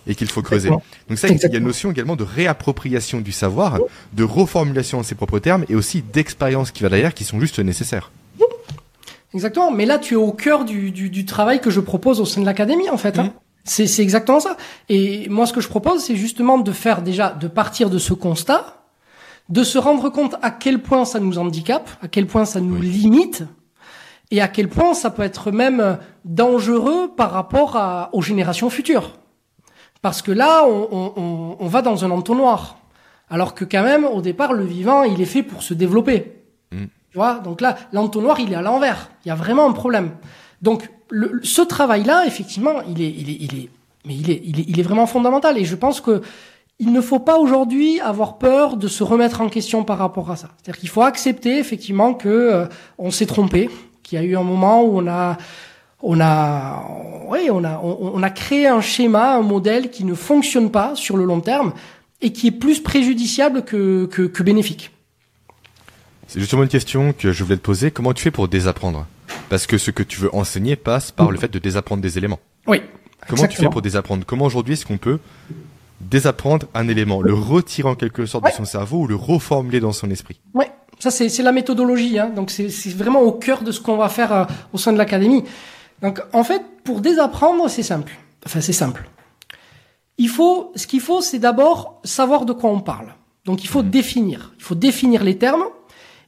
et 0.06 0.14
qu'il 0.14 0.28
faut 0.28 0.42
creuser. 0.42 0.68
Donc 0.68 1.18
ça, 1.18 1.28
il 1.28 1.38
y 1.38 1.44
a 1.44 1.58
une 1.58 1.64
notion 1.64 1.90
également 1.90 2.16
de 2.16 2.24
réappropriation 2.24 3.20
du 3.20 3.32
savoir, 3.32 3.78
de 4.12 4.24
reformulation 4.24 4.98
en 4.98 5.02
ses 5.02 5.14
propres 5.14 5.38
termes 5.38 5.64
et 5.68 5.74
aussi 5.74 6.02
d'expérience 6.02 6.70
qui 6.70 6.82
va 6.82 6.88
derrière 6.90 7.14
qui 7.14 7.24
sont 7.24 7.40
juste 7.40 7.58
nécessaires. 7.58 8.10
Exactement. 9.32 9.72
Mais 9.72 9.84
là, 9.84 9.98
tu 9.98 10.14
es 10.14 10.16
au 10.16 10.32
cœur 10.32 10.64
du, 10.64 10.92
du, 10.92 11.10
du 11.10 11.24
travail 11.24 11.60
que 11.60 11.70
je 11.70 11.80
propose 11.80 12.20
au 12.20 12.24
sein 12.24 12.40
de 12.40 12.46
l'académie, 12.46 12.88
en 12.88 12.96
fait. 12.96 13.18
Hein. 13.18 13.24
Mmh. 13.24 13.32
C'est, 13.64 13.86
c'est 13.86 14.02
exactement 14.02 14.40
ça. 14.40 14.56
Et 14.88 15.28
moi, 15.28 15.46
ce 15.46 15.52
que 15.52 15.60
je 15.60 15.68
propose, 15.68 16.04
c'est 16.04 16.16
justement 16.16 16.58
de 16.58 16.70
faire 16.70 17.02
déjà, 17.02 17.30
de 17.30 17.48
partir 17.48 17.90
de 17.90 17.98
ce 17.98 18.14
constat, 18.14 18.83
de 19.48 19.62
se 19.62 19.78
rendre 19.78 20.08
compte 20.10 20.36
à 20.42 20.50
quel 20.50 20.80
point 20.80 21.04
ça 21.04 21.20
nous 21.20 21.38
handicape, 21.38 21.90
à 22.02 22.08
quel 22.08 22.26
point 22.26 22.44
ça 22.44 22.60
nous 22.60 22.80
limite, 22.80 23.44
et 24.30 24.40
à 24.40 24.48
quel 24.48 24.68
point 24.68 24.94
ça 24.94 25.10
peut 25.10 25.22
être 25.22 25.50
même 25.50 25.98
dangereux 26.24 27.10
par 27.14 27.30
rapport 27.30 27.76
à, 27.76 28.10
aux 28.12 28.22
générations 28.22 28.70
futures. 28.70 29.18
Parce 30.00 30.22
que 30.22 30.32
là, 30.32 30.64
on, 30.66 31.66
va 31.66 31.82
dans 31.82 32.04
un 32.04 32.10
entonnoir. 32.10 32.78
Alors 33.30 33.54
que 33.54 33.64
quand 33.64 33.82
même, 33.82 34.04
au 34.04 34.20
départ, 34.20 34.52
le 34.52 34.64
vivant, 34.64 35.02
il 35.02 35.20
est 35.20 35.26
fait 35.26 35.42
pour 35.42 35.62
se 35.62 35.72
développer. 35.72 36.42
Mm. 36.72 36.84
Tu 37.10 37.18
vois 37.18 37.34
Donc 37.38 37.60
là, 37.60 37.76
l'entonnoir, 37.92 38.38
il 38.40 38.52
est 38.52 38.56
à 38.56 38.62
l'envers. 38.62 39.10
Il 39.24 39.28
y 39.28 39.30
a 39.30 39.34
vraiment 39.34 39.66
un 39.66 39.72
problème. 39.72 40.10
Donc, 40.60 40.90
ce 41.42 41.62
travail-là, 41.62 42.26
effectivement, 42.26 42.82
il 42.88 43.00
est, 43.00 43.10
il 43.10 43.30
est, 43.30 43.36
il 43.40 43.58
est, 43.58 43.70
mais 44.04 44.14
il 44.14 44.30
est, 44.30 44.42
il 44.44 44.60
est, 44.60 44.64
il 44.68 44.80
est 44.80 44.82
vraiment 44.82 45.06
fondamental. 45.06 45.56
Et 45.56 45.64
je 45.64 45.74
pense 45.74 46.00
que 46.00 46.20
il 46.78 46.92
ne 46.92 47.00
faut 47.00 47.20
pas 47.20 47.38
aujourd'hui 47.38 48.00
avoir 48.00 48.38
peur 48.38 48.76
de 48.76 48.88
se 48.88 49.02
remettre 49.02 49.40
en 49.40 49.48
question 49.48 49.84
par 49.84 49.98
rapport 49.98 50.30
à 50.30 50.36
ça. 50.36 50.48
C'est-à-dire 50.56 50.80
qu'il 50.80 50.88
faut 50.88 51.02
accepter 51.02 51.58
effectivement 51.58 52.14
que 52.14 52.28
euh, 52.28 52.66
on 52.98 53.10
s'est 53.10 53.26
trompé, 53.26 53.70
qu'il 54.02 54.18
y 54.18 54.22
a 54.22 54.24
eu 54.24 54.36
un 54.36 54.42
moment 54.42 54.82
où 54.82 54.98
on 54.98 55.06
a 55.06 55.38
on 56.06 56.20
a, 56.20 56.84
oui, 57.28 57.48
on 57.50 57.64
a, 57.64 57.80
on, 57.80 58.22
a 58.22 58.28
créé 58.28 58.66
un 58.66 58.82
schéma, 58.82 59.36
un 59.36 59.42
modèle 59.42 59.90
qui 59.90 60.04
ne 60.04 60.14
fonctionne 60.14 60.70
pas 60.70 60.94
sur 60.96 61.16
le 61.16 61.24
long 61.24 61.40
terme 61.40 61.72
et 62.20 62.30
qui 62.30 62.48
est 62.48 62.52
plus 62.52 62.80
préjudiciable 62.80 63.64
que, 63.64 64.04
que, 64.04 64.42
bénéfique. 64.42 64.90
C'est 66.28 66.40
justement 66.40 66.62
une 66.62 66.68
question 66.68 67.14
que 67.14 67.32
je 67.32 67.42
voulais 67.42 67.56
te 67.56 67.62
poser. 67.62 67.90
Comment 67.90 68.12
tu 68.12 68.22
fais 68.22 68.30
pour 68.30 68.48
désapprendre? 68.48 69.06
Parce 69.48 69.66
que 69.66 69.78
ce 69.78 69.90
que 69.90 70.02
tu 70.02 70.20
veux 70.20 70.34
enseigner 70.34 70.76
passe 70.76 71.10
par 71.10 71.30
le 71.30 71.38
fait 71.38 71.50
de 71.50 71.58
désapprendre 71.58 72.02
des 72.02 72.18
éléments. 72.18 72.40
Oui. 72.66 72.82
Comment 73.26 73.46
tu 73.46 73.56
fais 73.56 73.70
pour 73.70 73.80
désapprendre? 73.80 74.24
Comment 74.26 74.44
aujourd'hui 74.44 74.74
est-ce 74.74 74.84
qu'on 74.84 74.98
peut 74.98 75.18
désapprendre 76.10 76.66
un 76.74 76.88
élément, 76.88 77.22
le 77.22 77.34
retirer 77.34 77.88
en 77.88 77.94
quelque 77.94 78.26
sorte 78.26 78.44
de 78.44 78.50
son 78.50 78.64
cerveau 78.64 79.00
ou 79.00 79.06
le 79.06 79.16
reformuler 79.16 79.80
dans 79.80 79.92
son 79.92 80.10
esprit 80.10 80.40
Oui, 80.54 80.64
ça 80.98 81.10
c'est 81.10 81.42
la 81.42 81.52
méthodologie. 81.52 82.18
Hein. 82.18 82.30
Donc 82.30 82.50
c'est 82.50 82.68
vraiment 82.90 83.22
au 83.22 83.32
cœur 83.32 83.62
de 83.62 83.72
ce 83.72 83.80
qu'on 83.80 83.96
va 83.96 84.08
faire 84.08 84.32
euh, 84.32 84.44
au 84.72 84.78
sein 84.78 84.92
de 84.92 84.98
l'académie. 84.98 85.44
Donc, 86.02 86.20
en 86.32 86.44
fait, 86.44 86.62
pour 86.84 87.00
désapprendre, 87.00 87.68
c'est 87.68 87.82
simple. 87.82 88.12
Enfin, 88.44 88.60
c'est 88.60 88.74
simple. 88.74 89.08
Il 90.18 90.28
faut, 90.28 90.72
ce 90.76 90.86
qu'il 90.86 91.00
faut, 91.00 91.22
c'est 91.22 91.38
d'abord 91.38 92.00
savoir 92.04 92.44
de 92.44 92.52
quoi 92.52 92.70
on 92.70 92.80
parle. 92.80 93.14
Donc, 93.46 93.64
il 93.64 93.68
faut 93.68 93.82
mhm. 93.82 93.90
définir. 93.90 94.52
Il 94.58 94.62
faut 94.62 94.74
définir 94.74 95.24
les 95.24 95.38
termes 95.38 95.64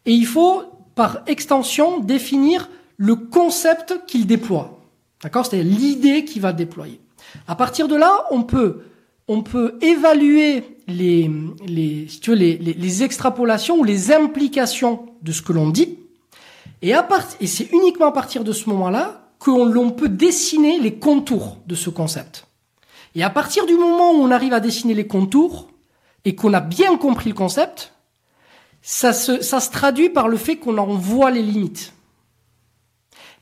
et 0.06 0.12
il 0.12 0.26
faut, 0.26 0.62
par 0.94 1.20
extension, 1.26 2.00
définir 2.00 2.70
le 2.96 3.16
concept 3.16 4.00
qu'il 4.06 4.26
déploie. 4.26 4.80
D'accord? 5.22 5.46
C'est-à-dire 5.46 5.78
l'idée 5.78 6.24
qu'il 6.24 6.42
va 6.42 6.52
déployer. 6.52 7.00
À 7.46 7.54
partir 7.54 7.88
de 7.88 7.96
là, 7.96 8.24
on 8.30 8.42
peut, 8.42 8.82
on 9.28 9.42
peut 9.42 9.78
évaluer 9.80 10.64
les, 10.86 11.28
extrapolations 13.02 13.78
ou 13.78 13.84
les 13.84 14.12
implications 14.12 15.06
de 15.22 15.32
ce 15.32 15.42
que 15.42 15.52
l'on 15.52 15.70
dit. 15.70 15.98
Et 16.82 16.94
c'est 17.46 17.72
uniquement 17.72 18.06
à 18.06 18.12
partir 18.12 18.44
de 18.44 18.52
ce 18.52 18.68
moment-là 18.70 19.22
que 19.40 19.50
l'on 19.50 19.90
peut 19.90 20.08
dessiner 20.08 20.78
les 20.78 20.94
contours 20.94 21.58
de 21.66 21.74
ce 21.74 21.90
concept. 21.90 22.46
Et 23.14 23.22
à 23.22 23.30
partir 23.30 23.66
du 23.66 23.74
moment 23.74 24.12
où 24.12 24.16
on 24.16 24.30
arrive 24.30 24.52
à 24.52 24.60
dessiner 24.60 24.94
les 24.94 25.06
contours 25.06 25.68
et 26.24 26.34
qu'on 26.34 26.54
a 26.54 26.60
bien 26.60 26.96
compris 26.96 27.30
le 27.30 27.34
concept, 27.34 27.92
ça 28.82 29.12
se, 29.12 29.42
ça 29.42 29.58
se 29.58 29.70
traduit 29.70 30.10
par 30.10 30.28
le 30.28 30.36
fait 30.36 30.56
qu'on 30.56 30.78
en 30.78 30.94
voit 30.94 31.30
les 31.30 31.42
limites. 31.42 31.94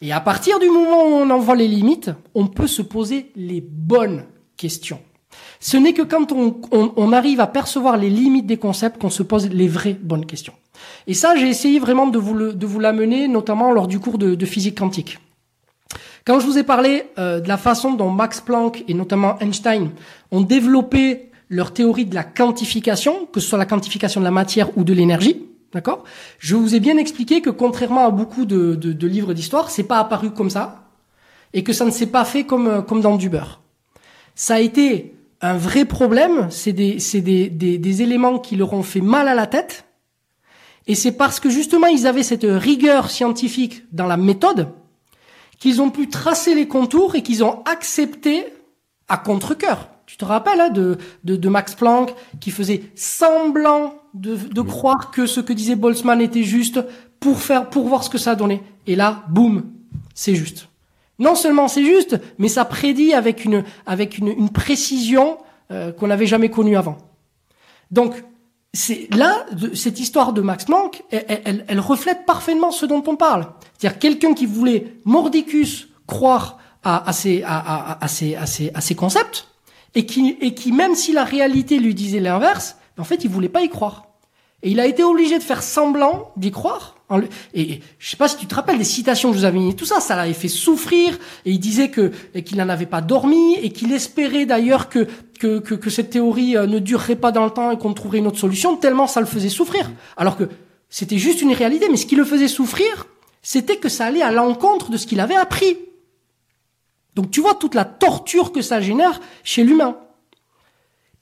Et 0.00 0.12
à 0.12 0.20
partir 0.20 0.58
du 0.58 0.68
moment 0.68 1.04
où 1.04 1.14
on 1.14 1.30
en 1.30 1.38
voit 1.38 1.56
les 1.56 1.68
limites, 1.68 2.10
on 2.34 2.46
peut 2.46 2.66
se 2.66 2.82
poser 2.82 3.32
les 3.36 3.60
bonnes 3.60 4.24
questions. 4.56 5.00
Ce 5.64 5.78
n'est 5.78 5.94
que 5.94 6.02
quand 6.02 6.30
on, 6.30 6.60
on, 6.72 7.12
arrive 7.14 7.40
à 7.40 7.46
percevoir 7.46 7.96
les 7.96 8.10
limites 8.10 8.44
des 8.44 8.58
concepts 8.58 9.00
qu'on 9.00 9.08
se 9.08 9.22
pose 9.22 9.48
les 9.48 9.66
vraies 9.66 9.96
bonnes 9.98 10.26
questions. 10.26 10.52
Et 11.06 11.14
ça, 11.14 11.36
j'ai 11.36 11.48
essayé 11.48 11.78
vraiment 11.78 12.06
de 12.06 12.18
vous, 12.18 12.34
le, 12.34 12.52
de 12.52 12.66
vous 12.66 12.80
l'amener, 12.80 13.28
notamment 13.28 13.72
lors 13.72 13.88
du 13.88 13.98
cours 13.98 14.18
de, 14.18 14.34
de 14.34 14.44
physique 14.44 14.76
quantique. 14.76 15.18
Quand 16.26 16.38
je 16.38 16.44
vous 16.44 16.58
ai 16.58 16.64
parlé 16.64 17.04
euh, 17.18 17.40
de 17.40 17.48
la 17.48 17.56
façon 17.56 17.94
dont 17.94 18.10
Max 18.10 18.42
Planck 18.42 18.84
et 18.88 18.92
notamment 18.92 19.38
Einstein 19.40 19.92
ont 20.30 20.42
développé 20.42 21.30
leur 21.48 21.72
théorie 21.72 22.04
de 22.04 22.14
la 22.14 22.24
quantification, 22.24 23.24
que 23.32 23.40
ce 23.40 23.48
soit 23.48 23.58
la 23.58 23.64
quantification 23.64 24.20
de 24.20 24.26
la 24.26 24.30
matière 24.30 24.76
ou 24.76 24.84
de 24.84 24.92
l'énergie, 24.92 25.46
D'accord? 25.72 26.04
Je 26.38 26.54
vous 26.54 26.74
ai 26.76 26.78
bien 26.78 26.98
expliqué 26.98 27.40
que 27.40 27.50
contrairement 27.50 28.06
à 28.06 28.10
beaucoup 28.10 28.44
de, 28.44 28.74
de, 28.74 28.92
de 28.92 29.06
livres 29.08 29.32
d'histoire, 29.32 29.70
c'est 29.70 29.82
pas 29.82 29.98
apparu 29.98 30.30
comme 30.30 30.50
ça 30.50 30.84
et 31.54 31.64
que 31.64 31.72
ça 31.72 31.86
ne 31.86 31.90
s'est 31.90 32.06
pas 32.06 32.24
fait 32.24 32.44
comme, 32.44 32.84
comme 32.86 33.00
dans 33.00 33.16
du 33.16 33.28
beurre. 33.28 33.60
Ça 34.36 34.56
a 34.56 34.60
été 34.60 35.13
un 35.40 35.56
vrai 35.56 35.84
problème, 35.84 36.48
c'est 36.50 36.72
des, 36.72 36.98
des, 37.20 37.48
des, 37.50 37.78
des 37.78 38.02
éléments 38.02 38.38
qui 38.38 38.56
leur 38.56 38.72
ont 38.72 38.82
fait 38.82 39.00
mal 39.00 39.28
à 39.28 39.34
la 39.34 39.46
tête 39.46 39.84
et 40.86 40.94
c'est 40.94 41.12
parce 41.12 41.40
que 41.40 41.50
justement 41.50 41.86
ils 41.86 42.06
avaient 42.06 42.22
cette 42.22 42.46
rigueur 42.46 43.10
scientifique 43.10 43.84
dans 43.92 44.06
la 44.06 44.16
méthode 44.16 44.68
qu'ils 45.58 45.80
ont 45.80 45.90
pu 45.90 46.08
tracer 46.08 46.54
les 46.54 46.68
contours 46.68 47.14
et 47.14 47.22
qu'ils 47.22 47.42
ont 47.42 47.62
accepté 47.64 48.44
à 49.08 49.16
contre-cœur. 49.16 49.88
Tu 50.06 50.16
te 50.18 50.24
rappelles 50.24 50.60
hein, 50.60 50.68
de, 50.68 50.98
de, 51.24 51.36
de, 51.36 51.48
Max 51.48 51.74
Planck 51.74 52.14
qui 52.40 52.50
faisait 52.50 52.82
semblant 52.94 53.94
de, 54.12 54.36
de 54.36 54.60
croire 54.60 55.10
que 55.10 55.26
ce 55.26 55.40
que 55.40 55.54
disait 55.54 55.76
Boltzmann 55.76 56.20
était 56.20 56.42
juste 56.42 56.80
pour 57.18 57.38
faire 57.38 57.70
pour 57.70 57.88
voir 57.88 58.04
ce 58.04 58.10
que 58.10 58.18
ça 58.18 58.34
donnait. 58.34 58.62
Et 58.86 58.96
là, 58.96 59.24
boum, 59.30 59.70
c'est 60.14 60.34
juste. 60.34 60.68
Non 61.18 61.34
seulement 61.34 61.68
c'est 61.68 61.84
juste, 61.84 62.20
mais 62.38 62.48
ça 62.48 62.64
prédit 62.64 63.14
avec 63.14 63.44
une 63.44 63.64
avec 63.86 64.18
une, 64.18 64.28
une 64.28 64.50
précision 64.50 65.38
euh, 65.70 65.92
qu'on 65.92 66.08
n'avait 66.08 66.26
jamais 66.26 66.50
connue 66.50 66.76
avant. 66.76 66.98
Donc 67.90 68.14
c'est 68.72 69.06
là 69.14 69.46
cette 69.74 70.00
histoire 70.00 70.32
de 70.32 70.40
Max 70.40 70.64
Planck, 70.64 71.04
elle, 71.10 71.42
elle, 71.44 71.64
elle, 71.68 71.80
reflète 71.80 72.26
parfaitement 72.26 72.72
ce 72.72 72.86
dont 72.86 73.02
on 73.06 73.14
parle. 73.14 73.46
C'est-à-dire 73.78 74.00
quelqu'un 74.00 74.34
qui 74.34 74.46
voulait 74.46 74.96
mordicus 75.04 75.88
croire 76.06 76.58
à, 76.82 77.08
à, 77.08 77.12
ces, 77.12 77.42
à, 77.44 77.98
à, 78.00 78.08
ces, 78.08 78.34
à, 78.34 78.46
ces, 78.46 78.70
à 78.74 78.80
ces 78.80 78.94
concepts 78.94 79.48
et 79.94 80.06
qui, 80.06 80.36
et 80.40 80.54
qui 80.54 80.72
même 80.72 80.94
si 80.94 81.12
la 81.12 81.24
réalité 81.24 81.78
lui 81.78 81.94
disait 81.94 82.20
l'inverse, 82.20 82.76
en 82.98 83.04
fait 83.04 83.24
il 83.24 83.30
voulait 83.30 83.48
pas 83.48 83.62
y 83.62 83.68
croire. 83.68 84.13
Et 84.64 84.70
il 84.70 84.80
a 84.80 84.86
été 84.86 85.04
obligé 85.04 85.38
de 85.38 85.42
faire 85.42 85.62
semblant 85.62 86.32
d'y 86.38 86.50
croire. 86.50 86.96
Et, 87.52 87.80
je 87.98 88.10
sais 88.10 88.16
pas 88.16 88.28
si 88.28 88.38
tu 88.38 88.46
te 88.46 88.54
rappelles 88.54 88.78
des 88.78 88.84
citations 88.84 89.28
que 89.28 89.34
je 89.34 89.40
vous 89.40 89.44
avais 89.44 89.58
mis, 89.58 89.76
tout 89.76 89.84
ça, 89.84 90.00
ça 90.00 90.16
l'avait 90.16 90.32
fait 90.32 90.48
souffrir. 90.48 91.18
Et 91.44 91.50
il 91.52 91.60
disait 91.60 91.90
que 91.90 92.08
qu'il 92.40 92.56
n'en 92.56 92.70
avait 92.70 92.86
pas 92.86 93.02
dormi 93.02 93.56
et 93.56 93.70
qu'il 93.70 93.92
espérait 93.92 94.46
d'ailleurs 94.46 94.88
que, 94.88 95.06
que, 95.38 95.58
que 95.60 95.74
que 95.74 95.90
cette 95.90 96.08
théorie 96.08 96.56
euh, 96.56 96.66
ne 96.66 96.78
durerait 96.78 97.14
pas 97.14 97.30
dans 97.30 97.44
le 97.44 97.50
temps 97.50 97.70
et 97.70 97.78
qu'on 97.78 97.92
trouverait 97.92 98.18
une 98.18 98.26
autre 98.26 98.38
solution. 98.38 98.76
Tellement 98.76 99.06
ça 99.06 99.20
le 99.20 99.26
faisait 99.26 99.50
souffrir. 99.50 99.92
Alors 100.16 100.38
que 100.38 100.48
c'était 100.88 101.18
juste 101.18 101.42
une 101.42 101.52
réalité, 101.52 101.88
mais 101.90 101.98
ce 101.98 102.06
qui 102.06 102.16
le 102.16 102.24
faisait 102.24 102.48
souffrir, 102.48 103.06
c'était 103.42 103.76
que 103.76 103.90
ça 103.90 104.06
allait 104.06 104.22
à 104.22 104.32
l'encontre 104.32 104.90
de 104.90 104.96
ce 104.96 105.06
qu'il 105.06 105.20
avait 105.20 105.36
appris. 105.36 105.76
Donc 107.14 107.30
tu 107.30 107.42
vois 107.42 107.54
toute 107.54 107.74
la 107.74 107.84
torture 107.84 108.50
que 108.50 108.62
ça 108.62 108.80
génère 108.80 109.20
chez 109.44 109.62
l'humain. 109.62 109.98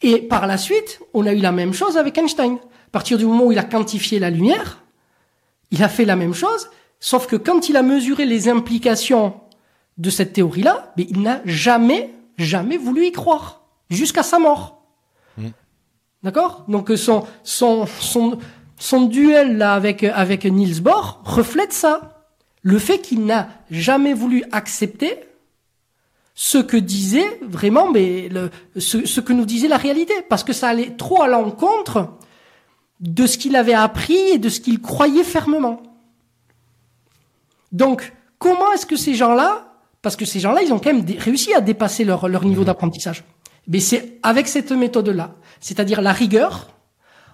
Et 0.00 0.18
par 0.18 0.46
la 0.46 0.58
suite, 0.58 1.00
on 1.12 1.26
a 1.26 1.32
eu 1.32 1.38
la 1.38 1.52
même 1.52 1.74
chose 1.74 1.96
avec 1.96 2.16
Einstein. 2.18 2.58
À 2.92 3.00
partir 3.00 3.16
du 3.16 3.24
moment 3.24 3.44
où 3.44 3.52
il 3.52 3.58
a 3.58 3.64
quantifié 3.64 4.18
la 4.18 4.28
lumière, 4.28 4.82
il 5.70 5.82
a 5.82 5.88
fait 5.88 6.04
la 6.04 6.14
même 6.14 6.34
chose, 6.34 6.68
sauf 7.00 7.26
que 7.26 7.36
quand 7.36 7.70
il 7.70 7.78
a 7.78 7.82
mesuré 7.82 8.26
les 8.26 8.50
implications 8.50 9.40
de 9.96 10.10
cette 10.10 10.34
théorie-là, 10.34 10.92
mais 10.98 11.06
il 11.08 11.22
n'a 11.22 11.40
jamais, 11.46 12.10
jamais 12.36 12.76
voulu 12.76 13.06
y 13.06 13.12
croire, 13.12 13.62
jusqu'à 13.88 14.22
sa 14.22 14.38
mort. 14.38 14.82
Mm. 15.38 15.48
D'accord? 16.22 16.66
Donc 16.68 16.92
son, 16.96 17.24
son, 17.44 17.86
son, 17.86 18.38
son 18.78 19.06
duel 19.06 19.56
là 19.56 19.72
avec, 19.72 20.04
avec 20.04 20.44
Niels 20.44 20.82
Bohr 20.82 21.22
reflète 21.24 21.72
ça. 21.72 22.26
Le 22.60 22.78
fait 22.78 22.98
qu'il 22.98 23.24
n'a 23.24 23.48
jamais 23.70 24.12
voulu 24.12 24.44
accepter 24.52 25.18
ce 26.34 26.58
que 26.58 26.76
disait 26.76 27.40
vraiment, 27.40 27.90
mais 27.90 28.28
le, 28.28 28.50
ce, 28.76 29.06
ce 29.06 29.20
que 29.22 29.32
nous 29.32 29.46
disait 29.46 29.68
la 29.68 29.78
réalité, 29.78 30.12
parce 30.28 30.44
que 30.44 30.52
ça 30.52 30.68
allait 30.68 30.94
trop 30.94 31.22
à 31.22 31.26
l'encontre 31.26 32.10
de 33.02 33.26
ce 33.26 33.36
qu'il 33.36 33.56
avait 33.56 33.74
appris 33.74 34.16
et 34.16 34.38
de 34.38 34.48
ce 34.48 34.60
qu'il 34.60 34.80
croyait 34.80 35.24
fermement. 35.24 35.82
Donc, 37.72 38.12
comment 38.38 38.72
est-ce 38.72 38.86
que 38.86 38.96
ces 38.96 39.14
gens-là, 39.14 39.74
parce 40.02 40.16
que 40.16 40.24
ces 40.24 40.40
gens-là, 40.40 40.62
ils 40.62 40.72
ont 40.72 40.78
quand 40.78 40.92
même 40.92 41.04
réussi 41.18 41.52
à 41.52 41.60
dépasser 41.60 42.04
leur, 42.04 42.28
leur 42.28 42.44
niveau 42.44 42.62
mmh. 42.62 42.66
d'apprentissage. 42.66 43.24
Mais 43.66 43.80
c'est 43.80 44.18
avec 44.22 44.48
cette 44.48 44.70
méthode-là, 44.70 45.34
c'est-à-dire 45.60 46.00
la 46.00 46.12
rigueur, 46.12 46.70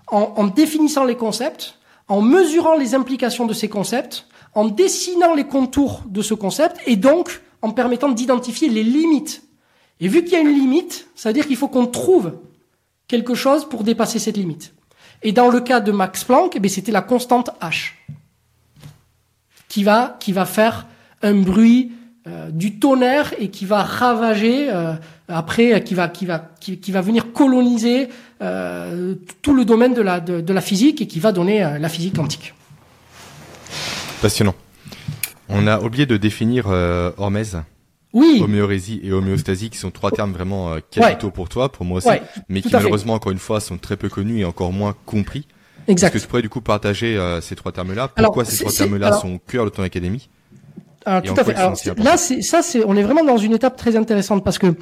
en, 0.07 0.33
en 0.37 0.47
définissant 0.47 1.05
les 1.05 1.16
concepts, 1.16 1.79
en 2.09 2.23
mesurant 2.23 2.75
les 2.75 2.95
implications 2.95 3.47
de 3.47 3.53
ces 3.53 3.69
concepts, 3.69 4.27
en 4.55 4.66
dessinant 4.66 5.35
les 5.35 5.45
contours 5.45 6.03
de 6.07 6.23
ce 6.23 6.35
concept, 6.35 6.81
et 6.87 6.97
donc 6.97 7.43
en 7.61 7.71
permettant 7.71 8.09
d'identifier 8.09 8.71
les 8.71 8.83
limites. 8.83 9.43
Et 10.01 10.09
vu 10.09 10.25
qu'il 10.25 10.33
y 10.33 10.37
a 10.37 10.41
une 10.41 10.55
limite, 10.55 11.09
ça 11.14 11.29
veut 11.29 11.35
dire 11.35 11.47
qu'il 11.47 11.57
faut 11.57 11.69
qu'on 11.69 11.87
trouve 11.87 12.39
quelque 13.07 13.35
chose 13.35 13.69
pour 13.69 13.85
dépasser 13.85 14.19
cette 14.19 14.37
limite. 14.37 14.73
Et 15.23 15.33
dans 15.33 15.49
le 15.49 15.61
cas 15.61 15.81
de 15.81 15.93
Max 15.93 16.25
Planck, 16.25 16.59
eh 16.62 16.69
c'était 16.69 16.93
la 16.93 17.03
constante 17.03 17.51
H 17.61 17.93
qui 19.69 19.85
va, 19.85 20.16
qui 20.21 20.33
va 20.33 20.47
faire 20.47 20.87
un 21.23 21.35
bruit 21.35 21.93
euh, 22.27 22.51
du 22.51 22.79
tonnerre 22.79 23.35
et 23.39 23.49
qui 23.49 23.64
va 23.64 23.83
ravager 23.83 24.71
euh, 24.71 24.95
après, 25.29 25.83
qui 25.85 25.95
va, 25.95 26.09
qui 26.09 26.27
va, 26.27 26.51
qui, 26.61 26.91
va 26.91 27.01
venir 27.01 27.33
coloniser 27.33 28.09
euh, 28.43 29.14
tout 29.43 29.55
le 29.55 29.64
domaine 29.64 29.95
de 29.95 30.03
la, 30.03 30.21
de, 30.21 30.41
de, 30.41 30.53
la 30.53 30.61
physique 30.61 31.01
et 31.01 31.07
qui 31.07 31.21
va 31.21 31.33
donner 31.33 31.61
la 31.79 31.89
physique 31.89 32.16
quantique. 32.16 32.55
Passionnant. 34.23 34.55
On 35.49 35.66
a 35.66 35.81
oublié 35.81 36.07
de 36.07 36.16
définir 36.16 36.66
Hormèse. 36.66 37.59
Oui. 38.19 38.41
Homéorésie 38.43 39.01
et 39.03 39.12
homéostasie, 39.12 39.71
qui 39.71 39.79
sont 39.79 39.91
trois 39.91 40.11
termes 40.11 40.33
vraiment 40.33 40.73
euh, 40.73 40.79
capitaux 40.91 41.31
pour 41.31 41.49
toi, 41.49 41.71
pour 41.71 41.85
moi 41.85 41.99
aussi, 41.99 42.09
mais 42.49 42.62
qui 42.62 42.71
malheureusement, 42.73 43.14
encore 43.14 43.33
une 43.33 43.39
fois, 43.39 43.61
sont 43.61 43.79
très 43.79 43.97
peu 43.97 44.09
connus 44.09 44.41
et 44.41 44.45
encore 44.45 44.73
moins 44.73 44.95
compris. 45.07 45.47
Exact. 45.87 46.09
Est-ce 46.09 46.14
que 46.14 46.27
tu 46.27 46.29
pourrais 46.29 46.43
du 46.43 46.49
coup 46.49 46.61
partager 46.61 47.16
euh, 47.16 47.41
ces 47.41 47.57
trois 47.57 47.73
termes-là? 47.73 48.09
Pourquoi 48.09 48.45
ces 48.45 48.59
trois 48.59 48.73
termes-là 48.73 49.12
sont 49.12 49.35
au 49.35 49.39
cœur 49.39 49.64
de 49.64 49.71
ton 49.71 49.83
académie? 49.83 50.29
Alors, 51.07 51.23
tout 51.23 51.41
à 51.41 51.45
fait. 51.45 51.55
Alors, 51.55 51.75
là, 51.97 52.16
c'est 52.16 52.43
ça, 52.43 52.61
c'est 52.62 52.85
on 52.85 52.97
est 52.97 53.03
vraiment 53.03 53.25
dans 53.25 53.39
une 53.39 53.55
étape 53.55 53.77
très 53.77 53.97
intéressante 53.97 54.45
parce 54.45 54.59
que 54.59 54.75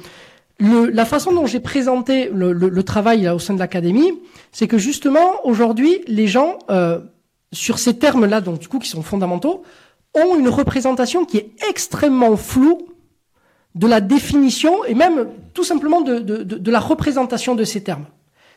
le, 0.59 0.87
la 0.87 1.05
façon 1.05 1.31
dont 1.31 1.45
j'ai 1.45 1.59
présenté 1.59 2.29
le, 2.33 2.51
le, 2.51 2.69
le, 2.69 2.83
travail 2.83 3.21
là, 3.21 3.35
au 3.35 3.39
sein 3.39 3.53
de 3.53 3.59
l'académie, 3.59 4.11
c'est 4.51 4.67
que 4.67 4.77
justement 4.77 5.45
aujourd'hui, 5.45 6.01
les 6.07 6.27
gens 6.27 6.57
euh, 6.69 6.99
sur 7.53 7.79
ces 7.79 7.97
termes-là, 7.97 8.41
donc 8.41 8.59
du 8.59 8.67
coup 8.67 8.79
qui 8.79 8.89
sont 8.89 9.03
fondamentaux, 9.03 9.63
ont 10.15 10.37
une 10.37 10.49
représentation 10.49 11.25
qui 11.25 11.37
est 11.37 11.51
extrêmement 11.69 12.35
floue 12.35 12.87
de 13.77 13.87
la 13.87 14.01
définition 14.01 14.83
et 14.85 14.95
même 14.95 15.27
tout 15.53 15.63
simplement 15.63 16.01
de, 16.01 16.19
de, 16.19 16.43
de, 16.43 16.57
de 16.57 16.71
la 16.71 16.79
représentation 16.79 17.55
de 17.55 17.63
ces 17.63 17.83
termes. 17.83 18.05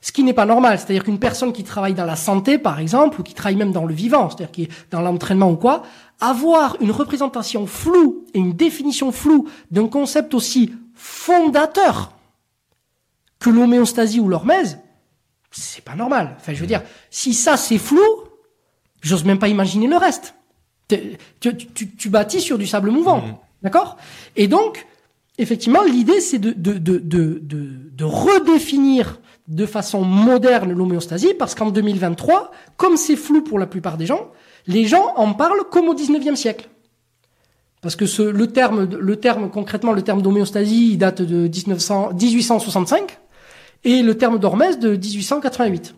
Ce 0.00 0.12
qui 0.12 0.24
n'est 0.24 0.32
pas 0.32 0.46
normal, 0.46 0.78
c'est-à-dire 0.78 1.04
qu'une 1.04 1.18
personne 1.18 1.52
qui 1.52 1.62
travaille 1.62 1.92
dans 1.92 2.06
la 2.06 2.16
santé, 2.16 2.56
par 2.56 2.80
exemple, 2.80 3.20
ou 3.20 3.22
qui 3.22 3.34
travaille 3.34 3.56
même 3.56 3.72
dans 3.72 3.84
le 3.84 3.92
vivant, 3.92 4.30
c'est-à-dire 4.30 4.50
qui 4.50 4.62
est 4.62 4.70
dans 4.90 5.02
l'entraînement 5.02 5.50
ou 5.50 5.56
quoi, 5.56 5.82
avoir 6.20 6.76
une 6.80 6.90
représentation 6.90 7.66
floue 7.66 8.24
et 8.32 8.38
une 8.38 8.54
définition 8.54 9.12
floue 9.12 9.46
d'un 9.70 9.88
concept 9.88 10.32
aussi 10.32 10.72
fondateur 10.94 12.12
que 13.38 13.50
l'homéostasie 13.50 14.20
ou 14.20 14.28
l'hormèse, 14.28 14.78
c'est 15.50 15.84
pas 15.84 15.94
normal. 15.94 16.36
Enfin, 16.38 16.54
je 16.54 16.60
veux 16.60 16.66
dire, 16.66 16.82
si 17.10 17.34
ça 17.34 17.58
c'est 17.58 17.78
flou, 17.78 18.00
j'ose 19.02 19.24
même 19.24 19.38
pas 19.38 19.48
imaginer 19.48 19.86
le 19.86 19.96
reste. 19.96 20.34
Tu, 20.88 21.56
tu, 21.56 21.94
tu, 21.96 22.08
bâtis 22.08 22.40
sur 22.40 22.58
du 22.58 22.66
sable 22.66 22.90
mouvant. 22.90 23.18
Mmh. 23.18 23.36
D'accord? 23.62 23.96
Et 24.36 24.48
donc, 24.48 24.86
effectivement, 25.40 25.82
l'idée, 25.82 26.20
c'est 26.20 26.38
de, 26.38 28.04
redéfinir 28.04 29.20
de 29.48 29.66
façon 29.66 30.02
moderne 30.02 30.72
l'homéostasie, 30.72 31.34
parce 31.38 31.54
qu'en 31.54 31.70
2023, 31.70 32.52
comme 32.76 32.96
c'est 32.96 33.16
flou 33.16 33.42
pour 33.42 33.58
la 33.58 33.66
plupart 33.66 33.96
des 33.96 34.06
gens, 34.06 34.30
les 34.66 34.84
gens 34.84 35.14
en 35.16 35.32
parlent 35.32 35.64
comme 35.70 35.88
au 35.88 35.94
19e 35.94 36.36
siècle. 36.36 36.68
Parce 37.80 37.96
que 37.96 38.04
le 38.04 38.46
terme, 38.46 39.50
concrètement, 39.50 39.92
le 39.92 40.02
terme 40.02 40.20
d'homéostasie, 40.20 40.98
date 40.98 41.22
de 41.22 41.48
1900, 41.48 42.10
1865, 42.12 43.18
et 43.84 44.02
le 44.02 44.16
terme 44.18 44.38
d'hormèse 44.38 44.78
de 44.78 44.90
1888. 44.90 45.94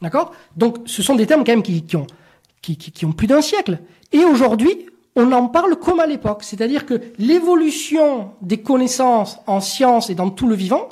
D'accord? 0.00 0.32
Donc, 0.56 0.78
ce 0.86 1.02
sont 1.02 1.14
des 1.14 1.26
termes 1.26 1.44
quand 1.44 1.52
même 1.52 1.62
qui 1.62 3.04
ont 3.04 3.12
plus 3.12 3.26
d'un 3.26 3.42
siècle. 3.42 3.80
Et 4.12 4.24
aujourd'hui, 4.24 4.86
on 5.16 5.32
en 5.32 5.48
parle 5.48 5.76
comme 5.76 6.00
à 6.00 6.06
l'époque. 6.06 6.42
C'est-à-dire 6.42 6.86
que 6.86 7.00
l'évolution 7.18 8.30
des 8.42 8.62
connaissances 8.62 9.38
en 9.46 9.60
sciences 9.60 10.10
et 10.10 10.14
dans 10.14 10.30
tout 10.30 10.46
le 10.46 10.54
vivant 10.54 10.88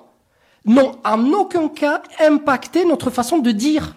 n'ont 0.64 0.93
en 1.05 1.33
aucun 1.33 1.68
cas 1.68 2.03
impacté 2.20 2.85
notre 2.85 3.11
façon 3.11 3.39
de 3.39 3.51
dire 3.51 3.97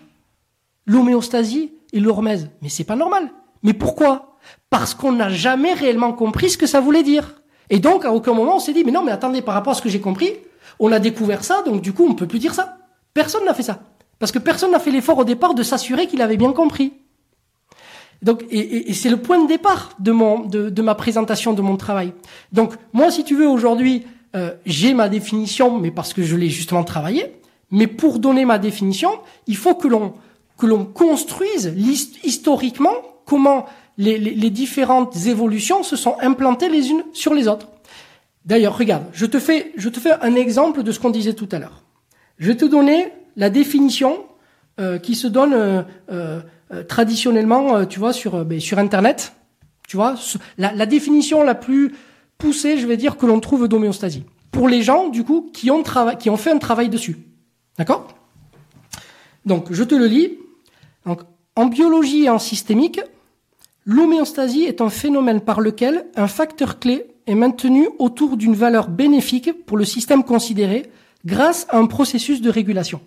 l'homéostasie 0.86 1.74
et 1.94 2.00
l'hormèse. 2.00 2.50
Mais 2.62 2.70
c'est 2.70 2.84
pas 2.84 2.96
normal. 2.96 3.30
Mais 3.64 3.74
pourquoi? 3.74 4.38
Parce 4.70 4.94
qu'on 4.94 5.12
n'a 5.12 5.30
jamais 5.30 5.74
réellement 5.74 6.14
compris 6.14 6.50
ce 6.50 6.58
que 6.58 6.68
ça 6.68 6.80
voulait 6.80 7.04
dire. 7.04 7.42
Et 7.70 7.80
donc, 7.80 8.06
à 8.06 8.14
aucun 8.14 8.34
moment, 8.34 8.58
on 8.58 8.60
s'est 8.60 8.74
dit, 8.74 8.84
mais 8.84 8.92
non, 8.92 9.04
mais 9.04 9.12
attendez, 9.12 9.42
par 9.42 9.56
rapport 9.56 9.72
à 9.72 9.76
ce 9.76 9.82
que 9.82 9.90
j'ai 9.90 10.02
compris, 10.02 10.34
on 10.80 10.92
a 10.92 11.00
découvert 11.00 11.44
ça, 11.44 11.64
donc 11.64 11.82
du 11.82 11.94
coup, 11.94 12.06
on 12.08 12.14
peut 12.14 12.28
plus 12.28 12.40
dire 12.40 12.54
ça. 12.54 12.78
Personne 13.14 13.46
n'a 13.46 13.54
fait 13.54 13.64
ça. 13.64 13.80
Parce 14.20 14.32
que 14.32 14.40
personne 14.40 14.72
n'a 14.72 14.80
fait 14.80 14.92
l'effort 14.92 15.18
au 15.18 15.24
départ 15.24 15.56
de 15.56 15.64
s'assurer 15.64 16.08
qu'il 16.08 16.22
avait 16.22 16.38
bien 16.38 16.54
compris. 16.54 16.94
Donc, 18.22 18.44
et, 18.50 18.90
et, 18.90 18.94
c'est 18.94 19.10
le 19.10 19.18
point 19.18 19.42
de 19.42 19.48
départ 19.48 19.92
de 20.00 20.12
mon, 20.12 20.40
de, 20.40 20.70
de, 20.70 20.82
ma 20.82 20.96
présentation 20.96 21.54
de 21.54 21.62
mon 21.62 21.78
travail. 21.78 22.14
Donc, 22.52 22.74
moi, 22.94 23.12
si 23.12 23.24
tu 23.24 23.36
veux, 23.36 23.48
aujourd'hui, 23.48 24.04
euh, 24.36 24.52
j'ai 24.66 24.94
ma 24.94 25.10
définition, 25.10 25.78
mais 25.78 25.92
parce 25.92 26.14
que 26.14 26.24
je 26.24 26.36
l'ai 26.36 26.50
justement 26.50 26.84
travaillé. 26.84 27.34
Mais 27.72 27.88
pour 27.88 28.20
donner 28.20 28.46
ma 28.46 28.58
définition, 28.58 29.12
il 29.48 29.58
faut 29.58 29.76
que 29.76 29.88
l'on 29.88 30.14
que 30.58 30.66
l'on 30.66 30.86
construise 30.86 31.74
historiquement 32.24 32.94
comment 33.26 33.66
les, 33.98 34.18
les, 34.18 34.50
différentes 34.50 35.16
évolutions 35.26 35.84
se 35.84 35.96
sont 35.96 36.16
implantées 36.22 36.70
les 36.70 36.90
unes 36.90 37.04
sur 37.14 37.34
les 37.34 37.48
autres. 37.48 37.68
D'ailleurs, 38.46 38.78
regarde, 38.78 39.06
je 39.14 39.26
te 39.26 39.40
fais, 39.40 39.72
je 39.76 39.90
te 39.90 40.00
fais 40.00 40.14
un 40.22 40.36
exemple 40.36 40.84
de 40.84 40.92
ce 40.92 41.00
qu'on 41.00 41.10
disait 41.10 41.34
tout 41.34 41.50
à 41.52 41.60
l'heure. 41.60 41.84
Je 42.38 42.48
vais 42.48 42.58
te 42.58 42.66
donner 42.66 43.12
la 43.36 43.50
définition 43.50 44.26
euh, 44.80 45.00
qui 45.00 45.16
se 45.16 45.28
donne 45.28 45.54
euh, 45.54 45.82
euh, 46.12 46.42
traditionnellement, 46.84 47.86
tu 47.86 48.00
vois, 48.00 48.14
sur 48.14 48.44
ben, 48.46 48.60
sur 48.60 48.80
Internet. 48.80 49.34
Tu 49.88 49.98
vois, 49.98 50.16
la, 50.58 50.86
définition 50.86 51.44
la 51.44 51.56
plus 51.56 51.94
poussée, 52.38 52.78
je 52.78 52.88
vais 52.88 52.98
dire, 52.98 53.18
que 53.18 53.26
l'on 53.26 53.40
trouve 53.40 53.68
d'homéostasie. 53.68 54.24
Pour 54.52 54.68
les 54.68 54.82
gens, 54.82 55.10
du 55.10 55.24
coup, 55.24 55.50
qui 55.54 55.70
ont, 55.70 55.84
qui 56.20 56.30
fait 56.38 56.52
un 56.52 56.58
travail 56.58 56.90
dessus. 56.90 57.18
D'accord? 57.78 58.08
Donc, 59.46 59.72
je 59.72 59.84
te 59.84 59.94
le 59.94 60.08
lis. 60.08 60.38
Donc, 61.06 61.22
en 61.56 61.68
biologie 61.68 62.24
et 62.24 62.30
en 62.30 62.40
systémique, 62.40 63.00
l'homéostasie 63.86 64.64
est 64.64 64.82
un 64.82 64.90
phénomène 64.90 65.42
par 65.42 65.62
lequel 65.62 66.08
un 66.16 66.28
facteur 66.28 66.80
clé 66.80 67.06
est 67.28 67.36
maintenu 67.36 67.90
autour 68.00 68.38
d'une 68.38 68.56
valeur 68.56 68.90
bénéfique 68.90 69.66
pour 69.66 69.78
le 69.78 69.86
système 69.86 70.24
considéré 70.24 70.90
grâce 71.26 71.66
à 71.70 71.78
un 71.78 71.86
processus 71.86 72.42
de 72.42 72.50
régulation. 72.50 73.02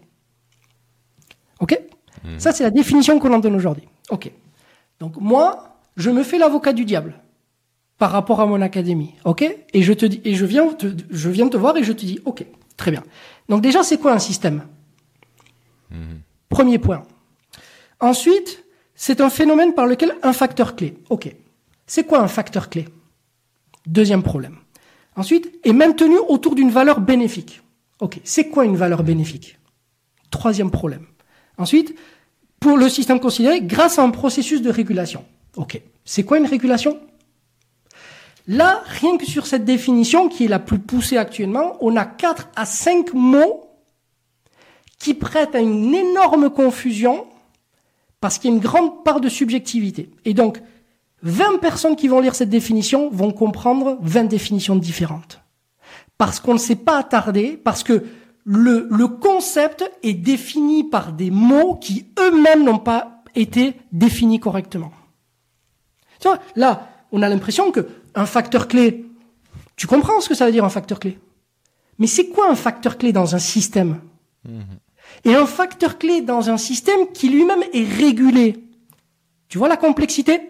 Ok? 1.61 1.81
Mhm. 2.25 2.39
Ça, 2.39 2.53
c'est 2.53 2.64
la 2.64 2.71
définition 2.71 3.19
qu'on 3.19 3.33
en 3.33 3.39
donne 3.39 3.55
aujourd'hui. 3.55 3.85
Ok. 4.11 4.31
Donc 5.01 5.16
moi, 5.21 5.77
je 5.97 6.11
me 6.11 6.23
fais 6.23 6.39
l'avocat 6.39 6.73
du 6.73 6.85
diable 6.85 7.14
par 7.99 8.12
rapport 8.12 8.41
à 8.41 8.47
mon 8.47 8.62
académie. 8.62 9.14
Ok? 9.25 9.43
Et 9.73 9.83
je 9.83 9.93
te 9.93 10.07
dis, 10.07 10.21
et 10.25 10.35
je 10.35 10.47
viens, 10.47 10.66
te, 10.73 10.87
je 11.11 11.29
viens 11.29 11.49
te 11.49 11.57
voir 11.57 11.77
et 11.77 11.85
je 11.85 11.93
te 11.93 12.05
dis, 12.05 12.21
ok, 12.25 12.45
très 12.77 12.91
bien. 12.91 13.03
Donc 13.49 13.62
déjà, 13.62 13.83
c'est 13.83 13.99
quoi 13.99 14.12
un 14.12 14.19
système? 14.19 14.62
Mhm. 15.91 16.21
Premier 16.49 16.79
point. 16.79 17.03
Ensuite, 18.01 18.64
c'est 18.95 19.21
un 19.21 19.31
phénomène 19.31 19.75
par 19.75 19.87
lequel 19.87 20.14
un 20.23 20.33
facteur 20.33 20.77
clé. 20.77 20.97
Ok. 21.11 21.35
C'est 21.87 22.05
quoi 22.05 22.21
un 22.21 22.29
facteur 22.29 22.69
clé? 22.69 22.87
Deuxième 23.87 24.23
problème. 24.23 24.57
Ensuite, 25.16 25.51
est 25.64 25.73
maintenu 25.73 26.16
autour 26.29 26.55
d'une 26.55 26.71
valeur 26.71 27.01
bénéfique. 27.01 27.62
Ok. 28.01 28.21
C'est 28.25 28.49
quoi 28.49 28.64
une 28.64 28.77
valeur 28.77 29.03
bénéfique? 29.03 29.59
Troisième 30.31 30.71
problème. 30.71 31.07
Ensuite, 31.59 31.95
pour 32.61 32.77
le 32.77 32.89
système 32.89 33.21
considéré, 33.21 33.61
grâce 33.61 33.99
à 33.99 34.03
un 34.03 34.11
processus 34.11 34.63
de 34.63 34.71
régulation. 34.71 35.25
Ok. 35.57 35.81
C'est 36.05 36.23
quoi 36.23 36.39
une 36.39 36.47
régulation? 36.47 36.99
Là, 38.47 38.83
rien 38.87 39.19
que 39.19 39.27
sur 39.27 39.47
cette 39.47 39.65
définition, 39.65 40.29
qui 40.29 40.47
est 40.47 40.49
la 40.49 40.59
plus 40.59 40.79
poussée 40.79 41.19
actuellement, 41.19 41.77
on 41.81 41.97
a 41.97 42.07
quatre 42.07 42.49
à 42.57 42.65
cinq 42.65 43.13
mots 43.13 43.69
qui 44.99 45.15
prêtent 45.15 45.55
à 45.55 45.61
une 45.61 45.95
énorme 45.95 46.51
confusion 46.51 47.27
parce 48.21 48.39
qu'il 48.39 48.51
y 48.51 48.53
a 48.53 48.57
une 48.57 48.63
grande 48.63 49.05
part 49.05 49.21
de 49.21 49.29
subjectivité. 49.29 50.11
Et 50.25 50.35
donc, 50.35 50.61
20 51.23 51.59
personnes 51.59 51.97
qui 51.97 52.09
vont 52.09 52.21
lire 52.21 52.35
cette 52.35 52.49
définition 52.49 53.11
vont 53.11 53.33
comprendre 53.33 53.99
20 54.01 54.25
définitions 54.25 54.77
différentes. 54.77 55.41
Parce 56.17 56.41
qu'on 56.41 56.55
ne 56.55 56.59
s'est 56.59 56.77
pas 56.77 56.99
attardé, 56.99 57.61
parce 57.63 57.85
que 57.85 58.05
le, 58.51 58.89
le 58.91 59.09
concept 59.09 59.85
est 60.03 60.15
défini 60.15 60.83
par 60.83 61.13
des 61.13 61.31
mots 61.31 61.75
qui 61.75 62.07
eux-mêmes 62.19 62.65
n'ont 62.65 62.79
pas 62.79 63.23
été 63.35 63.75
définis 63.93 64.41
correctement. 64.41 64.91
Tu 66.19 66.29
vois, 66.29 66.39
là, 66.57 66.89
on 67.13 67.21
a 67.21 67.29
l'impression 67.29 67.71
que 67.71 67.87
un 68.15 68.25
facteur 68.25 68.67
clé, 68.67 69.05
tu 69.77 69.87
comprends 69.87 70.23
ce 70.23 70.31
que 70.31 70.35
ça 70.35 70.47
veut 70.47 70.53
dire 70.53 70.65
un 70.65 70.71
facteur 70.71 70.99
clé. 70.99 71.19
Mais 71.99 72.07
c'est 72.07 72.29
quoi 72.29 72.51
un 72.51 72.55
facteur 72.55 72.97
clé 72.97 73.13
dans 73.13 73.35
un 73.35 73.39
système? 73.39 74.01
Mhm. 74.49 74.65
Et 75.27 75.35
un 75.35 75.45
facteur 75.45 75.99
clé 75.99 76.23
dans 76.23 76.49
un 76.49 76.57
système 76.57 77.13
qui 77.13 77.29
lui-même 77.29 77.65
est 77.75 77.85
régulé. 77.85 78.65
Tu 79.51 79.59
vois 79.59 79.69
la 79.69 79.77
complexité? 79.77 80.41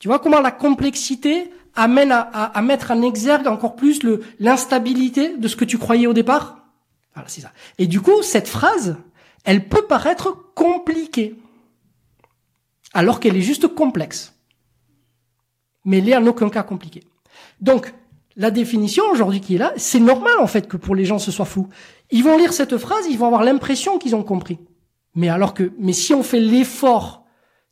Tu 0.00 0.08
vois 0.08 0.20
comment 0.20 0.40
la 0.40 0.52
complexité 0.52 1.50
amène 1.74 2.12
à, 2.12 2.20
à 2.22 2.62
mettre 2.62 2.92
en 2.92 3.02
exergue 3.02 3.46
encore 3.46 3.76
plus 3.76 4.00
l'instabilité 4.40 5.36
de 5.36 5.48
ce 5.48 5.56
que 5.56 5.66
tu 5.66 5.76
croyais 5.76 6.06
au 6.06 6.14
départ? 6.14 6.57
C'est 7.26 7.40
ça. 7.40 7.52
Et 7.78 7.86
du 7.86 8.00
coup, 8.00 8.22
cette 8.22 8.48
phrase, 8.48 8.96
elle 9.44 9.68
peut 9.68 9.86
paraître 9.86 10.52
compliquée, 10.54 11.36
alors 12.92 13.20
qu'elle 13.20 13.36
est 13.36 13.42
juste 13.42 13.68
complexe. 13.68 14.34
Mais 15.84 15.98
elle 15.98 16.04
n'est 16.04 16.16
en 16.16 16.26
aucun 16.26 16.50
cas 16.50 16.62
compliquée. 16.62 17.04
Donc, 17.60 17.92
la 18.36 18.50
définition 18.50 19.04
aujourd'hui 19.10 19.40
qui 19.40 19.56
est 19.56 19.58
là, 19.58 19.72
c'est 19.76 20.00
normal 20.00 20.38
en 20.38 20.46
fait 20.46 20.68
que 20.68 20.76
pour 20.76 20.94
les 20.94 21.04
gens 21.04 21.18
ce 21.18 21.32
soit 21.32 21.44
flou. 21.44 21.68
Ils 22.10 22.22
vont 22.22 22.38
lire 22.38 22.52
cette 22.52 22.78
phrase, 22.78 23.06
ils 23.10 23.18
vont 23.18 23.26
avoir 23.26 23.42
l'impression 23.42 23.98
qu'ils 23.98 24.14
ont 24.14 24.22
compris. 24.22 24.58
Mais 25.14 25.28
alors 25.28 25.54
que, 25.54 25.72
mais 25.78 25.92
si 25.92 26.14
on 26.14 26.22
fait 26.22 26.40
l'effort 26.40 27.24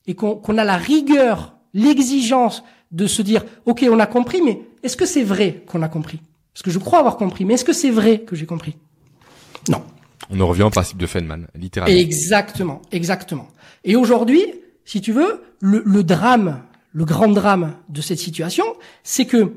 et 0.07 0.14
qu'on 0.14 0.59
a 0.59 0.64
la 0.64 0.76
rigueur, 0.76 1.57
l'exigence 1.72 2.64
de 2.90 3.07
se 3.07 3.22
dire, 3.22 3.44
ok, 3.64 3.86
on 3.90 4.01
a 4.01 4.07
compris, 4.07 4.42
mais 4.42 4.61
est-ce 4.82 4.97
que 4.97 5.07
c'est 5.07 5.22
vrai 5.22 5.64
qu'on 5.66 5.82
a 5.82 5.88
compris? 5.88 6.20
Parce 6.53 6.62
que 6.62 6.70
je 6.70 6.78
crois 6.78 6.99
avoir 6.99 7.16
compris, 7.16 7.44
mais 7.44 7.55
est-ce 7.55 7.64
que 7.64 7.72
c'est 7.72 7.90
vrai 7.90 8.20
que 8.20 8.34
j'ai 8.34 8.47
compris? 8.47 8.76
Non. 9.69 9.83
On 10.31 10.41
en 10.41 10.47
revient 10.47 10.64
au 10.64 10.71
principe 10.71 10.99
de 10.99 11.07
Feynman, 11.07 11.47
littéralement. 11.55 11.97
Exactement, 11.97 12.83
exactement. 12.91 13.49
Et 13.85 13.97
aujourd'hui, 13.97 14.45
si 14.85 15.01
tu 15.01 15.12
veux, 15.12 15.43
le, 15.61 16.03
drame, 16.03 16.62
le 16.93 17.05
grand 17.05 17.29
drame 17.29 17.75
de 17.89 18.01
cette 18.01 18.19
situation, 18.19 18.64
c'est 19.03 19.27
que 19.27 19.53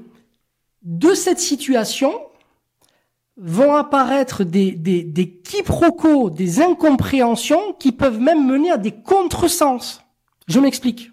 de 0.83 1.13
cette 1.13 1.39
situation 1.39 2.13
vont 3.37 3.75
apparaître 3.75 4.43
des, 4.43 4.71
des, 4.71 5.03
des 5.03 5.29
quiproquos, 5.29 6.29
des 6.29 6.61
incompréhensions 6.61 7.73
qui 7.79 7.91
peuvent 7.91 8.19
même 8.19 8.45
mener 8.45 8.71
à 8.71 8.77
des 8.77 8.91
contresens. 8.91 10.01
Je 10.47 10.59
m'explique. 10.59 11.08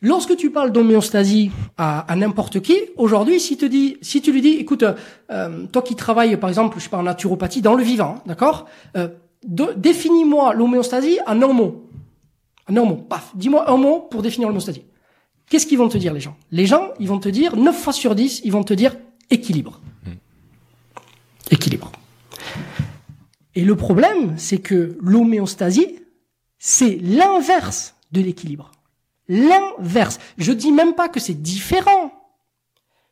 Lorsque 0.00 0.36
tu 0.36 0.50
parles 0.50 0.70
d'homéostasie 0.70 1.50
à, 1.76 2.06
n'importe 2.16 2.60
qui, 2.60 2.76
aujourd'hui, 2.96 3.40
si, 3.40 3.56
te 3.56 3.66
dis, 3.66 3.96
si 4.00 4.22
tu 4.22 4.32
lui 4.32 4.40
dis, 4.40 4.54
écoute, 4.54 4.84
euh, 5.30 5.66
toi 5.66 5.82
qui 5.82 5.96
travailles 5.96 6.36
par 6.36 6.48
exemple, 6.48 6.78
je 6.78 6.84
sais 6.84 6.90
pas, 6.90 6.98
en 6.98 7.02
naturopathie, 7.02 7.62
dans 7.62 7.74
le 7.74 7.82
vivant, 7.82 8.22
d'accord 8.26 8.66
euh, 8.96 9.08
Définis-moi 9.44 10.54
l'homéostasie 10.54 11.18
en 11.26 11.42
un 11.42 11.52
mot. 11.52 11.90
En 12.68 12.76
un 12.76 12.84
mot, 12.84 12.96
paf, 12.96 13.32
dis-moi 13.34 13.68
un 13.70 13.76
mot 13.76 14.00
pour 14.00 14.22
définir 14.22 14.48
l'homéostasie. 14.48 14.84
Qu'est-ce 15.48 15.66
qu'ils 15.66 15.78
vont 15.78 15.88
te 15.88 15.98
dire 15.98 16.12
les 16.12 16.20
gens? 16.20 16.36
Les 16.52 16.66
gens, 16.66 16.90
ils 17.00 17.08
vont 17.08 17.18
te 17.18 17.28
dire, 17.28 17.56
9 17.56 17.76
fois 17.76 17.92
sur 17.92 18.14
10, 18.14 18.42
ils 18.44 18.52
vont 18.52 18.64
te 18.64 18.74
dire 18.74 18.96
équilibre. 19.30 19.80
Hmm. 20.04 20.12
Équilibre. 21.50 21.90
Et 23.54 23.64
le 23.64 23.74
problème, 23.74 24.34
c'est 24.36 24.58
que 24.58 24.96
l'homéostasie, 25.00 25.96
c'est 26.58 26.98
l'inverse 27.02 27.96
de 28.12 28.20
l'équilibre 28.20 28.70
l'inverse. 29.28 30.18
Je 30.38 30.52
dis 30.52 30.72
même 30.72 30.94
pas 30.94 31.08
que 31.08 31.20
c'est 31.20 31.34
différent. 31.34 32.12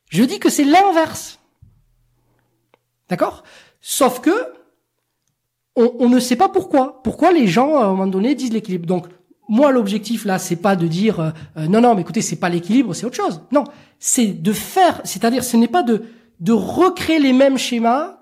Je 0.09 0.23
dis 0.25 0.39
que 0.39 0.51
c'est 0.51 0.65
l'inverse. 0.65 1.39
D'accord? 3.09 3.45
Sauf 3.81 4.21
que 4.21 4.35
on, 5.79 6.09
ne 6.09 6.19
sait 6.19 6.37
pas 6.37 6.49
pourquoi. 6.49 7.03
Pourquoi 7.03 7.33
les 7.33 7.47
gens 7.47 7.77
à 7.77 7.85
un 7.85 7.89
moment 7.89 8.07
donné 8.07 8.35
disent 8.35 8.53
l'équilibre? 8.53 8.87
Donc 8.87 9.09
moi 9.47 9.71
l'objectif 9.73 10.25
là 10.25 10.39
c'est 10.39 10.57
pas 10.57 10.75
de 10.75 10.87
dire 10.87 11.21
euh, 11.21 11.67
non 11.69 11.83
non 11.83 11.95
mais 11.95 12.01
écoutez 12.01 12.23
c'est 12.23 12.37
pas 12.37 12.49
l'équilibre 12.49 12.95
c'est 12.95 13.05
autre 13.05 13.17
chose. 13.17 13.43
Non, 13.53 13.65
c'est 13.99 14.29
de 14.29 14.53
faire 14.53 15.03
c'est-à-dire 15.05 15.45
ce 15.45 15.57
n'est 15.57 15.69
pas 15.69 15.83
de 15.83 16.05
de 16.41 16.53
recréer 16.53 17.19
les 17.19 17.35
mêmes 17.35 17.59
schémas 17.59 18.19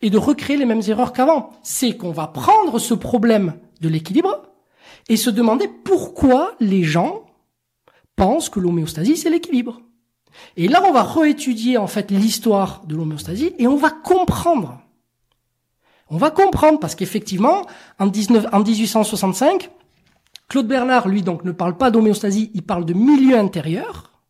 et 0.00 0.10
de 0.10 0.18
recréer 0.18 0.56
les 0.56 0.64
mêmes 0.64 0.82
erreurs 0.88 1.12
qu'avant. 1.12 1.50
C'est 1.62 1.96
qu'on 1.96 2.12
va 2.12 2.26
prendre 2.26 2.78
ce 2.78 2.94
problème 2.94 3.54
de 3.80 3.88
l'équilibre 3.88 4.47
et 5.08 5.16
se 5.16 5.30
demander 5.30 5.68
pourquoi 5.68 6.54
les 6.60 6.82
gens 6.82 7.24
pensent 8.16 8.48
que 8.48 8.60
l'homéostasie, 8.60 9.16
c'est 9.16 9.30
l'équilibre. 9.30 9.80
Et 10.56 10.68
là, 10.68 10.82
on 10.86 10.92
va 10.92 11.02
réétudier 11.02 11.78
en 11.78 11.86
fait 11.86 12.10
l'histoire 12.10 12.82
de 12.86 12.94
l'homéostasie 12.94 13.54
et 13.58 13.66
on 13.66 13.76
va 13.76 13.90
comprendre. 13.90 14.80
On 16.10 16.16
va 16.16 16.30
comprendre 16.30 16.78
parce 16.78 16.94
qu'effectivement, 16.94 17.66
en, 17.98 18.06
19, 18.06 18.46
en 18.52 18.60
1865, 18.60 19.70
Claude 20.48 20.66
Bernard, 20.66 21.08
lui, 21.08 21.22
donc, 21.22 21.44
ne 21.44 21.52
parle 21.52 21.76
pas 21.76 21.90
d'homéostasie, 21.90 22.50
il 22.54 22.62
parle 22.62 22.84
de 22.84 22.94
milieu 22.94 23.38
intérieur. 23.38 24.22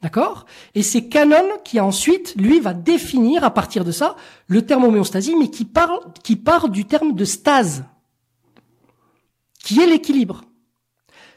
D'accord? 0.00 0.46
Et 0.74 0.82
c'est 0.82 1.08
Canon 1.08 1.44
qui 1.62 1.78
ensuite, 1.78 2.34
lui, 2.36 2.58
va 2.58 2.72
définir 2.72 3.44
à 3.44 3.50
partir 3.50 3.84
de 3.84 3.92
ça 3.92 4.16
le 4.46 4.64
terme 4.64 4.84
homéostasie, 4.84 5.36
mais 5.36 5.50
qui 5.50 5.66
parle, 5.66 5.98
qui 6.22 6.36
part 6.36 6.70
du 6.70 6.86
terme 6.86 7.14
de 7.14 7.24
stase 7.26 7.84
qui 9.62 9.80
est 9.80 9.86
l'équilibre. 9.86 10.42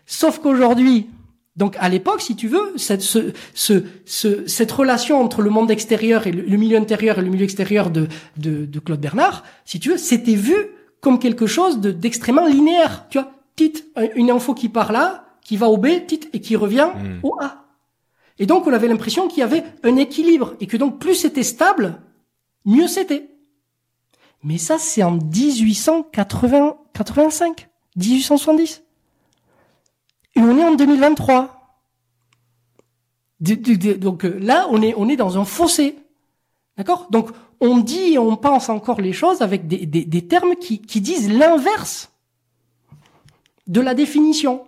Sauf 0.05 0.39
qu'aujourd'hui, 0.39 1.09
donc 1.55 1.75
à 1.79 1.87
l'époque, 1.87 2.21
si 2.21 2.35
tu 2.35 2.47
veux, 2.47 2.73
cette, 2.77 3.01
ce, 3.01 3.31
ce, 3.53 4.47
cette 4.47 4.71
relation 4.71 5.21
entre 5.21 5.41
le 5.41 5.49
monde 5.49 5.69
extérieur 5.69 6.25
et 6.25 6.31
le, 6.31 6.57
milieu 6.57 6.77
intérieur 6.77 7.19
et 7.19 7.21
le 7.21 7.29
milieu 7.29 7.43
extérieur 7.43 7.91
de, 7.91 8.07
de, 8.37 8.65
de 8.65 8.79
Claude 8.79 8.99
Bernard, 8.99 9.43
si 9.65 9.79
tu 9.79 9.89
veux, 9.89 9.97
c'était 9.97 10.35
vu 10.35 10.55
comme 10.99 11.19
quelque 11.19 11.45
chose 11.45 11.79
d'extrêmement 11.79 12.47
linéaire. 12.47 13.05
Tu 13.09 13.19
vois, 13.19 13.31
titre, 13.55 13.83
une 14.15 14.31
info 14.31 14.55
qui 14.55 14.69
part 14.69 14.91
là, 14.91 15.25
qui 15.41 15.57
va 15.57 15.67
au 15.67 15.77
B, 15.77 15.87
titre, 16.07 16.27
et 16.33 16.41
qui 16.41 16.55
revient 16.55 16.89
hmm. 16.95 17.19
au 17.23 17.35
A. 17.39 17.65
Et 18.39 18.47
donc 18.47 18.65
on 18.65 18.73
avait 18.73 18.87
l'impression 18.87 19.27
qu'il 19.27 19.41
y 19.41 19.43
avait 19.43 19.63
un 19.83 19.95
équilibre 19.97 20.55
et 20.59 20.65
que 20.65 20.77
donc 20.77 20.97
plus 20.97 21.15
c'était 21.15 21.43
stable, 21.43 21.99
mieux 22.65 22.87
c'était. 22.87 23.29
Mais 24.43 24.57
ça, 24.57 24.79
c'est 24.79 25.03
en 25.03 25.11
1885. 25.11 27.69
1870. 27.95 28.83
Et 30.35 30.39
on 30.41 30.57
est 30.57 30.63
en 30.63 30.75
2023. 30.75 31.59
Donc 33.39 34.25
euh, 34.25 34.39
là, 34.39 34.67
on 34.71 34.81
est, 34.81 34.93
on 34.95 35.09
est 35.09 35.15
dans 35.15 35.37
un 35.37 35.45
fossé. 35.45 35.95
D'accord? 36.77 37.07
Donc 37.11 37.29
on 37.59 37.77
dit 37.77 38.13
et 38.13 38.17
on 38.17 38.35
pense 38.35 38.69
encore 38.69 38.99
les 38.99 39.13
choses 39.13 39.41
avec 39.41 39.67
des, 39.67 39.85
des, 39.85 40.27
termes 40.27 40.55
qui, 40.55 40.81
qui 40.81 41.01
disent 41.01 41.31
l'inverse 41.31 42.11
de 43.67 43.79
la 43.79 43.93
définition. 43.93 44.65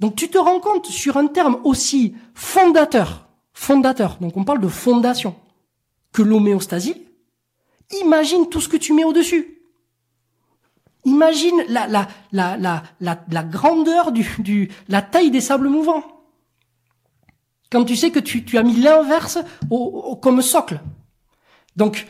Donc 0.00 0.16
tu 0.16 0.28
te 0.28 0.38
rends 0.38 0.60
compte 0.60 0.86
sur 0.86 1.16
un 1.16 1.26
terme 1.26 1.58
aussi 1.64 2.14
fondateur, 2.34 3.26
fondateur, 3.52 4.18
donc 4.20 4.36
on 4.36 4.44
parle 4.44 4.60
de 4.60 4.68
fondation, 4.68 5.34
que 6.12 6.22
l'homéostasie, 6.22 7.02
imagine 8.02 8.48
tout 8.48 8.60
ce 8.60 8.68
que 8.68 8.76
tu 8.76 8.92
mets 8.92 9.04
au-dessus. 9.04 9.55
Imagine 11.06 11.62
la, 11.68 11.86
la, 11.86 12.08
la, 12.32 12.56
la, 12.58 12.82
la, 13.30 13.42
grandeur 13.44 14.10
du, 14.10 14.28
du, 14.40 14.70
la 14.88 15.02
taille 15.02 15.30
des 15.30 15.40
sables 15.40 15.68
mouvants. 15.68 16.02
Quand 17.70 17.84
tu 17.84 17.94
sais 17.94 18.10
que 18.10 18.18
tu, 18.18 18.44
tu 18.44 18.58
as 18.58 18.64
mis 18.64 18.76
l'inverse 18.76 19.38
au, 19.70 20.16
comme 20.16 20.42
socle. 20.42 20.80
Donc, 21.76 22.06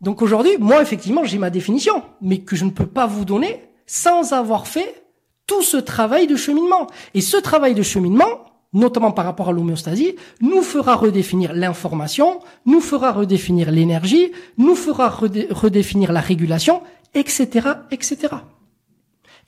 donc 0.00 0.22
aujourd'hui, 0.22 0.56
moi, 0.58 0.80
effectivement, 0.80 1.24
j'ai 1.24 1.38
ma 1.38 1.50
définition, 1.50 2.02
mais 2.22 2.38
que 2.38 2.56
je 2.56 2.64
ne 2.64 2.70
peux 2.70 2.86
pas 2.86 3.06
vous 3.06 3.26
donner 3.26 3.68
sans 3.86 4.32
avoir 4.32 4.66
fait 4.66 5.04
tout 5.46 5.62
ce 5.62 5.76
travail 5.76 6.26
de 6.26 6.36
cheminement. 6.36 6.86
Et 7.12 7.20
ce 7.20 7.36
travail 7.36 7.74
de 7.74 7.82
cheminement, 7.82 8.46
notamment 8.76 9.10
par 9.10 9.24
rapport 9.24 9.48
à 9.48 9.52
l'homéostasie, 9.52 10.14
nous 10.40 10.62
fera 10.62 10.94
redéfinir 10.94 11.52
l'information, 11.54 12.40
nous 12.66 12.80
fera 12.80 13.12
redéfinir 13.12 13.70
l'énergie, 13.70 14.32
nous 14.58 14.74
fera 14.74 15.08
redéfinir 15.08 16.12
la 16.12 16.20
régulation, 16.20 16.82
etc., 17.14 17.68
etc. 17.90 18.28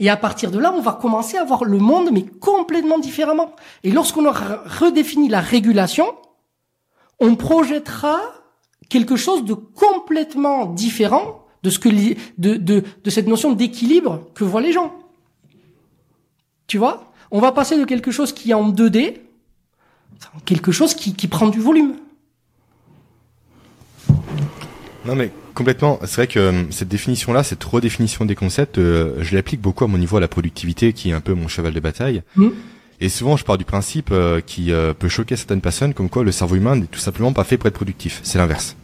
Et 0.01 0.09
à 0.09 0.16
partir 0.16 0.51
de 0.51 0.59
là, 0.59 0.72
on 0.72 0.81
va 0.81 0.93
commencer 0.93 1.37
à 1.37 1.45
voir 1.45 1.64
le 1.64 1.79
monde, 1.79 2.11
mais 2.12 2.24
complètement 2.24 2.99
différemment. 2.99 3.55
Et 3.83 3.91
lorsqu'on 3.91 4.24
aura 4.24 4.62
redéfini 4.64 5.29
la 5.29 5.41
régulation, 5.41 6.07
on 7.20 7.35
projettera 7.35 8.18
quelque 8.89 9.16
chose 9.16 9.45
de 9.45 9.55
complètement 9.55 10.66
différent 10.66 11.45
de 11.62 11.70
ce 11.70 11.79
que 11.79 11.89
de, 11.89 12.55
de, 12.55 12.85
de 13.05 13.11
cette 13.11 13.26
notion 13.26 13.53
d'équilibre 13.53 14.24
que 14.35 14.45
voient 14.45 14.61
les 14.61 14.72
gens. 14.72 14.95
Tu 16.68 16.79
vois? 16.79 17.11
On 17.31 17.41
va 17.41 17.53
passer 17.53 17.79
de 17.79 17.85
quelque 17.85 18.11
chose 18.11 18.33
qui 18.33 18.51
est 18.51 18.55
en 18.55 18.72
2D, 18.72 19.16
quelque 20.45 20.72
chose 20.72 20.95
qui, 20.95 21.14
qui 21.14 21.29
prend 21.29 21.49
du 21.49 21.61
volume. 21.61 21.95
Non 25.05 25.14
mais 25.14 25.31
complètement, 25.55 25.99
c'est 26.05 26.16
vrai 26.16 26.26
que 26.26 26.39
euh, 26.39 26.70
cette 26.70 26.89
définition-là, 26.89 27.43
cette 27.43 27.64
redéfinition 27.64 28.24
des 28.24 28.35
concepts, 28.35 28.79
euh, 28.79 29.16
je 29.20 29.35
l'applique 29.35 29.61
beaucoup 29.61 29.85
à 29.85 29.87
mon 29.89 29.99
niveau 29.99 30.16
à 30.18 30.20
la 30.20 30.29
productivité, 30.29 30.93
qui 30.93 31.11
est 31.11 31.12
un 31.12 31.20
peu 31.20 31.35
mon 31.35 31.49
cheval 31.49 31.72
de 31.72 31.81
bataille. 31.81 32.22
Mmh. 32.37 32.49
Et 33.01 33.09
souvent, 33.09 33.37
je 33.37 33.45
pars 33.45 33.59
du 33.59 33.64
principe 33.64 34.11
euh, 34.12 34.41
qui 34.41 34.70
peut 34.99 35.09
choquer 35.09 35.37
certaines 35.37 35.61
personnes, 35.61 35.95
comme 35.95 36.09
quoi 36.09 36.24
le 36.24 36.33
cerveau 36.33 36.57
humain 36.57 36.76
n'est 36.76 36.87
tout 36.87 36.99
simplement 36.99 37.33
pas 37.33 37.45
fait 37.45 37.57
pour 37.57 37.68
être 37.68 37.74
productif. 37.74 38.20
C'est 38.22 38.39
l'inverse. 38.39 38.76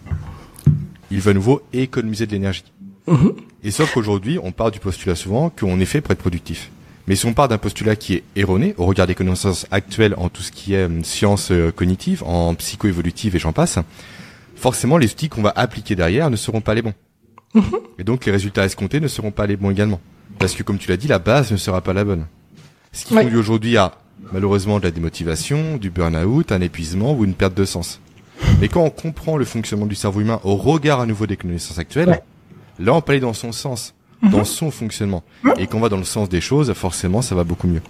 Il 1.11 1.21
veut 1.21 1.33
à 1.33 1.35
nouveau 1.35 1.63
économiser 1.73 2.27
de 2.27 2.33
l'énergie. 2.33 2.65
Mmh. 3.07 3.29
Et 3.63 3.71
sauf 3.71 3.93
qu'aujourd'hui, 3.93 4.39
on 4.43 4.51
part 4.51 4.71
du 4.71 4.79
postulat 4.79 5.15
souvent 5.15 5.51
qu'on 5.51 5.79
est 5.79 5.85
fait 5.85 6.01
pour 6.01 6.13
être 6.13 6.19
productif. 6.19 6.71
Mais 7.07 7.17
si 7.17 7.27
on 7.27 7.35
part 7.35 7.49
d'un 7.49 7.59
postulat 7.59 7.97
qui 7.97 8.15
est 8.15 8.23
erroné 8.35 8.75
au 8.79 8.87
regard 8.87 9.07
des 9.07 9.15
connaissances 9.15 9.67
actuelles 9.71 10.15
en 10.17 10.29
tout 10.29 10.43
ce 10.43 10.51
qui 10.51 10.75
est 10.75 10.85
hum, 10.85 11.05
sciences 11.05 11.51
euh, 11.51 11.71
cognitives, 11.71 12.23
en 12.25 12.55
psycho-évolutive 12.55 13.37
et 13.37 13.39
j'en 13.39 13.53
passe, 13.53 13.79
forcément 14.57 14.97
les 14.97 15.11
outils 15.11 15.29
qu'on 15.29 15.43
va 15.43 15.53
appliquer 15.55 15.97
derrière 15.97 16.31
ne 16.31 16.37
seront 16.37 16.61
pas 16.61 16.75
les 16.75 16.83
bons. 16.83 16.95
Mhm. 17.55 17.79
et 18.01 18.05
donc 18.05 18.27
les 18.27 18.33
résultats 18.33 18.65
escomptés 18.65 18.99
ne 18.99 19.07
seront 19.07 19.31
pas 19.31 19.47
les 19.47 19.57
bons 19.57 19.71
également. 19.71 20.01
Parce 20.41 20.55
que 20.55 20.65
comme 20.65 20.79
tu 20.79 20.89
l'as 20.89 20.97
dit, 20.97 21.07
la 21.07 21.21
base 21.21 21.53
ne 21.53 21.57
sera 21.57 21.81
pas 21.83 21.93
la 21.93 22.05
bonne. 22.05 22.27
Ce 22.93 23.05
qui 23.05 23.15
conduit 23.15 23.37
aujourd'hui 23.37 23.77
à 23.77 23.95
malheureusement 24.33 24.79
de 24.79 24.85
la 24.85 24.91
démotivation, 24.91 25.77
du 25.77 25.91
burn-out, 25.91 26.51
un 26.51 26.61
épuisement 26.61 27.15
ou 27.15 27.25
une 27.25 27.35
perte 27.35 27.55
de 27.55 27.65
sens. 27.65 28.01
Mais 28.61 28.69
quand 28.69 28.83
on 28.83 28.91
comprend 28.91 29.37
le 29.37 29.45
fonctionnement 29.45 29.87
du 29.87 29.95
cerveau 29.95 30.21
humain 30.21 30.41
au 30.43 30.57
regard 30.57 31.01
à 31.01 31.07
nouveau 31.07 31.27
des 31.27 31.37
connaissances 31.37 31.79
actuelles, 31.79 32.21
là 32.79 32.95
on 32.95 33.01
peut 33.01 33.13
aller 33.13 33.21
dans 33.21 33.35
son 33.35 33.53
sens 33.53 33.95
dans 34.31 34.39
mhm. 34.39 34.45
son 34.45 34.70
fonctionnement. 34.70 35.22
Et 35.59 35.66
qu'on 35.66 35.81
va 35.81 35.89
dans 35.89 35.97
le 35.97 36.05
sens 36.05 36.29
des 36.29 36.41
choses, 36.41 36.72
forcément, 36.72 37.22
ça 37.22 37.35
va 37.35 37.45
beaucoup 37.45 37.66
mieux. 37.66 37.83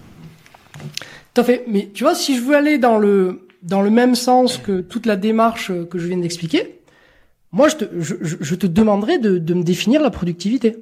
Tout 1.33 1.41
à 1.41 1.43
fait. 1.43 1.65
Mais 1.67 1.89
tu 1.93 2.03
vois, 2.03 2.15
si 2.15 2.35
je 2.35 2.41
veux 2.41 2.55
aller 2.55 2.77
dans 2.77 2.97
le 2.97 3.47
dans 3.61 3.81
le 3.81 3.89
même 3.89 4.13
sens 4.13 4.59
que 4.59 4.81
toute 4.81 5.07
la 5.07 5.15
démarche 5.15 5.71
que 5.89 5.97
je 5.97 6.07
viens 6.07 6.17
d'expliquer, 6.17 6.79
moi, 7.51 7.67
je 7.67 7.77
te, 7.77 7.85
je, 7.99 8.15
je 8.21 8.55
te 8.55 8.67
demanderais 8.67 9.17
de, 9.17 9.37
de, 9.37 9.53
me 9.53 9.63
définir 9.63 10.01
la 10.01 10.11
productivité. 10.11 10.77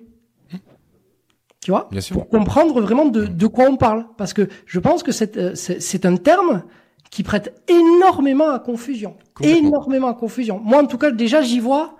Tu 1.62 1.72
vois? 1.72 1.88
Bien 1.92 2.02
sûr. 2.02 2.16
Pour 2.16 2.28
comprendre 2.28 2.82
vraiment 2.82 3.06
de, 3.06 3.26
de 3.26 3.48
quoi 3.48 3.70
on 3.70 3.78
parle. 3.78 4.06
Parce 4.18 4.34
que 4.34 4.50
je 4.66 4.80
pense 4.80 5.02
que 5.02 5.12
c'est, 5.12 5.56
c'est 5.56 6.06
un 6.06 6.18
terme 6.18 6.64
qui 7.10 7.24
prête 7.24 7.64
énormément 7.70 8.50
à 8.50 8.60
confusion. 8.60 9.16
Énormément 9.42 10.08
à 10.08 10.14
confusion. 10.14 10.60
Moi, 10.60 10.82
en 10.82 10.88
tout 10.88 10.98
cas, 10.98 11.12
déjà, 11.12 11.42
j'y 11.42 11.60
vois 11.60 11.96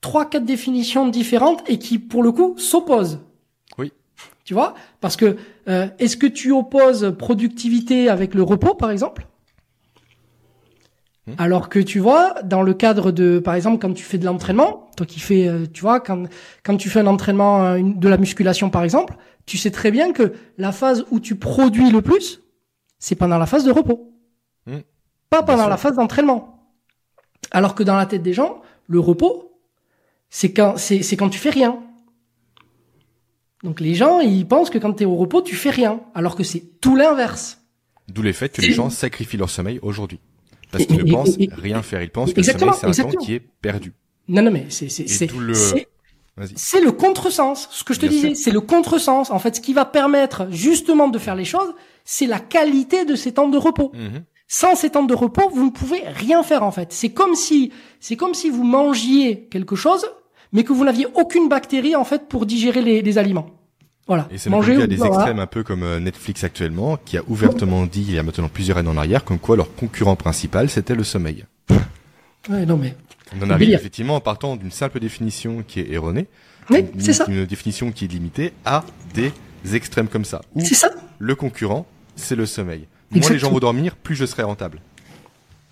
trois, 0.00 0.28
quatre 0.28 0.44
définitions 0.44 1.08
différentes 1.08 1.68
et 1.68 1.78
qui, 1.78 1.98
pour 1.98 2.22
le 2.22 2.32
coup, 2.32 2.54
s'opposent. 2.58 3.20
Oui. 3.78 3.92
Tu 4.44 4.54
vois? 4.54 4.74
Parce 5.00 5.16
que 5.16 5.36
euh, 5.68 5.88
est-ce 5.98 6.16
que 6.16 6.26
tu 6.26 6.52
opposes 6.52 7.14
productivité 7.18 8.08
avec 8.08 8.34
le 8.34 8.42
repos, 8.42 8.74
par 8.74 8.90
exemple? 8.90 9.26
Hmm. 11.26 11.34
Alors 11.38 11.68
que 11.68 11.78
tu 11.78 11.98
vois, 11.98 12.34
dans 12.42 12.62
le 12.62 12.72
cadre 12.72 13.12
de, 13.12 13.38
par 13.38 13.54
exemple, 13.54 13.78
quand 13.80 13.92
tu 13.92 14.04
fais 14.04 14.18
de 14.18 14.24
l'entraînement, 14.24 14.90
toi 14.96 15.06
qui 15.06 15.20
fais, 15.20 15.46
euh, 15.46 15.66
tu 15.72 15.82
vois, 15.82 16.00
quand 16.00 16.24
quand 16.64 16.76
tu 16.76 16.88
fais 16.88 17.00
un 17.00 17.06
entraînement 17.06 17.64
euh, 17.64 17.80
de 17.82 18.08
la 18.08 18.16
musculation, 18.16 18.70
par 18.70 18.84
exemple, 18.84 19.16
tu 19.44 19.58
sais 19.58 19.70
très 19.70 19.90
bien 19.90 20.12
que 20.12 20.32
la 20.56 20.72
phase 20.72 21.04
où 21.10 21.20
tu 21.20 21.34
produis 21.34 21.90
le 21.90 22.00
plus, 22.00 22.40
c'est 22.98 23.14
pendant 23.14 23.38
la 23.38 23.46
phase 23.46 23.64
de 23.64 23.70
repos, 23.70 24.14
hmm. 24.66 24.78
pas 25.28 25.42
pendant 25.42 25.68
la 25.68 25.76
phase 25.76 25.96
d'entraînement. 25.96 26.54
Alors 27.50 27.74
que 27.74 27.82
dans 27.82 27.96
la 27.96 28.06
tête 28.06 28.22
des 28.22 28.32
gens, 28.32 28.62
le 28.86 29.00
repos, 29.00 29.47
c'est 30.30 30.52
quand, 30.52 30.76
c'est, 30.76 31.02
c'est 31.02 31.16
quand 31.16 31.28
tu 31.28 31.38
fais 31.38 31.50
rien. 31.50 31.78
Donc 33.62 33.80
les 33.80 33.94
gens, 33.94 34.20
ils 34.20 34.46
pensent 34.46 34.70
que 34.70 34.78
quand 34.78 34.92
tu 34.92 35.02
es 35.02 35.06
au 35.06 35.16
repos, 35.16 35.42
tu 35.42 35.56
fais 35.56 35.70
rien, 35.70 36.00
alors 36.14 36.36
que 36.36 36.44
c'est 36.44 36.80
tout 36.80 36.96
l'inverse. 36.96 37.60
D'où 38.08 38.22
les 38.22 38.32
faits 38.32 38.52
que 38.52 38.62
les 38.62 38.72
gens 38.72 38.90
sacrifient 38.90 39.36
leur 39.36 39.50
sommeil 39.50 39.78
aujourd'hui. 39.82 40.20
Parce 40.70 40.86
qu'ils 40.86 41.04
ne 41.04 41.10
pensent 41.10 41.36
rien 41.52 41.82
faire. 41.82 42.02
Ils 42.02 42.10
pensent 42.10 42.32
que 42.32 42.40
le 42.40 42.44
sommeil, 42.44 42.70
c'est 42.78 43.00
un 43.00 43.04
temps 43.04 43.18
qui 43.18 43.34
est 43.34 43.40
perdu. 43.40 43.92
Non, 44.28 44.42
non, 44.42 44.50
mais 44.50 44.66
c'est, 44.68 44.90
c'est, 44.90 45.08
c'est, 45.08 45.32
le... 45.32 45.54
c'est 46.54 46.80
le 46.80 46.92
contresens. 46.92 47.68
Ce 47.70 47.82
que 47.84 47.94
je 47.94 48.00
te 48.00 48.06
disais, 48.06 48.34
c'est 48.34 48.50
le 48.50 48.60
contresens. 48.60 49.30
En 49.30 49.38
fait, 49.38 49.56
ce 49.56 49.60
qui 49.60 49.72
va 49.72 49.86
permettre 49.86 50.48
justement 50.50 51.08
de 51.08 51.18
faire 51.18 51.34
les 51.34 51.46
choses, 51.46 51.74
c'est 52.04 52.26
la 52.26 52.38
qualité 52.38 53.04
de 53.04 53.14
ces 53.14 53.32
temps 53.32 53.48
de 53.48 53.58
repos. 53.58 53.90
Mhm. 53.94 54.24
Sans 54.50 54.74
ces 54.74 54.88
temps 54.88 55.04
de 55.04 55.14
repos, 55.14 55.50
vous 55.50 55.66
ne 55.66 55.70
pouvez 55.70 56.02
rien 56.08 56.42
faire 56.42 56.62
en 56.62 56.70
fait. 56.70 56.92
C'est 56.92 57.10
comme 57.10 57.34
si, 57.34 57.70
c'est 58.00 58.16
comme 58.16 58.32
si 58.32 58.48
vous 58.48 58.64
mangiez 58.64 59.46
quelque 59.50 59.76
chose, 59.76 60.06
mais 60.52 60.64
que 60.64 60.72
vous 60.72 60.86
n'aviez 60.86 61.06
aucune 61.14 61.50
bactérie 61.50 61.94
en 61.94 62.04
fait 62.04 62.28
pour 62.28 62.46
digérer 62.46 62.80
les, 62.80 63.18
aliments. 63.18 63.50
Voilà. 64.06 64.26
Et 64.30 64.38
c'est 64.38 64.48
Manger, 64.48 64.72
il 64.72 64.80
y 64.80 64.82
a 64.82 64.86
des 64.86 65.04
extrêmes 65.04 65.38
un 65.38 65.46
peu 65.46 65.62
comme 65.62 65.82
euh, 65.82 66.00
Netflix 66.00 66.42
actuellement, 66.44 66.96
qui 67.04 67.18
a 67.18 67.22
ouvertement 67.28 67.84
dit 67.84 68.06
il 68.08 68.14
y 68.14 68.18
a 68.18 68.22
maintenant 68.22 68.48
plusieurs 68.48 68.78
années 68.78 68.88
en 68.88 68.96
arrière, 68.96 69.22
comme 69.22 69.38
quoi 69.38 69.54
leur 69.54 69.74
concurrent 69.74 70.16
principal 70.16 70.70
c'était 70.70 70.94
le 70.94 71.04
sommeil. 71.04 71.44
Ouais, 72.48 72.64
non 72.64 72.78
mais. 72.78 72.94
On 73.38 73.44
en 73.44 73.50
arrive 73.50 73.74
effectivement 73.74 74.14
en 74.14 74.20
partant 74.20 74.56
d'une 74.56 74.70
simple 74.70 75.00
définition 75.00 75.62
qui 75.66 75.80
est 75.80 75.90
erronée. 75.90 76.28
Oui, 76.70 76.86
c'est 76.98 77.12
ça. 77.12 77.26
Une 77.28 77.44
définition 77.44 77.92
qui 77.92 78.06
est 78.06 78.08
limitée 78.08 78.54
à 78.64 78.84
des 79.12 79.32
extrêmes 79.74 80.08
comme 80.08 80.24
ça. 80.24 80.40
C'est 80.56 80.74
ça. 80.74 80.88
Le 81.18 81.34
concurrent, 81.34 81.84
c'est 82.16 82.36
le 82.36 82.46
sommeil. 82.46 82.86
Moins 83.10 83.30
les 83.30 83.38
gens 83.38 83.50
vont 83.50 83.58
dormir, 83.58 83.96
plus 83.96 84.14
je 84.14 84.26
serai 84.26 84.42
rentable. 84.42 84.80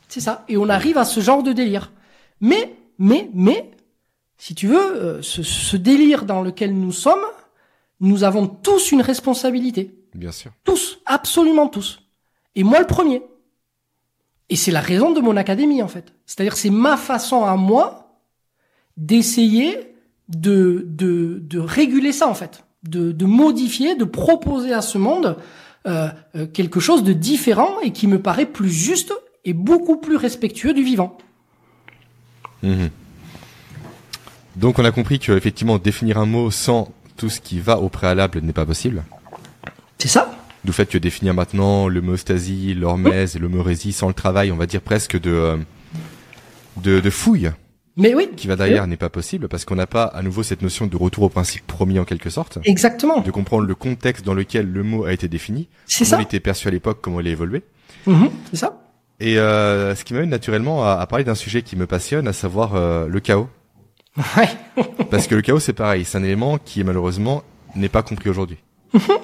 C'est 0.08 0.20
ça. 0.20 0.44
Et 0.48 0.56
on 0.56 0.68
arrive 0.68 0.98
à 0.98 1.04
ce 1.04 1.20
genre 1.20 1.42
de 1.42 1.52
délire. 1.52 1.92
Mais, 2.40 2.74
mais, 2.98 3.28
mais, 3.34 3.70
si 4.38 4.54
tu 4.54 4.68
veux, 4.68 4.96
euh, 4.96 5.22
ce, 5.22 5.42
ce, 5.42 5.76
délire 5.76 6.24
dans 6.24 6.42
lequel 6.42 6.74
nous 6.74 6.92
sommes, 6.92 7.24
nous 8.00 8.24
avons 8.24 8.46
tous 8.46 8.92
une 8.92 9.02
responsabilité. 9.02 9.94
Bien 10.14 10.32
sûr. 10.32 10.52
Tous, 10.64 11.00
absolument 11.06 11.68
tous. 11.68 12.02
Et 12.54 12.64
moi 12.64 12.80
le 12.80 12.86
premier. 12.86 13.22
Et 14.48 14.56
c'est 14.56 14.70
la 14.70 14.80
raison 14.80 15.12
de 15.12 15.20
mon 15.20 15.36
académie 15.36 15.82
en 15.82 15.88
fait. 15.88 16.12
C'est-à-dire 16.24 16.56
c'est 16.56 16.70
ma 16.70 16.96
façon 16.96 17.44
à 17.44 17.56
moi 17.56 18.20
d'essayer 18.96 19.94
de, 20.28 20.84
de, 20.86 21.38
de 21.42 21.58
réguler 21.58 22.12
ça 22.12 22.28
en 22.28 22.34
fait, 22.34 22.64
de, 22.84 23.12
de 23.12 23.24
modifier, 23.26 23.94
de 23.94 24.04
proposer 24.04 24.72
à 24.72 24.82
ce 24.82 24.98
monde 24.98 25.36
euh, 25.86 26.08
euh, 26.34 26.46
quelque 26.46 26.80
chose 26.80 27.04
de 27.04 27.12
différent 27.12 27.80
et 27.82 27.92
qui 27.92 28.06
me 28.06 28.20
paraît 28.20 28.46
plus 28.46 28.70
juste 28.70 29.12
et 29.44 29.52
beaucoup 29.52 29.96
plus 29.96 30.16
respectueux 30.16 30.74
du 30.74 30.82
vivant. 30.82 31.16
Mhm. 32.62 32.90
Donc 34.56 34.78
on 34.78 34.84
a 34.84 34.90
compris 34.90 35.18
que 35.18 35.32
effectivement 35.32 35.78
définir 35.78 36.18
un 36.18 36.26
mot 36.26 36.50
sans 36.50 36.92
tout 37.16 37.28
ce 37.28 37.40
qui 37.40 37.60
va 37.60 37.78
au 37.78 37.88
préalable 37.88 38.40
n'est 38.40 38.52
pas 38.52 38.66
possible. 38.66 39.04
C'est 39.98 40.08
ça. 40.08 40.30
Du 40.64 40.72
fait 40.72 40.86
que 40.86 40.98
définir 40.98 41.34
maintenant 41.34 41.88
l'homéostasie, 41.88 42.74
l'hormèse 42.74 43.36
et 43.36 43.38
l'homérésie 43.38 43.92
sans 43.92 44.08
le 44.08 44.14
travail, 44.14 44.50
on 44.50 44.56
va 44.56 44.66
dire 44.66 44.80
presque 44.80 45.18
de, 45.20 45.30
euh, 45.30 45.56
de, 46.82 46.98
de 46.98 47.10
fouille, 47.10 47.52
Mais 47.96 48.14
oui. 48.14 48.28
Qui 48.36 48.46
va 48.46 48.56
derrière 48.56 48.86
n'est 48.86 48.96
pas 48.96 49.08
possible 49.08 49.48
parce 49.48 49.64
qu'on 49.64 49.74
n'a 49.74 49.86
pas 49.86 50.04
à 50.04 50.22
nouveau 50.22 50.42
cette 50.42 50.62
notion 50.62 50.86
de 50.86 50.96
retour 50.96 51.24
au 51.24 51.28
principe 51.28 51.66
promis 51.66 51.98
en 51.98 52.04
quelque 52.04 52.28
sorte. 52.28 52.58
Exactement. 52.64 53.20
De 53.20 53.30
comprendre 53.30 53.66
le 53.66 53.74
contexte 53.74 54.24
dans 54.24 54.34
lequel 54.34 54.70
le 54.70 54.82
mot 54.82 55.04
a 55.04 55.12
été 55.12 55.28
défini. 55.28 55.68
C'est 55.86 56.04
ça. 56.04 56.16
Comment 56.16 56.22
il 56.22 56.26
était 56.26 56.40
perçu 56.40 56.68
à 56.68 56.70
l'époque, 56.70 56.98
comment 57.00 57.20
il 57.20 57.28
a 57.28 57.30
évolué. 57.30 57.62
Mm-hmm, 58.06 58.30
c'est 58.50 58.56
ça. 58.56 58.82
Et 59.18 59.38
euh, 59.38 59.94
ce 59.94 60.04
qui 60.04 60.12
m'amène 60.12 60.28
naturellement 60.28 60.84
à, 60.84 60.92
à, 60.92 61.06
parler 61.06 61.24
d'un 61.24 61.34
sujet 61.34 61.62
qui 61.62 61.74
me 61.76 61.86
passionne, 61.86 62.28
à 62.28 62.34
savoir 62.34 62.74
euh, 62.74 63.06
le 63.08 63.20
chaos. 63.20 63.48
Ouais. 64.36 64.48
Parce 65.10 65.26
que 65.26 65.34
le 65.34 65.42
chaos, 65.42 65.60
c'est 65.60 65.72
pareil, 65.72 66.04
c'est 66.04 66.18
un 66.18 66.22
élément 66.22 66.58
qui 66.58 66.84
malheureusement 66.84 67.42
n'est 67.74 67.88
pas 67.88 68.02
compris 68.02 68.28
aujourd'hui. 68.28 68.58
Mm-hmm. 68.94 69.18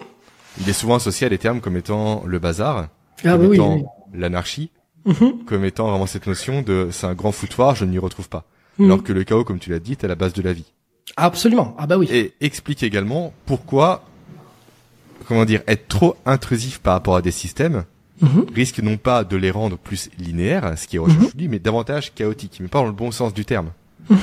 Il 0.63 0.69
est 0.69 0.73
souvent 0.75 0.97
associé 0.97 1.27
à 1.27 1.31
des 1.31 1.39
termes 1.39 1.61
comme 1.61 1.77
étant 1.77 2.23
le 2.27 2.39
bazar, 2.39 2.89
ah, 3.25 3.33
comme 3.33 3.47
oui, 3.47 3.57
étant 3.57 3.75
oui. 3.77 3.85
l'anarchie, 4.15 4.71
Mhm. 5.05 5.45
comme 5.47 5.65
étant 5.65 5.89
vraiment 5.91 6.07
cette 6.07 6.27
notion 6.27 6.63
de 6.63 6.89
c'est 6.91 7.07
un 7.07 7.15
grand 7.15 7.33
foutoir, 7.33 7.75
je 7.75 7.85
ne 7.85 7.91
m'y 7.91 7.99
retrouve 7.99 8.29
pas. 8.29 8.45
Mhm. 8.79 8.87
Alors 8.87 9.03
que 9.03 9.13
le 9.13 9.25
chaos, 9.25 9.45
comme 9.45 9.59
tu 9.59 9.71
l'as 9.71 9.79
dit, 9.79 9.93
est 9.93 10.05
à 10.05 10.09
la 10.09 10.15
base 10.15 10.33
de 10.33 10.43
la 10.43 10.53
vie. 10.53 10.65
Absolument. 11.17 11.75
Ah 11.79 11.87
bah 11.87 11.99
oui. 11.99 12.09
Et 12.11 12.33
explique 12.41 12.83
également 12.83 13.33
pourquoi, 13.47 14.05
comment 15.27 15.45
dire, 15.45 15.63
être 15.67 15.89
trop 15.89 16.17
intrusif 16.25 16.79
par 16.79 16.95
rapport 16.95 17.17
à 17.17 17.23
des 17.23 17.31
systèmes 17.33 17.85
Mhm. 18.21 18.47
risque 18.55 18.79
non 18.79 18.97
pas 18.99 19.25
de 19.25 19.37
les 19.37 19.51
rendre 19.51 19.77
plus 19.77 20.09
linéaires, 20.17 20.79
ce 20.79 20.87
qui 20.87 20.95
est 20.95 20.99
recherché 21.01 21.21
aujourd'hui, 21.23 21.49
mais 21.49 21.59
davantage 21.59 22.15
chaotiques, 22.15 22.59
mais 22.61 22.69
pas 22.69 22.79
dans 22.79 22.87
le 22.87 22.93
bon 22.93 23.11
sens 23.11 23.35
du 23.35 23.45
terme. 23.45 23.73
Mhm. 24.09 24.19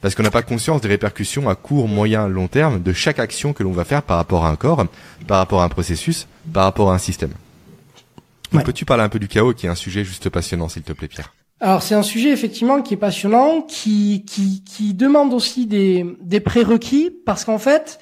Parce 0.00 0.14
qu'on 0.14 0.22
n'a 0.22 0.30
pas 0.30 0.42
conscience 0.42 0.80
des 0.80 0.88
répercussions 0.88 1.48
à 1.50 1.54
court, 1.54 1.86
moyen, 1.86 2.26
long 2.28 2.48
terme 2.48 2.82
de 2.82 2.92
chaque 2.94 3.18
action 3.18 3.52
que 3.52 3.62
l'on 3.62 3.72
va 3.72 3.84
faire 3.84 4.02
par 4.02 4.16
rapport 4.16 4.46
à 4.46 4.50
un 4.50 4.56
corps, 4.56 4.84
par 5.28 5.36
rapport 5.38 5.60
à 5.60 5.64
un 5.64 5.68
processus, 5.68 6.26
par 6.52 6.64
rapport 6.64 6.90
à 6.90 6.94
un 6.94 6.98
système. 6.98 7.32
Ouais. 8.52 8.62
Peux-tu 8.64 8.84
parler 8.84 9.02
un 9.02 9.08
peu 9.08 9.18
du 9.18 9.28
chaos, 9.28 9.52
qui 9.52 9.66
est 9.66 9.68
un 9.70 9.74
sujet 9.74 10.02
juste 10.04 10.28
passionnant, 10.30 10.68
s'il 10.68 10.82
te 10.82 10.92
plaît, 10.92 11.08
Pierre? 11.08 11.32
Alors 11.62 11.80
c'est 11.80 11.94
un 11.94 12.02
sujet 12.02 12.30
effectivement 12.30 12.82
qui 12.82 12.94
est 12.94 12.96
passionnant, 12.96 13.62
qui 13.62 14.24
qui, 14.24 14.64
qui 14.64 14.94
demande 14.94 15.32
aussi 15.32 15.66
des, 15.66 16.04
des 16.20 16.40
prérequis 16.40 17.12
parce 17.24 17.44
qu'en 17.44 17.58
fait, 17.58 18.00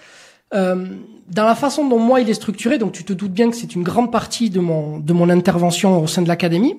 euh, 0.55 0.87
dans 1.29 1.45
la 1.45 1.55
façon 1.55 1.87
dont 1.87 1.99
moi 1.99 2.23
il 2.23 2.31
est 2.31 2.35
structuré, 2.35 2.79
donc 2.79 2.93
tu 2.93 3.05
te 3.05 3.13
doutes 3.13 3.33
bien 3.33 3.51
que 3.51 3.57
c'est 3.57 3.75
une 3.75 3.83
grande 3.83 4.11
partie 4.11 4.49
de 4.49 4.61
mon 4.61 4.99
de 4.99 5.13
mon 5.13 5.29
intervention 5.29 6.03
au 6.03 6.07
sein 6.07 6.23
de 6.23 6.29
l'académie, 6.29 6.75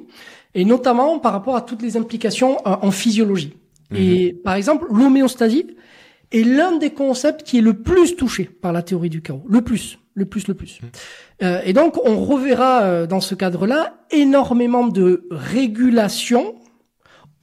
et 0.55 0.65
notamment 0.65 1.19
par 1.19 1.33
rapport 1.33 1.55
à 1.55 1.61
toutes 1.61 1.83
les 1.83 1.97
implications 1.97 2.57
euh, 2.65 2.75
en 2.81 2.89
physiologie. 2.89 3.53
Et 3.93 4.33
par 4.43 4.55
exemple, 4.55 4.87
l'homéostasie 4.89 5.67
est 6.31 6.43
l'un 6.43 6.77
des 6.77 6.91
concepts 6.91 7.43
qui 7.43 7.59
est 7.59 7.61
le 7.61 7.73
plus 7.73 8.15
touché 8.15 8.45
par 8.45 8.71
la 8.71 8.81
théorie 8.81 9.09
du 9.09 9.21
chaos, 9.21 9.43
le 9.47 9.61
plus, 9.61 9.99
le 10.15 10.25
plus, 10.25 10.47
le 10.47 10.55
plus. 10.55 10.79
Euh, 11.43 11.61
et 11.63 11.73
donc 11.73 11.99
on 12.03 12.25
reverra 12.25 12.83
euh, 12.83 13.05
dans 13.05 13.19
ce 13.19 13.35
cadre-là 13.35 13.97
énormément 14.09 14.87
de 14.87 15.27
régulation 15.29 16.55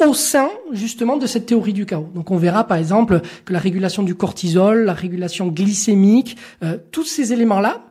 au 0.04 0.14
sein 0.14 0.48
justement 0.72 1.16
de 1.16 1.26
cette 1.26 1.46
théorie 1.46 1.72
du 1.72 1.86
chaos. 1.86 2.08
Donc 2.14 2.30
on 2.30 2.36
verra 2.36 2.64
par 2.64 2.76
exemple 2.76 3.20
que 3.44 3.52
la 3.52 3.58
régulation 3.58 4.02
du 4.02 4.14
cortisol, 4.14 4.84
la 4.84 4.92
régulation 4.92 5.48
glycémique, 5.48 6.36
euh, 6.62 6.78
tous 6.92 7.04
ces 7.04 7.32
éléments-là, 7.32 7.82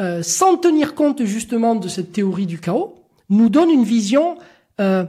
euh, 0.00 0.22
sans 0.22 0.56
tenir 0.56 0.94
compte 0.94 1.24
justement 1.24 1.74
de 1.74 1.88
cette 1.88 2.12
théorie 2.12 2.46
du 2.46 2.58
chaos, 2.58 2.94
nous 3.28 3.48
donnent 3.48 3.70
une 3.70 3.84
vision 3.84 4.38
euh, 4.80 5.04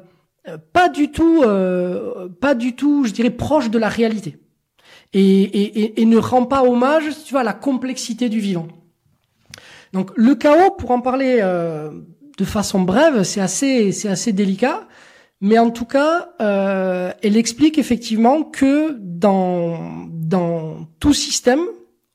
pas 0.73 0.89
du 0.89 1.11
tout, 1.11 1.43
pas 2.41 2.55
du 2.55 2.75
tout, 2.75 3.05
je 3.05 3.11
dirais 3.11 3.29
proche 3.29 3.69
de 3.69 3.77
la 3.77 3.89
réalité, 3.89 4.39
et, 5.13 5.21
et, 5.21 6.01
et, 6.01 6.05
ne 6.05 6.17
rend 6.17 6.45
pas 6.47 6.63
hommage, 6.63 7.03
tu 7.23 7.33
vois, 7.33 7.41
à 7.41 7.43
la 7.43 7.53
complexité 7.53 8.27
du 8.27 8.39
vivant. 8.39 8.67
Donc 9.93 10.09
le 10.15 10.33
chaos, 10.33 10.71
pour 10.71 10.89
en 10.89 10.99
parler 10.99 11.41
de 12.39 12.43
façon 12.43 12.81
brève, 12.81 13.21
c'est 13.21 13.39
assez, 13.39 13.91
c'est 13.91 14.09
assez 14.09 14.33
délicat. 14.33 14.87
Mais 15.41 15.57
en 15.57 15.71
tout 15.71 15.85
cas, 15.85 16.29
euh, 16.39 17.11
elle 17.23 17.35
explique 17.35 17.79
effectivement 17.79 18.43
que 18.43 18.95
dans 18.99 20.07
dans 20.07 20.87
tout 20.99 21.13
système, 21.13 21.61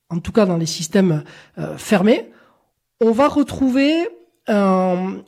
en 0.09 0.21
tout 0.21 0.33
cas 0.33 0.47
dans 0.47 0.57
les 0.57 0.67
systèmes 0.67 1.25
euh, 1.59 1.77
fermés, 1.77 2.31
on 3.01 3.11
va 3.11 3.29
retrouver 3.29 4.09
un, 4.49 5.23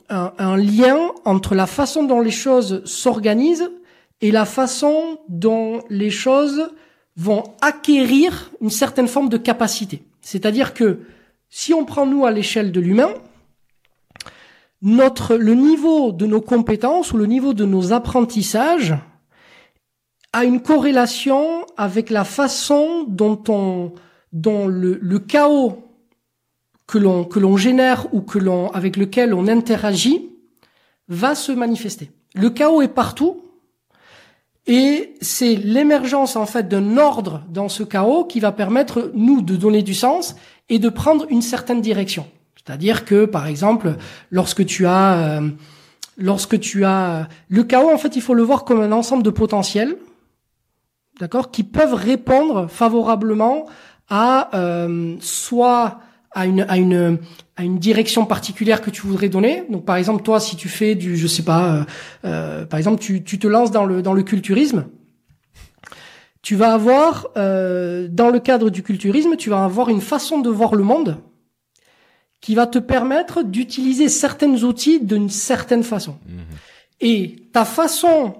lien 0.57 0.97
entre 1.25 1.53
la 1.53 1.67
façon 1.67 2.03
dont 2.03 2.21
les 2.21 2.31
choses 2.31 2.83
s'organisent 2.85 3.69
et 4.21 4.31
la 4.31 4.45
façon 4.45 5.19
dont 5.27 5.81
les 5.89 6.09
choses 6.09 6.69
vont 7.17 7.43
acquérir 7.61 8.51
une 8.61 8.69
certaine 8.69 9.07
forme 9.07 9.29
de 9.29 9.37
capacité. 9.37 10.03
C'est-à-dire 10.21 10.73
que 10.73 10.99
si 11.49 11.73
on 11.73 11.83
prend 11.83 12.05
nous 12.05 12.25
à 12.25 12.31
l'échelle 12.31 12.71
de 12.71 12.79
l'humain, 12.79 13.09
notre 14.81 15.35
le 15.35 15.53
niveau 15.55 16.11
de 16.11 16.25
nos 16.25 16.41
compétences 16.41 17.11
ou 17.11 17.17
le 17.17 17.25
niveau 17.25 17.53
de 17.53 17.65
nos 17.65 17.91
apprentissages 17.91 18.95
a 20.31 20.45
une 20.45 20.61
corrélation 20.61 21.65
avec 21.75 22.09
la 22.09 22.23
façon 22.23 23.05
dont 23.07 23.41
on 23.49 23.93
dont 24.31 24.67
le, 24.67 25.19
chaos 25.19 25.83
que 26.87 26.97
l'on 26.97 27.25
que 27.25 27.39
l'on 27.39 27.57
génère 27.57 28.13
ou 28.13 28.21
que 28.21 28.39
l'on 28.39 28.69
avec 28.69 28.95
lequel 28.95 29.33
on 29.33 29.47
interagit 29.47 30.29
va 31.07 31.35
se 31.35 31.51
manifester. 31.51 32.11
Le 32.35 32.49
chaos 32.51 32.81
est 32.81 32.93
partout 32.93 33.41
et 34.67 35.15
c'est 35.19 35.55
l'émergence 35.55 36.35
en 36.35 36.45
fait 36.45 36.69
d'un 36.69 36.97
ordre 36.97 37.43
dans 37.49 37.69
ce 37.69 37.83
chaos 37.83 38.23
qui 38.25 38.39
va 38.39 38.51
permettre 38.51 39.11
nous 39.15 39.41
de 39.41 39.55
donner 39.55 39.81
du 39.81 39.95
sens 39.95 40.35
et 40.69 40.77
de 40.77 40.89
prendre 40.89 41.25
une 41.29 41.41
certaine 41.41 41.81
direction. 41.81 42.27
C'est-à-dire 42.65 43.05
que, 43.05 43.25
par 43.25 43.47
exemple, 43.47 43.95
lorsque 44.31 44.65
tu 44.65 44.85
as, 44.85 45.39
euh, 45.39 45.49
lorsque 46.17 46.59
tu 46.59 46.85
as 46.85 47.27
le 47.47 47.63
chaos, 47.63 47.89
en 47.89 47.97
fait, 47.97 48.15
il 48.15 48.21
faut 48.21 48.33
le 48.33 48.43
voir 48.43 48.65
comme 48.65 48.81
un 48.81 48.91
ensemble 48.91 49.23
de 49.23 49.29
potentiels, 49.29 49.95
d'accord, 51.19 51.51
qui 51.51 51.63
peuvent 51.63 51.93
répondre 51.93 52.67
favorablement 52.69 53.65
à 54.09 54.49
euh, 54.55 55.15
soit 55.19 55.99
à 56.31 56.45
une 56.45 56.61
à 56.67 56.77
une 56.77 57.19
à 57.55 57.63
une 57.63 57.79
direction 57.79 58.25
particulière 58.25 58.81
que 58.81 58.89
tu 58.89 59.01
voudrais 59.01 59.29
donner. 59.29 59.63
Donc, 59.69 59.85
par 59.85 59.95
exemple, 59.95 60.23
toi, 60.23 60.39
si 60.39 60.55
tu 60.55 60.69
fais 60.69 60.95
du, 60.95 61.17
je 61.17 61.27
sais 61.27 61.43
pas, 61.43 61.73
euh, 61.73 61.83
euh, 62.25 62.65
par 62.65 62.77
exemple, 62.77 63.01
tu 63.01 63.23
tu 63.23 63.39
te 63.39 63.47
lances 63.47 63.71
dans 63.71 63.85
le 63.85 64.01
dans 64.01 64.13
le 64.13 64.23
culturisme. 64.23 64.85
Tu 66.41 66.55
vas 66.55 66.73
avoir, 66.73 67.27
euh, 67.35 68.07
dans 68.09 68.29
le 68.29 68.39
cadre 68.39 68.69
du 68.69 68.81
culturisme, 68.81 69.35
tu 69.35 69.49
vas 69.49 69.65
avoir 69.65 69.89
une 69.89 69.99
façon 69.99 70.39
de 70.39 70.49
voir 70.49 70.73
le 70.73 70.83
monde 70.83 71.17
qui 72.41 72.55
va 72.55 72.67
te 72.67 72.79
permettre 72.79 73.43
d'utiliser 73.43 74.09
certains 74.09 74.63
outils 74.63 74.99
d'une 74.99 75.29
certaine 75.29 75.83
façon. 75.83 76.17
Et 77.01 77.49
ta 77.53 77.65
façon 77.65 78.35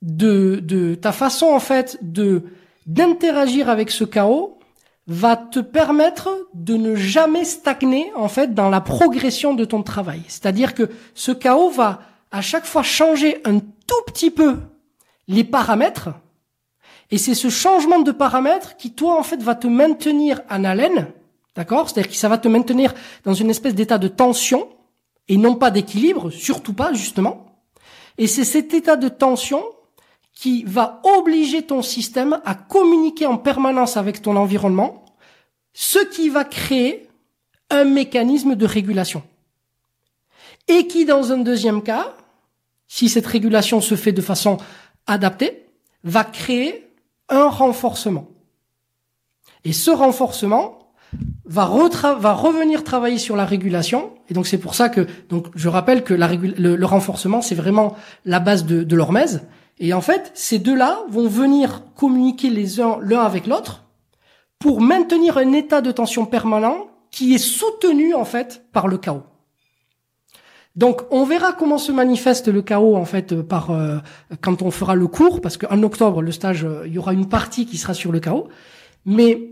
de, 0.00 0.60
de 0.62 0.94
ta 0.94 1.12
façon 1.12 1.46
en 1.46 1.60
fait 1.60 1.98
de 2.02 2.42
d'interagir 2.86 3.68
avec 3.68 3.92
ce 3.92 4.02
chaos 4.02 4.58
va 5.06 5.36
te 5.36 5.60
permettre 5.60 6.48
de 6.54 6.76
ne 6.76 6.96
jamais 6.96 7.44
stagner 7.44 8.10
en 8.16 8.28
fait 8.28 8.54
dans 8.54 8.68
la 8.68 8.80
progression 8.80 9.54
de 9.54 9.64
ton 9.64 9.82
travail. 9.84 10.22
C'est-à-dire 10.26 10.74
que 10.74 10.90
ce 11.14 11.30
chaos 11.30 11.70
va 11.70 12.00
à 12.32 12.40
chaque 12.40 12.64
fois 12.64 12.82
changer 12.82 13.40
un 13.44 13.60
tout 13.60 14.02
petit 14.06 14.30
peu 14.30 14.56
les 15.28 15.44
paramètres 15.44 16.10
et 17.12 17.18
c'est 17.18 17.34
ce 17.34 17.50
changement 17.50 18.00
de 18.00 18.10
paramètres 18.10 18.76
qui 18.76 18.90
toi 18.90 19.18
en 19.18 19.22
fait 19.22 19.40
va 19.42 19.54
te 19.54 19.66
maintenir 19.66 20.40
en 20.50 20.64
haleine 20.64 21.08
D'accord? 21.54 21.88
C'est-à-dire 21.88 22.10
que 22.10 22.16
ça 22.16 22.28
va 22.28 22.38
te 22.38 22.48
maintenir 22.48 22.94
dans 23.24 23.34
une 23.34 23.50
espèce 23.50 23.74
d'état 23.74 23.98
de 23.98 24.08
tension 24.08 24.68
et 25.28 25.36
non 25.36 25.54
pas 25.54 25.70
d'équilibre, 25.70 26.30
surtout 26.30 26.72
pas 26.72 26.92
justement. 26.92 27.46
Et 28.18 28.26
c'est 28.26 28.44
cet 28.44 28.74
état 28.74 28.96
de 28.96 29.08
tension 29.08 29.64
qui 30.34 30.64
va 30.64 31.00
obliger 31.04 31.62
ton 31.62 31.82
système 31.82 32.40
à 32.44 32.54
communiquer 32.54 33.26
en 33.26 33.36
permanence 33.36 33.96
avec 33.96 34.22
ton 34.22 34.36
environnement, 34.36 35.04
ce 35.74 35.98
qui 35.98 36.28
va 36.28 36.44
créer 36.44 37.08
un 37.70 37.84
mécanisme 37.84 38.54
de 38.54 38.66
régulation. 38.66 39.22
Et 40.68 40.86
qui, 40.86 41.04
dans 41.04 41.32
un 41.32 41.38
deuxième 41.38 41.82
cas, 41.82 42.14
si 42.88 43.08
cette 43.08 43.26
régulation 43.26 43.80
se 43.80 43.94
fait 43.94 44.12
de 44.12 44.20
façon 44.20 44.58
adaptée, 45.06 45.66
va 46.04 46.24
créer 46.24 46.88
un 47.28 47.48
renforcement. 47.48 48.28
Et 49.64 49.72
ce 49.72 49.90
renforcement, 49.90 50.81
va, 51.44 51.70
va 52.18 52.32
revenir 52.32 52.84
travailler 52.84 53.18
sur 53.18 53.36
la 53.36 53.44
régulation. 53.44 54.12
Et 54.28 54.34
donc 54.34 54.46
c'est 54.46 54.58
pour 54.58 54.74
ça 54.74 54.88
que 54.88 55.06
donc 55.28 55.48
je 55.54 55.68
rappelle 55.68 56.02
que 56.04 56.14
la 56.14 56.32
le, 56.32 56.76
le, 56.76 56.86
renforcement 56.86 57.42
c'est 57.42 57.54
vraiment 57.54 57.94
la 58.24 58.40
base 58.40 58.64
de, 58.64 58.82
de 58.82 58.96
l'hormèse. 58.96 59.42
Et 59.78 59.92
en 59.92 60.00
fait 60.00 60.30
ces 60.34 60.58
deux-là 60.58 61.00
vont 61.08 61.28
venir 61.28 61.82
communiquer 61.94 62.50
les 62.50 62.80
uns 62.80 62.98
l'un 63.02 63.20
avec 63.20 63.46
l'autre 63.46 63.84
pour 64.58 64.80
maintenir 64.80 65.38
un 65.38 65.52
état 65.52 65.80
de 65.80 65.90
tension 65.90 66.24
permanent 66.24 66.86
qui 67.10 67.34
est 67.34 67.38
soutenu 67.38 68.14
en 68.14 68.24
fait 68.24 68.64
par 68.72 68.88
le 68.88 68.96
chaos. 68.96 69.24
Donc 70.74 71.02
on 71.10 71.24
verra 71.24 71.52
comment 71.52 71.76
se 71.76 71.92
manifeste 71.92 72.48
le 72.48 72.62
chaos 72.62 72.96
en 72.96 73.04
fait 73.04 73.42
par 73.42 73.70
euh, 73.70 73.98
quand 74.40 74.62
on 74.62 74.70
fera 74.70 74.94
le 74.94 75.06
cours 75.06 75.42
parce 75.42 75.58
qu'en 75.58 75.82
octobre 75.82 76.22
le 76.22 76.32
stage 76.32 76.64
euh, 76.64 76.84
il 76.86 76.94
y 76.94 76.98
aura 76.98 77.12
une 77.12 77.28
partie 77.28 77.66
qui 77.66 77.76
sera 77.76 77.92
sur 77.92 78.10
le 78.10 78.20
chaos. 78.20 78.48
Mais 79.04 79.51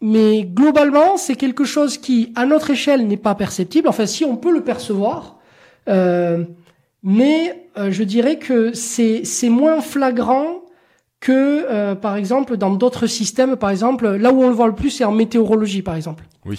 mais 0.00 0.42
globalement, 0.44 1.16
c'est 1.16 1.34
quelque 1.36 1.64
chose 1.64 1.98
qui, 1.98 2.32
à 2.36 2.46
notre 2.46 2.70
échelle, 2.70 3.06
n'est 3.06 3.16
pas 3.16 3.34
perceptible. 3.34 3.88
Enfin, 3.88 4.06
si 4.06 4.24
on 4.24 4.36
peut 4.36 4.52
le 4.52 4.62
percevoir, 4.62 5.38
euh, 5.88 6.44
mais 7.02 7.68
euh, 7.78 7.90
je 7.90 8.02
dirais 8.04 8.38
que 8.38 8.72
c'est 8.72 9.24
c'est 9.24 9.48
moins 9.50 9.80
flagrant 9.80 10.62
que, 11.20 11.32
euh, 11.70 11.94
par 11.94 12.16
exemple, 12.16 12.56
dans 12.56 12.70
d'autres 12.70 13.06
systèmes, 13.06 13.56
par 13.56 13.70
exemple, 13.70 14.08
là 14.08 14.32
où 14.32 14.42
on 14.42 14.48
le 14.48 14.54
voit 14.54 14.66
le 14.68 14.74
plus, 14.74 14.90
c'est 14.90 15.04
en 15.04 15.12
météorologie, 15.12 15.82
par 15.82 15.94
exemple. 15.96 16.24
Oui. 16.46 16.58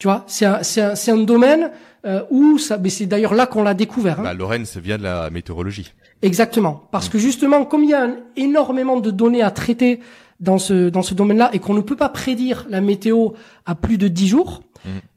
Tu 0.00 0.08
vois, 0.08 0.24
c'est 0.26 0.46
un, 0.46 0.62
c'est 0.62 0.80
un, 0.80 0.94
c'est 0.96 1.10
un 1.12 1.18
domaine 1.18 1.70
euh, 2.04 2.22
où 2.30 2.58
ça, 2.58 2.76
mais 2.78 2.88
c'est 2.90 3.06
d'ailleurs 3.06 3.34
là 3.34 3.46
qu'on 3.46 3.62
l'a 3.62 3.74
découvert. 3.74 4.18
Hein. 4.20 4.24
Bah, 4.24 4.34
Lorraine, 4.34 4.64
ça 4.64 4.80
vient 4.80 4.98
de 4.98 5.02
la 5.04 5.30
météorologie. 5.30 5.92
Exactement, 6.22 6.88
parce 6.90 7.08
que 7.08 7.18
justement, 7.18 7.64
comme 7.64 7.84
il 7.84 7.90
y 7.90 7.94
a 7.94 8.02
un- 8.02 8.16
énormément 8.36 8.98
de 8.98 9.10
données 9.12 9.42
à 9.42 9.50
traiter 9.52 10.00
dans 10.40 10.58
ce 10.58 10.88
dans 10.88 11.02
ce 11.02 11.14
domaine-là 11.14 11.50
et 11.52 11.58
qu'on 11.58 11.74
ne 11.74 11.80
peut 11.80 11.96
pas 11.96 12.08
prédire 12.08 12.66
la 12.68 12.80
météo 12.80 13.30
à 13.66 13.74
plus 13.74 13.98
de 13.98 14.08
10 14.08 14.28
jours, 14.28 14.62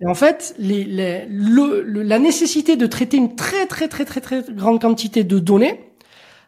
et 0.01 0.07
en 0.07 0.15
fait, 0.15 0.55
les, 0.57 0.84
les- 0.84 1.26
le, 1.30 1.84
le- 1.84 2.01
la 2.03 2.17
nécessité 2.19 2.76
de 2.76 2.88
traiter 2.88 3.17
une 3.17 3.36
très 3.36 3.67
très 3.67 3.88
très 3.88 4.05
très 4.05 4.19
très 4.22 4.43
grande 4.49 4.82
quantité 4.82 5.24
de 5.24 5.38
données 5.39 5.80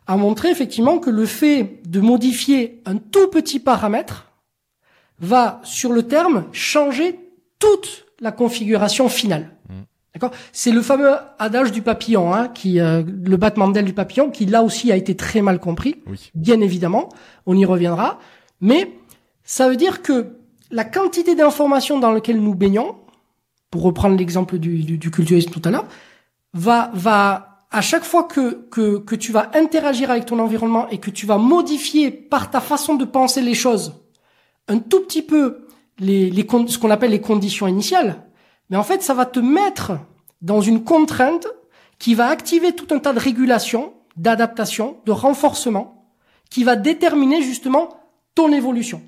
a 0.08 0.18
montré 0.18 0.50
effectivement 0.50 0.98
que 0.98 1.10
le 1.12 1.26
fait 1.26 1.80
de 1.88 2.00
modifier 2.02 2.82
un 2.86 2.98
tout 2.98 3.28
petit 3.30 3.60
paramètre 3.60 4.32
va 5.20 5.62
sur 5.64 5.94
le 5.94 6.04
terme 6.04 6.46
changer 6.52 7.20
toute 7.60 8.06
la 8.20 8.32
configuration 8.32 9.08
finale. 9.10 9.52
D'accord? 10.14 10.32
C'est 10.52 10.72
le 10.72 10.82
fameux 10.82 11.12
adage 11.40 11.72
du 11.72 11.82
papillon, 11.82 12.34
hein, 12.34 12.48
qui 12.48 12.80
euh, 12.80 13.02
le 13.04 13.38
battement 13.38 13.68
d'ailes 13.70 13.86
du 13.86 13.94
papillon, 13.94 14.30
qui 14.30 14.46
là 14.46 14.62
aussi 14.62 14.92
a 14.92 14.96
été 14.96 15.16
très 15.16 15.42
mal 15.42 15.60
compris, 15.60 15.96
Oui. 16.08 16.30
bien 16.36 16.62
évidemment. 16.62 17.10
On 17.48 17.58
y 17.58 17.66
reviendra, 17.66 18.20
mais 18.62 18.92
ça 19.44 19.70
veut 19.70 19.76
dire 19.76 20.02
que 20.02 20.38
la 20.72 20.86
quantité 20.86 21.36
d'informations 21.36 22.00
dans 22.00 22.12
laquelle 22.12 22.42
nous 22.42 22.56
baignons, 22.56 22.96
pour 23.70 23.84
reprendre 23.84 24.18
l'exemple 24.18 24.58
du, 24.58 24.84
du, 24.84 24.98
du 24.98 25.12
culturisme 25.12 25.52
tout 25.52 25.62
à 25.66 25.72
l'heure, 25.72 25.88
va 26.54 26.92
va 26.94 27.66
à 27.72 27.82
chaque 27.82 28.04
fois 28.04 28.24
que, 28.24 28.68
que 28.70 28.98
que 28.98 29.16
tu 29.16 29.32
vas 29.32 29.52
interagir 29.54 30.12
avec 30.12 30.26
ton 30.26 30.40
environnement 30.40 30.88
et 30.90 31.00
que 31.00 31.10
tu 31.10 31.26
vas 31.26 31.38
modifier 31.38 32.12
par 32.12 32.52
ta 32.52 32.62
façon 32.62 32.96
de 32.96 33.06
penser 33.06 33.42
les 33.42 33.56
choses 33.56 34.04
un 34.68 34.80
tout 34.80 35.02
petit 35.02 35.22
peu 35.22 35.68
les, 36.00 36.30
les 36.30 36.48
ce 36.68 36.78
qu'on 36.78 36.92
appelle 36.92 37.12
les 37.12 37.22
conditions 37.22 37.68
initiales, 37.68 38.24
mais 38.70 38.78
en 38.78 38.84
fait 38.84 39.02
ça 39.02 39.14
va 39.14 39.26
te 39.26 39.40
mettre 39.40 39.94
dans 40.42 40.62
une 40.62 40.84
contrainte 40.84 41.48
qui 42.00 42.16
va 42.16 42.28
activer 42.28 42.74
tout 42.74 42.88
un 42.94 43.00
tas 43.00 43.14
de 43.14 43.20
régulations, 43.20 43.94
d'adaptation, 44.18 44.98
de 45.06 45.12
renforcement, 45.12 46.10
qui 46.50 46.64
va 46.64 46.76
déterminer 46.76 47.42
justement 47.42 47.90
ton 48.36 48.52
évolution. 48.52 49.02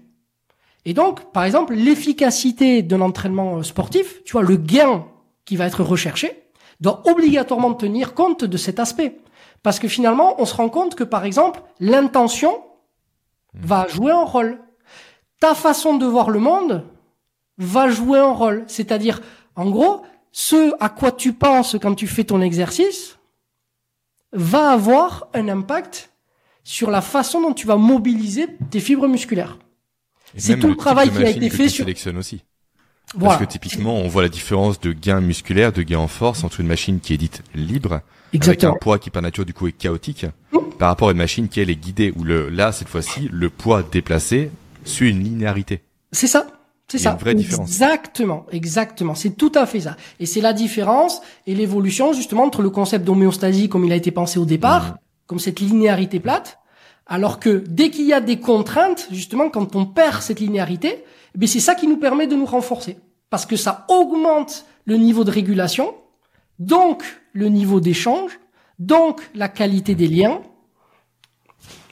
Et 0.85 0.93
donc, 0.93 1.31
par 1.31 1.43
exemple, 1.43 1.73
l'efficacité 1.73 2.83
d'un 2.83 3.01
entraînement 3.01 3.57
euh, 3.57 3.63
sportif, 3.63 4.23
tu 4.23 4.33
vois, 4.33 4.43
le 4.43 4.55
gain 4.55 5.05
qui 5.45 5.55
va 5.55 5.65
être 5.65 5.83
recherché, 5.83 6.43
doit 6.79 7.01
obligatoirement 7.09 7.73
tenir 7.73 8.13
compte 8.13 8.43
de 8.43 8.57
cet 8.57 8.79
aspect. 8.79 9.17
Parce 9.63 9.79
que 9.79 9.87
finalement, 9.87 10.39
on 10.39 10.45
se 10.45 10.53
rend 10.55 10.69
compte 10.69 10.95
que, 10.95 11.03
par 11.03 11.25
exemple, 11.25 11.61
l'intention 11.79 12.63
va 13.53 13.87
jouer 13.87 14.11
un 14.11 14.23
rôle. 14.23 14.59
Ta 15.39 15.55
façon 15.55 15.97
de 15.97 16.05
voir 16.05 16.29
le 16.29 16.39
monde 16.39 16.85
va 17.57 17.89
jouer 17.89 18.19
un 18.19 18.31
rôle. 18.31 18.63
C'est-à-dire, 18.67 19.21
en 19.55 19.69
gros, 19.69 20.03
ce 20.31 20.73
à 20.79 20.89
quoi 20.89 21.11
tu 21.11 21.33
penses 21.33 21.77
quand 21.81 21.95
tu 21.95 22.07
fais 22.07 22.25
ton 22.25 22.41
exercice 22.41 23.17
va 24.33 24.71
avoir 24.71 25.29
un 25.33 25.47
impact 25.47 26.11
sur 26.65 26.91
la 26.91 26.99
façon 26.99 27.39
dont 27.41 27.53
tu 27.53 27.65
vas 27.65 27.77
mobiliser 27.77 28.47
tes 28.71 28.81
fibres 28.81 29.07
musculaires. 29.07 29.57
C'est 30.35 30.59
tout 30.59 30.67
le 30.67 30.75
travail 30.75 31.09
qui 31.11 31.23
a 31.23 31.29
été 31.29 31.49
fait 31.49 31.69
sur- 31.69 31.87
aussi. 32.17 32.43
Voilà. 33.13 33.35
Parce 33.37 33.45
que 33.45 33.51
typiquement, 33.51 33.95
on 33.97 34.07
voit 34.09 34.23
la 34.23 34.29
différence 34.29 34.79
de 34.81 34.91
gain 34.91 35.21
musculaire, 35.21 35.71
de 35.71 35.83
gain 35.83 35.99
en 35.99 36.07
force 36.07 36.43
entre 36.43 36.59
une 36.59 36.67
machine 36.67 36.99
qui 36.99 37.13
est 37.13 37.17
dite 37.17 37.43
libre, 37.53 38.01
Exactement. 38.33 38.71
avec 38.71 38.77
un 38.77 38.83
poids 38.83 38.99
qui 38.99 39.11
par 39.11 39.21
nature 39.21 39.45
du 39.45 39.53
coup 39.53 39.67
est 39.67 39.71
chaotique, 39.71 40.25
par 40.79 40.89
rapport 40.89 41.09
à 41.09 41.11
une 41.11 41.19
machine 41.19 41.47
qui 41.47 41.59
elle 41.61 41.69
est 41.69 41.75
guidée, 41.75 42.11
où 42.17 42.23
le, 42.23 42.49
là, 42.49 42.71
cette 42.71 42.89
fois-ci, 42.89 43.29
le 43.31 43.49
poids 43.51 43.83
déplacé 43.89 44.49
suit 44.83 45.11
une 45.11 45.23
linéarité. 45.23 45.83
C'est 46.11 46.27
ça. 46.27 46.47
C'est 46.87 46.97
ça. 46.97 47.11
une 47.13 47.17
vraie 47.19 47.35
différence. 47.35 47.69
Exactement, 47.69 48.45
exactement. 48.51 49.15
C'est 49.15 49.31
tout 49.37 49.51
à 49.55 49.65
fait 49.65 49.81
ça. 49.81 49.97
Et 50.19 50.25
c'est 50.25 50.41
la 50.41 50.53
différence 50.53 51.21
et 51.47 51.55
l'évolution 51.55 52.11
justement 52.13 52.43
entre 52.43 52.61
le 52.63 52.69
concept 52.69 53.05
d'homéostasie 53.05 53.69
comme 53.69 53.85
il 53.85 53.91
a 53.91 53.95
été 53.95 54.11
pensé 54.11 54.37
au 54.39 54.45
départ, 54.45 54.83
Mhm. 54.89 54.97
Comme 55.27 55.39
cette 55.39 55.59
linéarité 55.59 56.19
plate, 56.19 56.59
alors 57.07 57.39
que 57.39 57.63
dès 57.67 57.89
qu'il 57.89 58.05
y 58.05 58.13
a 58.13 58.21
des 58.21 58.39
contraintes, 58.39 59.07
justement, 59.11 59.49
quand 59.49 59.75
on 59.75 59.85
perd 59.85 60.21
cette 60.21 60.39
linéarité, 60.39 61.03
eh 61.39 61.47
c'est 61.47 61.59
ça 61.59 61.75
qui 61.75 61.87
nous 61.87 61.97
permet 61.97 62.27
de 62.27 62.35
nous 62.35 62.45
renforcer. 62.45 62.97
Parce 63.29 63.45
que 63.45 63.55
ça 63.55 63.85
augmente 63.89 64.65
le 64.85 64.97
niveau 64.97 65.23
de 65.23 65.31
régulation, 65.31 65.95
donc 66.59 67.03
le 67.33 67.49
niveau 67.49 67.79
d'échange, 67.79 68.39
donc 68.79 69.21
la 69.35 69.49
qualité 69.49 69.95
des 69.95 70.07
liens. 70.07 70.41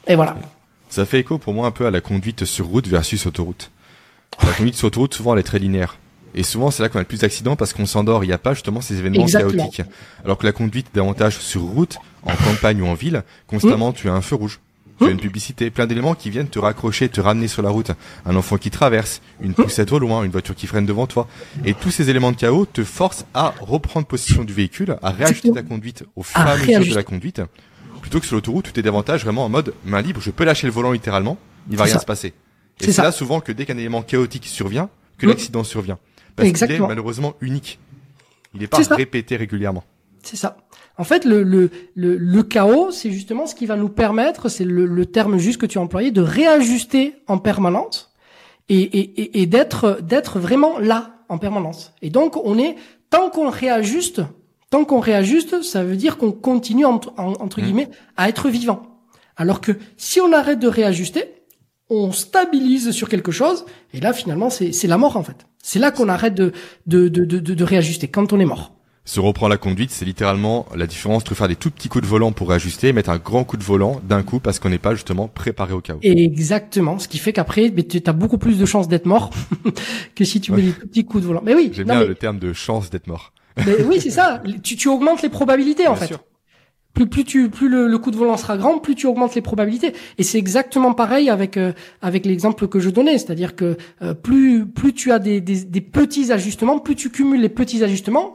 Et 0.07 0.15
voilà. 0.15 0.38
Ça 0.89 1.05
fait 1.05 1.19
écho 1.19 1.38
pour 1.38 1.53
moi 1.53 1.67
un 1.67 1.71
peu 1.71 1.86
à 1.86 1.91
la 1.91 2.01
conduite 2.01 2.45
sur 2.45 2.67
route 2.67 2.88
versus 2.88 3.25
autoroute. 3.25 3.71
La 4.43 4.51
conduite 4.53 4.75
sur 4.75 4.88
autoroute, 4.88 5.13
souvent, 5.13 5.34
elle 5.34 5.39
est 5.39 5.43
très 5.43 5.59
linéaire. 5.59 5.97
Et 6.36 6.43
souvent, 6.43 6.71
c'est 6.71 6.81
là 6.81 6.89
qu'on 6.89 6.97
a 6.97 7.01
le 7.01 7.07
plus 7.07 7.21
d'accidents 7.21 7.55
parce 7.55 7.73
qu'on 7.73 7.86
s'endort. 7.86 8.23
Il 8.23 8.27
n'y 8.27 8.34
a 8.34 8.39
pas 8.39 8.53
justement 8.53 8.81
ces 8.81 8.97
événements 8.97 9.23
Exactement. 9.23 9.63
chaotiques. 9.63 9.86
Alors 10.23 10.38
que 10.38 10.45
la 10.45 10.51
conduite, 10.51 10.88
davantage 10.93 11.38
sur 11.38 11.61
route, 11.61 11.97
en 12.26 12.36
campagne 12.36 12.82
ou 12.82 12.88
en 12.88 12.93
ville, 12.93 13.24
constamment, 13.47 13.91
tu 13.93 14.09
as 14.09 14.13
un 14.13 14.21
feu 14.21 14.36
rouge. 14.36 14.59
Tu 14.99 15.05
as 15.05 15.09
une 15.09 15.19
publicité, 15.19 15.69
plein 15.71 15.88
d'éléments 15.88 16.13
qui 16.13 16.30
viennent 16.30 16.47
te 16.47 16.59
raccrocher, 16.59 17.09
te 17.09 17.19
ramener 17.19 17.47
sur 17.47 17.61
la 17.63 17.69
route. 17.71 17.91
Un 18.26 18.36
enfant 18.36 18.57
qui 18.57 18.69
traverse, 18.69 19.21
une 19.41 19.53
poussette 19.53 19.91
au 19.91 19.99
loin, 19.99 20.24
une 20.24 20.32
voiture 20.32 20.55
qui 20.55 20.67
freine 20.67 20.86
devant 20.86 21.07
toi. 21.07 21.28
Et 21.65 21.74
tous 21.74 21.89
ces 21.91 22.09
éléments 22.09 22.32
de 22.32 22.38
chaos 22.38 22.65
te 22.65 22.84
forcent 22.84 23.26
à 23.34 23.53
reprendre 23.59 24.05
possession 24.05 24.43
du 24.43 24.53
véhicule, 24.53 24.95
à 25.01 25.09
réajuster 25.09 25.51
ta 25.51 25.63
conduite 25.63 26.05
au 26.15 26.21
fur 26.24 26.39
et 26.39 26.43
À 26.49 26.55
mesure 26.57 26.91
de 26.91 26.95
la 26.95 27.03
conduite. 27.03 27.41
Plutôt 28.01 28.19
que 28.19 28.26
sur 28.26 28.36
l'autoroute, 28.36 28.71
tu 28.71 28.80
es 28.80 28.84
davantage 28.84 29.24
vraiment 29.24 29.45
en 29.45 29.49
mode 29.49 29.74
main 29.84 30.01
libre, 30.01 30.21
je 30.21 30.30
peux 30.30 30.43
lâcher 30.43 30.67
le 30.67 30.74
volant 30.74 30.91
littéralement, 30.91 31.38
il 31.71 31.76
va 31.78 31.86
rien 31.86 31.93
ça. 31.95 31.99
se 32.01 32.05
passer. 32.05 32.34
Et 32.82 32.91
C'est 32.91 33.01
là 33.01 33.11
souvent 33.11 33.39
que 33.39 33.51
dès 33.51 33.65
qu'un 33.65 33.78
élément 33.78 34.01
chaotique 34.03 34.45
survient, 34.45 34.89
que 35.17 35.26
Mm. 35.26 35.30
l'accident 35.30 35.63
survient. 35.63 35.97
Parce 36.36 36.51
qu'il 36.51 36.71
est 36.71 36.80
malheureusement 36.80 37.34
unique. 37.41 37.80
Il 38.53 38.59
n'est 38.61 38.67
pas 38.67 38.78
C'est 38.78 38.84
ça. 38.86 38.95
répété 38.95 39.36
régulièrement. 39.38 39.84
C'est 40.21 40.36
ça. 40.38 40.57
En 40.97 41.03
fait, 41.03 41.25
le, 41.25 41.41
le, 41.43 41.71
le, 41.95 42.17
le 42.17 42.43
chaos, 42.43 42.91
c'est 42.91 43.11
justement 43.11 43.47
ce 43.47 43.55
qui 43.55 43.65
va 43.65 43.75
nous 43.75 43.89
permettre, 43.89 44.47
c'est 44.49 44.63
le, 44.65 44.85
le 44.85 45.05
terme 45.07 45.37
juste 45.37 45.59
que 45.59 45.65
tu 45.65 45.77
as 45.79 45.81
employé, 45.81 46.11
de 46.11 46.21
réajuster 46.21 47.15
en 47.27 47.39
permanence 47.39 48.13
et, 48.69 48.81
et, 48.81 49.41
et, 49.41 49.45
d'être 49.47 49.99
d'être 50.01 50.39
vraiment 50.39 50.77
là 50.79 51.15
en 51.29 51.37
permanence. 51.39 51.93
Et 52.01 52.09
donc, 52.11 52.37
on 52.45 52.57
est 52.59 52.75
tant 53.09 53.29
qu'on 53.31 53.49
réajuste, 53.49 54.21
tant 54.69 54.85
qu'on 54.85 54.99
réajuste, 54.99 55.63
ça 55.63 55.83
veut 55.83 55.95
dire 55.95 56.17
qu'on 56.17 56.31
continue 56.31 56.85
entre, 56.85 57.11
en- 57.17 57.33
entre 57.33 57.59
Mhm. 57.59 57.65
guillemets 57.65 57.89
à 58.15 58.29
être 58.29 58.49
vivant. 58.49 58.83
Alors 59.35 59.61
que 59.61 59.71
si 59.97 60.21
on 60.21 60.31
arrête 60.31 60.59
de 60.59 60.67
réajuster, 60.67 61.23
on 61.89 62.11
stabilise 62.11 62.91
sur 62.91 63.09
quelque 63.09 63.31
chose 63.31 63.65
et 63.93 63.99
là 63.99 64.13
finalement 64.13 64.49
c'est 64.49 64.71
c'est 64.71 64.87
la 64.87 64.97
mort 64.97 65.17
en 65.17 65.23
fait. 65.23 65.45
C'est 65.61 65.79
là 65.79 65.91
qu'on 65.91 66.07
arrête 66.07 66.35
de 66.35 66.51
de, 66.87 67.07
de 67.07 67.25
de 67.25 67.39
de 67.39 67.63
réajuster 67.63 68.07
quand 68.07 68.31
on 68.31 68.39
est 68.39 68.45
mort. 68.45 68.75
Se 69.05 69.19
reprend 69.19 69.49
la 69.49 69.57
conduite, 69.57 69.91
c'est 69.91 70.05
littéralement 70.05 70.65
la 70.73 70.87
différence 70.87 71.23
entre 71.23 71.35
faire 71.35 71.49
des 71.49 71.57
tout 71.57 71.69
petits 71.71 71.89
coups 71.89 72.03
de 72.03 72.07
volant 72.09 72.31
pour 72.31 72.47
réajuster 72.49 72.87
et 72.87 72.93
mettre 72.93 73.09
un 73.09 73.17
grand 73.17 73.43
coup 73.43 73.57
de 73.57 73.63
volant 73.63 73.99
d'un 74.07 74.23
coup 74.23 74.39
parce 74.39 74.59
qu'on 74.59 74.69
n'est 74.69 74.77
pas 74.77 74.95
justement 74.95 75.27
préparé 75.27 75.73
au 75.73 75.81
chaos. 75.81 75.99
Exactement, 76.03 76.97
ce 76.99 77.09
qui 77.09 77.17
fait 77.17 77.33
qu'après, 77.33 77.69
tu 77.69 78.01
as 78.05 78.13
beaucoup 78.13 78.37
plus 78.37 78.57
de 78.57 78.65
chances 78.65 78.87
d'être 78.87 79.05
mort 79.05 79.31
que 80.15 80.23
si 80.23 80.39
tu 80.39 80.53
mets 80.53 80.61
des 80.61 80.71
tout 80.71 80.87
petits 80.87 81.03
coups 81.03 81.21
de 81.23 81.27
volant. 81.27 81.41
Mais 81.43 81.53
oui, 81.53 81.69
J'aime 81.73 81.87
bien 81.87 81.99
mais- 81.99 82.07
le 82.07 82.15
terme 82.15 82.39
de 82.39 82.53
chance 82.53 82.89
d'être 82.89 83.07
mort. 83.07 83.33
mais 83.65 83.83
oui, 83.83 83.99
c'est 83.99 84.09
ça. 84.09 84.41
Tu, 84.63 84.77
tu 84.77 84.87
augmentes 84.87 85.21
les 85.21 85.29
probabilités 85.29 85.87
en 85.87 85.95
fait. 85.95 86.07
sûr. 86.07 86.19
Plus, 86.93 87.07
plus 87.07 87.25
tu, 87.25 87.49
plus 87.49 87.67
le, 87.69 87.87
le 87.87 87.97
coup 87.97 88.11
de 88.11 88.15
volant 88.15 88.37
sera 88.37 88.55
grand, 88.55 88.77
plus 88.77 88.95
tu 88.95 89.07
augmentes 89.07 89.35
les 89.35 89.41
probabilités. 89.41 89.93
Et 90.19 90.23
c'est 90.23 90.37
exactement 90.37 90.93
pareil 90.93 91.29
avec 91.29 91.57
euh, 91.57 91.73
avec 92.01 92.25
l'exemple 92.25 92.67
que 92.69 92.79
je 92.79 92.89
donnais, 92.89 93.17
c'est-à-dire 93.17 93.55
que 93.55 93.75
euh, 94.01 94.13
plus 94.13 94.65
plus 94.65 94.93
tu 94.93 95.11
as 95.11 95.19
des, 95.19 95.41
des, 95.41 95.65
des 95.65 95.81
petits 95.81 96.31
ajustements, 96.31 96.79
plus 96.79 96.95
tu 96.95 97.09
cumules 97.09 97.41
les 97.41 97.49
petits 97.49 97.83
ajustements, 97.83 98.33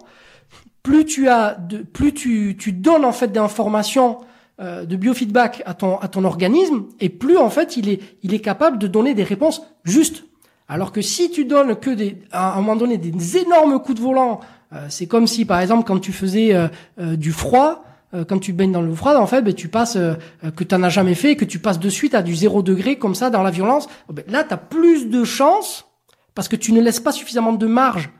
plus 0.82 1.04
tu 1.04 1.28
as 1.28 1.54
de, 1.54 1.78
plus 1.78 2.12
tu, 2.14 2.56
tu 2.58 2.72
donnes 2.72 3.04
en 3.04 3.12
fait 3.12 3.28
d'informations 3.28 4.18
euh, 4.60 4.84
de 4.84 4.96
biofeedback 4.96 5.62
à 5.66 5.74
ton 5.74 5.98
à 5.98 6.08
ton 6.08 6.24
organisme 6.24 6.84
et 7.00 7.08
plus 7.08 7.36
en 7.36 7.50
fait 7.50 7.76
il 7.76 7.88
est 7.88 8.00
il 8.22 8.34
est 8.34 8.40
capable 8.40 8.78
de 8.78 8.86
donner 8.86 9.14
des 9.14 9.24
réponses 9.24 9.62
justes. 9.84 10.24
Alors 10.68 10.92
que 10.92 11.00
si 11.00 11.30
tu 11.30 11.44
donnes 11.44 11.76
que 11.76 11.90
des 11.90 12.18
à 12.32 12.54
un 12.54 12.56
moment 12.56 12.76
donné 12.76 12.98
des 12.98 13.36
énormes 13.38 13.80
coups 13.80 13.98
de 13.98 14.02
volant, 14.02 14.40
euh, 14.72 14.86
c'est 14.88 15.06
comme 15.06 15.26
si 15.26 15.44
par 15.44 15.60
exemple 15.60 15.84
quand 15.86 15.98
tu 15.98 16.12
faisais 16.12 16.54
euh, 16.54 16.68
euh, 17.00 17.16
du 17.16 17.32
froid 17.32 17.84
euh, 18.14 18.24
quand 18.24 18.38
tu 18.38 18.52
baignes 18.52 18.72
dans 18.72 18.80
le 18.82 18.94
froid, 18.94 19.14
en 19.16 19.26
fait, 19.26 19.42
ben, 19.42 19.52
tu 19.52 19.68
passes 19.68 19.96
euh, 19.96 20.14
euh, 20.42 20.50
que 20.50 20.64
tu 20.64 20.74
as 20.74 20.88
jamais 20.88 21.14
fait, 21.14 21.36
que 21.36 21.44
tu 21.44 21.58
passes 21.58 21.78
de 21.78 21.90
suite 21.90 22.14
à 22.14 22.22
du 22.22 22.34
zéro 22.34 22.62
degré 22.62 22.96
comme 22.96 23.14
ça 23.14 23.28
dans 23.28 23.42
la 23.42 23.50
violence. 23.50 23.86
Ben, 24.10 24.24
là, 24.28 24.44
tu 24.44 24.54
as 24.54 24.56
plus 24.56 25.08
de 25.08 25.24
chances 25.24 25.86
parce 26.34 26.48
que 26.48 26.56
tu 26.56 26.72
ne 26.72 26.80
laisses 26.80 27.00
pas 27.00 27.12
suffisamment 27.12 27.52
de 27.52 27.66
marge 27.66 28.10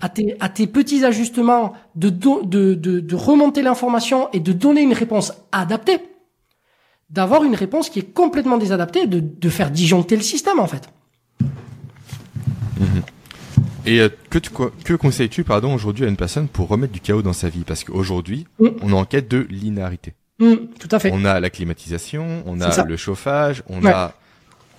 à 0.00 0.08
tes, 0.08 0.36
à 0.40 0.48
tes 0.48 0.66
petits 0.66 1.04
ajustements 1.04 1.72
de, 1.96 2.08
do- 2.10 2.42
de, 2.44 2.74
de, 2.74 3.00
de 3.00 3.14
remonter 3.16 3.62
l'information 3.62 4.28
et 4.32 4.40
de 4.40 4.52
donner 4.52 4.82
une 4.82 4.92
réponse 4.92 5.32
adaptée, 5.52 5.98
d'avoir 7.10 7.44
une 7.44 7.54
réponse 7.54 7.90
qui 7.90 7.98
est 8.00 8.12
complètement 8.14 8.58
désadaptée, 8.58 9.06
de, 9.06 9.20
de 9.20 9.48
faire 9.48 9.70
disjoncter 9.70 10.16
le 10.16 10.22
système 10.22 10.60
en 10.60 10.66
fait. 10.66 10.88
Et 13.86 14.00
euh, 14.00 14.08
que, 14.30 14.38
tu, 14.38 14.50
quoi- 14.50 14.70
que 14.84 14.92
conseilles-tu 14.94 15.44
pardon 15.44 15.72
aujourd'hui 15.74 16.04
à 16.04 16.08
une 16.08 16.16
personne 16.16 16.46
pour 16.48 16.68
remettre 16.68 16.92
du 16.92 17.00
chaos 17.00 17.22
dans 17.22 17.32
sa 17.32 17.48
vie? 17.48 17.64
Parce 17.66 17.84
qu'aujourd'hui, 17.84 18.46
Mm. 18.58 18.66
on 18.82 18.90
est 18.90 18.94
en 18.94 19.04
quête 19.04 19.28
de 19.30 19.46
linéarité. 19.48 20.12
Mm, 20.38 20.54
tout 20.78 20.88
à 20.90 20.98
fait. 20.98 21.10
On 21.12 21.24
a 21.24 21.40
la 21.40 21.50
climatisation, 21.50 22.42
on 22.46 22.60
a 22.60 22.70
ça. 22.70 22.84
le 22.84 22.96
chauffage, 22.96 23.62
on 23.68 23.82
Ouais. 23.82 23.90
a 23.90 24.14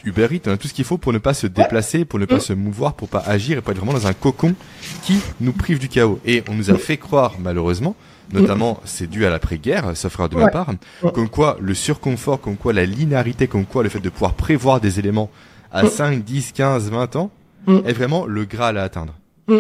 Uber 0.05 0.27
Eats, 0.31 0.41
on 0.47 0.51
a 0.51 0.57
tout 0.57 0.67
ce 0.67 0.73
qu'il 0.73 0.85
faut 0.85 0.97
pour 0.97 1.13
ne 1.13 1.17
pas 1.17 1.33
se 1.33 1.47
déplacer, 1.47 2.05
pour 2.05 2.19
ne 2.19 2.25
pas 2.25 2.37
Mm. 2.37 2.41
se 2.41 2.53
mouvoir, 2.53 2.93
pour 2.93 3.09
pas 3.09 3.19
agir 3.25 3.57
et 3.57 3.61
pas 3.61 3.71
être 3.71 3.77
vraiment 3.77 3.93
dans 3.93 4.07
un 4.07 4.13
cocon 4.13 4.55
qui 5.03 5.19
nous 5.41 5.53
prive 5.53 5.79
du 5.79 5.89
chaos. 5.89 6.19
Et 6.25 6.43
on 6.49 6.53
nous 6.53 6.71
a 6.71 6.77
fait 6.77 6.97
croire, 6.97 7.35
malheureusement, 7.39 7.95
notamment 8.31 8.79
c'est 8.85 9.07
dû 9.09 9.25
à 9.25 9.29
l'après-guerre, 9.29 9.95
sauf 9.97 10.13
erreur 10.15 10.29
de 10.29 10.35
ma 10.37 10.49
part, 10.49 10.71
comme 11.13 11.29
quoi 11.29 11.57
le 11.59 11.73
surconfort, 11.73 12.39
comme 12.41 12.55
quoi 12.57 12.73
la 12.73 12.85
linéarité, 12.85 13.47
comme 13.47 13.65
quoi 13.65 13.83
le 13.83 13.89
fait 13.89 13.99
de 13.99 14.09
pouvoir 14.09 14.33
prévoir 14.33 14.79
des 14.81 14.99
éléments 14.99 15.29
à 15.71 15.83
Mm. 15.83 15.89
5, 15.89 16.23
10, 16.23 16.51
15, 16.53 16.89
20 16.89 17.15
ans 17.15 17.31
Mm. 17.67 17.79
est 17.85 17.93
vraiment 17.93 18.25
le 18.25 18.45
Graal 18.45 18.77
à 18.77 18.83
atteindre. 18.83 19.13
Mm. 19.47 19.53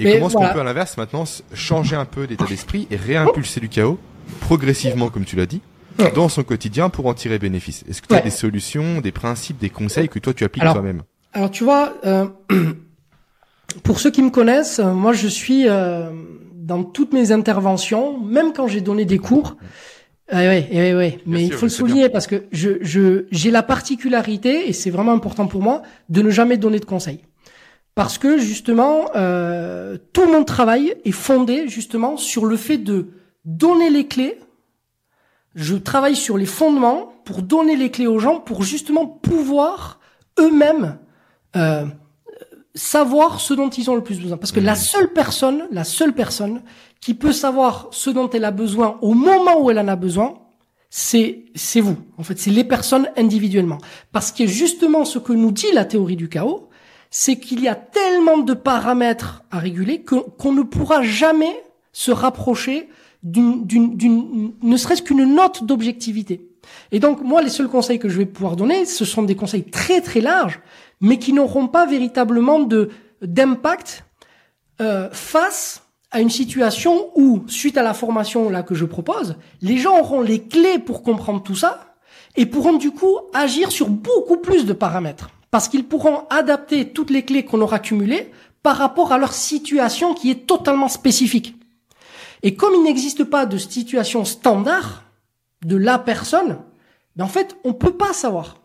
Et 0.00 0.04
Mais 0.04 0.12
comment 0.12 0.26
est-ce 0.26 0.32
voilà. 0.34 0.48
qu'on 0.48 0.54
peut 0.54 0.60
à 0.60 0.64
l'inverse 0.64 0.96
maintenant 0.96 1.24
changer 1.54 1.96
un 1.96 2.04
peu 2.04 2.26
d'état 2.26 2.44
d'esprit 2.44 2.86
et 2.90 2.96
réimpulser 2.96 3.58
du 3.60 3.68
chaos 3.68 3.98
progressivement, 4.40 5.08
comme 5.08 5.24
tu 5.24 5.34
l'as 5.36 5.46
dit. 5.46 5.60
Dans 6.14 6.28
son 6.28 6.42
quotidien 6.44 6.88
pour 6.90 7.06
en 7.06 7.14
tirer 7.14 7.38
bénéfice 7.38 7.84
Est-ce 7.88 8.02
que 8.02 8.06
tu 8.08 8.14
as 8.14 8.18
Ouais. 8.18 8.22
des 8.24 8.30
solutions, 8.30 9.00
des 9.00 9.12
principes, 9.12 9.58
des 9.58 9.70
conseils 9.70 10.08
que 10.08 10.18
toi 10.18 10.32
tu 10.34 10.44
appliques 10.44 10.64
toi-même 10.64 11.02
Alors 11.32 11.50
tu 11.50 11.64
vois, 11.64 11.94
euh, 12.06 12.26
pour 13.82 14.00
ceux 14.00 14.10
qui 14.10 14.22
me 14.22 14.30
connaissent, 14.30 14.78
euh, 14.78 14.92
moi 14.92 15.12
je 15.12 15.28
suis 15.28 15.68
euh, 15.68 16.10
dans 16.54 16.84
toutes 16.84 17.12
mes 17.12 17.32
interventions, 17.32 18.18
même 18.18 18.52
quand 18.52 18.66
j'ai 18.68 18.80
donné 18.80 19.04
des 19.04 19.18
cours. 19.18 19.56
Ouais, 20.30 20.68
ouais, 20.70 20.94
ouais. 20.94 21.18
Mais 21.24 21.44
il 21.44 21.52
faut 21.52 21.64
le 21.64 21.70
bien. 21.70 21.76
souligner 21.78 22.08
parce 22.10 22.26
que 22.26 22.44
je 22.52 22.72
je 22.82 23.24
j'ai 23.30 23.50
la 23.50 23.62
particularité 23.62 24.68
et 24.68 24.74
c'est 24.74 24.90
vraiment 24.90 25.12
important 25.12 25.46
pour 25.46 25.62
moi 25.62 25.82
de 26.10 26.20
ne 26.20 26.28
jamais 26.30 26.58
donner 26.58 26.78
de 26.80 26.84
conseils. 26.84 27.20
Parce 27.94 28.18
que 28.18 28.38
justement, 28.38 29.06
euh, 29.16 29.96
tout 30.12 30.30
mon 30.30 30.44
travail 30.44 30.94
est 31.06 31.12
fondé 31.12 31.66
justement 31.68 32.16
sur 32.18 32.44
le 32.44 32.56
fait 32.56 32.76
de 32.78 33.08
donner 33.46 33.88
les 33.90 34.06
clés. 34.06 34.38
Je 35.54 35.76
travaille 35.76 36.16
sur 36.16 36.38
les 36.38 36.46
fondements 36.46 37.12
pour 37.24 37.42
donner 37.42 37.76
les 37.76 37.90
clés 37.90 38.06
aux 38.06 38.18
gens 38.18 38.40
pour 38.40 38.62
justement 38.62 39.06
pouvoir 39.06 39.98
eux-mêmes 40.38 40.98
euh, 41.56 41.86
savoir 42.74 43.40
ce 43.40 43.54
dont 43.54 43.70
ils 43.70 43.90
ont 43.90 43.96
le 43.96 44.02
plus 44.02 44.20
besoin. 44.20 44.36
Parce 44.36 44.52
que 44.52 44.60
la 44.60 44.74
seule 44.74 45.12
personne, 45.12 45.66
la 45.70 45.84
seule 45.84 46.14
personne 46.14 46.62
qui 47.00 47.14
peut 47.14 47.32
savoir 47.32 47.88
ce 47.90 48.10
dont 48.10 48.30
elle 48.30 48.44
a 48.44 48.50
besoin 48.50 48.98
au 49.02 49.14
moment 49.14 49.60
où 49.60 49.70
elle 49.70 49.78
en 49.78 49.88
a 49.88 49.96
besoin, 49.96 50.34
c'est 50.90 51.44
c'est 51.54 51.80
vous. 51.80 51.96
En 52.16 52.22
fait, 52.22 52.38
c'est 52.38 52.50
les 52.50 52.64
personnes 52.64 53.08
individuellement. 53.16 53.78
Parce 54.12 54.32
que 54.32 54.46
justement, 54.46 55.04
ce 55.04 55.18
que 55.18 55.32
nous 55.32 55.52
dit 55.52 55.70
la 55.72 55.84
théorie 55.84 56.16
du 56.16 56.28
chaos, 56.28 56.68
c'est 57.10 57.38
qu'il 57.38 57.60
y 57.60 57.68
a 57.68 57.74
tellement 57.74 58.38
de 58.38 58.54
paramètres 58.54 59.44
à 59.50 59.58
réguler 59.58 60.04
qu'on 60.04 60.52
ne 60.52 60.62
pourra 60.62 61.02
jamais 61.02 61.62
se 61.92 62.10
rapprocher 62.10 62.88
ne 63.36 64.76
serait-ce 64.76 65.02
qu'une 65.02 65.34
note 65.34 65.64
d'objectivité. 65.64 66.48
Et 66.92 67.00
donc 67.00 67.22
moi 67.22 67.42
les 67.42 67.50
seuls 67.50 67.68
conseils 67.68 67.98
que 67.98 68.08
je 68.08 68.18
vais 68.18 68.26
pouvoir 68.26 68.56
donner, 68.56 68.84
ce 68.84 69.04
sont 69.04 69.22
des 69.22 69.36
conseils 69.36 69.64
très 69.64 70.00
très 70.00 70.20
larges, 70.20 70.60
mais 71.00 71.18
qui 71.18 71.32
n'auront 71.32 71.68
pas 71.68 71.86
véritablement 71.86 72.60
de 72.60 72.90
d'impact 73.22 74.04
euh, 74.80 75.08
face 75.12 75.82
à 76.10 76.20
une 76.20 76.30
situation 76.30 77.10
où, 77.16 77.42
suite 77.48 77.76
à 77.76 77.82
la 77.82 77.94
formation 77.94 78.48
là 78.48 78.62
que 78.62 78.74
je 78.74 78.84
propose, 78.84 79.36
les 79.60 79.76
gens 79.76 79.98
auront 79.98 80.20
les 80.20 80.40
clés 80.40 80.78
pour 80.78 81.02
comprendre 81.02 81.42
tout 81.42 81.54
ça 81.54 81.96
et 82.36 82.46
pourront 82.46 82.74
du 82.74 82.92
coup 82.92 83.18
agir 83.34 83.72
sur 83.72 83.88
beaucoup 83.88 84.38
plus 84.38 84.64
de 84.64 84.72
paramètres 84.72 85.30
parce 85.50 85.68
qu'ils 85.68 85.84
pourront 85.84 86.24
adapter 86.30 86.90
toutes 86.90 87.10
les 87.10 87.24
clés 87.24 87.44
qu'on 87.44 87.60
aura 87.60 87.78
cumulées 87.78 88.30
par 88.62 88.76
rapport 88.76 89.12
à 89.12 89.18
leur 89.18 89.32
situation 89.32 90.14
qui 90.14 90.30
est 90.30 90.46
totalement 90.46 90.88
spécifique. 90.88 91.57
Et 92.42 92.54
comme 92.54 92.74
il 92.74 92.82
n'existe 92.82 93.24
pas 93.24 93.46
de 93.46 93.58
situation 93.58 94.24
standard 94.24 95.04
de 95.64 95.76
la 95.76 95.98
personne, 95.98 96.58
ben 97.16 97.24
en 97.24 97.28
fait, 97.28 97.56
on 97.64 97.72
peut 97.72 97.96
pas 97.96 98.12
savoir. 98.12 98.56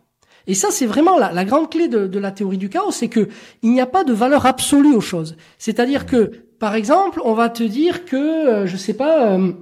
Et 0.46 0.54
ça, 0.54 0.70
c'est 0.72 0.86
vraiment 0.86 1.18
la, 1.18 1.32
la 1.32 1.46
grande 1.46 1.70
clé 1.70 1.88
de, 1.88 2.20
la 2.20 2.32
théorie 2.32 2.58
du 2.58 2.70
chaos, 2.70 2.92
c'est 2.92 3.08
que 3.08 3.30
il 3.62 3.72
n'y 3.72 3.82
a 3.82 3.86
pas 3.86 4.04
de 4.04 4.14
valeur 4.14 4.46
absolue 4.46 4.94
aux 4.94 5.02
choses. 5.02 5.38
C'est-à-dire 5.58 6.06
que, 6.06 6.46
par 6.60 6.76
exemple, 6.76 7.22
on 7.24 7.34
va 7.34 7.50
te 7.50 7.64
dire 7.64 8.06
que, 8.06 8.16
euh, 8.16 8.68
je 8.68 8.78
sais 8.78 8.94
pas, 8.94 9.32
euh, 9.32 9.54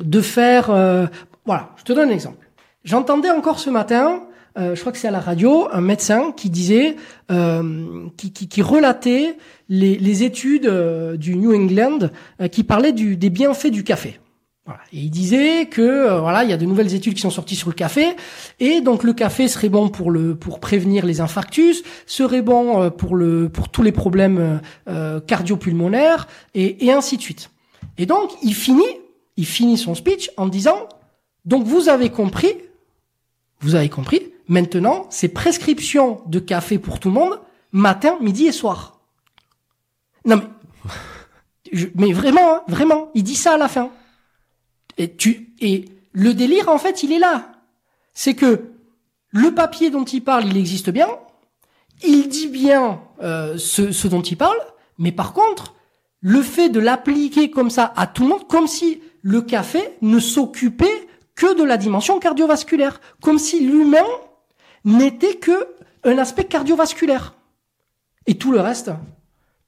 de 0.00 0.20
faire, 0.20 0.70
euh, 0.70 1.06
voilà, 1.46 1.70
je 1.76 1.84
te 1.84 1.92
donne 1.92 2.10
un 2.10 2.12
exemple. 2.12 2.50
J'entendais 2.84 3.30
encore 3.30 3.58
ce 3.58 3.70
matin, 3.70 4.24
euh, 4.58 4.74
je 4.74 4.80
crois 4.80 4.92
que 4.92 4.98
c'est 4.98 5.08
à 5.08 5.10
la 5.10 5.20
radio, 5.20 5.68
un 5.72 5.80
médecin 5.80 6.32
qui 6.36 6.50
disait, 6.50 6.96
euh, 7.30 8.06
qui, 8.16 8.32
qui, 8.32 8.48
qui 8.48 8.62
relatait 8.62 9.36
les, 9.68 9.96
les 9.98 10.22
études 10.22 10.66
euh, 10.66 11.16
du 11.16 11.36
New 11.36 11.54
England 11.54 12.10
euh, 12.40 12.48
qui 12.48 12.64
parlaient 12.64 12.92
du, 12.92 13.16
des 13.16 13.30
bienfaits 13.30 13.70
du 13.70 13.84
café. 13.84 14.20
Voilà. 14.66 14.80
Et 14.92 14.98
il 14.98 15.10
disait 15.10 15.66
que 15.66 15.82
euh, 15.82 16.20
voilà, 16.20 16.44
il 16.44 16.50
y 16.50 16.52
a 16.52 16.56
de 16.56 16.64
nouvelles 16.64 16.94
études 16.94 17.14
qui 17.14 17.20
sont 17.20 17.30
sorties 17.30 17.56
sur 17.56 17.68
le 17.68 17.74
café, 17.74 18.16
et 18.60 18.80
donc 18.80 19.02
le 19.02 19.12
café 19.12 19.48
serait 19.48 19.68
bon 19.68 19.88
pour 19.88 20.10
le 20.10 20.34
pour 20.34 20.58
prévenir 20.60 21.04
les 21.04 21.20
infarctus, 21.20 21.82
serait 22.06 22.42
bon 22.42 22.90
pour 22.90 23.14
le 23.14 23.48
pour 23.48 23.68
tous 23.68 23.82
les 23.82 23.92
problèmes 23.92 24.60
cardio-pulmonaires 25.26 26.28
et, 26.54 26.86
et 26.86 26.92
ainsi 26.92 27.18
de 27.18 27.22
suite. 27.22 27.50
Et 27.98 28.06
donc 28.06 28.30
il 28.42 28.54
finit 28.54 28.82
il 29.36 29.46
finit 29.46 29.76
son 29.76 29.94
speech 29.94 30.30
en 30.38 30.46
disant 30.46 30.88
donc 31.44 31.66
vous 31.66 31.90
avez 31.90 32.08
compris, 32.08 32.54
vous 33.64 33.74
avez 33.74 33.88
compris. 33.88 34.32
Maintenant, 34.46 35.06
c'est 35.10 35.28
prescription 35.28 36.20
de 36.26 36.38
café 36.38 36.78
pour 36.78 37.00
tout 37.00 37.08
le 37.08 37.14
monde, 37.14 37.40
matin, 37.72 38.18
midi 38.20 38.46
et 38.46 38.52
soir. 38.52 39.00
Non 40.24 40.36
mais 41.72 41.90
mais 41.94 42.12
vraiment, 42.12 42.56
hein, 42.56 42.62
vraiment, 42.68 43.10
il 43.14 43.24
dit 43.24 43.34
ça 43.34 43.54
à 43.54 43.56
la 43.56 43.68
fin. 43.68 43.90
Et 44.98 45.14
tu 45.16 45.54
et 45.60 45.86
le 46.12 46.34
délire 46.34 46.68
en 46.68 46.78
fait, 46.78 47.02
il 47.02 47.12
est 47.12 47.18
là. 47.18 47.52
C'est 48.12 48.34
que 48.34 48.70
le 49.30 49.54
papier 49.54 49.90
dont 49.90 50.04
il 50.04 50.22
parle, 50.22 50.46
il 50.46 50.56
existe 50.56 50.90
bien. 50.90 51.08
Il 52.04 52.28
dit 52.28 52.48
bien 52.48 53.00
euh, 53.22 53.56
ce, 53.56 53.92
ce 53.92 54.08
dont 54.08 54.22
il 54.22 54.36
parle, 54.36 54.58
mais 54.98 55.10
par 55.10 55.32
contre, 55.32 55.74
le 56.20 56.42
fait 56.42 56.68
de 56.68 56.80
l'appliquer 56.80 57.50
comme 57.50 57.70
ça 57.70 57.92
à 57.96 58.06
tout 58.06 58.22
le 58.22 58.28
monde, 58.28 58.46
comme 58.46 58.66
si 58.66 59.00
le 59.22 59.40
café 59.40 59.96
ne 60.02 60.18
s'occupait 60.18 61.08
que 61.34 61.56
de 61.56 61.64
la 61.64 61.76
dimension 61.76 62.18
cardiovasculaire, 62.18 63.00
comme 63.20 63.38
si 63.38 63.60
l'humain 63.60 64.06
n'était 64.84 65.36
que 65.36 65.66
un 66.04 66.18
aspect 66.18 66.44
cardiovasculaire. 66.44 67.34
Et 68.26 68.34
tout 68.36 68.52
le 68.52 68.60
reste, 68.60 68.90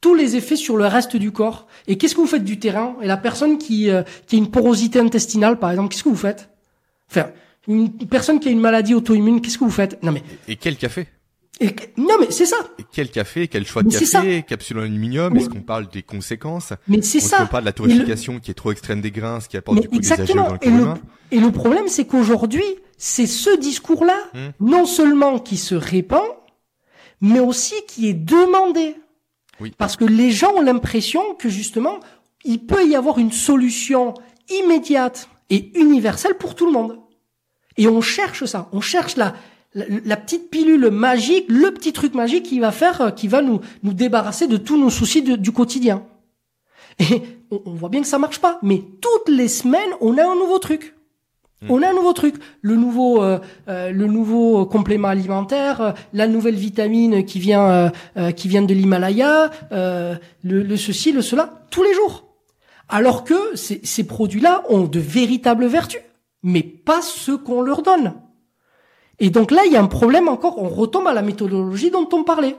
tous 0.01 0.15
les 0.15 0.37
effets 0.37 0.57
sur 0.57 0.77
le 0.77 0.87
reste 0.87 1.17
du 1.17 1.33
corps. 1.33 1.67
Et 1.87 1.99
qu'est-ce 1.99 2.15
que 2.15 2.21
vous 2.21 2.27
faites 2.27 2.45
du 2.45 2.59
terrain? 2.59 2.97
Et 3.03 3.07
la 3.07 3.17
personne 3.17 3.59
qui, 3.59 3.91
euh, 3.91 4.03
qui 4.27 4.37
a 4.37 4.39
une 4.39 4.51
porosité 4.51 5.01
intestinale, 5.01 5.59
par 5.59 5.71
exemple, 5.71 5.89
qu'est-ce 5.91 6.05
que 6.05 6.09
vous 6.09 6.17
faites? 6.17 6.49
Enfin, 7.11 7.31
une 7.69 7.91
personne 7.91 8.39
qui 8.39 8.49
a 8.49 8.51
une 8.53 8.61
maladie 8.61 8.95
auto-immune, 8.95 9.41
qu'est-ce 9.41 9.59
que 9.59 9.65
vous 9.65 9.71
faites? 9.71 10.03
Non 10.03 10.13
mais, 10.13 10.23
Et 10.49 10.57
quel 10.57 10.77
café? 10.77 11.09
Et- 11.61 11.75
non 11.97 12.15
mais 12.21 12.31
c'est 12.31 12.47
ça. 12.47 12.57
Et 12.79 12.83
quel 12.93 13.11
café 13.11 13.49
Quel 13.49 13.67
choix 13.67 13.83
de 13.83 13.89
Mais 13.89 13.99
café 13.99 14.43
Capsule 14.47 14.79
en 14.79 14.83
aluminium 14.83 15.37
Est-ce 15.37 15.49
qu'on 15.49 15.63
parle 15.63 15.89
des 15.89 16.03
conséquences 16.03 16.73
Mais 16.89 17.03
c'est 17.03 17.21
ça. 17.21 17.39
qu'on 17.39 17.47
parle 17.47 17.65
de 17.65 17.67
la 17.69 17.73
torréfication 17.73 18.41
qui 18.41 18.51
est 18.51 18.55
trop 18.55 18.73
extrême 18.73 19.01
des 19.01 19.11
grains, 19.11 19.41
ce 19.41 19.49
qui 19.49 19.57
apporte 19.57 19.77
Mais 19.77 19.83
du 19.83 19.89
coup 19.89 19.95
des 19.99 19.99
exactement. 20.13 20.49
dans 20.49 20.53
le 20.55 20.59
Et 20.63 20.71
le, 20.71 20.87
et 21.33 21.41
le 21.41 21.51
problème, 21.53 21.89
c'est 21.89 22.05
qu'aujourd'hui, 22.07 22.65
c'est 22.99 23.27
ce 23.27 23.57
discours-là, 23.59 24.19
Hmm. 24.35 24.51
non 24.61 24.87
seulement 24.87 25.39
qui 25.39 25.57
se 25.57 25.75
répand, 25.75 26.23
mais 27.21 27.41
aussi 27.41 27.75
qui 27.89 28.09
est 28.09 28.15
demandé. 28.15 28.97
Oui. 29.61 29.73
Parce 29.79 29.97
que 29.97 30.05
les 30.05 30.31
gens 30.31 30.53
ont 30.55 30.61
l'impression 30.63 31.35
que 31.35 31.49
justement, 31.49 32.01
il 32.45 32.59
peut 32.67 32.87
y 32.87 32.95
avoir 32.95 33.19
une 33.19 33.33
solution 33.33 34.13
immédiate 34.51 35.29
et 35.51 35.73
universelle 35.79 36.35
pour 36.35 36.55
tout 36.55 36.67
le 36.67 36.73
monde. 36.73 36.99
Et 37.79 37.89
on 37.89 38.01
cherche 38.01 38.45
ça. 38.45 38.69
On 38.73 38.81
cherche 38.81 39.17
la, 39.17 39.35
la, 40.05 40.17
petite 40.17 40.51
pilule 40.51 40.91
magique, 40.91 41.45
le 41.49 41.71
petit 41.73 41.93
truc 41.93 42.15
magique 42.15 42.45
qui 42.45 42.61
va 42.61 42.73
faire, 42.73 43.01
euh, 43.01 43.11
qui 43.11 43.29
va 43.29 43.43
nous, 43.43 43.61
nous 43.83 43.93
débarrasser 43.93 44.47
de 44.49 44.57
tous 44.57 44.79
nos 44.79 44.91
soucis 44.91 45.23
de- 45.23 45.37
du 45.37 45.53
quotidien. 45.53 46.05
Et 46.99 47.23
on, 47.51 47.61
on 47.67 47.75
voit 47.75 47.89
bien 47.91 48.01
que 48.01 48.07
ça 48.07 48.19
marche 48.19 48.39
pas. 48.41 48.59
Mais 48.63 48.83
toutes 49.01 49.29
les 49.29 49.49
semaines, 49.49 49.91
on 50.01 50.17
a 50.19 50.25
un 50.25 50.35
nouveau 50.35 50.59
truc. 50.59 50.95
On 51.71 51.83
a 51.83 51.89
un 51.89 51.95
nouveau 51.95 52.13
truc, 52.13 52.37
le 52.61 52.77
nouveau, 52.77 53.23
euh, 53.23 53.39
euh, 53.69 53.91
le 53.91 54.07
nouveau 54.07 54.67
complément 54.67 55.09
alimentaire, 55.09 55.81
euh, 55.81 55.93
la 56.13 56.27
nouvelle 56.29 56.55
vitamine 56.55 57.25
qui 57.25 57.41
vient, 57.41 57.67
euh, 57.71 57.89
euh, 58.19 58.31
qui 58.31 58.47
vient 58.47 58.61
de 58.63 58.75
l'Himalaya, 58.75 59.51
euh, 59.73 60.15
le, 60.45 60.63
le 60.63 60.77
ceci, 60.77 61.13
le 61.13 61.23
cela, 61.23 61.65
tous 61.71 61.83
les 61.83 61.95
jours. 61.95 62.27
Alors 62.91 63.25
que 63.25 63.57
ces, 63.57 63.81
ces 63.85 64.07
produits-là 64.07 64.65
ont 64.69 64.85
de 64.85 65.01
véritables 65.01 65.67
vertus, 65.67 66.03
mais 66.43 66.63
pas 66.63 67.01
ce 67.03 67.33
qu'on 67.33 67.63
leur 67.63 67.81
donne. 67.83 68.13
Et 69.19 69.31
donc 69.31 69.51
là, 69.51 69.63
il 69.67 69.73
y 69.73 69.77
a 69.77 69.83
un 69.83 69.87
problème 69.87 70.29
encore. 70.29 70.59
On 70.59 70.69
retombe 70.69 71.07
à 71.07 71.15
la 71.15 71.23
méthodologie 71.23 71.91
dont 71.91 72.09
on 72.13 72.25
parlait. 72.25 72.57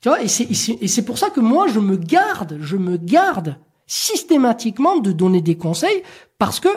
Tu 0.00 0.08
vois, 0.08 0.22
et 0.22 0.28
c'est, 0.28 1.04
pour 1.04 1.18
ça 1.18 1.30
que 1.30 1.40
moi, 1.40 1.66
je 1.68 1.80
me 1.80 1.96
garde, 1.96 2.58
je 2.60 2.76
me 2.76 2.96
garde 2.96 3.56
systématiquement 3.86 4.98
de 4.98 5.12
donner 5.12 5.40
des 5.40 5.56
conseils 5.56 6.02
parce 6.38 6.60
que 6.60 6.68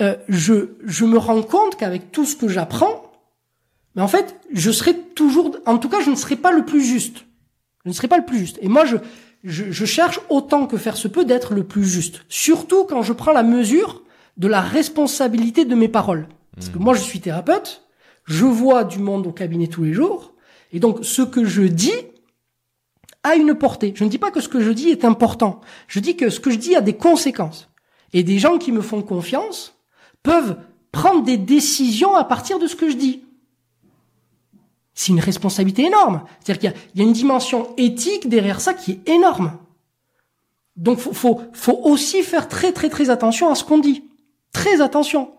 euh, 0.00 0.16
je, 0.28 0.76
je 0.84 1.04
me 1.04 1.18
rends 1.18 1.42
compte 1.42 1.76
qu'avec 1.76 2.12
tout 2.12 2.24
ce 2.24 2.36
que 2.36 2.46
j'apprends, 2.46 3.10
mais 3.94 4.02
en 4.02 4.08
fait, 4.08 4.36
je 4.52 4.70
serai 4.70 4.96
toujours, 4.96 5.56
en 5.66 5.78
tout 5.78 5.88
cas, 5.88 6.00
je 6.00 6.10
ne 6.10 6.14
serai 6.14 6.36
pas 6.36 6.52
le 6.52 6.64
plus 6.64 6.82
juste. 6.82 7.24
Je 7.84 7.88
ne 7.88 7.94
serai 7.94 8.06
pas 8.06 8.18
le 8.18 8.24
plus 8.24 8.38
juste. 8.38 8.58
Et 8.60 8.68
moi, 8.68 8.84
je, 8.84 8.96
je, 9.44 9.72
je 9.72 9.84
cherche 9.84 10.20
autant 10.28 10.66
que 10.66 10.76
faire 10.76 10.96
se 10.96 11.08
peut 11.08 11.24
d'être 11.24 11.54
le 11.54 11.64
plus 11.64 11.84
juste. 11.84 12.22
Surtout 12.28 12.84
quand 12.84 13.02
je 13.02 13.12
prends 13.12 13.32
la 13.32 13.42
mesure 13.42 14.02
de 14.36 14.46
la 14.46 14.60
responsabilité 14.60 15.64
de 15.64 15.74
mes 15.74 15.88
paroles. 15.88 16.28
Parce 16.58 16.70
que 16.70 16.78
moi, 16.78 16.94
je 16.94 17.00
suis 17.00 17.20
thérapeute, 17.20 17.84
je 18.24 18.44
vois 18.44 18.84
du 18.84 18.98
monde 18.98 19.26
au 19.26 19.32
cabinet 19.32 19.68
tous 19.68 19.84
les 19.84 19.92
jours, 19.92 20.34
et 20.72 20.80
donc 20.80 21.04
ce 21.04 21.22
que 21.22 21.44
je 21.44 21.62
dis 21.62 21.92
a 23.22 23.36
une 23.36 23.54
portée. 23.54 23.92
Je 23.94 24.04
ne 24.04 24.08
dis 24.08 24.18
pas 24.18 24.30
que 24.30 24.40
ce 24.40 24.48
que 24.48 24.60
je 24.60 24.70
dis 24.70 24.88
est 24.88 25.04
important. 25.04 25.60
Je 25.86 26.00
dis 26.00 26.16
que 26.16 26.30
ce 26.30 26.40
que 26.40 26.50
je 26.50 26.56
dis 26.56 26.74
a 26.74 26.80
des 26.80 26.96
conséquences. 26.96 27.68
Et 28.12 28.22
des 28.22 28.38
gens 28.38 28.58
qui 28.58 28.72
me 28.72 28.80
font 28.80 29.02
confiance 29.02 29.74
peuvent 30.22 30.56
prendre 30.92 31.22
des 31.22 31.36
décisions 31.36 32.16
à 32.16 32.24
partir 32.24 32.58
de 32.58 32.66
ce 32.66 32.76
que 32.76 32.90
je 32.90 32.96
dis. 32.96 33.24
C'est 34.94 35.12
une 35.12 35.20
responsabilité 35.20 35.84
énorme. 35.84 36.22
C'est-à-dire 36.40 36.72
qu'il 36.72 37.00
y, 37.00 37.02
a 37.02 37.06
une 37.06 37.12
dimension 37.12 37.74
éthique 37.76 38.28
derrière 38.28 38.60
ça 38.60 38.74
qui 38.74 38.92
est 38.92 39.08
énorme. 39.08 39.52
Donc 40.76 40.98
faut, 40.98 41.12
faut, 41.12 41.40
faut 41.52 41.80
aussi 41.84 42.22
faire 42.22 42.48
très 42.48 42.72
très 42.72 42.88
très 42.88 43.10
attention 43.10 43.50
à 43.50 43.54
ce 43.54 43.64
qu'on 43.64 43.78
dit. 43.78 44.04
Très 44.52 44.80
attention. 44.80 45.30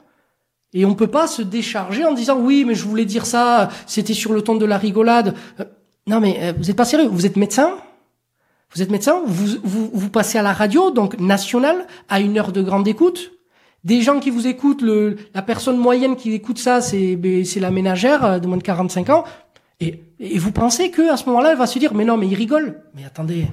Et 0.74 0.86
on 0.86 0.94
peut 0.94 1.08
pas 1.08 1.28
se 1.28 1.42
décharger 1.42 2.06
en 2.06 2.14
disant 2.14 2.38
oui 2.40 2.64
mais 2.66 2.76
je 2.76 2.84
voulais 2.84 3.06
dire 3.06 3.26
ça, 3.26 3.70
c'était 3.86 4.14
sur 4.14 4.34
le 4.34 4.42
ton 4.42 4.56
de 4.56 4.66
la 4.66 4.78
rigolade. 4.78 5.36
Euh, 5.60 5.66
non 6.08 6.20
mais 6.20 6.38
euh, 6.42 6.54
vous 6.58 6.70
êtes 6.70 6.78
pas 6.78 6.86
sérieux, 6.86 7.08
vous 7.08 7.26
êtes 7.26 7.38
médecin 7.38 7.72
Vous 8.74 8.82
êtes 8.82 8.92
médecin 8.92 9.22
vous, 9.26 9.58
vous, 9.64 9.90
vous 9.94 10.10
passez 10.10 10.38
à 10.38 10.44
la 10.44 10.54
radio, 10.54 10.92
donc 10.92 11.20
nationale, 11.20 11.88
à 12.08 12.20
une 12.20 12.38
heure 12.38 12.52
de 12.52 12.62
grande 12.62 12.88
écoute 12.88 13.32
des 13.84 14.02
gens 14.02 14.20
qui 14.20 14.30
vous 14.30 14.48
écoutent, 14.48 14.82
le, 14.82 15.18
la 15.34 15.42
personne 15.42 15.78
moyenne 15.78 16.16
qui 16.16 16.34
écoute 16.34 16.60
ça, 16.60 16.82
c'est 16.82 17.16
ben, 17.16 17.46
c'est 17.46 17.60
la 17.60 17.72
ménagère 17.72 18.26
euh, 18.26 18.40
de 18.40 18.48
moins 18.48 18.58
de 18.58 18.64
45 18.64 19.10
ans. 19.10 19.24
Et, 19.80 20.04
et 20.20 20.38
vous 20.38 20.52
pensez 20.52 20.92
que 20.92 21.10
à 21.10 21.18
ce 21.18 21.26
moment-là, 21.28 21.52
elle 21.52 21.58
va 21.58 21.68
se 21.68 21.80
dire, 21.80 21.94
mais 21.94 22.04
non, 22.04 22.18
mais 22.18 22.28
il 22.28 22.36
rigole. 22.36 22.82
Mais 22.96 23.06
attendez, 23.06 23.46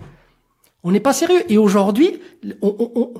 on 0.83 0.91
n'est 0.91 1.01
pas 1.01 1.13
sérieux. 1.13 1.43
Et 1.49 1.59
aujourd'hui, 1.59 2.21
on, 2.61 2.75
on, 2.79 2.91
on, 2.97 3.15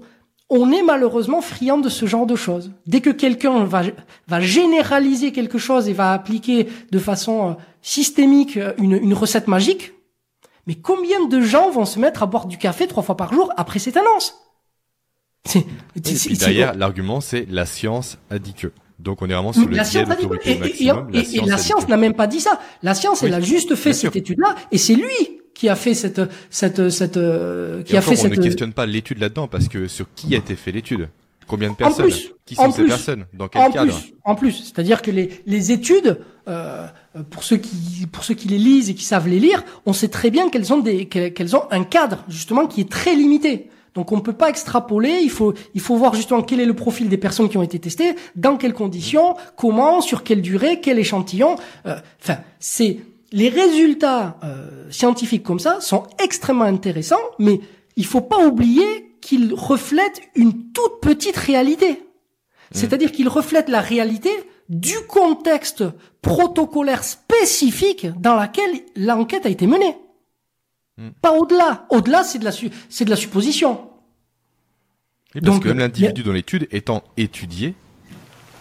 est 0.51 0.83
malheureusement 0.83 1.41
friand 1.41 1.79
de 1.79 1.89
ce 1.89 2.07
genre 2.07 2.27
de 2.27 2.37
choses. 2.37 2.73
Dès 2.87 3.01
que 3.01 3.11
quelqu'un 3.11 3.65
va, 3.65 3.83
va 4.29 4.41
généraliser 4.41 5.33
quelque 5.33 5.59
chose 5.59 5.89
et 5.89 5.93
va 5.93 6.13
appliquer 6.13 6.69
de 6.91 6.99
façon 6.99 7.51
euh, 7.51 7.53
systémique 7.83 8.57
euh, 8.57 8.73
une, 8.79 8.93
une 8.93 9.15
recette 9.15 9.49
magique, 9.49 9.93
mais 10.67 10.75
combien 10.75 11.27
de 11.27 11.41
gens 11.41 11.71
vont 11.71 11.85
se 11.85 11.99
mettre 11.99 12.23
à 12.23 12.27
boire 12.27 12.47
du 12.47 12.59
café 12.59 12.87
trois 12.87 13.03
fois 13.03 13.17
par 13.17 13.33
jour 13.33 13.53
après 13.57 13.79
cette 13.79 13.97
annonce? 13.97 14.35
Et 15.55 16.01
puis 16.01 16.37
derrière, 16.37 16.75
l'argument, 16.75 17.21
c'est 17.21 17.47
la 17.49 17.67
science 17.67 18.19
a 18.31 18.39
dit 18.39 18.55
que. 18.55 18.73
Donc 18.99 19.21
on 19.21 19.29
est 19.29 19.35
vraiment 19.35 19.53
sur 19.53 19.69
le 19.69 19.77
la 19.77 19.85
science 19.85 20.11
a 20.11 20.17
dit 20.17 20.27
et, 20.47 20.53
et, 20.53 21.37
et, 21.37 21.41
la 21.43 21.59
science 21.59 21.87
n'a 21.87 21.99
même 21.99 22.15
pas 22.15 22.27
dit 22.27 22.41
ça. 22.41 22.59
La 22.83 22.95
science, 22.95 23.23
elle 23.23 23.35
a 23.35 23.41
juste 23.41 23.75
fait 23.75 23.93
cette 23.93 24.17
étude-là, 24.17 24.55
et 24.73 24.79
c'est 24.79 24.95
lui 24.95 25.41
qui 25.57 25.71
a 25.71 25.75
fait 25.75 25.95
cette 25.95 26.21
cette 26.51 26.91
cette 26.91 27.17
euh, 27.17 27.83
qui 27.83 27.97
a 27.97 28.03
fait 28.03 28.13
on 28.13 28.17
cette. 28.17 28.33
On 28.33 28.37
ne 28.37 28.43
questionne 28.43 28.73
pas 28.75 28.85
l'étude 28.85 29.19
là-dedans 29.19 29.49
parce 29.49 29.69
que 29.69 29.89
sur 29.89 30.07
qui 30.15 30.35
a 30.35 30.39
été 30.39 30.55
fait 30.55 30.71
l'étude? 30.71 31.09
Combien 31.47 31.71
de 31.71 31.77
personnes? 31.77 32.11
Qui 32.45 32.57
sont 32.57 32.71
ces 32.73 32.85
personnes? 32.85 33.25
Dans 33.33 33.49
quel 33.49 33.63
en 33.63 33.71
cadre? 33.71 33.95
plus, 33.95 34.15
En 34.25 34.35
plus, 34.35 34.53
c'est-à-dire 34.53 35.01
que 35.01 35.11
les 35.11 35.31
les 35.47 35.73
études, 35.73 36.19
euh, 36.47 36.87
pour 37.31 37.43
ceux 37.43 37.57
qui 37.57 38.07
pour 38.13 38.23
ceux 38.23 38.35
qui 38.35 38.49
les 38.49 38.59
lisent 38.59 38.91
et 38.91 38.95
qui 38.95 39.05
savent 39.05 39.29
les 39.29 39.41
lire, 39.41 39.65
on 39.87 39.95
sait 39.95 40.09
très 40.09 40.31
bien 40.31 40.51
qu'elles 40.51 40.75
ont 40.75 40.79
des 40.79 41.07
qu'elles 41.07 41.57
ont 41.57 41.65
un 41.71 41.85
cadre 41.85 42.25
justement 42.29 42.67
qui 42.67 42.83
est 42.83 42.91
très 42.91 43.15
limité. 43.15 43.71
Donc 43.95 44.13
on 44.13 44.17
ne 44.17 44.21
peut 44.21 44.35
pas 44.35 44.51
extrapoler, 44.51 45.21
il 45.23 45.31
faut, 45.31 45.55
il 45.73 45.81
faut 45.81 45.97
voir 45.97 46.15
justement 46.15 46.43
quel 46.43 46.61
est 46.61 46.67
le 46.67 46.75
profil 46.75 47.09
des 47.09 47.17
personnes 47.17 47.49
qui 47.49 47.57
ont 47.57 47.63
été 47.63 47.79
testées, 47.79 48.15
dans 48.35 48.59
quelles 48.59 48.75
conditions, 48.75 49.37
comment, 49.57 50.03
sur 50.03 50.23
quelle 50.23 50.43
durée, 50.43 50.81
quel 50.83 50.99
échantillon. 50.99 51.57
Euh, 51.87 51.97
enfin, 52.21 52.41
c'est 52.61 52.99
les 53.33 53.49
résultats 53.49 54.39
euh, 54.45 54.91
scientifiques 54.91 55.43
comme 55.43 55.59
ça 55.59 55.81
sont 55.81 56.07
extrêmement 56.23 56.65
intéressants, 56.65 57.21
mais 57.39 57.61
il 57.97 58.07
faut 58.07 58.21
pas 58.21 58.47
oublier 58.47 59.17
qu'ils 59.21 59.55
reflètent 59.55 60.21
une 60.35 60.73
toute 60.73 61.01
petite 61.01 61.37
réalité. 61.37 61.93
Mmh. 61.93 61.99
C'est-à-dire 62.73 63.13
qu'ils 63.13 63.29
reflètent 63.29 63.69
la 63.69 63.81
réalité 63.81 64.31
du 64.69 64.95
contexte 65.09 65.85
protocolaire 66.23 67.05
spécifique 67.05 68.07
dans 68.19 68.35
laquelle 68.35 68.81
l'enquête 68.97 69.47
a 69.47 69.49
été 69.49 69.67
menée. 69.67 69.97
Hmm. 70.99 71.11
Pas 71.21 71.33
au-delà. 71.33 71.87
Au-delà, 71.91 72.25
c'est 72.25 72.39
de 72.39 72.45
la 72.45 72.53
c'est 72.89 73.05
de 73.05 73.11
la 73.11 73.17
supposition. 73.17 73.91
parce 75.33 75.45
Donc, 75.45 75.63
que 75.63 75.69
même 75.69 75.79
l'individu 75.79 76.23
dans 76.23 76.33
l'étude 76.33 76.67
étant 76.71 77.05
étudié, 77.17 77.75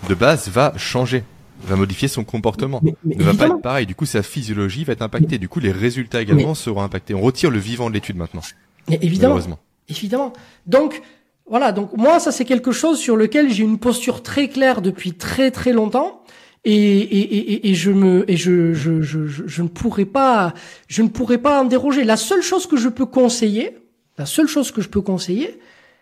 de 0.09 0.13
base, 0.13 0.49
va 0.49 0.73
changer, 0.77 1.23
va 1.63 1.75
modifier 1.75 2.07
son 2.07 2.23
comportement, 2.23 2.81
ne 3.03 3.23
va 3.23 3.33
pas 3.33 3.47
être 3.47 3.61
pareil. 3.61 3.85
Du 3.85 3.95
coup, 3.95 4.05
sa 4.05 4.23
physiologie 4.23 4.83
va 4.83 4.93
être 4.93 5.01
impactée. 5.01 5.37
Du 5.37 5.49
coup, 5.49 5.59
les 5.59 5.71
résultats 5.71 6.21
également 6.21 6.55
seront 6.55 6.81
impactés. 6.81 7.13
On 7.13 7.21
retire 7.21 7.49
le 7.49 7.59
vivant 7.59 7.89
de 7.89 7.95
l'étude 7.95 8.17
maintenant. 8.17 8.41
évidemment. 8.89 9.39
Évidemment. 9.87 10.33
Donc, 10.65 11.01
voilà. 11.47 11.71
Donc, 11.71 11.95
moi, 11.95 12.19
ça, 12.19 12.31
c'est 12.31 12.45
quelque 12.45 12.71
chose 12.71 12.99
sur 12.99 13.15
lequel 13.15 13.51
j'ai 13.51 13.63
une 13.63 13.77
posture 13.77 14.23
très 14.23 14.47
claire 14.47 14.81
depuis 14.81 15.13
très, 15.13 15.51
très 15.51 15.73
longtemps 15.73 16.23
et, 16.65 16.73
et, 16.73 17.35
et, 17.37 17.69
et, 17.69 17.73
je 17.75 17.91
me 17.91 18.29
et 18.29 18.37
je, 18.37 18.73
je, 18.73 19.01
je, 19.01 19.27
je, 19.27 19.61
ne 19.61 19.67
pourrais 19.67 20.05
pas 20.05 20.55
je 20.87 21.03
ne 21.03 21.09
pourrais 21.09 21.37
pas 21.37 21.61
en 21.61 21.65
déroger. 21.65 22.03
La 22.03 22.17
seule 22.17 22.41
chose 22.41 22.65
que 22.65 22.75
je 22.75 22.89
peux 22.89 23.05
conseiller, 23.05 23.77
la 24.17 24.25
seule 24.25 24.47
chose 24.47 24.71
que 24.71 24.81
je 24.81 24.89
peux 24.89 25.01
conseiller, 25.01 25.59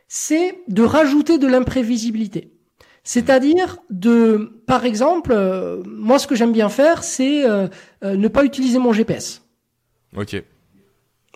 c'est 0.07 0.59
de 0.69 0.83
rajouter 0.83 1.37
de 1.37 1.47
l'imprévisibilité. 1.47 2.52
C'est-à-dire 3.03 3.77
de, 3.89 4.61
par 4.65 4.85
exemple, 4.85 5.31
euh, 5.33 5.83
moi 5.85 6.19
ce 6.19 6.27
que 6.27 6.35
j'aime 6.35 6.53
bien 6.53 6.69
faire, 6.69 7.03
c'est 7.03 7.45
euh, 7.45 7.67
euh, 8.03 8.15
ne 8.15 8.27
pas 8.27 8.45
utiliser 8.45 8.79
mon 8.79 8.93
GPS. 8.93 9.43
Ok. 10.15 10.41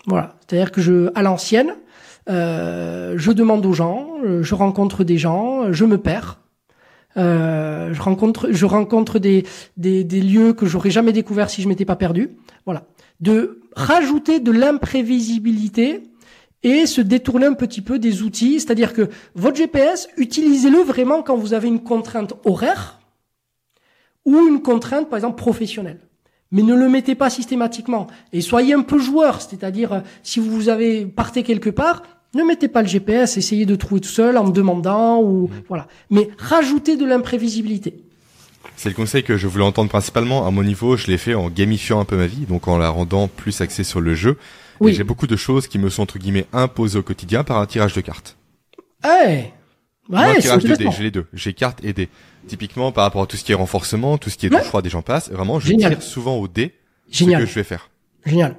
Voilà, 0.06 0.36
c'est-à-dire 0.40 0.72
que 0.72 0.80
je, 0.80 1.10
à 1.14 1.22
l'ancienne, 1.22 1.74
je 2.28 3.32
demande 3.32 3.66
aux 3.66 3.72
gens, 3.72 4.18
je 4.40 4.54
rencontre 4.54 5.04
des 5.04 5.18
gens, 5.18 5.72
je 5.72 5.84
me 5.84 5.98
perds. 5.98 6.38
Euh, 7.16 7.92
je 7.92 8.00
rencontre, 8.00 8.48
je 8.52 8.66
rencontre 8.66 9.18
des, 9.18 9.44
des, 9.76 10.04
des 10.04 10.20
lieux 10.20 10.52
que 10.52 10.66
j'aurais 10.66 10.90
jamais 10.90 11.12
découvert 11.12 11.50
si 11.50 11.62
je 11.62 11.68
m'étais 11.68 11.84
pas 11.84 11.96
perdu. 11.96 12.30
Voilà. 12.64 12.84
De 13.20 13.60
rajouter 13.74 14.40
de 14.40 14.52
l'imprévisibilité 14.52 16.02
et 16.62 16.86
se 16.86 17.00
détourner 17.00 17.46
un 17.46 17.54
petit 17.54 17.80
peu 17.80 17.98
des 17.98 18.22
outils. 18.22 18.60
C'est-à-dire 18.60 18.92
que 18.92 19.08
votre 19.34 19.56
GPS, 19.56 20.08
utilisez-le 20.16 20.80
vraiment 20.80 21.22
quand 21.22 21.36
vous 21.36 21.54
avez 21.54 21.68
une 21.68 21.82
contrainte 21.82 22.34
horaire 22.44 22.98
ou 24.24 24.36
une 24.46 24.60
contrainte, 24.60 25.08
par 25.08 25.16
exemple, 25.16 25.38
professionnelle. 25.38 26.00
Mais 26.50 26.62
ne 26.62 26.74
le 26.74 26.88
mettez 26.88 27.14
pas 27.14 27.30
systématiquement. 27.30 28.06
Et 28.32 28.40
soyez 28.40 28.74
un 28.74 28.82
peu 28.82 28.98
joueur. 28.98 29.40
C'est-à-dire, 29.40 30.02
si 30.22 30.40
vous 30.40 30.68
avez 30.68 31.04
partez 31.06 31.42
quelque 31.42 31.70
part, 31.70 32.02
ne 32.34 32.42
mettez 32.42 32.68
pas 32.68 32.82
le 32.82 32.88
GPS, 32.88 33.36
essayez 33.36 33.64
de 33.64 33.74
trouver 33.74 34.00
tout 34.00 34.08
seul 34.08 34.36
en 34.36 34.44
me 34.44 34.52
demandant 34.52 35.20
ou 35.22 35.48
mm. 35.48 35.50
voilà. 35.68 35.86
Mais 36.10 36.28
rajoutez 36.38 36.96
de 36.96 37.04
l'imprévisibilité. 37.04 38.02
C'est 38.76 38.88
le 38.88 38.94
conseil 38.94 39.24
que 39.24 39.36
je 39.36 39.46
voulais 39.46 39.64
entendre 39.64 39.88
principalement. 39.88 40.46
À 40.46 40.50
mon 40.50 40.62
niveau, 40.62 40.96
je 40.96 41.06
l'ai 41.08 41.18
fait 41.18 41.34
en 41.34 41.48
gamifiant 41.48 42.00
un 42.00 42.04
peu 42.04 42.16
ma 42.16 42.26
vie, 42.26 42.46
donc 42.46 42.68
en 42.68 42.78
la 42.78 42.90
rendant 42.90 43.28
plus 43.28 43.60
axée 43.60 43.84
sur 43.84 44.00
le 44.00 44.14
jeu. 44.14 44.36
Oui. 44.80 44.94
j'ai 44.94 45.04
beaucoup 45.04 45.26
de 45.26 45.36
choses 45.36 45.66
qui 45.66 45.78
me 45.78 45.88
sont 45.90 46.02
entre 46.02 46.18
guillemets 46.18 46.46
imposées 46.52 46.98
au 46.98 47.02
quotidien 47.02 47.44
par 47.44 47.58
un 47.58 47.66
tirage 47.66 47.94
de 47.94 48.00
cartes. 48.00 48.36
Hey 49.04 49.52
ouais, 50.08 50.18
un 50.18 50.34
tirage 50.40 50.64
de 50.64 50.74
dés, 50.74 50.88
j'ai 50.96 51.02
les 51.04 51.10
deux. 51.10 51.26
J'ai 51.32 51.52
cartes 51.52 51.84
et 51.84 51.92
dés. 51.92 52.08
Typiquement 52.46 52.92
par 52.92 53.04
rapport 53.04 53.22
à 53.22 53.26
tout 53.26 53.36
ce 53.36 53.44
qui 53.44 53.52
est 53.52 53.56
renforcement, 53.56 54.18
tout 54.18 54.30
ce 54.30 54.36
qui 54.36 54.46
est 54.46 54.54
ouais. 54.54 54.62
froid 54.62 54.82
des 54.82 54.90
gens 54.90 55.02
passent, 55.02 55.30
vraiment, 55.30 55.60
je 55.60 55.72
tire 55.72 56.02
souvent 56.02 56.36
au 56.36 56.48
dé 56.48 56.74
Génial. 57.10 57.40
ce 57.40 57.46
que 57.46 57.50
je 57.50 57.54
vais 57.56 57.64
faire. 57.64 57.90
Génial. 58.24 58.56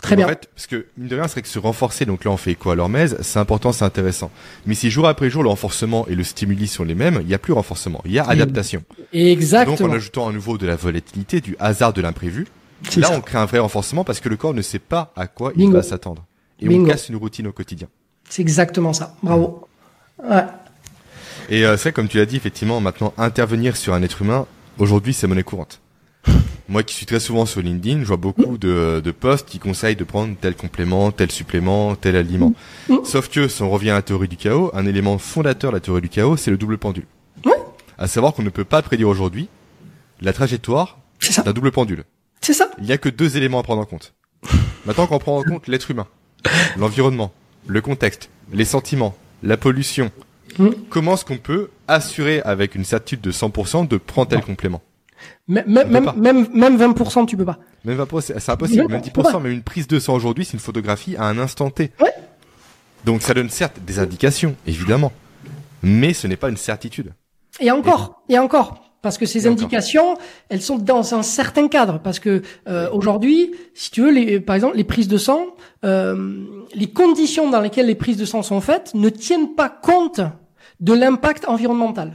Très 0.00 0.16
bien. 0.16 0.26
En 0.26 0.28
fait, 0.30 0.48
parce 0.54 0.66
que 0.66 0.86
mine 0.96 1.08
de 1.08 1.14
rien, 1.14 1.24
c'est 1.28 1.34
vrai 1.34 1.42
que 1.42 1.48
se 1.48 1.58
renforcer, 1.58 2.06
donc 2.06 2.24
là 2.24 2.30
on 2.30 2.36
fait 2.38 2.54
quoi 2.54 2.72
à 2.72 2.76
l'hormèse, 2.76 3.18
c'est 3.20 3.38
important, 3.38 3.70
c'est 3.72 3.84
intéressant. 3.84 4.30
Mais 4.64 4.74
si 4.74 4.90
jour 4.90 5.06
après 5.06 5.28
jour 5.28 5.42
le 5.42 5.50
renforcement 5.50 6.06
et 6.06 6.14
le 6.14 6.24
stimuli 6.24 6.68
sont 6.68 6.84
les 6.84 6.94
mêmes, 6.94 7.18
il 7.20 7.26
n'y 7.26 7.34
a 7.34 7.38
plus 7.38 7.52
renforcement, 7.52 8.00
il 8.06 8.12
y 8.12 8.18
a 8.18 8.24
adaptation. 8.24 8.82
Exactement. 9.12 9.76
Donc 9.76 9.90
en 9.90 9.92
ajoutant 9.92 10.28
à 10.28 10.32
nouveau 10.32 10.56
de 10.56 10.66
la 10.66 10.76
volatilité, 10.76 11.40
du 11.42 11.54
hasard, 11.58 11.92
de 11.92 12.00
l'imprévu, 12.00 12.46
là 12.96 13.08
ça. 13.08 13.16
on 13.16 13.20
crée 13.20 13.38
un 13.38 13.44
vrai 13.44 13.58
renforcement 13.58 14.04
parce 14.04 14.20
que 14.20 14.28
le 14.28 14.36
corps 14.36 14.54
ne 14.54 14.62
sait 14.62 14.78
pas 14.78 15.12
à 15.16 15.26
quoi 15.26 15.52
il 15.56 15.70
va 15.70 15.82
s'attendre. 15.82 16.24
Et 16.60 16.68
on 16.68 16.84
casse 16.84 17.08
une 17.08 17.16
routine 17.16 17.46
au 17.46 17.52
quotidien. 17.52 17.88
C'est 18.28 18.42
exactement 18.42 18.92
ça. 18.92 19.16
Bravo. 19.22 19.66
Ouais. 20.22 20.44
Et 21.48 21.64
euh, 21.64 21.76
c'est 21.76 21.92
comme 21.92 22.06
tu 22.06 22.18
l'as 22.18 22.26
dit, 22.26 22.36
effectivement, 22.36 22.80
maintenant 22.80 23.12
intervenir 23.18 23.76
sur 23.76 23.94
un 23.94 24.02
être 24.02 24.22
humain, 24.22 24.46
aujourd'hui 24.78 25.14
c'est 25.14 25.26
monnaie 25.26 25.42
courante. 25.42 25.80
Moi 26.68 26.82
qui 26.84 26.94
suis 26.94 27.06
très 27.06 27.18
souvent 27.18 27.46
sur 27.46 27.60
LinkedIn, 27.60 28.02
je 28.02 28.06
vois 28.06 28.16
beaucoup 28.16 28.56
de, 28.56 29.00
de 29.02 29.10
posts 29.10 29.48
qui 29.48 29.58
conseillent 29.58 29.96
de 29.96 30.04
prendre 30.04 30.36
tel 30.40 30.54
complément, 30.54 31.10
tel 31.10 31.32
supplément, 31.32 31.96
tel 31.96 32.14
aliment. 32.14 32.52
Mm. 32.88 32.98
Sauf 33.04 33.28
que 33.28 33.48
si 33.48 33.62
on 33.62 33.70
revient 33.70 33.90
à 33.90 33.94
la 33.94 34.02
théorie 34.02 34.28
du 34.28 34.36
chaos, 34.36 34.70
un 34.74 34.86
élément 34.86 35.18
fondateur 35.18 35.72
de 35.72 35.76
la 35.76 35.80
théorie 35.80 36.02
du 36.02 36.08
chaos, 36.08 36.36
c'est 36.36 36.50
le 36.50 36.56
double 36.56 36.78
pendule. 36.78 37.06
À 38.00 38.08
savoir 38.08 38.32
qu'on 38.32 38.42
ne 38.42 38.48
peut 38.48 38.64
pas 38.64 38.80
prédire 38.80 39.08
aujourd'hui 39.08 39.48
la 40.22 40.32
trajectoire 40.32 40.98
d'un 41.44 41.52
double 41.52 41.70
pendule. 41.70 42.04
C'est 42.50 42.54
ça. 42.54 42.68
Il 42.78 42.84
n'y 42.84 42.90
a 42.90 42.98
que 42.98 43.08
deux 43.08 43.36
éléments 43.36 43.60
à 43.60 43.62
prendre 43.62 43.80
en 43.80 43.84
compte. 43.84 44.12
Maintenant 44.84 45.06
qu'on 45.06 45.20
prend 45.20 45.38
en 45.38 45.44
compte 45.44 45.68
l'être 45.68 45.88
humain, 45.92 46.08
l'environnement, 46.76 47.30
le 47.68 47.80
contexte, 47.80 48.28
les 48.52 48.64
sentiments, 48.64 49.14
la 49.44 49.56
pollution, 49.56 50.10
mm. 50.58 50.70
comment 50.88 51.14
est-ce 51.14 51.24
qu'on 51.24 51.36
peut 51.38 51.70
assurer 51.86 52.40
avec 52.40 52.74
une 52.74 52.84
certitude 52.84 53.20
de 53.20 53.30
100% 53.30 53.86
de 53.86 53.96
prendre 53.98 54.30
tel 54.30 54.40
complément? 54.40 54.82
Même, 55.46 55.64
même, 55.68 56.12
même, 56.16 56.48
même 56.52 56.76
20%, 56.76 57.26
tu 57.26 57.36
peux 57.36 57.44
pas. 57.44 57.60
Même 57.84 58.02
20%, 58.02 58.20
c'est 58.40 58.50
impossible. 58.50 58.88
Même 58.88 59.00
10%, 59.00 59.40
mais 59.40 59.52
une 59.52 59.62
prise 59.62 59.86
de 59.86 60.00
sang 60.00 60.16
aujourd'hui, 60.16 60.44
c'est 60.44 60.54
une 60.54 60.58
photographie 60.58 61.14
à 61.16 61.26
un 61.26 61.38
instant 61.38 61.70
T. 61.70 61.92
Ouais. 62.00 62.12
Donc 63.04 63.22
ça 63.22 63.32
donne 63.32 63.50
certes 63.50 63.78
des 63.86 64.00
indications, 64.00 64.56
évidemment. 64.66 65.12
mais 65.84 66.14
ce 66.14 66.26
n'est 66.26 66.36
pas 66.36 66.48
une 66.48 66.56
certitude. 66.56 67.12
Et 67.60 67.70
encore, 67.70 68.24
et, 68.28 68.40
encore, 68.40 68.89
parce 69.02 69.16
que 69.16 69.26
ces 69.26 69.46
indications, 69.46 70.16
elles 70.48 70.60
sont 70.60 70.76
dans 70.76 71.14
un 71.14 71.22
certain 71.22 71.68
cadre. 71.68 72.00
Parce 72.02 72.18
que 72.18 72.42
euh, 72.68 72.90
aujourd'hui, 72.92 73.52
si 73.74 73.90
tu 73.90 74.02
veux, 74.02 74.10
les, 74.10 74.40
par 74.40 74.56
exemple, 74.56 74.76
les 74.76 74.84
prises 74.84 75.08
de 75.08 75.16
sang, 75.16 75.46
euh, 75.84 76.44
les 76.74 76.90
conditions 76.90 77.50
dans 77.50 77.60
lesquelles 77.60 77.86
les 77.86 77.94
prises 77.94 78.18
de 78.18 78.24
sang 78.24 78.42
sont 78.42 78.60
faites 78.60 78.92
ne 78.94 79.08
tiennent 79.08 79.54
pas 79.54 79.68
compte 79.68 80.20
de 80.80 80.92
l'impact 80.92 81.46
environnemental. 81.48 82.12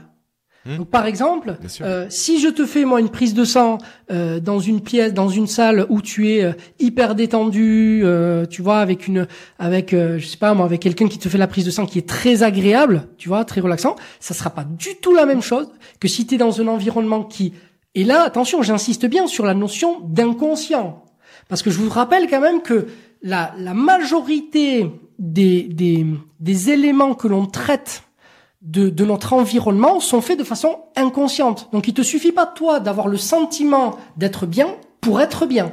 Hmm. 0.66 0.78
Donc, 0.78 0.90
par 0.90 1.06
exemple, 1.06 1.58
euh, 1.82 2.08
si 2.10 2.40
je 2.40 2.48
te 2.48 2.66
fais 2.66 2.86
moi 2.86 3.00
une 3.00 3.10
prise 3.10 3.36
de 3.36 3.46
sang 3.46 3.78
euh, 4.12 4.40
dans 4.40 4.60
une 4.60 4.82
pièce, 4.82 5.14
dans 5.14 5.30
une 5.30 5.46
salle 5.46 5.86
où 5.90 6.02
tu 6.02 6.32
es 6.32 6.44
euh, 6.44 6.54
hyper 6.80 7.14
détendu, 7.14 8.02
euh, 8.04 8.48
tu 8.48 8.64
vois, 8.64 8.80
avec 8.80 9.08
une, 9.08 9.28
avec, 9.60 9.94
euh, 9.94 10.18
je 10.18 10.26
sais 10.26 10.38
pas 10.38 10.56
moi, 10.56 10.66
avec 10.66 10.82
quelqu'un 10.82 11.08
qui 11.08 11.20
te 11.20 11.30
fait 11.30 11.38
la 11.38 11.46
prise 11.46 11.66
de 11.66 11.72
sang 11.72 11.86
qui 11.86 12.00
est 12.00 12.10
très 12.10 12.42
agréable, 12.42 13.08
tu 13.18 13.30
vois, 13.30 13.46
très 13.46 13.62
relaxant, 13.62 13.96
ça 14.20 14.34
sera 14.34 14.50
pas 14.50 14.64
du 14.64 14.96
tout 15.02 15.14
la 15.14 15.28
même 15.28 15.44
chose 15.44 15.70
que 16.00 16.08
si 16.08 16.26
tu 16.26 16.36
es 16.36 16.38
dans 16.40 16.60
un 16.60 16.68
environnement 16.68 17.24
qui, 17.24 17.54
et 17.94 18.04
là, 18.04 18.24
attention, 18.24 18.64
j'insiste 18.64 19.06
bien 19.06 19.28
sur 19.28 19.46
la 19.46 19.54
notion 19.54 20.00
d'inconscient, 20.02 21.04
parce 21.48 21.62
que 21.62 21.70
je 21.70 21.78
vous 21.78 21.90
rappelle 21.90 22.28
quand 22.28 22.42
même 22.42 22.64
que 22.64 22.88
la, 23.22 23.54
la 23.60 23.76
majorité 23.76 24.90
des, 25.20 25.64
des, 25.64 26.08
des 26.40 26.70
éléments 26.72 27.14
que 27.14 27.28
l'on 27.28 27.46
traite 27.46 28.02
de, 28.66 28.90
de, 28.90 29.06
notre 29.06 29.34
environnement 29.34 30.00
sont 30.00 30.22
faits 30.22 30.40
de 30.40 30.44
façon 30.44 30.80
inconsciente. 30.96 31.70
Donc 31.72 31.88
il 31.88 31.94
te 31.94 32.02
suffit 32.02 32.32
pas 32.32 32.46
toi 32.46 32.80
d'avoir 32.80 33.08
le 33.08 33.18
sentiment 33.18 33.98
d'être 34.18 34.46
bien 34.46 34.76
pour 35.02 35.22
être 35.22 35.46
bien. 35.46 35.72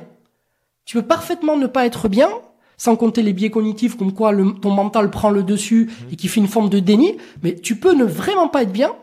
Tu 0.85 0.97
peux 0.97 1.07
parfaitement 1.07 1.57
ne 1.57 1.67
pas 1.67 1.87
être 1.87 2.09
bien, 2.09 2.29
sans 2.77 2.97
compter 2.97 3.23
les 3.23 3.33
biais 3.33 3.51
cognitifs 3.51 3.97
comme 3.97 4.13
quoi 4.13 4.33
le, 4.33 4.53
ton 4.53 4.71
mental 4.71 5.11
prend 5.11 5.31
le 5.31 5.43
dessus 5.43 5.91
et 6.11 6.17
qui 6.17 6.29
fait 6.29 6.41
une 6.41 6.49
forme 6.49 6.69
de 6.69 6.81
déni, 6.81 7.17
mais 7.43 7.55
tu 7.55 7.77
peux 7.77 7.95
ne 7.95 8.05
vraiment 8.05 8.49
pas 8.49 8.63
être 8.63 8.73
bien 8.73 8.95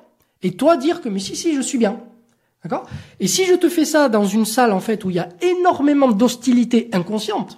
et 0.43 0.51
toi 0.51 0.77
dire 0.77 1.01
que 1.01 1.09
mais 1.09 1.19
si 1.19 1.35
si 1.35 1.55
je 1.55 1.61
suis 1.61 1.77
bien. 1.77 1.99
D'accord? 2.63 2.87
Et 3.19 3.27
si 3.27 3.45
je 3.45 3.53
te 3.53 3.69
fais 3.69 3.85
ça 3.85 4.09
dans 4.09 4.25
une 4.25 4.45
salle 4.45 4.73
en 4.73 4.81
fait 4.81 5.05
où 5.05 5.09
il 5.09 5.15
y 5.15 5.19
a 5.19 5.29
énormément 5.41 6.09
d'hostilité 6.09 6.89
inconsciente, 6.91 7.57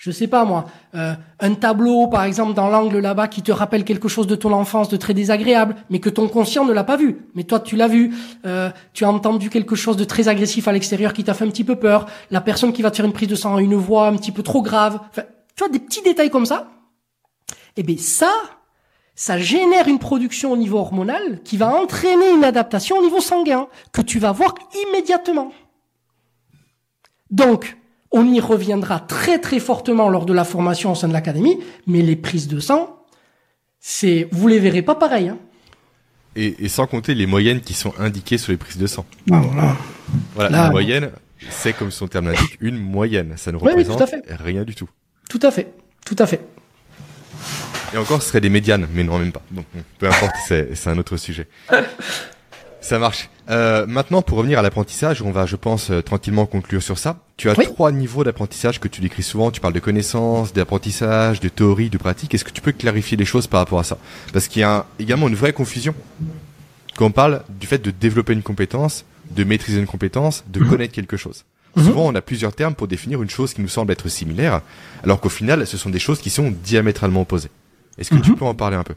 je 0.00 0.10
sais 0.10 0.28
pas 0.28 0.46
moi, 0.46 0.64
euh, 0.94 1.12
un 1.40 1.52
tableau 1.52 2.06
par 2.06 2.24
exemple 2.24 2.54
dans 2.54 2.70
l'angle 2.70 3.00
là-bas 3.00 3.28
qui 3.28 3.42
te 3.42 3.52
rappelle 3.52 3.84
quelque 3.84 4.08
chose 4.08 4.26
de 4.26 4.34
ton 4.34 4.50
enfance 4.50 4.88
de 4.88 4.96
très 4.96 5.12
désagréable, 5.12 5.76
mais 5.90 5.98
que 5.98 6.08
ton 6.08 6.26
conscient 6.26 6.64
ne 6.64 6.72
l'a 6.72 6.84
pas 6.84 6.96
vu, 6.96 7.18
mais 7.34 7.44
toi 7.44 7.60
tu 7.60 7.76
l'as 7.76 7.86
vu, 7.86 8.14
euh, 8.46 8.70
tu 8.94 9.04
as 9.04 9.10
entendu 9.10 9.50
quelque 9.50 9.76
chose 9.76 9.98
de 9.98 10.04
très 10.04 10.28
agressif 10.28 10.66
à 10.68 10.72
l'extérieur 10.72 11.12
qui 11.12 11.22
t'a 11.22 11.34
fait 11.34 11.44
un 11.44 11.50
petit 11.50 11.64
peu 11.64 11.76
peur, 11.76 12.06
la 12.30 12.40
personne 12.40 12.72
qui 12.72 12.80
va 12.80 12.90
te 12.90 12.96
faire 12.96 13.04
une 13.04 13.12
prise 13.12 13.28
de 13.28 13.34
sang 13.34 13.56
a 13.56 13.60
une 13.60 13.74
voix 13.74 14.06
un 14.06 14.16
petit 14.16 14.32
peu 14.32 14.42
trop 14.42 14.62
grave, 14.62 15.00
enfin, 15.10 15.24
tu 15.54 15.64
vois 15.64 15.68
des 15.68 15.80
petits 15.80 16.00
détails 16.00 16.30
comme 16.30 16.46
ça. 16.46 16.70
Eh 17.76 17.82
bien 17.82 17.98
ça, 17.98 18.32
ça 19.14 19.36
génère 19.36 19.86
une 19.86 19.98
production 19.98 20.52
au 20.52 20.56
niveau 20.56 20.78
hormonal 20.78 21.42
qui 21.44 21.58
va 21.58 21.74
entraîner 21.74 22.30
une 22.30 22.44
adaptation 22.44 22.96
au 22.96 23.02
niveau 23.02 23.20
sanguin 23.20 23.68
que 23.92 24.00
tu 24.00 24.18
vas 24.18 24.32
voir 24.32 24.54
immédiatement. 24.88 25.52
Donc, 27.30 27.76
on 28.12 28.32
y 28.32 28.40
reviendra 28.40 29.00
très 29.00 29.38
très 29.40 29.60
fortement 29.60 30.08
lors 30.08 30.26
de 30.26 30.32
la 30.32 30.44
formation 30.44 30.92
au 30.92 30.94
sein 30.94 31.08
de 31.08 31.12
l'académie, 31.12 31.58
mais 31.86 32.02
les 32.02 32.16
prises 32.16 32.48
de 32.48 32.60
sang, 32.60 33.04
c'est, 33.78 34.28
vous 34.32 34.48
les 34.48 34.58
verrez 34.58 34.82
pas 34.82 34.94
pareil. 34.94 35.28
Hein. 35.28 35.38
Et, 36.36 36.68
sans 36.68 36.86
compter 36.86 37.14
les 37.14 37.26
moyennes 37.26 37.60
qui 37.60 37.74
sont 37.74 37.92
indiquées 37.98 38.38
sur 38.38 38.52
les 38.52 38.58
prises 38.58 38.78
de 38.78 38.86
sang. 38.86 39.04
Ah, 39.30 39.40
voilà. 39.40 39.76
Voilà, 40.34 40.50
la 40.50 40.70
moyenne, 40.70 41.10
c'est 41.50 41.72
comme 41.72 41.90
son 41.90 42.06
terme 42.06 42.26
l'indique, 42.26 42.56
une 42.60 42.78
moyenne. 42.78 43.34
Ça 43.36 43.52
ne 43.52 43.56
représente 43.56 44.02
rien 44.28 44.64
du 44.64 44.74
tout. 44.74 44.88
Tout 45.28 45.40
à 45.42 45.50
fait, 45.50 45.72
tout 46.04 46.16
à 46.18 46.26
fait. 46.26 46.40
Et 47.92 47.96
encore, 47.96 48.22
ce 48.22 48.28
serait 48.28 48.40
des 48.40 48.48
médianes, 48.48 48.86
mais 48.92 49.02
non, 49.02 49.18
même 49.18 49.32
pas. 49.32 49.42
Bon, 49.50 49.64
peu 49.98 50.06
importe, 50.06 50.34
c'est 50.46 50.86
un 50.86 50.98
autre 50.98 51.16
sujet. 51.16 51.48
Ça 52.80 52.98
marche. 52.98 53.28
Euh, 53.50 53.84
maintenant, 53.86 54.22
pour 54.22 54.38
revenir 54.38 54.58
à 54.58 54.62
l'apprentissage, 54.62 55.22
on 55.22 55.32
va, 55.32 55.44
je 55.44 55.56
pense, 55.56 55.90
euh, 55.90 56.02
tranquillement 56.02 56.46
conclure 56.46 56.82
sur 56.82 56.98
ça. 56.98 57.18
Tu 57.36 57.50
as 57.50 57.54
trois 57.54 57.92
niveaux 57.92 58.24
d'apprentissage 58.24 58.80
que 58.80 58.88
tu 58.88 59.00
décris 59.00 59.22
souvent. 59.22 59.50
Tu 59.50 59.60
parles 59.60 59.74
de 59.74 59.80
connaissances, 59.80 60.52
d'apprentissage, 60.52 61.40
de 61.40 61.48
théorie, 61.48 61.90
de 61.90 61.98
pratique. 61.98 62.34
Est-ce 62.34 62.44
que 62.44 62.52
tu 62.52 62.60
peux 62.60 62.72
clarifier 62.72 63.16
les 63.16 63.24
choses 63.24 63.46
par 63.46 63.60
rapport 63.60 63.80
à 63.80 63.84
ça? 63.84 63.98
Parce 64.32 64.48
qu'il 64.48 64.60
y 64.60 64.64
a 64.64 64.86
également 64.98 65.28
une 65.28 65.34
vraie 65.34 65.52
confusion 65.52 65.94
quand 67.00 67.06
on 67.06 67.10
parle 67.10 67.42
du 67.48 67.66
fait 67.66 67.78
de 67.78 67.90
développer 67.90 68.34
une 68.34 68.42
compétence, 68.42 69.06
de 69.30 69.42
maîtriser 69.42 69.78
une 69.78 69.86
compétence, 69.86 70.44
de 70.48 70.60
mhm. 70.60 70.68
connaître 70.68 70.92
quelque 70.92 71.16
chose. 71.16 71.44
Mhm. 71.76 71.84
Souvent, 71.84 72.06
on 72.06 72.14
a 72.14 72.20
plusieurs 72.20 72.54
termes 72.54 72.74
pour 72.74 72.88
définir 72.88 73.22
une 73.22 73.30
chose 73.30 73.54
qui 73.54 73.62
nous 73.62 73.68
semble 73.68 73.92
être 73.92 74.08
similaire, 74.08 74.60
alors 75.02 75.18
qu'au 75.18 75.30
final, 75.30 75.66
ce 75.66 75.78
sont 75.78 75.88
des 75.88 75.98
choses 75.98 76.20
qui 76.20 76.28
sont 76.28 76.52
diamétralement 76.62 77.22
opposées. 77.22 77.48
Est-ce 77.96 78.10
que 78.10 78.16
tu 78.16 78.32
mhm. 78.32 78.36
peux 78.36 78.44
en 78.44 78.54
parler 78.54 78.76
un 78.76 78.82
peu? 78.82 78.94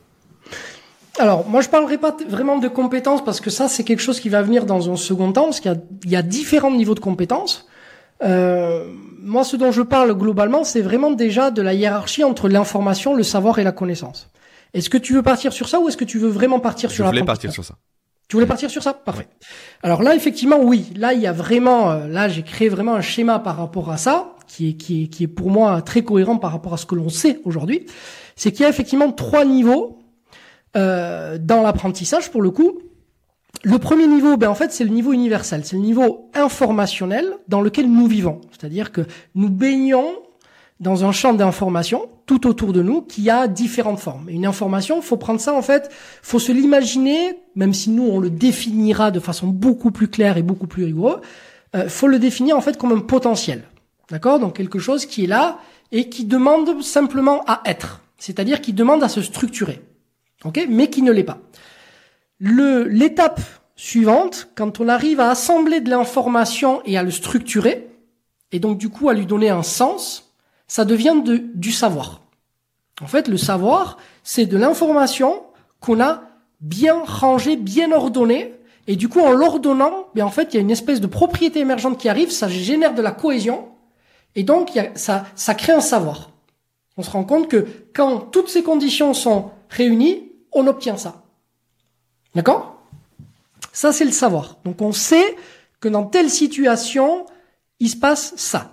Alors, 1.19 1.47
moi, 1.47 1.61
je 1.61 1.69
parlerai 1.69 1.99
pas 1.99 2.15
vraiment 2.27 2.57
de 2.57 2.67
compétences 2.67 3.23
parce 3.23 3.39
que 3.39 3.51
ça, 3.51 3.67
c'est 3.67 3.83
quelque 3.83 4.01
chose 4.01 4.19
qui 4.19 4.29
va 4.29 4.41
venir 4.41 4.65
dans 4.65 4.91
un 4.91 4.95
second 4.95 5.31
temps, 5.31 5.45
parce 5.45 5.59
qu'il 5.59 5.79
y 6.05 6.09
y 6.09 6.15
a 6.15 6.23
différents 6.23 6.71
niveaux 6.71 6.95
de 6.95 6.99
compétences. 6.99 7.67
Euh, 8.23 8.87
moi, 9.19 9.43
ce 9.43 9.55
dont 9.55 9.71
je 9.71 9.81
parle 9.81 10.13
globalement, 10.17 10.63
c'est 10.63 10.81
vraiment 10.81 11.11
déjà 11.11 11.51
de 11.51 11.61
la 11.61 11.73
hiérarchie 11.73 12.23
entre 12.23 12.49
l'information, 12.49 13.13
le 13.13 13.23
savoir 13.23 13.59
et 13.59 13.63
la 13.63 13.71
connaissance. 13.71 14.29
Est-ce 14.73 14.89
que 14.89 14.97
tu 14.97 15.13
veux 15.13 15.21
partir 15.21 15.53
sur 15.53 15.69
ça 15.69 15.79
ou 15.79 15.87
est-ce 15.87 15.97
que 15.97 16.05
tu 16.05 16.17
veux 16.17 16.29
vraiment 16.29 16.59
partir 16.59 16.89
sur 16.89 17.03
la 17.03 17.11
Je 17.11 17.15
voulais 17.15 17.25
partir 17.25 17.51
sur 17.51 17.63
ça. 17.63 17.75
Tu 18.27 18.35
voulais 18.35 18.47
partir 18.47 18.71
sur 18.71 18.81
ça? 18.81 18.93
Parfait. 18.93 19.27
Alors 19.83 20.01
là, 20.01 20.15
effectivement, 20.15 20.57
oui. 20.59 20.91
Là, 20.95 21.13
il 21.13 21.21
y 21.21 21.27
a 21.27 21.31
vraiment, 21.31 21.91
euh, 21.91 22.07
là, 22.07 22.27
j'ai 22.27 22.41
créé 22.41 22.69
vraiment 22.69 22.95
un 22.95 23.01
schéma 23.01 23.37
par 23.37 23.57
rapport 23.57 23.91
à 23.91 23.97
ça, 23.97 24.33
qui 24.47 24.69
est, 24.69 24.73
qui 24.73 25.03
est, 25.03 25.07
qui 25.07 25.25
est 25.25 25.27
pour 25.27 25.51
moi 25.51 25.81
très 25.83 26.03
cohérent 26.03 26.37
par 26.37 26.51
rapport 26.51 26.73
à 26.73 26.77
ce 26.77 26.87
que 26.87 26.95
l'on 26.95 27.09
sait 27.09 27.39
aujourd'hui. 27.43 27.85
C'est 28.35 28.51
qu'il 28.51 28.61
y 28.61 28.65
a 28.65 28.69
effectivement 28.69 29.11
trois 29.11 29.45
niveaux 29.45 29.99
euh, 30.75 31.37
dans 31.37 31.61
l'apprentissage 31.61 32.31
pour 32.31 32.41
le 32.41 32.49
coup. 32.51 32.79
Le 33.63 33.77
premier 33.77 34.07
niveau, 34.07 34.35
ben 34.37 34.49
en 34.49 34.55
fait, 34.55 34.73
c'est 34.73 34.83
le 34.83 34.89
niveau 34.89 35.13
universel, 35.13 35.63
c'est 35.63 35.75
le 35.75 35.81
niveau 35.81 36.31
informationnel 36.33 37.37
dans 37.47 37.61
lequel 37.61 37.89
nous 37.89 38.07
vivons. 38.07 38.41
C'est-à-dire 38.51 38.91
que 38.91 39.01
nous 39.35 39.49
baignons 39.49 40.07
dans 40.79 41.05
un 41.05 41.11
champ 41.11 41.33
d'information 41.33 42.09
tout 42.25 42.47
autour 42.47 42.73
de 42.73 42.81
nous 42.81 43.01
qui 43.01 43.29
a 43.29 43.47
différentes 43.47 43.99
formes. 43.99 44.29
une 44.29 44.45
information, 44.45 45.01
faut 45.01 45.17
prendre 45.17 45.39
ça 45.39 45.53
en 45.53 45.61
fait, 45.61 45.89
faut 46.21 46.39
se 46.39 46.51
l'imaginer, 46.51 47.35
même 47.55 47.73
si 47.73 47.89
nous 47.89 48.07
on 48.07 48.19
le 48.19 48.29
définira 48.29 49.11
de 49.11 49.19
façon 49.19 49.47
beaucoup 49.47 49.91
plus 49.91 50.07
claire 50.07 50.37
et 50.37 50.43
beaucoup 50.43 50.67
plus 50.67 50.83
rigoureuse, 50.85 51.21
euh, 51.75 51.87
faut 51.87 52.07
le 52.07 52.19
définir 52.19 52.57
en 52.57 52.61
fait 52.61 52.77
comme 52.77 52.91
un 52.91 52.99
potentiel. 52.99 53.63
D'accord? 54.09 54.39
Donc 54.39 54.57
quelque 54.57 54.79
chose 54.79 55.05
qui 55.05 55.25
est 55.25 55.27
là 55.27 55.59
et 55.91 56.09
qui 56.09 56.25
demande 56.25 56.81
simplement 56.81 57.43
à 57.45 57.61
être, 57.65 58.01
c'est-à-dire 58.17 58.59
qui 58.59 58.73
demande 58.73 59.03
à 59.03 59.07
se 59.07 59.21
structurer 59.21 59.81
ok, 60.45 60.65
mais 60.69 60.89
qui 60.89 61.01
ne 61.01 61.11
l'est 61.11 61.23
pas. 61.23 61.39
L'étape 62.39 63.41
suivante, 63.75 64.49
quand 64.55 64.79
on 64.79 64.87
arrive 64.87 65.19
à 65.19 65.29
assembler 65.29 65.81
de 65.81 65.89
l'information 65.89 66.81
et 66.85 66.97
à 66.97 67.03
le 67.03 67.11
structurer, 67.11 67.89
et 68.51 68.59
donc 68.59 68.77
du 68.77 68.89
coup 68.89 69.09
à 69.09 69.13
lui 69.13 69.25
donner 69.25 69.49
un 69.49 69.63
sens, 69.63 70.33
ça 70.67 70.85
devient 70.85 71.21
de, 71.23 71.43
du 71.53 71.71
savoir. 71.71 72.21
En 73.01 73.07
fait, 73.07 73.27
le 73.27 73.37
savoir, 73.37 73.97
c'est 74.23 74.45
de 74.45 74.57
l'information 74.57 75.43
qu'on 75.79 75.99
a 75.99 76.23
bien 76.61 77.01
rangée, 77.03 77.55
bien 77.55 77.91
ordonnée, 77.91 78.53
et 78.87 78.95
du 78.95 79.09
coup 79.09 79.19
en 79.19 79.31
l'ordonnant, 79.31 80.07
ben 80.13 80.25
en 80.25 80.29
fait 80.29 80.53
il 80.53 80.55
y 80.55 80.57
a 80.57 80.61
une 80.61 80.71
espèce 80.71 81.01
de 81.01 81.07
propriété 81.07 81.59
émergente 81.59 81.97
qui 81.97 82.09
arrive, 82.09 82.31
ça 82.31 82.47
génère 82.47 82.93
de 82.93 83.01
la 83.01 83.11
cohésion, 83.11 83.69
et 84.35 84.43
donc 84.43 84.71
ça, 84.95 85.25
ça 85.35 85.55
crée 85.55 85.73
un 85.73 85.81
savoir. 85.81 86.31
On 86.97 87.03
se 87.03 87.09
rend 87.09 87.23
compte 87.23 87.47
que 87.47 87.65
quand 87.93 88.19
toutes 88.19 88.49
ces 88.49 88.63
conditions 88.63 89.13
sont 89.13 89.51
réunies, 89.69 90.32
on 90.53 90.67
obtient 90.67 90.97
ça. 90.97 91.23
D'accord? 92.35 92.79
Ça, 93.71 93.91
c'est 93.91 94.05
le 94.05 94.11
savoir. 94.11 94.57
Donc 94.65 94.81
on 94.81 94.91
sait 94.91 95.35
que 95.79 95.89
dans 95.89 96.05
telle 96.05 96.29
situation, 96.29 97.25
il 97.79 97.89
se 97.89 97.97
passe 97.97 98.33
ça. 98.37 98.71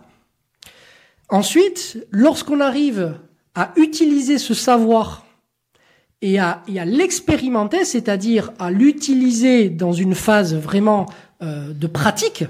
Ensuite, 1.28 2.06
lorsqu'on 2.10 2.60
arrive 2.60 3.18
à 3.54 3.72
utiliser 3.76 4.38
ce 4.38 4.54
savoir 4.54 5.24
et 6.22 6.38
à, 6.38 6.62
l'expérimenter, 6.66 7.84
c'est-à-dire 7.84 8.52
à, 8.58 8.70
l'utiliser 8.70 9.70
dans 9.70 9.92
une 9.92 10.14
phase 10.14 10.54
vraiment 10.54 11.06
euh, 11.42 11.72
de 11.72 11.86
pratique, 11.86 12.44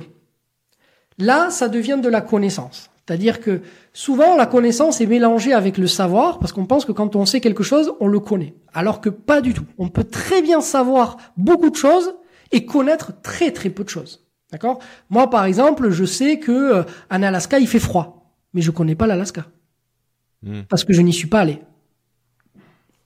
là, 1.19 1.51
ça 1.51 1.69
devient 1.69 1.99
de 2.03 2.09
la 2.09 2.21
connaissance. 2.21 2.90
C'est-à-dire 3.11 3.41
que 3.41 3.63
souvent 3.93 4.37
la 4.37 4.47
connaissance 4.47 5.01
est 5.01 5.07
mélangée 5.07 5.53
avec 5.53 5.79
le 5.79 5.89
savoir 5.89 6.39
parce 6.39 6.53
qu'on 6.53 6.65
pense 6.65 6.85
que 6.85 6.93
quand 6.93 7.17
on 7.17 7.27
sait 7.27 7.41
quelque 7.41 7.65
chose, 7.65 7.93
on 7.99 8.07
le 8.07 8.21
connaît. 8.21 8.55
Alors 8.73 9.01
que 9.01 9.09
pas 9.09 9.41
du 9.41 9.53
tout. 9.53 9.65
On 9.79 9.89
peut 9.89 10.05
très 10.05 10.43
bien 10.43 10.61
savoir 10.61 11.17
beaucoup 11.37 11.71
de 11.71 11.75
choses 11.75 12.15
et 12.53 12.65
connaître 12.65 13.21
très 13.21 13.51
très 13.51 13.69
peu 13.69 13.83
de 13.83 13.89
choses. 13.89 14.29
D'accord? 14.53 14.79
Moi 15.09 15.29
par 15.29 15.45
exemple, 15.45 15.91
je 15.91 16.05
sais 16.05 16.39
que 16.39 16.53
euh, 16.53 16.83
en 17.11 17.25
Alaska, 17.25 17.59
il 17.59 17.67
fait 17.67 17.81
froid, 17.81 18.33
mais 18.55 18.63
je 18.63 18.71
connais 18.71 18.95
pas 18.95 19.09
l'Alaska. 19.09 19.47
Hmm. 20.45 20.61
Parce 20.69 20.85
que 20.85 20.93
je 20.93 21.03
n'y 21.03 21.13
suis 21.13 21.27
pas 21.27 21.41
allé. 21.41 21.59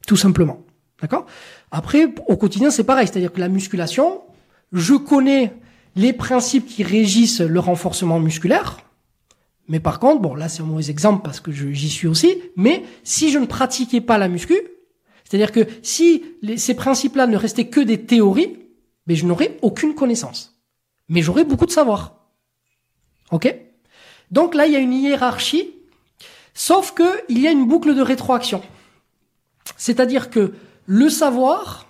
Tout 0.07 0.17
simplement. 0.17 0.61
D'accord? 1.01 1.25
Après 1.71 2.13
au 2.29 2.37
quotidien, 2.37 2.71
c'est 2.71 2.85
pareil, 2.85 3.07
c'est-à-dire 3.07 3.33
que 3.33 3.41
la 3.41 3.49
musculation, 3.49 4.21
je 4.71 4.97
connais 4.97 5.55
les 5.97 6.13
principes 6.13 6.67
qui 6.67 6.83
régissent 6.83 7.41
le 7.41 7.59
renforcement 7.59 8.21
musculaire, 8.21 8.85
mais 9.69 9.81
par 9.81 9.99
contre, 9.99 10.21
bon, 10.21 10.35
là 10.35 10.49
c'est 10.49 10.63
un 10.63 10.67
mauvais 10.67 10.91
exemple 10.91 11.23
parce 11.25 11.41
que 11.41 11.51
j'y 11.53 11.89
suis 11.89 12.07
aussi, 12.07 12.43
mais 12.57 12.85
si 13.03 13.31
je 13.31 13.39
ne 13.39 13.47
pratiquais 13.47 14.01
pas 14.01 14.19
la 14.19 14.29
muscu, 14.29 14.57
C'est-à-dire 15.25 15.53
que 15.53 15.67
si 15.83 16.23
ces 16.57 16.75
principes-là 16.75 17.27
ne 17.27 17.37
restaient 17.37 17.69
que 17.69 17.81
des 17.81 18.03
théories, 18.03 18.59
mais 19.07 19.17
je 19.17 19.27
n'aurais 19.27 19.57
aucune 19.63 19.95
connaissance. 19.95 20.61
Mais 21.09 21.23
j'aurais 21.23 21.45
beaucoup 21.45 21.67
de 21.67 21.71
savoir. 21.71 22.29
Ok? 23.31 23.55
Donc 24.31 24.55
là, 24.55 24.67
il 24.67 24.73
y 24.73 24.77
a 24.77 24.81
une 24.81 24.93
hiérarchie, 24.93 25.75
sauf 26.55 26.93
que 26.93 27.03
il 27.29 27.41
y 27.41 27.49
a 27.49 27.51
une 27.51 27.67
boucle 27.67 27.95
de 27.95 28.03
rétroaction. 28.03 28.63
C'est-à-dire 29.77 30.31
que 30.31 30.55
le 30.87 31.09
savoir, 31.09 31.87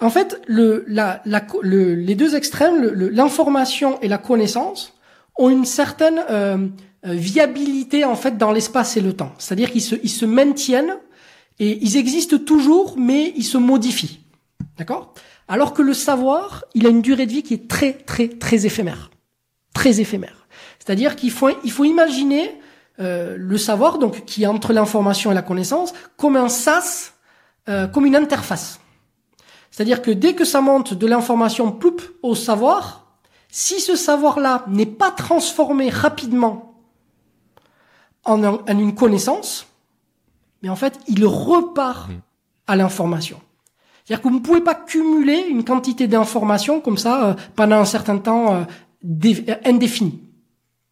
en 0.00 0.10
fait, 0.10 0.40
les 0.48 2.14
deux 2.14 2.34
extrêmes, 2.34 2.82
l'information 2.82 4.00
et 4.00 4.08
la 4.08 4.18
connaissance, 4.18 4.98
ont 5.36 5.50
une 5.50 5.64
certaine 5.64 6.22
euh, 6.30 6.68
euh, 7.06 7.12
viabilité 7.12 8.04
en 8.04 8.14
fait 8.14 8.36
dans 8.38 8.52
l'espace 8.52 8.96
et 8.96 9.00
le 9.00 9.14
temps. 9.14 9.32
C'est-à-dire 9.38 9.70
qu'ils 9.70 9.82
se, 9.82 10.24
maintiennent 10.24 10.96
et 11.58 11.78
ils 11.82 11.96
existent 11.96 12.38
toujours, 12.38 12.96
mais 12.98 13.32
ils 13.36 13.44
se 13.44 13.58
modifient. 13.58 14.20
D'accord? 14.78 15.14
Alors 15.48 15.72
que 15.72 15.82
le 15.82 15.94
savoir, 15.94 16.64
il 16.74 16.86
a 16.86 16.90
une 16.90 17.02
durée 17.02 17.26
de 17.26 17.32
vie 17.32 17.42
qui 17.42 17.54
est 17.54 17.68
très, 17.68 17.92
très, 17.92 18.28
très 18.28 18.66
éphémère. 18.66 19.10
Très 19.74 20.00
éphémère. 20.00 20.46
C'est-à-dire 20.78 21.16
qu'il 21.16 21.30
faut, 21.30 21.50
imaginer 21.84 22.58
euh, 22.98 23.36
le 23.38 23.58
savoir, 23.58 23.98
donc 23.98 24.24
qui 24.24 24.44
est 24.44 24.46
entre 24.46 24.72
l'information 24.72 25.32
et 25.32 25.34
la 25.34 25.42
connaissance, 25.42 25.92
comme 26.16 26.36
un 26.36 26.48
sas, 26.48 27.14
comme 27.92 28.04
une 28.04 28.16
interface. 28.16 28.80
C'est-à-dire 29.70 30.02
que 30.02 30.10
dès 30.10 30.34
que 30.34 30.44
ça 30.44 30.60
monte 30.60 30.92
de 30.94 31.06
l'information 31.06 31.70
ploup 31.70 31.98
au 32.22 32.34
savoir, 32.34 33.09
si 33.50 33.80
ce 33.80 33.96
savoir-là 33.96 34.64
n'est 34.68 34.86
pas 34.86 35.10
transformé 35.10 35.88
rapidement 35.88 36.74
en, 38.24 38.42
en 38.44 38.78
une 38.78 38.94
connaissance, 38.94 39.66
mais 40.62 40.68
en 40.68 40.76
fait, 40.76 40.98
il 41.08 41.24
repart 41.24 42.08
mmh. 42.08 42.12
à 42.66 42.76
l'information. 42.76 43.40
C'est-à-dire 44.04 44.22
que 44.22 44.28
vous 44.28 44.34
ne 44.34 44.40
pouvez 44.40 44.60
pas 44.60 44.74
cumuler 44.74 45.46
une 45.48 45.64
quantité 45.64 46.08
d'informations 46.08 46.80
comme 46.80 46.98
ça 46.98 47.26
euh, 47.26 47.34
pendant 47.54 47.76
un 47.76 47.84
certain 47.84 48.18
temps 48.18 48.54
euh, 48.54 48.62
euh, 49.24 49.54
indéfini. 49.64 50.20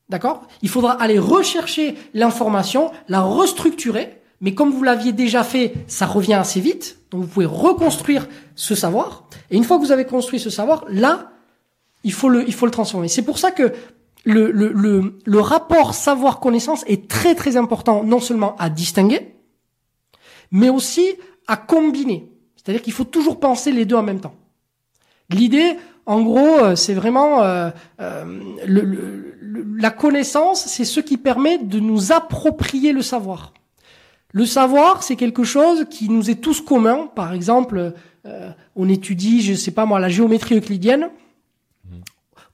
D'accord? 0.08 0.46
Il 0.62 0.68
faudra 0.68 0.92
aller 0.92 1.18
rechercher 1.18 1.96
l'information, 2.14 2.92
la 3.08 3.20
restructurer, 3.20 4.22
mais 4.40 4.54
comme 4.54 4.70
vous 4.70 4.82
l'aviez 4.82 5.12
déjà 5.12 5.44
fait, 5.44 5.74
ça 5.86 6.06
revient 6.06 6.34
assez 6.34 6.60
vite, 6.60 6.98
donc 7.10 7.22
vous 7.22 7.26
pouvez 7.26 7.46
reconstruire 7.46 8.26
ce 8.54 8.74
savoir, 8.74 9.24
et 9.50 9.56
une 9.56 9.64
fois 9.64 9.78
que 9.78 9.82
vous 9.82 9.92
avez 9.92 10.06
construit 10.06 10.38
ce 10.38 10.48
savoir, 10.48 10.84
là, 10.88 11.32
il 12.04 12.12
faut 12.12 12.28
le, 12.28 12.46
il 12.46 12.54
faut 12.54 12.66
le 12.66 12.72
transformer. 12.72 13.08
C'est 13.08 13.22
pour 13.22 13.38
ça 13.38 13.50
que 13.50 13.72
le, 14.24 14.50
le, 14.50 14.72
le, 14.72 15.18
le 15.24 15.40
rapport 15.40 15.94
savoir-connaissance 15.94 16.84
est 16.86 17.08
très 17.08 17.34
très 17.34 17.56
important, 17.56 18.04
non 18.04 18.20
seulement 18.20 18.56
à 18.56 18.68
distinguer, 18.68 19.34
mais 20.50 20.68
aussi 20.68 21.14
à 21.46 21.56
combiner. 21.56 22.30
C'est-à-dire 22.56 22.82
qu'il 22.82 22.92
faut 22.92 23.04
toujours 23.04 23.40
penser 23.40 23.72
les 23.72 23.84
deux 23.84 23.96
en 23.96 24.02
même 24.02 24.20
temps. 24.20 24.34
L'idée, 25.30 25.76
en 26.06 26.22
gros, 26.22 26.58
euh, 26.58 26.76
c'est 26.76 26.94
vraiment 26.94 27.42
euh, 27.42 27.70
euh, 28.00 28.24
le, 28.66 29.36
la 29.78 29.90
connaissance, 29.90 30.64
c'est 30.66 30.84
ce 30.84 31.00
qui 31.00 31.16
permet 31.18 31.58
de 31.58 31.80
nous 31.80 32.12
approprier 32.12 32.92
le 32.92 33.02
savoir. 33.02 33.52
Le 34.32 34.44
savoir, 34.44 35.02
c'est 35.02 35.16
quelque 35.16 35.44
chose 35.44 35.86
qui 35.88 36.08
nous 36.08 36.30
est 36.30 36.40
tous 36.42 36.60
commun. 36.60 37.08
Par 37.14 37.32
exemple, 37.32 37.94
on 38.76 38.88
étudie, 38.90 39.40
je 39.40 39.54
sais 39.54 39.70
pas 39.70 39.86
moi, 39.86 39.98
la 39.98 40.10
géométrie 40.10 40.56
euclidienne 40.58 41.08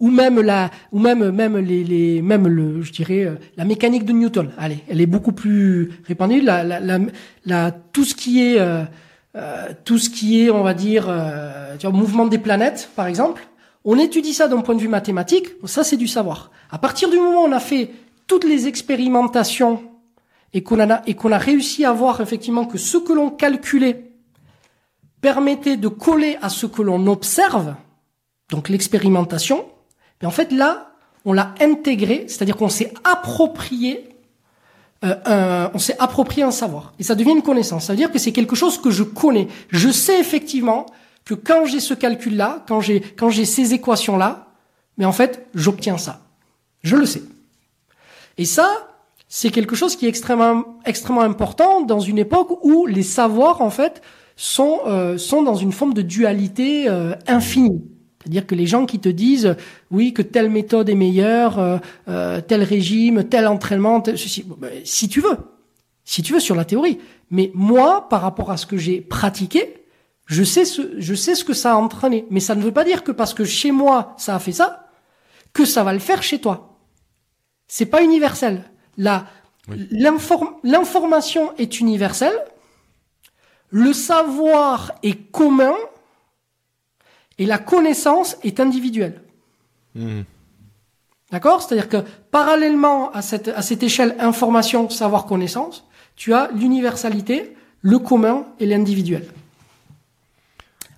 ou 0.00 0.10
même 0.10 0.40
la, 0.40 0.70
ou 0.92 0.98
même 0.98 1.30
même 1.30 1.56
les, 1.56 1.84
les 1.84 2.22
même 2.22 2.48
le, 2.48 2.82
je 2.82 2.92
dirais 2.92 3.24
euh, 3.24 3.34
la 3.56 3.64
mécanique 3.64 4.04
de 4.04 4.12
Newton. 4.12 4.50
Allez, 4.58 4.78
elle 4.88 5.00
est 5.00 5.06
beaucoup 5.06 5.32
plus 5.32 5.92
répandue. 6.06 6.40
La, 6.40 6.64
la, 6.64 6.80
la, 6.80 6.98
la 7.44 7.70
tout 7.70 8.04
ce 8.04 8.14
qui 8.14 8.42
est 8.42 8.60
euh, 8.60 8.84
euh, 9.36 9.68
tout 9.84 9.98
ce 9.98 10.10
qui 10.10 10.42
est, 10.42 10.50
on 10.50 10.62
va 10.62 10.74
dire, 10.74 11.06
euh, 11.08 11.76
mouvement 11.92 12.26
des 12.26 12.38
planètes, 12.38 12.90
par 12.94 13.06
exemple. 13.06 13.48
On 13.84 13.98
étudie 13.98 14.32
ça 14.32 14.46
d'un 14.46 14.60
point 14.60 14.76
de 14.76 14.80
vue 14.80 14.88
mathématique. 14.88 15.48
Ça, 15.64 15.82
c'est 15.82 15.96
du 15.96 16.06
savoir. 16.06 16.50
À 16.70 16.78
partir 16.78 17.10
du 17.10 17.16
moment 17.16 17.42
où 17.42 17.48
on 17.48 17.52
a 17.52 17.60
fait 17.60 17.90
toutes 18.26 18.44
les 18.44 18.68
expérimentations 18.68 19.82
et 20.52 20.62
qu'on 20.62 20.78
a 20.78 21.02
et 21.06 21.14
qu'on 21.14 21.32
a 21.32 21.38
réussi 21.38 21.84
à 21.84 21.92
voir 21.92 22.20
effectivement 22.20 22.64
que 22.64 22.78
ce 22.78 22.96
que 22.96 23.12
l'on 23.12 23.30
calculait 23.30 24.12
permettait 25.20 25.76
de 25.76 25.88
coller 25.88 26.38
à 26.40 26.48
ce 26.48 26.66
que 26.66 26.82
l'on 26.82 27.06
observe, 27.08 27.74
donc 28.50 28.68
l'expérimentation, 28.68 29.64
et 30.22 30.26
en 30.26 30.30
fait, 30.30 30.52
là, 30.52 30.92
on 31.24 31.32
l'a 31.32 31.54
intégré, 31.60 32.24
c'est-à-dire 32.28 32.56
qu'on 32.56 32.68
s'est 32.68 32.92
approprié 33.04 34.14
euh, 35.04 35.16
un, 35.26 35.70
on 35.74 35.78
s'est 35.78 35.96
approprié 35.98 36.42
un 36.42 36.50
savoir. 36.50 36.94
Et 36.98 37.02
ça 37.02 37.14
devient 37.14 37.32
une 37.32 37.42
connaissance. 37.42 37.86
Ça 37.86 37.92
veut 37.92 37.98
dire 37.98 38.10
que 38.10 38.18
c'est 38.18 38.32
quelque 38.32 38.56
chose 38.56 38.80
que 38.80 38.90
je 38.90 39.02
connais. 39.02 39.48
Je 39.68 39.90
sais 39.90 40.18
effectivement 40.18 40.86
que 41.24 41.34
quand 41.34 41.66
j'ai 41.66 41.80
ce 41.80 41.94
calcul-là, 41.94 42.64
quand 42.66 42.80
j'ai, 42.80 43.00
quand 43.00 43.28
j'ai 43.28 43.44
ces 43.44 43.74
équations-là, 43.74 44.48
mais 44.96 45.04
en 45.04 45.12
fait, 45.12 45.46
j'obtiens 45.54 45.98
ça. 45.98 46.20
Je 46.82 46.96
le 46.96 47.06
sais. 47.06 47.22
Et 48.38 48.44
ça, 48.44 48.70
c'est 49.28 49.50
quelque 49.50 49.74
chose 49.74 49.96
qui 49.96 50.06
est 50.06 50.08
extrêmement, 50.08 50.64
extrêmement 50.84 51.22
important 51.22 51.82
dans 51.82 52.00
une 52.00 52.18
époque 52.18 52.58
où 52.62 52.86
les 52.86 53.02
savoirs, 53.02 53.60
en 53.60 53.70
fait, 53.70 54.00
sont, 54.36 54.80
euh, 54.86 55.18
sont 55.18 55.42
dans 55.42 55.54
une 55.54 55.72
forme 55.72 55.94
de 55.94 56.02
dualité 56.02 56.88
euh, 56.88 57.14
infinie. 57.26 57.82
C'est-à-dire 58.24 58.46
que 58.46 58.54
les 58.54 58.66
gens 58.66 58.86
qui 58.86 58.98
te 59.00 59.08
disent 59.10 59.54
oui 59.90 60.14
que 60.14 60.22
telle 60.22 60.48
méthode 60.48 60.88
est 60.88 60.94
meilleure, 60.94 61.58
euh, 61.58 61.76
euh, 62.08 62.40
tel 62.40 62.62
régime, 62.62 63.24
tel 63.24 63.46
entraînement, 63.46 64.02
ceci, 64.04 64.46
ben, 64.58 64.70
si 64.82 65.08
tu 65.08 65.20
veux, 65.20 65.36
si 66.04 66.22
tu 66.22 66.32
veux 66.32 66.40
sur 66.40 66.54
la 66.54 66.64
théorie. 66.64 66.98
Mais 67.30 67.50
moi, 67.54 68.08
par 68.08 68.22
rapport 68.22 68.50
à 68.50 68.56
ce 68.56 68.64
que 68.64 68.78
j'ai 68.78 69.02
pratiqué, 69.02 69.84
je 70.24 70.42
sais 70.42 70.64
ce, 70.64 70.94
je 70.96 71.14
sais 71.14 71.34
ce 71.34 71.44
que 71.44 71.52
ça 71.52 71.72
a 71.72 71.76
entraîné. 71.76 72.24
Mais 72.30 72.40
ça 72.40 72.54
ne 72.54 72.62
veut 72.62 72.72
pas 72.72 72.84
dire 72.84 73.04
que 73.04 73.12
parce 73.12 73.34
que 73.34 73.44
chez 73.44 73.72
moi 73.72 74.14
ça 74.16 74.34
a 74.34 74.38
fait 74.38 74.52
ça, 74.52 74.88
que 75.52 75.66
ça 75.66 75.84
va 75.84 75.92
le 75.92 75.98
faire 75.98 76.22
chez 76.22 76.40
toi. 76.40 76.78
C'est 77.68 77.86
pas 77.86 78.02
universel. 78.02 78.64
La, 78.96 79.26
l'information 79.90 81.52
est 81.58 81.78
universelle. 81.78 82.38
Le 83.68 83.92
savoir 83.92 84.92
est 85.02 85.30
commun 85.30 85.74
et 87.38 87.46
la 87.46 87.58
connaissance 87.58 88.36
est 88.42 88.60
individuelle. 88.60 89.20
Hmm. 89.94 90.22
D'accord? 91.30 91.62
C'est-à-dire 91.62 91.88
que 91.88 92.04
parallèlement 92.30 93.10
à 93.12 93.22
cette, 93.22 93.48
à 93.48 93.62
cette 93.62 93.82
échelle 93.82 94.14
information, 94.18 94.88
savoir, 94.88 95.26
connaissance, 95.26 95.84
tu 96.16 96.32
as 96.32 96.50
l'universalité, 96.54 97.56
le 97.80 97.98
commun 97.98 98.46
et 98.60 98.66
l'individuel. 98.66 99.26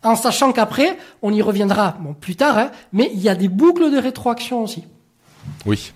En 0.02 0.14
sachant 0.14 0.52
qu'après, 0.52 0.98
on 1.22 1.32
y 1.32 1.42
reviendra 1.42 1.96
bon, 2.00 2.14
plus 2.14 2.36
tard, 2.36 2.58
hein, 2.58 2.70
mais 2.92 3.10
il 3.14 3.20
y 3.20 3.28
a 3.28 3.34
des 3.34 3.48
boucles 3.48 3.90
de 3.90 3.98
rétroaction 3.98 4.62
aussi. 4.62 4.84
Oui. 5.64 5.92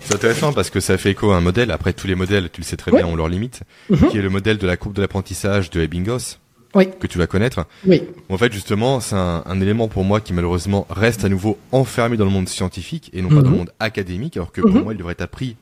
C'est 0.00 0.14
intéressant 0.14 0.52
parce 0.52 0.68
que 0.68 0.80
ça 0.80 0.98
fait 0.98 1.12
écho 1.12 1.30
à 1.30 1.36
un 1.36 1.40
modèle. 1.40 1.70
Après, 1.70 1.94
tous 1.94 2.06
les 2.06 2.14
modèles, 2.14 2.50
tu 2.50 2.60
le 2.60 2.66
sais 2.66 2.76
très 2.76 2.90
bien, 2.90 3.06
ont 3.06 3.16
leurs 3.16 3.28
limites, 3.28 3.62
mhm. 3.88 4.10
qui 4.10 4.18
est 4.18 4.22
le 4.22 4.28
modèle 4.28 4.58
de 4.58 4.66
la 4.66 4.76
courbe 4.76 4.94
de 4.94 5.00
l'apprentissage 5.00 5.70
de 5.70 5.80
Ebbinghaus 5.80 6.38
oui. 6.74 6.88
que 6.98 7.06
tu 7.06 7.18
vas 7.18 7.26
connaître. 7.26 7.66
Oui. 7.86 8.02
En 8.28 8.38
fait, 8.38 8.52
justement, 8.52 9.00
c'est 9.00 9.16
un, 9.16 9.60
élément 9.60 9.88
pour 9.88 10.04
moi 10.04 10.20
qui 10.20 10.32
malheureusement 10.32 10.86
reste 10.90 11.24
à 11.24 11.28
nouveau 11.28 11.58
enfermé 11.72 12.16
dans 12.16 12.24
le 12.24 12.30
monde 12.30 12.48
scientifique 12.48 13.10
et 13.12 13.22
non 13.22 13.28
pas 13.28 13.36
dans 13.36 13.42
le 13.42 13.48
mhm. 13.50 13.56
monde 13.56 13.72
académique, 13.80 14.36
alors 14.36 14.52
que 14.52 14.60
pour 14.60 14.70
mhm. 14.70 14.82
moi, 14.82 14.92
il 14.92 14.96
devrait 14.96 15.12
être 15.12 15.22
appris 15.22 15.56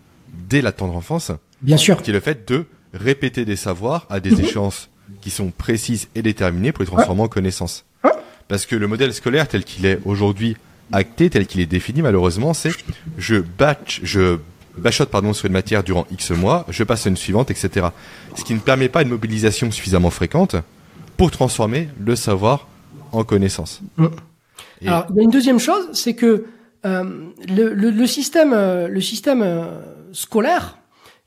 dès 0.49 0.63
la 0.63 0.73
tendre 0.73 0.97
enfance. 0.97 1.33
Bien 1.61 1.77
sûr. 1.77 2.03
Qui 2.03 2.11
est 2.11 2.15
le 2.15 2.21
fait 2.21 2.49
de 2.49 2.65
répéter 2.95 3.45
des 3.45 3.57
savoirs 3.57 4.07
à 4.11 4.21
des 4.21 4.31
mhm. 4.31 4.41
échéances 4.41 4.89
qui 5.21 5.31
sont 5.31 5.51
précises 5.51 6.09
et 6.15 6.23
déterminées 6.23 6.73
pour 6.73 6.83
les 6.83 6.91
transformer 6.91 7.23
en 7.23 7.29
connaissances. 7.29 7.85
Parce 8.49 8.67
que 8.67 8.77
le 8.77 8.87
modèle 8.87 9.15
scolaire 9.15 9.49
tel 9.49 9.65
qu'il 9.65 9.87
est 9.87 9.99
aujourd'hui 10.05 10.57
acté, 10.93 11.31
tel 11.31 11.47
qu'il 11.47 11.61
est 11.61 11.67
défini, 11.67 12.03
malheureusement, 12.03 12.53
c'est 12.53 12.71
je 13.17 13.37
batch, 13.37 14.01
je 14.03 14.39
bachote 14.77 15.11
pardon 15.11 15.33
sur 15.33 15.47
une 15.47 15.53
matière 15.53 15.83
durant 15.83 16.07
X 16.11 16.31
mois, 16.33 16.67
je 16.69 16.85
passe 16.85 17.07
à 17.07 17.11
une 17.11 17.17
suivante, 17.17 17.51
etc. 17.51 17.87
Ce 18.37 18.45
qui 18.45 18.55
ne 18.55 18.59
permet 18.59 18.89
pas 18.89 19.03
une 19.03 19.09
mobilisation 19.09 19.71
suffisamment 19.71 20.11
fréquente 20.11 20.57
pour 21.23 21.31
transformer 21.31 21.89
le 22.01 22.17
savoir 22.17 22.67
en 23.13 23.23
connaissance. 23.23 23.81
Mm. 23.97 24.07
Alors, 24.85 25.07
il 25.11 25.17
y 25.17 25.21
a 25.21 25.23
une 25.23 25.31
deuxième 25.31 25.61
chose, 25.61 25.89
c'est 25.93 26.15
que 26.15 26.47
euh, 26.85 27.29
le, 27.49 27.73
le, 27.75 27.91
le, 27.91 28.07
système, 28.09 28.53
euh, 28.53 28.89
le 28.89 29.01
système 29.01 29.41
euh, 29.41 29.83
scolaire, 30.13 30.79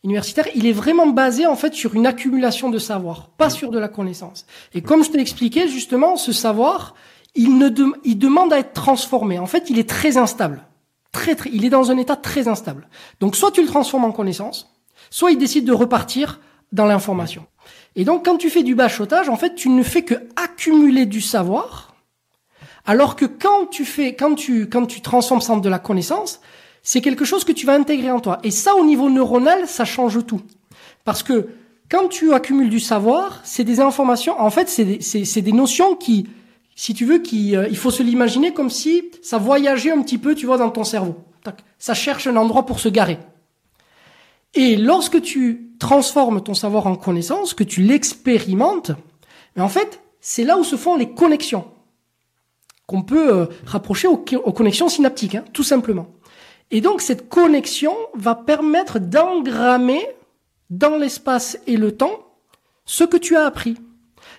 universitaire, 0.04 0.48
il 0.54 0.68
est 0.68 0.74
vraiment 0.74 1.08
basé 1.08 1.48
en 1.48 1.56
fait 1.56 1.74
sur 1.74 1.96
une 1.96 2.08
accumulation 2.08 2.70
de 2.70 2.78
savoir, 2.78 3.30
pas 3.38 3.50
sur 3.50 3.72
de 3.72 3.80
la 3.80 3.88
connaissance. 3.88 4.46
Et 4.74 4.82
comme 4.82 5.02
je 5.02 5.12
t'ai 5.12 5.22
expliqué, 5.22 5.70
justement, 5.70 6.18
ce 6.18 6.34
savoir, 6.34 6.94
il, 7.34 7.58
ne 7.58 7.70
il 8.04 8.20
demande 8.20 8.52
à 8.52 8.60
être 8.60 8.74
transformé. 8.74 9.40
En 9.40 9.46
fait, 9.46 9.70
il 9.70 9.80
est 9.80 9.88
très 9.88 10.18
instable. 10.18 10.68
Très, 11.14 11.36
très, 11.36 11.50
il 11.54 11.64
est 11.64 11.70
dans 11.70 11.90
un 11.90 11.98
état 11.98 12.18
très 12.18 12.50
instable. 12.50 12.90
Donc, 13.22 13.38
soit 13.38 13.52
tu 13.52 13.62
le 13.62 13.68
transformes 13.70 14.04
en 14.04 14.12
connaissance, 14.12 14.76
soit 15.10 15.32
il 15.32 15.38
décide 15.38 15.64
de 15.64 15.72
repartir 15.72 16.42
dans 16.74 16.86
l'information. 16.86 17.46
Et 17.96 18.04
donc, 18.04 18.26
quand 18.26 18.38
tu 18.38 18.50
fais 18.50 18.64
du 18.64 18.76
bachotage, 18.76 19.30
en 19.30 19.38
fait, 19.38 19.56
tu 19.56 19.70
ne 19.70 19.84
fais 19.84 20.02
que 20.02 20.16
accumuler 20.36 21.06
du 21.06 21.22
savoir, 21.22 21.96
alors 22.86 23.16
que 23.16 23.26
quand 23.26 23.68
tu 23.68 23.86
fais, 23.86 24.16
quand 24.16 24.36
tu, 24.36 24.68
quand 24.70 24.86
tu 24.86 25.02
transformes 25.02 25.42
ça 25.42 25.54
en 25.54 25.58
de 25.58 25.70
la 25.70 25.80
connaissance, 25.80 26.42
c'est 26.84 27.02
quelque 27.02 27.26
chose 27.26 27.44
que 27.44 27.52
tu 27.52 27.66
vas 27.66 27.74
intégrer 27.74 28.12
en 28.12 28.20
toi. 28.20 28.40
Et 28.44 28.52
ça, 28.52 28.76
au 28.76 28.86
niveau 28.86 29.10
neuronal, 29.10 29.68
ça 29.68 29.86
change 29.86 30.26
tout. 30.26 30.42
Parce 31.04 31.24
que 31.24 31.48
quand 31.90 32.10
tu 32.10 32.34
accumules 32.34 32.70
du 32.70 32.80
savoir, 32.80 33.42
c'est 33.44 33.64
des 33.64 33.80
informations. 33.80 34.40
En 34.40 34.50
fait, 34.50 34.70
c'est 34.70 34.86
des, 34.86 35.42
des 35.42 35.52
notions 35.52 35.96
qui, 35.96 36.28
si 36.76 36.94
tu 36.94 37.06
veux, 37.06 37.20
qui, 37.20 37.56
euh, 37.56 37.68
il 37.70 37.78
faut 37.78 37.92
se 37.92 38.04
l'imaginer 38.04 38.54
comme 38.54 38.70
si 38.70 39.06
ça 39.22 39.38
voyageait 39.38 39.92
un 39.92 40.02
petit 40.02 40.18
peu, 40.18 40.36
tu 40.36 40.46
vois, 40.46 40.58
dans 40.58 40.70
ton 40.70 40.84
cerveau. 40.84 41.16
Ça 41.80 41.94
cherche 41.94 42.28
un 42.28 42.36
endroit 42.36 42.66
pour 42.66 42.80
se 42.80 42.90
garer. 42.90 43.20
Et 44.56 44.78
lorsque 44.78 45.22
tu 45.22 45.72
transformes 45.80 46.42
ton 46.42 46.54
savoir 46.54 46.88
en 46.88 46.96
connaissance, 46.96 47.54
que 47.54 47.64
tu 47.64 47.82
l'expérimentes, 47.82 48.92
mais 49.56 49.62
en 49.62 49.70
fait, 49.70 50.02
c'est 50.22 50.44
là 50.44 50.58
où 50.58 50.64
se 50.64 50.78
font 50.78 50.96
les 50.96 51.12
connexions 51.12 51.66
qu'on 52.88 53.02
peut 53.02 53.34
euh, 53.34 53.46
rapprocher 53.66 54.08
aux, 54.08 54.18
connexions 54.18 54.90
synaptiques, 54.90 55.36
hein, 55.36 55.46
tout 55.54 55.64
simplement. 55.64 56.08
Et 56.72 56.82
donc 56.82 57.02
cette 57.02 57.30
connexion 57.30 57.96
va 58.14 58.36
permettre 58.36 59.00
d'engrammer 59.00 60.08
dans 60.70 60.98
l'espace 60.98 61.58
et 61.68 61.78
le 61.78 61.96
temps 61.96 62.20
ce 62.86 63.04
que 63.04 63.18
tu 63.18 63.36
as 63.36 63.46
appris. 63.46 63.76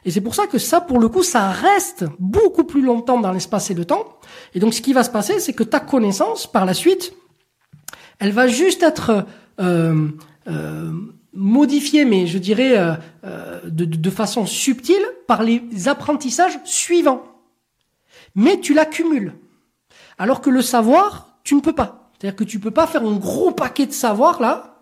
Et 0.05 0.11
c'est 0.11 0.21
pour 0.21 0.35
ça 0.35 0.47
que 0.47 0.59
ça, 0.59 0.81
pour 0.81 1.01
le 1.01 1.09
coup, 1.09 1.23
ça 1.23 1.51
reste 1.51 2.05
beaucoup 2.19 2.65
plus 2.65 2.83
longtemps 2.83 3.21
dans 3.21 3.33
l'espace 3.33 3.71
et 3.71 3.75
le 3.75 3.85
temps. 3.85 4.19
Et 4.55 4.61
donc 4.61 4.75
ce 4.75 4.81
qui 4.81 4.93
va 4.93 5.03
se 5.03 5.11
passer, 5.11 5.41
c'est 5.41 5.53
que 5.53 5.65
ta 5.65 5.81
connaissance, 5.81 6.47
par 6.47 6.65
la 6.65 6.75
suite, 6.75 7.13
elle 8.19 8.33
va 8.33 8.47
juste 8.47 8.83
être 8.83 9.27
euh, 9.61 10.09
euh, 10.49 10.93
modifiée, 11.33 12.05
mais 12.05 12.27
je 12.27 12.39
dirais 12.39 12.75
euh, 12.77 13.61
de, 13.65 13.85
de 13.85 14.11
façon 14.11 14.47
subtile, 14.47 15.05
par 15.27 15.43
les 15.43 15.63
apprentissages 15.87 16.59
suivants. 16.65 17.23
Mais 18.35 18.61
tu 18.61 18.75
l'accumules. 18.75 19.35
Alors 20.19 20.41
que 20.41 20.51
le 20.51 20.63
savoir, 20.63 21.39
tu 21.45 21.55
ne 21.55 21.61
peux 21.61 21.75
pas. 21.75 22.11
C'est-à-dire 22.19 22.37
que 22.37 22.45
tu 22.45 22.59
peux 22.59 22.71
pas 22.71 22.87
faire 22.87 23.03
un 23.03 23.17
gros 23.17 23.51
paquet 23.51 23.87
de 23.87 23.93
savoir 23.93 24.41
là, 24.41 24.77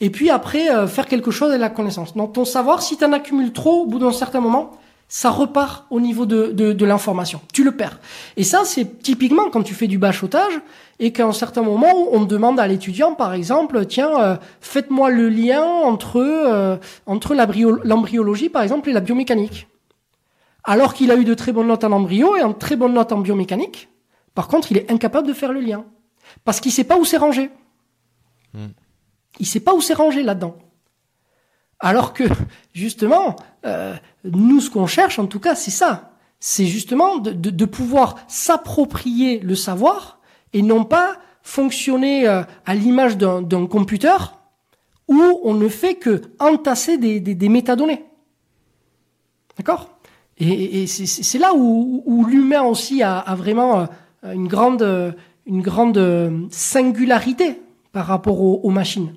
et 0.00 0.10
puis 0.10 0.30
après 0.30 0.70
euh, 0.70 0.86
faire 0.86 1.06
quelque 1.06 1.30
chose 1.30 1.48
avec 1.48 1.60
la 1.60 1.70
connaissance. 1.70 2.14
Donc 2.14 2.34
ton 2.34 2.44
savoir, 2.44 2.82
si 2.82 2.96
tu 2.96 3.04
en 3.04 3.12
accumules 3.12 3.52
trop, 3.52 3.82
au 3.82 3.86
bout 3.86 3.98
d'un 3.98 4.12
certain 4.12 4.40
moment, 4.40 4.78
ça 5.08 5.30
repart 5.30 5.86
au 5.90 6.00
niveau 6.00 6.26
de, 6.26 6.52
de, 6.52 6.72
de 6.72 6.84
l'information. 6.84 7.40
Tu 7.52 7.64
le 7.64 7.72
perds. 7.72 7.98
Et 8.36 8.44
ça, 8.44 8.62
c'est 8.64 9.02
typiquement 9.02 9.48
quand 9.50 9.62
tu 9.62 9.74
fais 9.74 9.86
du 9.86 9.98
bachotage 9.98 10.60
et 10.98 11.12
qu'à 11.12 11.24
un 11.26 11.32
certain 11.32 11.62
moment, 11.62 11.92
on 12.12 12.24
demande 12.24 12.60
à 12.60 12.66
l'étudiant, 12.66 13.14
par 13.14 13.32
exemple, 13.32 13.86
tiens, 13.86 14.20
euh, 14.20 14.36
faites-moi 14.60 15.10
le 15.10 15.30
lien 15.30 15.62
entre 15.62 16.20
euh, 16.20 16.76
entre 17.06 17.34
l'embryologie, 17.34 18.50
par 18.50 18.62
exemple, 18.62 18.90
et 18.90 18.92
la 18.92 19.00
biomécanique. 19.00 19.66
Alors 20.62 20.92
qu'il 20.92 21.10
a 21.10 21.16
eu 21.16 21.24
de 21.24 21.34
très 21.34 21.52
bonnes 21.52 21.68
notes 21.68 21.84
en 21.84 21.92
embryo 21.92 22.36
et 22.36 22.42
en 22.42 22.52
très 22.52 22.76
bonnes 22.76 22.92
notes 22.92 23.12
en 23.12 23.18
biomécanique, 23.18 23.88
par 24.34 24.48
contre, 24.48 24.70
il 24.70 24.76
est 24.76 24.90
incapable 24.90 25.26
de 25.26 25.32
faire 25.32 25.52
le 25.52 25.60
lien. 25.60 25.86
Parce 26.44 26.60
qu'il 26.60 26.70
sait 26.70 26.84
pas 26.84 26.98
où 26.98 27.06
c'est 27.06 27.16
rangé. 27.16 27.50
Il 28.54 28.60
hmm. 28.60 28.72
Il 29.40 29.46
sait 29.46 29.60
pas 29.60 29.72
où 29.72 29.80
c'est 29.80 29.94
rangé 29.94 30.22
là-dedans. 30.22 30.56
Alors 31.80 32.12
que, 32.12 32.24
justement, 32.74 33.36
euh, 33.64 33.94
nous, 34.24 34.60
ce 34.60 34.70
qu'on 34.70 34.86
cherche, 34.86 35.18
en 35.18 35.26
tout 35.26 35.40
cas, 35.40 35.54
c'est 35.54 35.70
ça. 35.70 36.12
C'est 36.40 36.66
justement 36.66 37.18
de, 37.18 37.64
pouvoir 37.64 38.16
s'approprier 38.28 39.40
le 39.40 39.54
savoir 39.54 40.20
et 40.52 40.62
non 40.62 40.84
pas 40.84 41.16
fonctionner 41.42 42.28
euh, 42.28 42.42
à 42.64 42.74
l'image 42.74 43.16
d'un 43.16 43.66
computer 43.66 44.16
où 45.08 45.40
on 45.42 45.54
ne 45.54 45.68
fait 45.68 45.94
que 45.94 46.22
entasser 46.38 46.98
des, 46.98 47.48
métadonnées. 47.48 48.04
D'accord? 49.56 49.88
Et, 50.38 50.86
c'est 50.86 51.38
là 51.38 51.52
où, 51.54 52.26
l'humain 52.28 52.62
aussi 52.62 53.02
a, 53.02 53.34
vraiment 53.34 53.80
euh, 53.80 54.32
une 54.32 54.46
grande 54.46 55.16
une 55.46 55.62
grande 55.62 56.48
singularité 56.50 57.58
par 57.90 58.06
rapport 58.06 58.40
aux, 58.42 58.70
machines. 58.70 59.14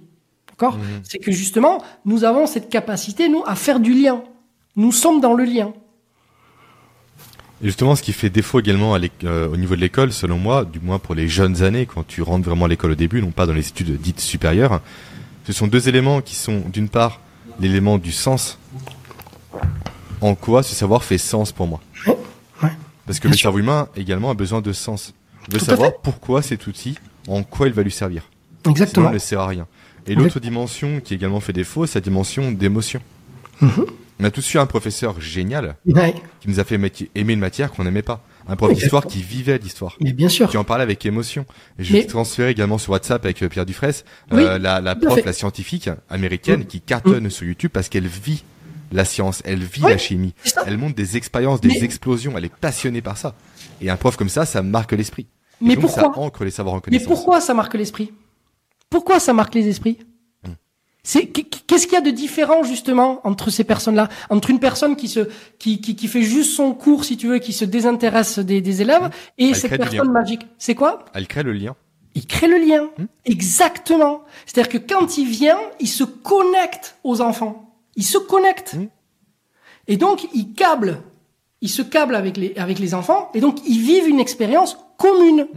D'accord 0.62 0.78
mhm. 0.78 1.02
C'est 1.04 1.18
que 1.18 1.32
justement, 1.32 1.84
nous 2.06 2.24
avons 2.24 2.46
cette 2.46 2.70
capacité, 2.70 3.30
nous, 3.30 3.44
à 3.48 3.56
faire 3.56 3.80
du 3.80 3.94
lien. 3.94 4.24
Nous 4.76 4.92
sommes 4.92 5.20
dans 5.20 5.34
le 5.34 5.44
lien. 5.44 5.74
Et 7.64 7.66
justement, 7.66 7.96
ce 7.96 8.04
qui 8.04 8.14
fait 8.14 8.30
défaut 8.30 8.60
également 8.60 8.96
euh, 9.24 9.48
au 9.48 9.58
niveau 9.58 9.76
de 9.76 9.82
l'école, 9.82 10.14
selon 10.14 10.38
moi, 10.38 10.64
du 10.66 10.80
moins 10.80 11.00
pour 11.00 11.16
les 11.16 11.28
jeunes 11.28 11.64
années, 11.64 11.88
quand 11.88 12.06
tu 12.06 12.22
rentres 12.22 12.48
vraiment 12.48 12.66
à 12.66 12.68
l'école 12.68 12.92
au 12.92 12.96
début, 12.96 13.22
non 13.22 13.32
pas 13.32 13.48
dans 13.48 13.54
les 13.54 13.68
études 13.68 14.00
dites 14.00 14.20
supérieures, 14.20 14.82
ce 15.46 15.54
sont 15.54 15.66
deux 15.68 15.90
éléments 15.90 16.22
qui 16.22 16.36
sont, 16.36 16.64
d'une 16.72 16.90
part, 16.90 17.20
l'élément 17.60 17.98
du 17.98 18.12
sens. 18.12 18.60
En 20.22 20.36
quoi 20.36 20.62
ce 20.62 20.76
savoir 20.76 21.04
fait 21.04 21.18
sens 21.18 21.52
pour 21.52 21.66
moi 21.66 21.82
Parce 23.08 23.20
que 23.20 23.28
le 23.28 23.34
cerveau 23.36 23.58
humain 23.58 23.88
également 23.96 24.30
a 24.30 24.36
besoin 24.36 24.62
de 24.62 24.74
sens. 24.74 25.14
Je 25.50 25.58
veux 25.58 25.66
savoir 25.66 25.98
pourquoi 26.04 26.44
cet 26.44 26.68
outil, 26.68 27.00
en 27.28 27.42
quoi 27.42 27.68
il 27.68 27.74
va 27.74 27.82
lui 27.82 27.92
servir. 27.92 28.30
Exactement. 28.70 29.08
Sinon, 29.08 29.12
il 29.12 29.14
ne 29.16 29.20
sert 29.20 29.40
à 29.40 29.48
rien. 29.48 29.68
Et 30.08 30.16
l'autre 30.16 30.40
dimension 30.40 31.00
qui 31.00 31.14
également 31.14 31.40
fait 31.40 31.54
défaut, 31.54 31.86
c'est 31.86 32.00
la 32.00 32.04
dimension 32.04 32.52
d'émotion. 32.52 33.02
Mhm. 33.62 33.86
On 34.20 34.24
a 34.24 34.32
tous 34.32 34.54
eu 34.54 34.60
un 34.60 34.68
professeur 34.68 35.20
génial 35.20 35.78
qui 36.42 36.48
nous 36.48 36.60
a 36.60 36.64
fait 36.64 36.76
aimer 37.16 37.34
une 37.34 37.40
matière 37.40 37.72
qu'on 37.72 37.84
n'aimait 37.84 38.04
pas. 38.04 38.24
Un 38.48 38.56
prof 38.56 38.74
d'histoire 38.74 39.06
qui 39.06 39.22
vivait 39.22 39.58
l'histoire. 39.58 39.98
Mais 40.00 40.14
bien 40.14 40.30
sûr. 40.30 40.50
Qui 40.50 40.58
en 40.58 40.64
parlait 40.64 40.84
avec 40.84 41.06
émotion. 41.06 41.46
Et 41.80 41.84
je 41.84 41.94
vais 41.94 42.06
transférer 42.06 42.52
également 42.52 42.78
sur 42.78 42.92
WhatsApp 42.92 43.24
avec 43.24 43.42
euh, 43.42 43.50
Pierre 43.50 43.66
Dufresne, 43.66 44.04
euh, 44.34 44.58
la, 44.58 44.82
la 44.82 44.96
prof, 44.96 45.24
la 45.24 45.34
scientifique 45.34 45.90
américaine 46.10 46.66
qui 46.66 46.82
cartonne 46.82 47.30
sur 47.30 47.46
YouTube 47.46 47.72
parce 47.74 47.90
qu'elle 47.90 48.08
vit 48.08 48.44
la 48.92 49.06
science, 49.06 49.42
elle 49.46 49.64
vit 49.64 49.82
la 49.82 49.98
chimie, 49.98 50.34
elle 50.66 50.78
montre 50.78 50.96
des 50.96 51.18
expériences, 51.18 51.62
des 51.62 51.84
explosions, 51.84 52.34
elle 52.38 52.46
est 52.46 52.54
passionnée 52.54 53.02
par 53.02 53.18
ça. 53.18 53.36
Et 53.80 53.90
un 53.90 53.96
prof 53.96 54.18
comme 54.18 54.30
ça, 54.30 54.46
ça 54.46 54.62
marque 54.62 54.92
l'esprit. 54.92 55.28
Mais 55.62 55.78
pourquoi 55.78 56.04
ça 56.04 56.20
ancre 56.20 56.44
les 56.44 56.52
savoirs 56.52 56.76
en 56.76 56.80
connaissance. 56.80 57.08
Mais 57.08 57.16
pourquoi 57.16 57.40
ça 57.40 57.54
marque 57.54 57.76
l'esprit? 57.76 58.12
Pourquoi 58.92 59.20
ça 59.20 59.34
marque 59.34 59.56
les 59.56 59.68
esprits 59.68 59.98
hmm. 60.46 60.52
C'est 61.02 61.26
qu'est-ce 61.26 61.88
qu'il 61.88 61.94
y 61.94 61.98
a 61.98 62.02
de 62.02 62.12
différent 62.12 62.62
justement 62.62 63.22
entre 63.26 63.50
ces 63.50 63.64
personnes-là, 63.64 64.10
entre 64.30 64.52
une 64.52 64.60
personne 64.60 64.96
qui 64.96 65.08
se 65.08 65.30
qui, 65.58 65.82
qui, 65.82 66.08
fait 66.08 66.22
juste 66.22 66.52
son 66.52 66.74
cours 66.74 67.06
si 67.06 67.18
tu 67.18 67.28
veux, 67.28 67.40
qui 67.40 67.54
se 67.54 67.66
désintéresse 67.66 68.38
des, 68.38 68.82
élèves, 68.82 69.06
hmm. 69.06 69.12
et 69.40 69.54
cette 69.56 69.78
personne 69.78 70.12
magique. 70.12 70.46
C'est 70.60 70.76
quoi 70.76 71.06
Elle 71.16 71.28
crée 71.28 71.42
le 71.42 71.54
lien. 71.54 71.76
Il 72.14 72.28
crée 72.28 72.48
le 72.48 72.58
lien, 72.58 72.90
hmm. 72.98 73.06
exactement. 73.26 74.24
C'est-à-dire 74.46 74.70
que 74.70 74.94
quand 74.94 75.18
il 75.18 75.28
vient, 75.28 75.60
il 75.80 75.88
se 75.88 76.04
connecte 76.04 76.98
aux 77.04 77.22
enfants. 77.22 77.74
Il 77.96 78.04
se 78.04 78.18
connecte. 78.18 78.76
Et 79.88 79.98
donc, 79.98 80.28
il 80.34 80.54
câble, 80.54 81.02
il 81.62 81.70
se 81.70 81.82
câble 81.82 82.16
avec 82.16 82.36
les, 82.38 82.54
avec 82.58 82.80
les 82.80 82.94
enfants, 82.94 83.30
et 83.34 83.40
donc 83.40 83.60
ils 83.68 83.80
vivent 83.80 84.08
une 84.08 84.20
expérience 84.20 84.78
commune. 84.98 85.48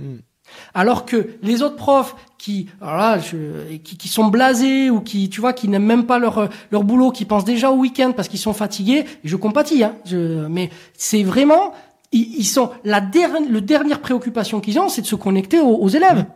Alors 0.75 1.05
que 1.07 1.31
les 1.43 1.63
autres 1.63 1.77
profs 1.77 2.15
qui, 2.39 2.69
voilà, 2.81 3.19
qui, 3.19 3.97
qui, 3.97 4.09
sont 4.09 4.27
blasés 4.27 4.91
ou 4.91 5.01
qui, 5.01 5.31
tu 5.31 5.41
vois, 5.41 5.53
qui 5.53 5.69
n'aiment 5.69 5.87
même 5.87 6.07
pas 6.07 6.19
leur 6.19 6.49
leur 6.71 6.85
boulot, 6.85 7.11
qui 7.11 7.25
pensent 7.25 7.45
déjà 7.45 7.71
au 7.71 7.77
week-end 7.77 8.13
parce 8.15 8.29
qu'ils 8.29 8.39
sont 8.39 8.53
fatigués, 8.53 9.05
je 9.25 9.37
compatis, 9.37 9.85
hein, 9.85 9.95
je, 10.05 10.47
mais 10.47 10.71
c'est 10.97 11.23
vraiment, 11.23 11.73
ils, 12.13 12.45
sont 12.45 12.71
la 12.85 13.01
dernière, 13.01 13.49
le 13.49 13.61
dernière 13.61 14.01
préoccupation 14.01 14.61
qu'ils 14.61 14.79
ont, 14.79 14.89
c'est 14.89 15.03
de 15.03 15.07
se 15.07 15.17
connecter 15.17 15.61
aux, 15.61 15.89
élèves. 15.89 16.27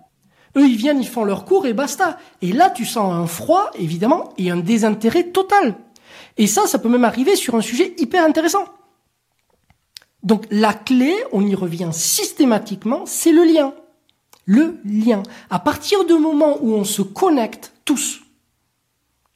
Eux, 0.56 0.66
ils 0.66 0.76
viennent, 0.76 1.00
ils 1.00 1.08
font 1.08 1.24
leur 1.24 1.44
cours 1.44 1.66
et 1.66 1.72
basta. 1.72 2.18
Et 2.42 2.52
là, 2.52 2.70
tu 2.70 2.84
sens 2.84 3.12
un 3.12 3.26
froid, 3.26 3.70
évidemment, 3.78 4.32
et 4.38 4.50
un 4.50 4.56
désintérêt 4.56 5.24
total. 5.24 5.76
Et 6.36 6.46
ça, 6.46 6.66
ça 6.66 6.78
peut 6.78 6.88
même 6.88 7.04
arriver 7.04 7.36
sur 7.36 7.54
un 7.54 7.60
sujet 7.60 7.94
hyper 7.98 8.24
intéressant. 8.24 8.64
Donc 10.22 10.46
la 10.50 10.72
clé, 10.72 11.14
on 11.32 11.46
y 11.46 11.54
revient 11.54 11.90
systématiquement, 11.92 13.04
c'est 13.06 13.32
le 13.32 13.44
lien. 13.44 13.72
Le 14.48 14.78
lien. 14.82 15.22
À 15.50 15.58
partir 15.58 16.06
du 16.06 16.14
moment 16.14 16.56
où 16.62 16.72
on 16.72 16.84
se 16.84 17.02
connecte 17.02 17.74
tous, 17.84 18.22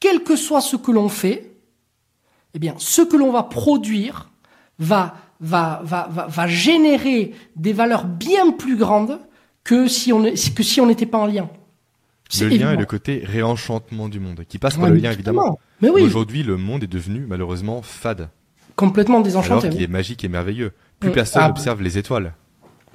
quel 0.01 0.25
que 0.25 0.37
soit 0.37 0.63
ce 0.63 0.75
que 0.75 0.91
l'on 0.91 1.11
fait, 1.11 1.53
eh 2.55 2.59
bien, 2.59 2.75
ce 2.79 3.03
que 3.03 3.19
l'on 3.19 3.31
va 3.31 3.43
produire 3.43 4.31
va, 4.79 5.15
va, 5.39 5.83
va, 5.85 6.09
va, 6.11 6.27
va 6.29 6.47
générer 6.47 7.35
des 7.57 7.75
valeurs 7.75 8.07
bien 8.07 8.53
plus 8.53 8.75
grandes 8.75 9.19
que 9.65 9.87
si 9.87 10.15
on 10.15 10.23
que 10.23 10.63
si 10.63 10.81
on 10.81 10.87
n'était 10.87 11.05
pas 11.05 11.19
en 11.19 11.27
lien. 11.27 11.51
Le 12.41 12.49
lien 12.49 12.73
est 12.73 12.77
le 12.77 12.87
côté 12.87 13.23
réenchantement 13.23 14.09
du 14.09 14.19
monde, 14.19 14.45
qui 14.49 14.57
passe 14.57 14.79
par 14.79 14.89
le 14.89 14.97
lien 14.97 15.13
évidemment. 15.13 15.59
Mais 15.83 15.91
oui. 15.91 16.01
Aujourd'hui, 16.01 16.43
le 16.43 16.57
monde 16.57 16.85
est 16.85 16.87
devenu 16.87 17.27
malheureusement 17.29 17.83
fade. 17.83 18.31
Complètement 18.77 19.21
désenchanté. 19.21 19.67
Alors 19.67 19.77
qu'il 19.77 19.83
est 19.83 19.89
magique 19.89 20.25
et 20.25 20.29
merveilleux. 20.29 20.73
Plus 21.01 21.11
personne 21.11 21.47
n'observe 21.49 21.81
ah, 21.81 21.85
les 21.85 21.99
étoiles. 21.99 22.33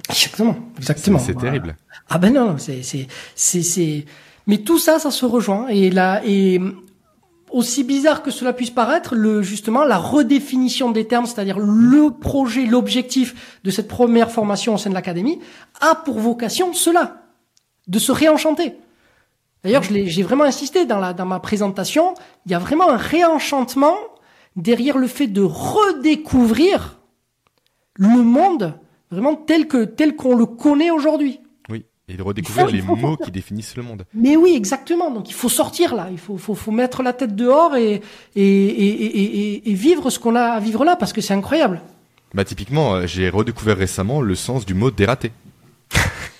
Exactement, 0.08 0.56
exactement. 0.78 1.18
C'est 1.18 1.34
terrible. 1.34 1.76
Ah 2.08 2.18
ben 2.18 2.32
non, 2.32 2.56
c'est 2.58 2.82
c'est 2.82 3.06
c'est 3.34 4.04
mais 4.46 4.58
tout 4.58 4.78
ça 4.78 4.98
ça 4.98 5.10
se 5.10 5.26
rejoint 5.26 5.68
et 5.68 5.90
là 5.90 6.22
et 6.24 6.60
aussi 7.50 7.84
bizarre 7.84 8.22
que 8.22 8.30
cela 8.30 8.52
puisse 8.52 8.70
paraître, 8.70 9.14
le 9.14 9.42
justement 9.42 9.84
la 9.84 9.98
redéfinition 9.98 10.90
des 10.90 11.06
termes, 11.06 11.26
c'est-à-dire 11.26 11.58
le 11.58 12.10
projet, 12.10 12.66
l'objectif 12.66 13.58
de 13.64 13.70
cette 13.70 13.88
première 13.88 14.30
formation 14.30 14.74
au 14.74 14.78
sein 14.78 14.90
de 14.90 14.94
l'académie 14.94 15.40
a 15.80 15.94
pour 15.94 16.18
vocation 16.18 16.72
cela, 16.72 17.22
de 17.86 17.98
se 17.98 18.12
réenchanter. 18.12 18.76
D'ailleurs, 19.64 19.82
j'ai 19.82 20.22
vraiment 20.22 20.44
insisté 20.44 20.86
dans, 20.86 20.98
la, 20.98 21.12
dans 21.12 21.26
ma 21.26 21.40
présentation, 21.40 22.14
il 22.46 22.52
y 22.52 22.54
a 22.54 22.58
vraiment 22.58 22.90
un 22.90 22.96
réenchantement 22.96 23.96
derrière 24.56 24.98
le 24.98 25.08
fait 25.08 25.26
de 25.26 25.42
redécouvrir 25.42 26.98
le 27.94 28.22
monde 28.22 28.74
vraiment 29.10 29.34
tel 29.34 29.66
que 29.68 29.84
tel 29.84 30.16
qu'on 30.16 30.36
le 30.36 30.46
connaît 30.46 30.90
aujourd'hui. 30.90 31.40
Oui. 31.68 31.84
Et 32.08 32.16
de 32.16 32.22
redécouvrir 32.22 32.68
les 32.68 32.82
mots 32.82 32.96
sortir. 32.96 33.26
qui 33.26 33.30
définissent 33.30 33.76
le 33.76 33.82
monde. 33.82 34.04
Mais 34.14 34.36
oui, 34.36 34.54
exactement. 34.56 35.10
Donc 35.10 35.28
il 35.28 35.34
faut 35.34 35.48
sortir 35.48 35.94
là, 35.94 36.08
il 36.10 36.18
faut, 36.18 36.38
faut, 36.38 36.54
faut 36.54 36.70
mettre 36.70 37.02
la 37.02 37.12
tête 37.12 37.36
dehors 37.36 37.76
et, 37.76 38.00
et, 38.34 38.42
et, 38.42 39.04
et, 39.04 39.70
et- 39.70 39.74
vivre 39.74 40.10
ce 40.10 40.18
qu'on 40.18 40.34
a 40.34 40.42
à 40.42 40.60
vivre 40.60 40.84
là 40.84 40.96
parce 40.96 41.12
que 41.12 41.20
c'est 41.20 41.34
incroyable. 41.34 41.82
Bah 42.34 42.44
typiquement, 42.44 42.94
euh, 42.94 43.06
j'ai 43.06 43.28
redécouvert 43.28 43.76
récemment 43.76 44.20
le 44.20 44.34
sens 44.34 44.66
du 44.66 44.74
mot 44.74 44.90
dératé. 44.90 45.32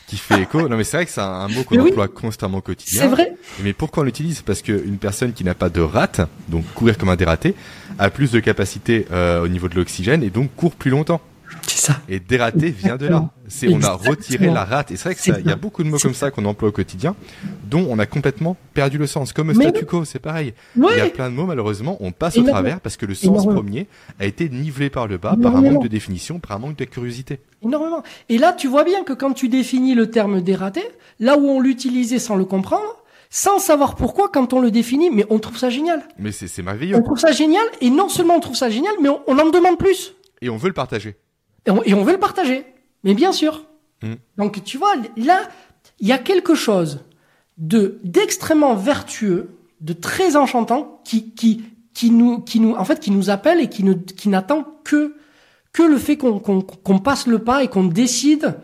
qui 0.09 0.17
fait 0.17 0.41
écho. 0.43 0.69
Non 0.69 0.77
mais 0.77 0.85
c'est 0.85 0.97
vrai 0.97 1.07
que 1.07 1.13
c'est 1.13 1.21
un, 1.21 1.49
mot 1.49 1.63
qu'on 1.65 1.79
oui. 1.79 1.91
emploie 1.91 2.09
constamment 2.09 2.59
au 2.59 2.63
quotidien. 2.63 3.03
C'est 3.03 3.09
vrai. 3.09 3.35
Mais 3.63 3.75
pourquoi 3.75 4.03
on 4.03 4.07
l'utilise? 4.07 4.41
Parce 4.41 4.63
qu'une 4.63 4.97
personne 4.97 5.33
qui 5.35 5.45
n'a 5.45 5.55
pas 5.55 5.69
de 5.69 5.83
rate, 5.83 6.23
donc 6.49 6.65
courir 6.75 6.97
comme 6.97 7.11
un 7.11 7.17
dératé, 7.17 7.55
a 7.99 8.09
plus 8.11 8.33
de 8.33 8.41
capacité 8.41 9.07
euh, 9.13 9.45
au 9.45 9.49
niveau 9.49 9.69
de 9.69 9.75
l'oxygène 9.75 10.23
et 10.23 10.31
donc 10.31 10.55
court 10.57 10.75
plus 10.75 10.91
longtemps. 10.91 11.21
Ça. 11.71 12.01
Et 12.09 12.21
dératé 12.21 12.71
vient 12.71 12.97
de 12.97 13.07
là. 13.07 13.31
C'est 13.49 13.69
on 13.73 13.83
a 13.83 13.93
retiré 13.93 14.47
la 14.47 14.65
rate. 14.65 14.91
Et 14.91 14.97
c'est 14.97 15.05
vrai 15.05 15.15
que 15.15 15.21
ça, 15.21 15.39
il 15.39 15.47
y 15.47 15.51
a 15.53 15.57
beaucoup 15.57 15.83
de 15.83 15.89
mots 15.89 15.99
comme 15.99 16.15
ça. 16.15 16.31
qu'on 16.31 16.45
emploie 16.45 16.69
au 16.69 16.73
quotidien, 16.73 17.15
dont 17.65 17.87
on 17.89 17.99
a 17.99 18.07
complètement 18.07 18.57
perdu 18.75 18.99
le 18.99 19.07
sens. 19.07 19.33
Comme 19.33 19.49
Mais 19.49 19.55
statu 19.55 19.85
quo, 19.87 20.05
c'est 20.05 20.19
pareil. 20.19 20.55
Ouais. 20.77 20.93
Il 20.95 20.99
y 20.99 21.01
a 21.01 21.07
plein 21.09 21.31
de 21.31 21.35
mots 21.35 21.47
malheureusement, 21.47 21.97
on 22.01 22.13
passe 22.13 22.35
au 22.37 22.41
Énormément. 22.41 22.55
travers 22.63 22.81
parce 22.81 22.97
que 22.97 23.07
le 23.07 23.15
sens 23.15 23.25
Énormément. 23.25 23.55
premier 23.55 23.87
a 24.21 24.27
été 24.27 24.49
nivelé 24.49 24.91
par 24.91 25.07
le 25.07 25.19
bas 25.19 25.37
par 25.41 25.57
un 25.57 25.61
manque 25.63 25.83
de 25.83 25.89
définition, 25.89 26.39
par 26.39 26.57
un 26.57 26.61
manque 26.61 26.77
de 26.77 26.85
curiosité. 26.85 27.41
Énormément. 27.63 28.03
Et 28.29 28.39
là, 28.39 28.53
tu 28.53 28.69
vois 28.69 28.85
bien 28.85 29.05
que 29.05 29.13
quand 29.13 29.33
tu 29.33 29.49
définis 29.49 29.95
le 29.95 30.11
terme 30.11 30.41
dératé, 30.43 30.83
là 31.21 31.37
où 31.39 31.47
on 31.49 31.61
l'utilisait 31.61 32.19
sans 32.19 32.37
le 32.37 32.45
comprendre, 32.45 33.03
sans 33.31 33.59
savoir 33.59 33.95
pourquoi, 33.95 34.29
quand 34.33 34.53
on 34.55 34.61
le 34.61 34.71
définit, 34.71 35.11
mais 35.11 35.27
on 35.29 35.39
trouve 35.39 35.59
ça 35.59 35.69
génial. 35.71 36.03
Mais 36.19 36.33
c'est 36.33 36.49
c'est 36.49 36.63
On 36.63 36.65
merveilleux. 36.67 37.03
trouve 37.03 37.19
ça 37.19 37.33
génial, 37.33 37.65
et 37.83 37.91
non 37.91 38.09
seulement 38.09 38.37
on 38.37 38.41
trouve 38.41 38.57
ça 38.57 38.71
génial, 38.71 38.95
mais 39.03 39.09
on, 39.11 39.21
on 39.27 39.39
en 39.39 39.51
demande 39.51 39.77
plus. 39.79 40.15
Et 40.41 40.49
on 40.49 40.57
veut 40.57 40.69
le 40.69 40.75
partager. 40.75 41.17
Et 41.67 41.71
on, 41.71 41.83
et 41.85 41.95
on 41.95 42.05
veut 42.05 42.13
le 42.13 42.19
partager. 42.19 42.65
Mais 43.05 43.15
bien 43.15 43.33
sûr. 43.33 43.65
Mm. 44.03 44.15
Donc, 44.37 44.65
tu 44.65 44.79
vois, 44.79 44.95
là, 45.17 45.41
il 46.01 46.07
y 46.09 46.13
a 46.13 46.19
quelque 46.19 46.55
chose 46.55 47.01
de 47.57 47.99
d'extrêmement 48.05 48.75
vertueux, 48.75 49.51
de 49.81 49.93
très 49.93 50.37
enchantant, 50.37 51.01
qui, 51.05 51.35
qui, 51.35 51.65
qui 51.95 52.11
nous, 52.11 52.41
qui 52.41 52.61
nous, 52.61 52.75
en 52.75 52.85
fait, 52.85 53.01
qui 53.01 53.11
nous 53.11 53.31
appelle 53.31 53.61
et 53.61 53.69
qui 53.69 53.83
ne, 53.85 53.95
qui 53.95 54.29
n'attend 54.29 54.65
que, 54.85 55.15
que 55.73 55.83
le 55.83 55.99
fait 55.99 56.17
qu'on, 56.17 56.39
qu'on, 56.39 56.61
qu'on 56.63 56.99
passe 56.99 57.27
le 57.27 57.41
pas 57.41 57.63
et 57.65 57.69
qu'on 57.69 57.85
décide 57.85 58.55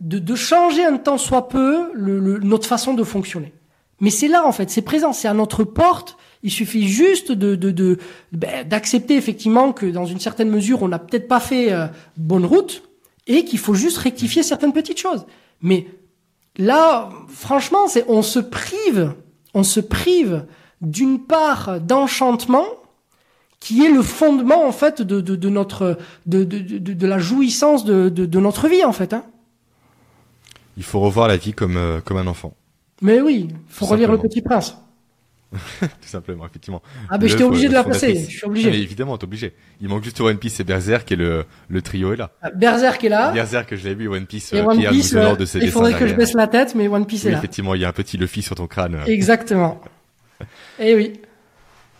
de, 0.00 0.18
de 0.18 0.34
changer 0.34 0.84
un 0.84 0.98
temps 0.98 1.18
soit 1.18 1.48
peu 1.48 1.90
le, 1.94 2.18
le- 2.18 2.38
notre 2.40 2.66
façon 2.68 2.94
de 2.94 3.02
fonctionner. 3.04 3.52
Mais 4.00 4.10
c'est 4.10 4.28
là, 4.28 4.44
en 4.46 4.52
fait, 4.52 4.68
c'est 4.70 4.82
présent, 4.82 5.12
c'est 5.12 5.28
à 5.28 5.34
notre 5.34 5.64
porte. 5.64 6.18
Il 6.46 6.52
suffit 6.52 6.86
juste 6.86 7.32
de, 7.32 7.56
de, 7.56 7.72
de, 7.72 7.98
ben, 8.30 8.64
d'accepter 8.68 9.16
effectivement 9.16 9.72
que 9.72 9.84
dans 9.84 10.06
une 10.06 10.20
certaine 10.20 10.48
mesure, 10.48 10.80
on 10.82 10.86
n'a 10.86 11.00
peut-être 11.00 11.26
pas 11.26 11.40
fait 11.40 11.72
euh, 11.72 11.88
bonne 12.16 12.46
route 12.46 12.84
et 13.26 13.44
qu'il 13.44 13.58
faut 13.58 13.74
juste 13.74 13.98
rectifier 13.98 14.44
certaines 14.44 14.72
petites 14.72 15.00
choses. 15.00 15.26
Mais 15.60 15.88
là, 16.56 17.10
franchement, 17.26 17.88
c'est, 17.88 18.04
on 18.06 18.22
se 18.22 18.38
prive, 18.38 19.12
on 19.54 19.64
se 19.64 19.80
prive 19.80 20.46
d'une 20.80 21.18
part 21.18 21.80
d'enchantement 21.80 22.66
qui 23.58 23.84
est 23.84 23.90
le 23.90 24.02
fondement 24.02 24.68
en 24.68 24.72
fait 24.72 25.02
de, 25.02 25.20
de, 25.20 25.34
de 25.34 25.48
notre 25.48 25.98
de, 26.26 26.44
de, 26.44 27.06
la 27.08 27.18
jouissance 27.18 27.84
de, 27.84 28.38
notre 28.38 28.68
vie 28.68 28.84
en 28.84 28.92
fait. 28.92 29.12
Hein. 29.14 29.24
Il 30.76 30.84
faut 30.84 31.00
revoir 31.00 31.26
la 31.26 31.38
vie 31.38 31.54
comme 31.54 31.76
euh, 31.76 32.00
comme 32.00 32.18
un 32.18 32.28
enfant, 32.28 32.54
Mais 33.02 33.20
oui, 33.20 33.48
faut 33.66 33.84
Tout 33.84 33.90
relire 33.90 34.12
le. 34.12 34.18
Petit 34.18 34.42
Prince. 34.42 34.76
tout 35.80 35.88
simplement, 36.08 36.46
effectivement. 36.46 36.82
Ah 37.10 37.18
ben 37.18 37.28
j'étais 37.28 37.42
obligé 37.44 37.68
de 37.68 37.72
la 37.74 37.84
placer, 37.84 38.14
je 38.14 38.20
suis 38.30 38.40
Mais 38.42 38.48
obligé. 38.48 38.68
évidemment, 38.82 39.16
t'es 39.18 39.24
obligé. 39.24 39.54
Il 39.80 39.88
manque 39.88 40.04
juste 40.04 40.20
One 40.20 40.38
Piece 40.38 40.60
et 40.60 40.64
Berserk 40.64 41.10
et 41.12 41.16
le 41.16 41.44
le 41.68 41.82
trio 41.82 42.12
est 42.12 42.16
là. 42.16 42.30
Ah, 42.42 42.50
Berserk 42.50 43.02
est 43.04 43.08
là. 43.08 43.32
Berserk 43.32 43.68
que 43.68 43.76
je 43.76 43.88
l'ai 43.88 43.94
vu, 43.94 44.08
One 44.08 44.26
Piece, 44.26 44.52
Et 44.52 44.58
euh, 44.60 44.64
One 44.64 44.78
Pierre 44.78 44.90
Piece, 44.92 45.14
euh, 45.14 45.36
de 45.36 45.44
ses 45.44 45.58
il 45.60 45.70
faudrait 45.70 45.94
que 45.94 46.06
je 46.06 46.14
baisse 46.14 46.34
la 46.34 46.46
tête, 46.46 46.74
mais 46.74 46.88
One 46.88 47.06
Piece 47.06 47.22
Oui, 47.22 47.28
est 47.28 47.32
là. 47.32 47.38
effectivement, 47.38 47.74
il 47.74 47.80
y 47.80 47.84
a 47.84 47.88
un 47.88 47.92
petit 47.92 48.16
Luffy 48.16 48.42
sur 48.42 48.54
ton 48.56 48.66
crâne. 48.66 48.98
Exactement. 49.06 49.80
Eh 50.78 50.94
oui. 50.94 51.14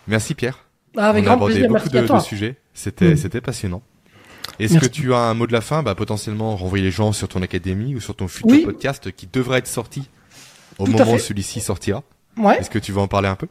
Merci 0.07 0.35
Pierre. 0.35 0.65
Ah, 0.95 1.09
avec 1.09 1.23
On 1.25 1.31
a 1.31 1.35
grand 1.35 1.45
plaisir, 1.47 1.67
beaucoup 1.67 1.89
merci 1.91 2.07
de, 2.07 2.13
de 2.15 2.19
sujets. 2.21 2.55
C'était, 2.73 3.13
Mm. 3.13 3.17
c'était 3.17 3.41
passionnant. 3.41 3.81
Est-ce 4.59 4.77
que 4.79 4.85
tu 4.85 5.13
as 5.13 5.17
un 5.17 5.33
mot 5.33 5.45
de 5.47 5.51
la 5.53 5.61
fin? 5.61 5.83
Bah, 5.83 5.93
Potentiellement 5.95 6.55
renvoyer 6.55 6.83
les 6.85 6.91
gens 6.91 7.11
sur 7.11 7.27
ton 7.27 7.41
académie 7.41 7.95
ou 7.95 7.99
sur 7.99 8.15
ton 8.15 8.27
futur 8.27 8.49
Oui. 8.51 8.63
podcast 8.63 9.11
qui 9.11 9.27
devrait 9.31 9.59
être 9.59 9.67
sorti 9.67 10.07
au 10.79 10.85
Tout 10.85 10.91
moment 10.91 11.13
où 11.13 11.19
celui-ci 11.19 11.59
sortira. 11.59 12.03
Ouais. 12.37 12.59
Est-ce 12.59 12.69
que 12.69 12.79
tu 12.79 12.91
veux 12.91 12.99
en 12.99 13.07
parler 13.07 13.27
un 13.27 13.35
peu? 13.35 13.47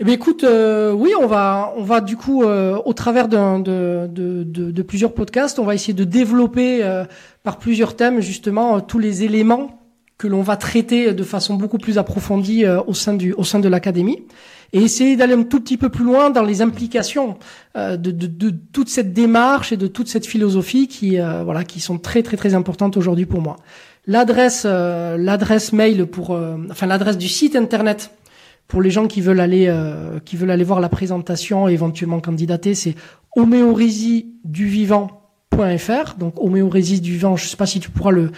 Eh 0.00 0.04
bien, 0.04 0.14
écoute, 0.14 0.42
euh, 0.42 0.92
oui, 0.92 1.12
on 1.20 1.26
va, 1.26 1.72
on 1.76 1.84
va 1.84 2.00
du 2.00 2.16
coup, 2.16 2.42
euh, 2.42 2.76
au 2.84 2.92
travers 2.94 3.28
de, 3.28 3.62
de, 3.62 4.42
de, 4.44 4.70
de 4.72 4.82
plusieurs 4.82 5.14
podcasts, 5.14 5.60
on 5.60 5.64
va 5.64 5.74
essayer 5.74 5.94
de 5.94 6.04
développer 6.04 6.82
euh, 6.82 7.04
par 7.44 7.58
plusieurs 7.58 7.94
thèmes 7.94 8.20
justement 8.20 8.80
tous 8.80 8.98
les 8.98 9.22
éléments 9.22 9.80
que 10.18 10.26
l'on 10.26 10.42
va 10.42 10.56
traiter 10.56 11.12
de 11.12 11.22
façon 11.22 11.54
beaucoup 11.54 11.78
plus 11.78 11.98
approfondie 11.98 12.64
euh, 12.64 12.80
au 12.86 12.94
sein 12.94 13.14
du, 13.14 13.32
au 13.34 13.44
sein 13.44 13.60
de 13.60 13.68
l'académie, 13.68 14.24
et 14.72 14.80
essayer 14.82 15.14
d'aller 15.16 15.34
un 15.34 15.44
tout 15.44 15.60
petit 15.60 15.76
peu 15.76 15.88
plus 15.88 16.04
loin 16.04 16.30
dans 16.30 16.42
les 16.42 16.60
implications 16.60 17.36
euh, 17.76 17.96
de, 17.96 18.10
de, 18.10 18.26
de 18.26 18.50
toute 18.72 18.88
cette 18.88 19.12
démarche 19.12 19.70
et 19.70 19.76
de 19.76 19.86
toute 19.86 20.08
cette 20.08 20.26
philosophie 20.26 20.88
qui, 20.88 21.20
euh, 21.20 21.44
voilà, 21.44 21.62
qui 21.62 21.78
sont 21.78 21.98
très 21.98 22.22
très 22.24 22.36
très 22.36 22.54
importantes 22.54 22.96
aujourd'hui 22.96 23.26
pour 23.26 23.40
moi. 23.40 23.56
L'adresse, 24.06 24.64
euh, 24.66 25.16
l'adresse 25.16 25.72
mail 25.72 26.04
pour, 26.06 26.32
euh, 26.32 26.56
enfin 26.70 26.86
l'adresse 26.86 27.16
du 27.16 27.28
site 27.28 27.56
internet 27.56 28.10
pour 28.68 28.82
les 28.82 28.90
gens 28.90 29.06
qui 29.06 29.20
veulent 29.20 29.40
aller 29.40 29.66
euh, 29.68 30.18
qui 30.24 30.36
veulent 30.36 30.50
aller 30.50 30.64
voir 30.64 30.80
la 30.80 30.88
présentation 30.88 31.68
et 31.68 31.72
éventuellement 31.72 32.18
candidater, 32.20 32.74
c'est 32.74 32.94
homéorésiduvivant.fr. 33.36 36.14
Donc 36.18 36.34
homéorésie 36.40 37.00
du 37.00 37.12
vivant, 37.12 37.36
je 37.36 37.46
sais 37.46 37.56
pas 37.56 37.66
si 37.66 37.78
tu 37.80 37.90
pourras 37.90 38.10
le 38.10 38.30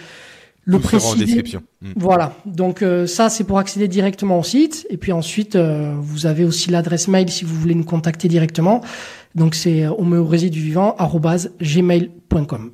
le 0.63 0.79
Tout 0.79 0.83
sera 0.89 0.97
en 0.97 0.99
préciser. 0.99 1.25
description. 1.25 1.63
Mm. 1.81 1.91
Voilà. 1.95 2.33
Donc 2.45 2.81
euh, 2.81 3.07
ça 3.07 3.29
c'est 3.29 3.45
pour 3.45 3.57
accéder 3.57 3.87
directement 3.87 4.39
au 4.39 4.43
site 4.43 4.85
et 4.89 4.97
puis 4.97 5.13
ensuite 5.13 5.55
euh, 5.55 5.95
vous 5.97 6.25
avez 6.25 6.43
aussi 6.43 6.69
l'adresse 6.71 7.07
mail 7.07 7.29
si 7.29 7.45
vous 7.45 7.55
voulez 7.55 7.73
nous 7.73 7.85
contacter 7.85 8.27
directement. 8.27 8.81
Donc 9.33 9.55
c'est 9.55 9.87
homéorésiduvivant@gmail.com. 9.87 12.71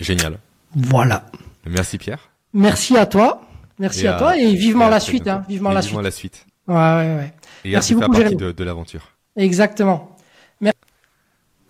Génial. 0.00 0.38
Voilà. 0.74 1.26
Merci 1.70 1.98
Pierre. 1.98 2.30
Merci 2.52 2.96
à 2.96 3.06
toi. 3.06 3.42
Merci 3.78 4.04
Et 4.04 4.08
à, 4.08 4.16
à- 4.16 4.18
toi 4.18 4.36
et 4.36 4.54
vivement 4.54 4.88
la 4.88 5.00
suite 5.00 5.26
hein, 5.28 5.44
vivement 5.48 5.70
Et 5.70 5.74
la 5.74 5.80
vivement 5.80 5.98
suite. 6.00 6.04
la 6.04 6.10
suite. 6.10 6.46
Ouais 6.68 6.74
ouais 6.76 7.16
ouais. 7.16 7.32
Et 7.64 7.70
Merci 7.72 7.94
beaucoup, 7.94 8.06
partie 8.08 8.22
Jérémy. 8.22 8.36
de, 8.36 8.52
de 8.52 8.64
l'aventure. 8.64 9.08
Exactement. 9.36 10.16
Merci. 10.60 10.78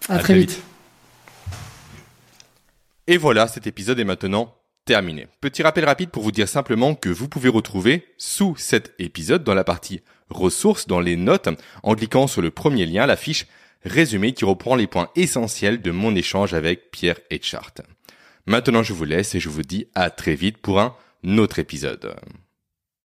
À, 0.09 0.19
très 0.19 0.35
vite. 0.35 0.61
Et 3.07 3.17
voilà, 3.17 3.47
cet 3.49 3.67
épisode 3.67 3.99
est 3.99 4.05
maintenant 4.05 4.55
terminé. 4.85 5.27
Petit 5.41 5.63
rappel 5.63 5.85
rapide 5.85 6.11
pour 6.11 6.23
vous 6.23 6.33
dire 6.33 6.49
simplement 6.49 6.95
que 6.95 7.09
vous 7.09 7.29
pouvez 7.29 7.49
retrouver 7.49 8.07
sous 8.19 8.57
cet 8.57 8.95
épisode 8.99 9.45
dans 9.45 9.55
la 9.55 9.65
partie 9.65 10.01
ressources, 10.31 10.87
dans 10.87 11.01
les 11.01 11.17
notes, 11.17 11.49
en 11.83 11.95
cliquant 11.95 12.27
sur 12.27 12.41
le 12.43 12.51
premier 12.51 12.87
lien, 12.87 13.07
la 13.07 13.17
fiche 13.17 13.47
résumé 13.85 14.33
qui 14.33 14.45
reprend 14.45 14.77
les 14.77 14.87
points 14.87 15.11
essentiels 15.17 15.81
de 15.83 15.91
mon 15.91 16.15
échange 16.15 16.55
avec 16.55 16.91
Pierre 16.91 17.19
Etchart. 17.31 17.73
Maintenant, 18.47 18.83
je 18.83 18.93
vous 18.93 19.05
laisse 19.05 19.35
et 19.35 19.41
je 19.41 19.49
vous 19.49 19.63
dis 19.63 19.87
à 19.95 20.11
très 20.11 20.35
vite 20.35 20.59
pour 20.59 20.81
un 20.81 20.95
autre 21.39 21.59
épisode. 21.59 22.17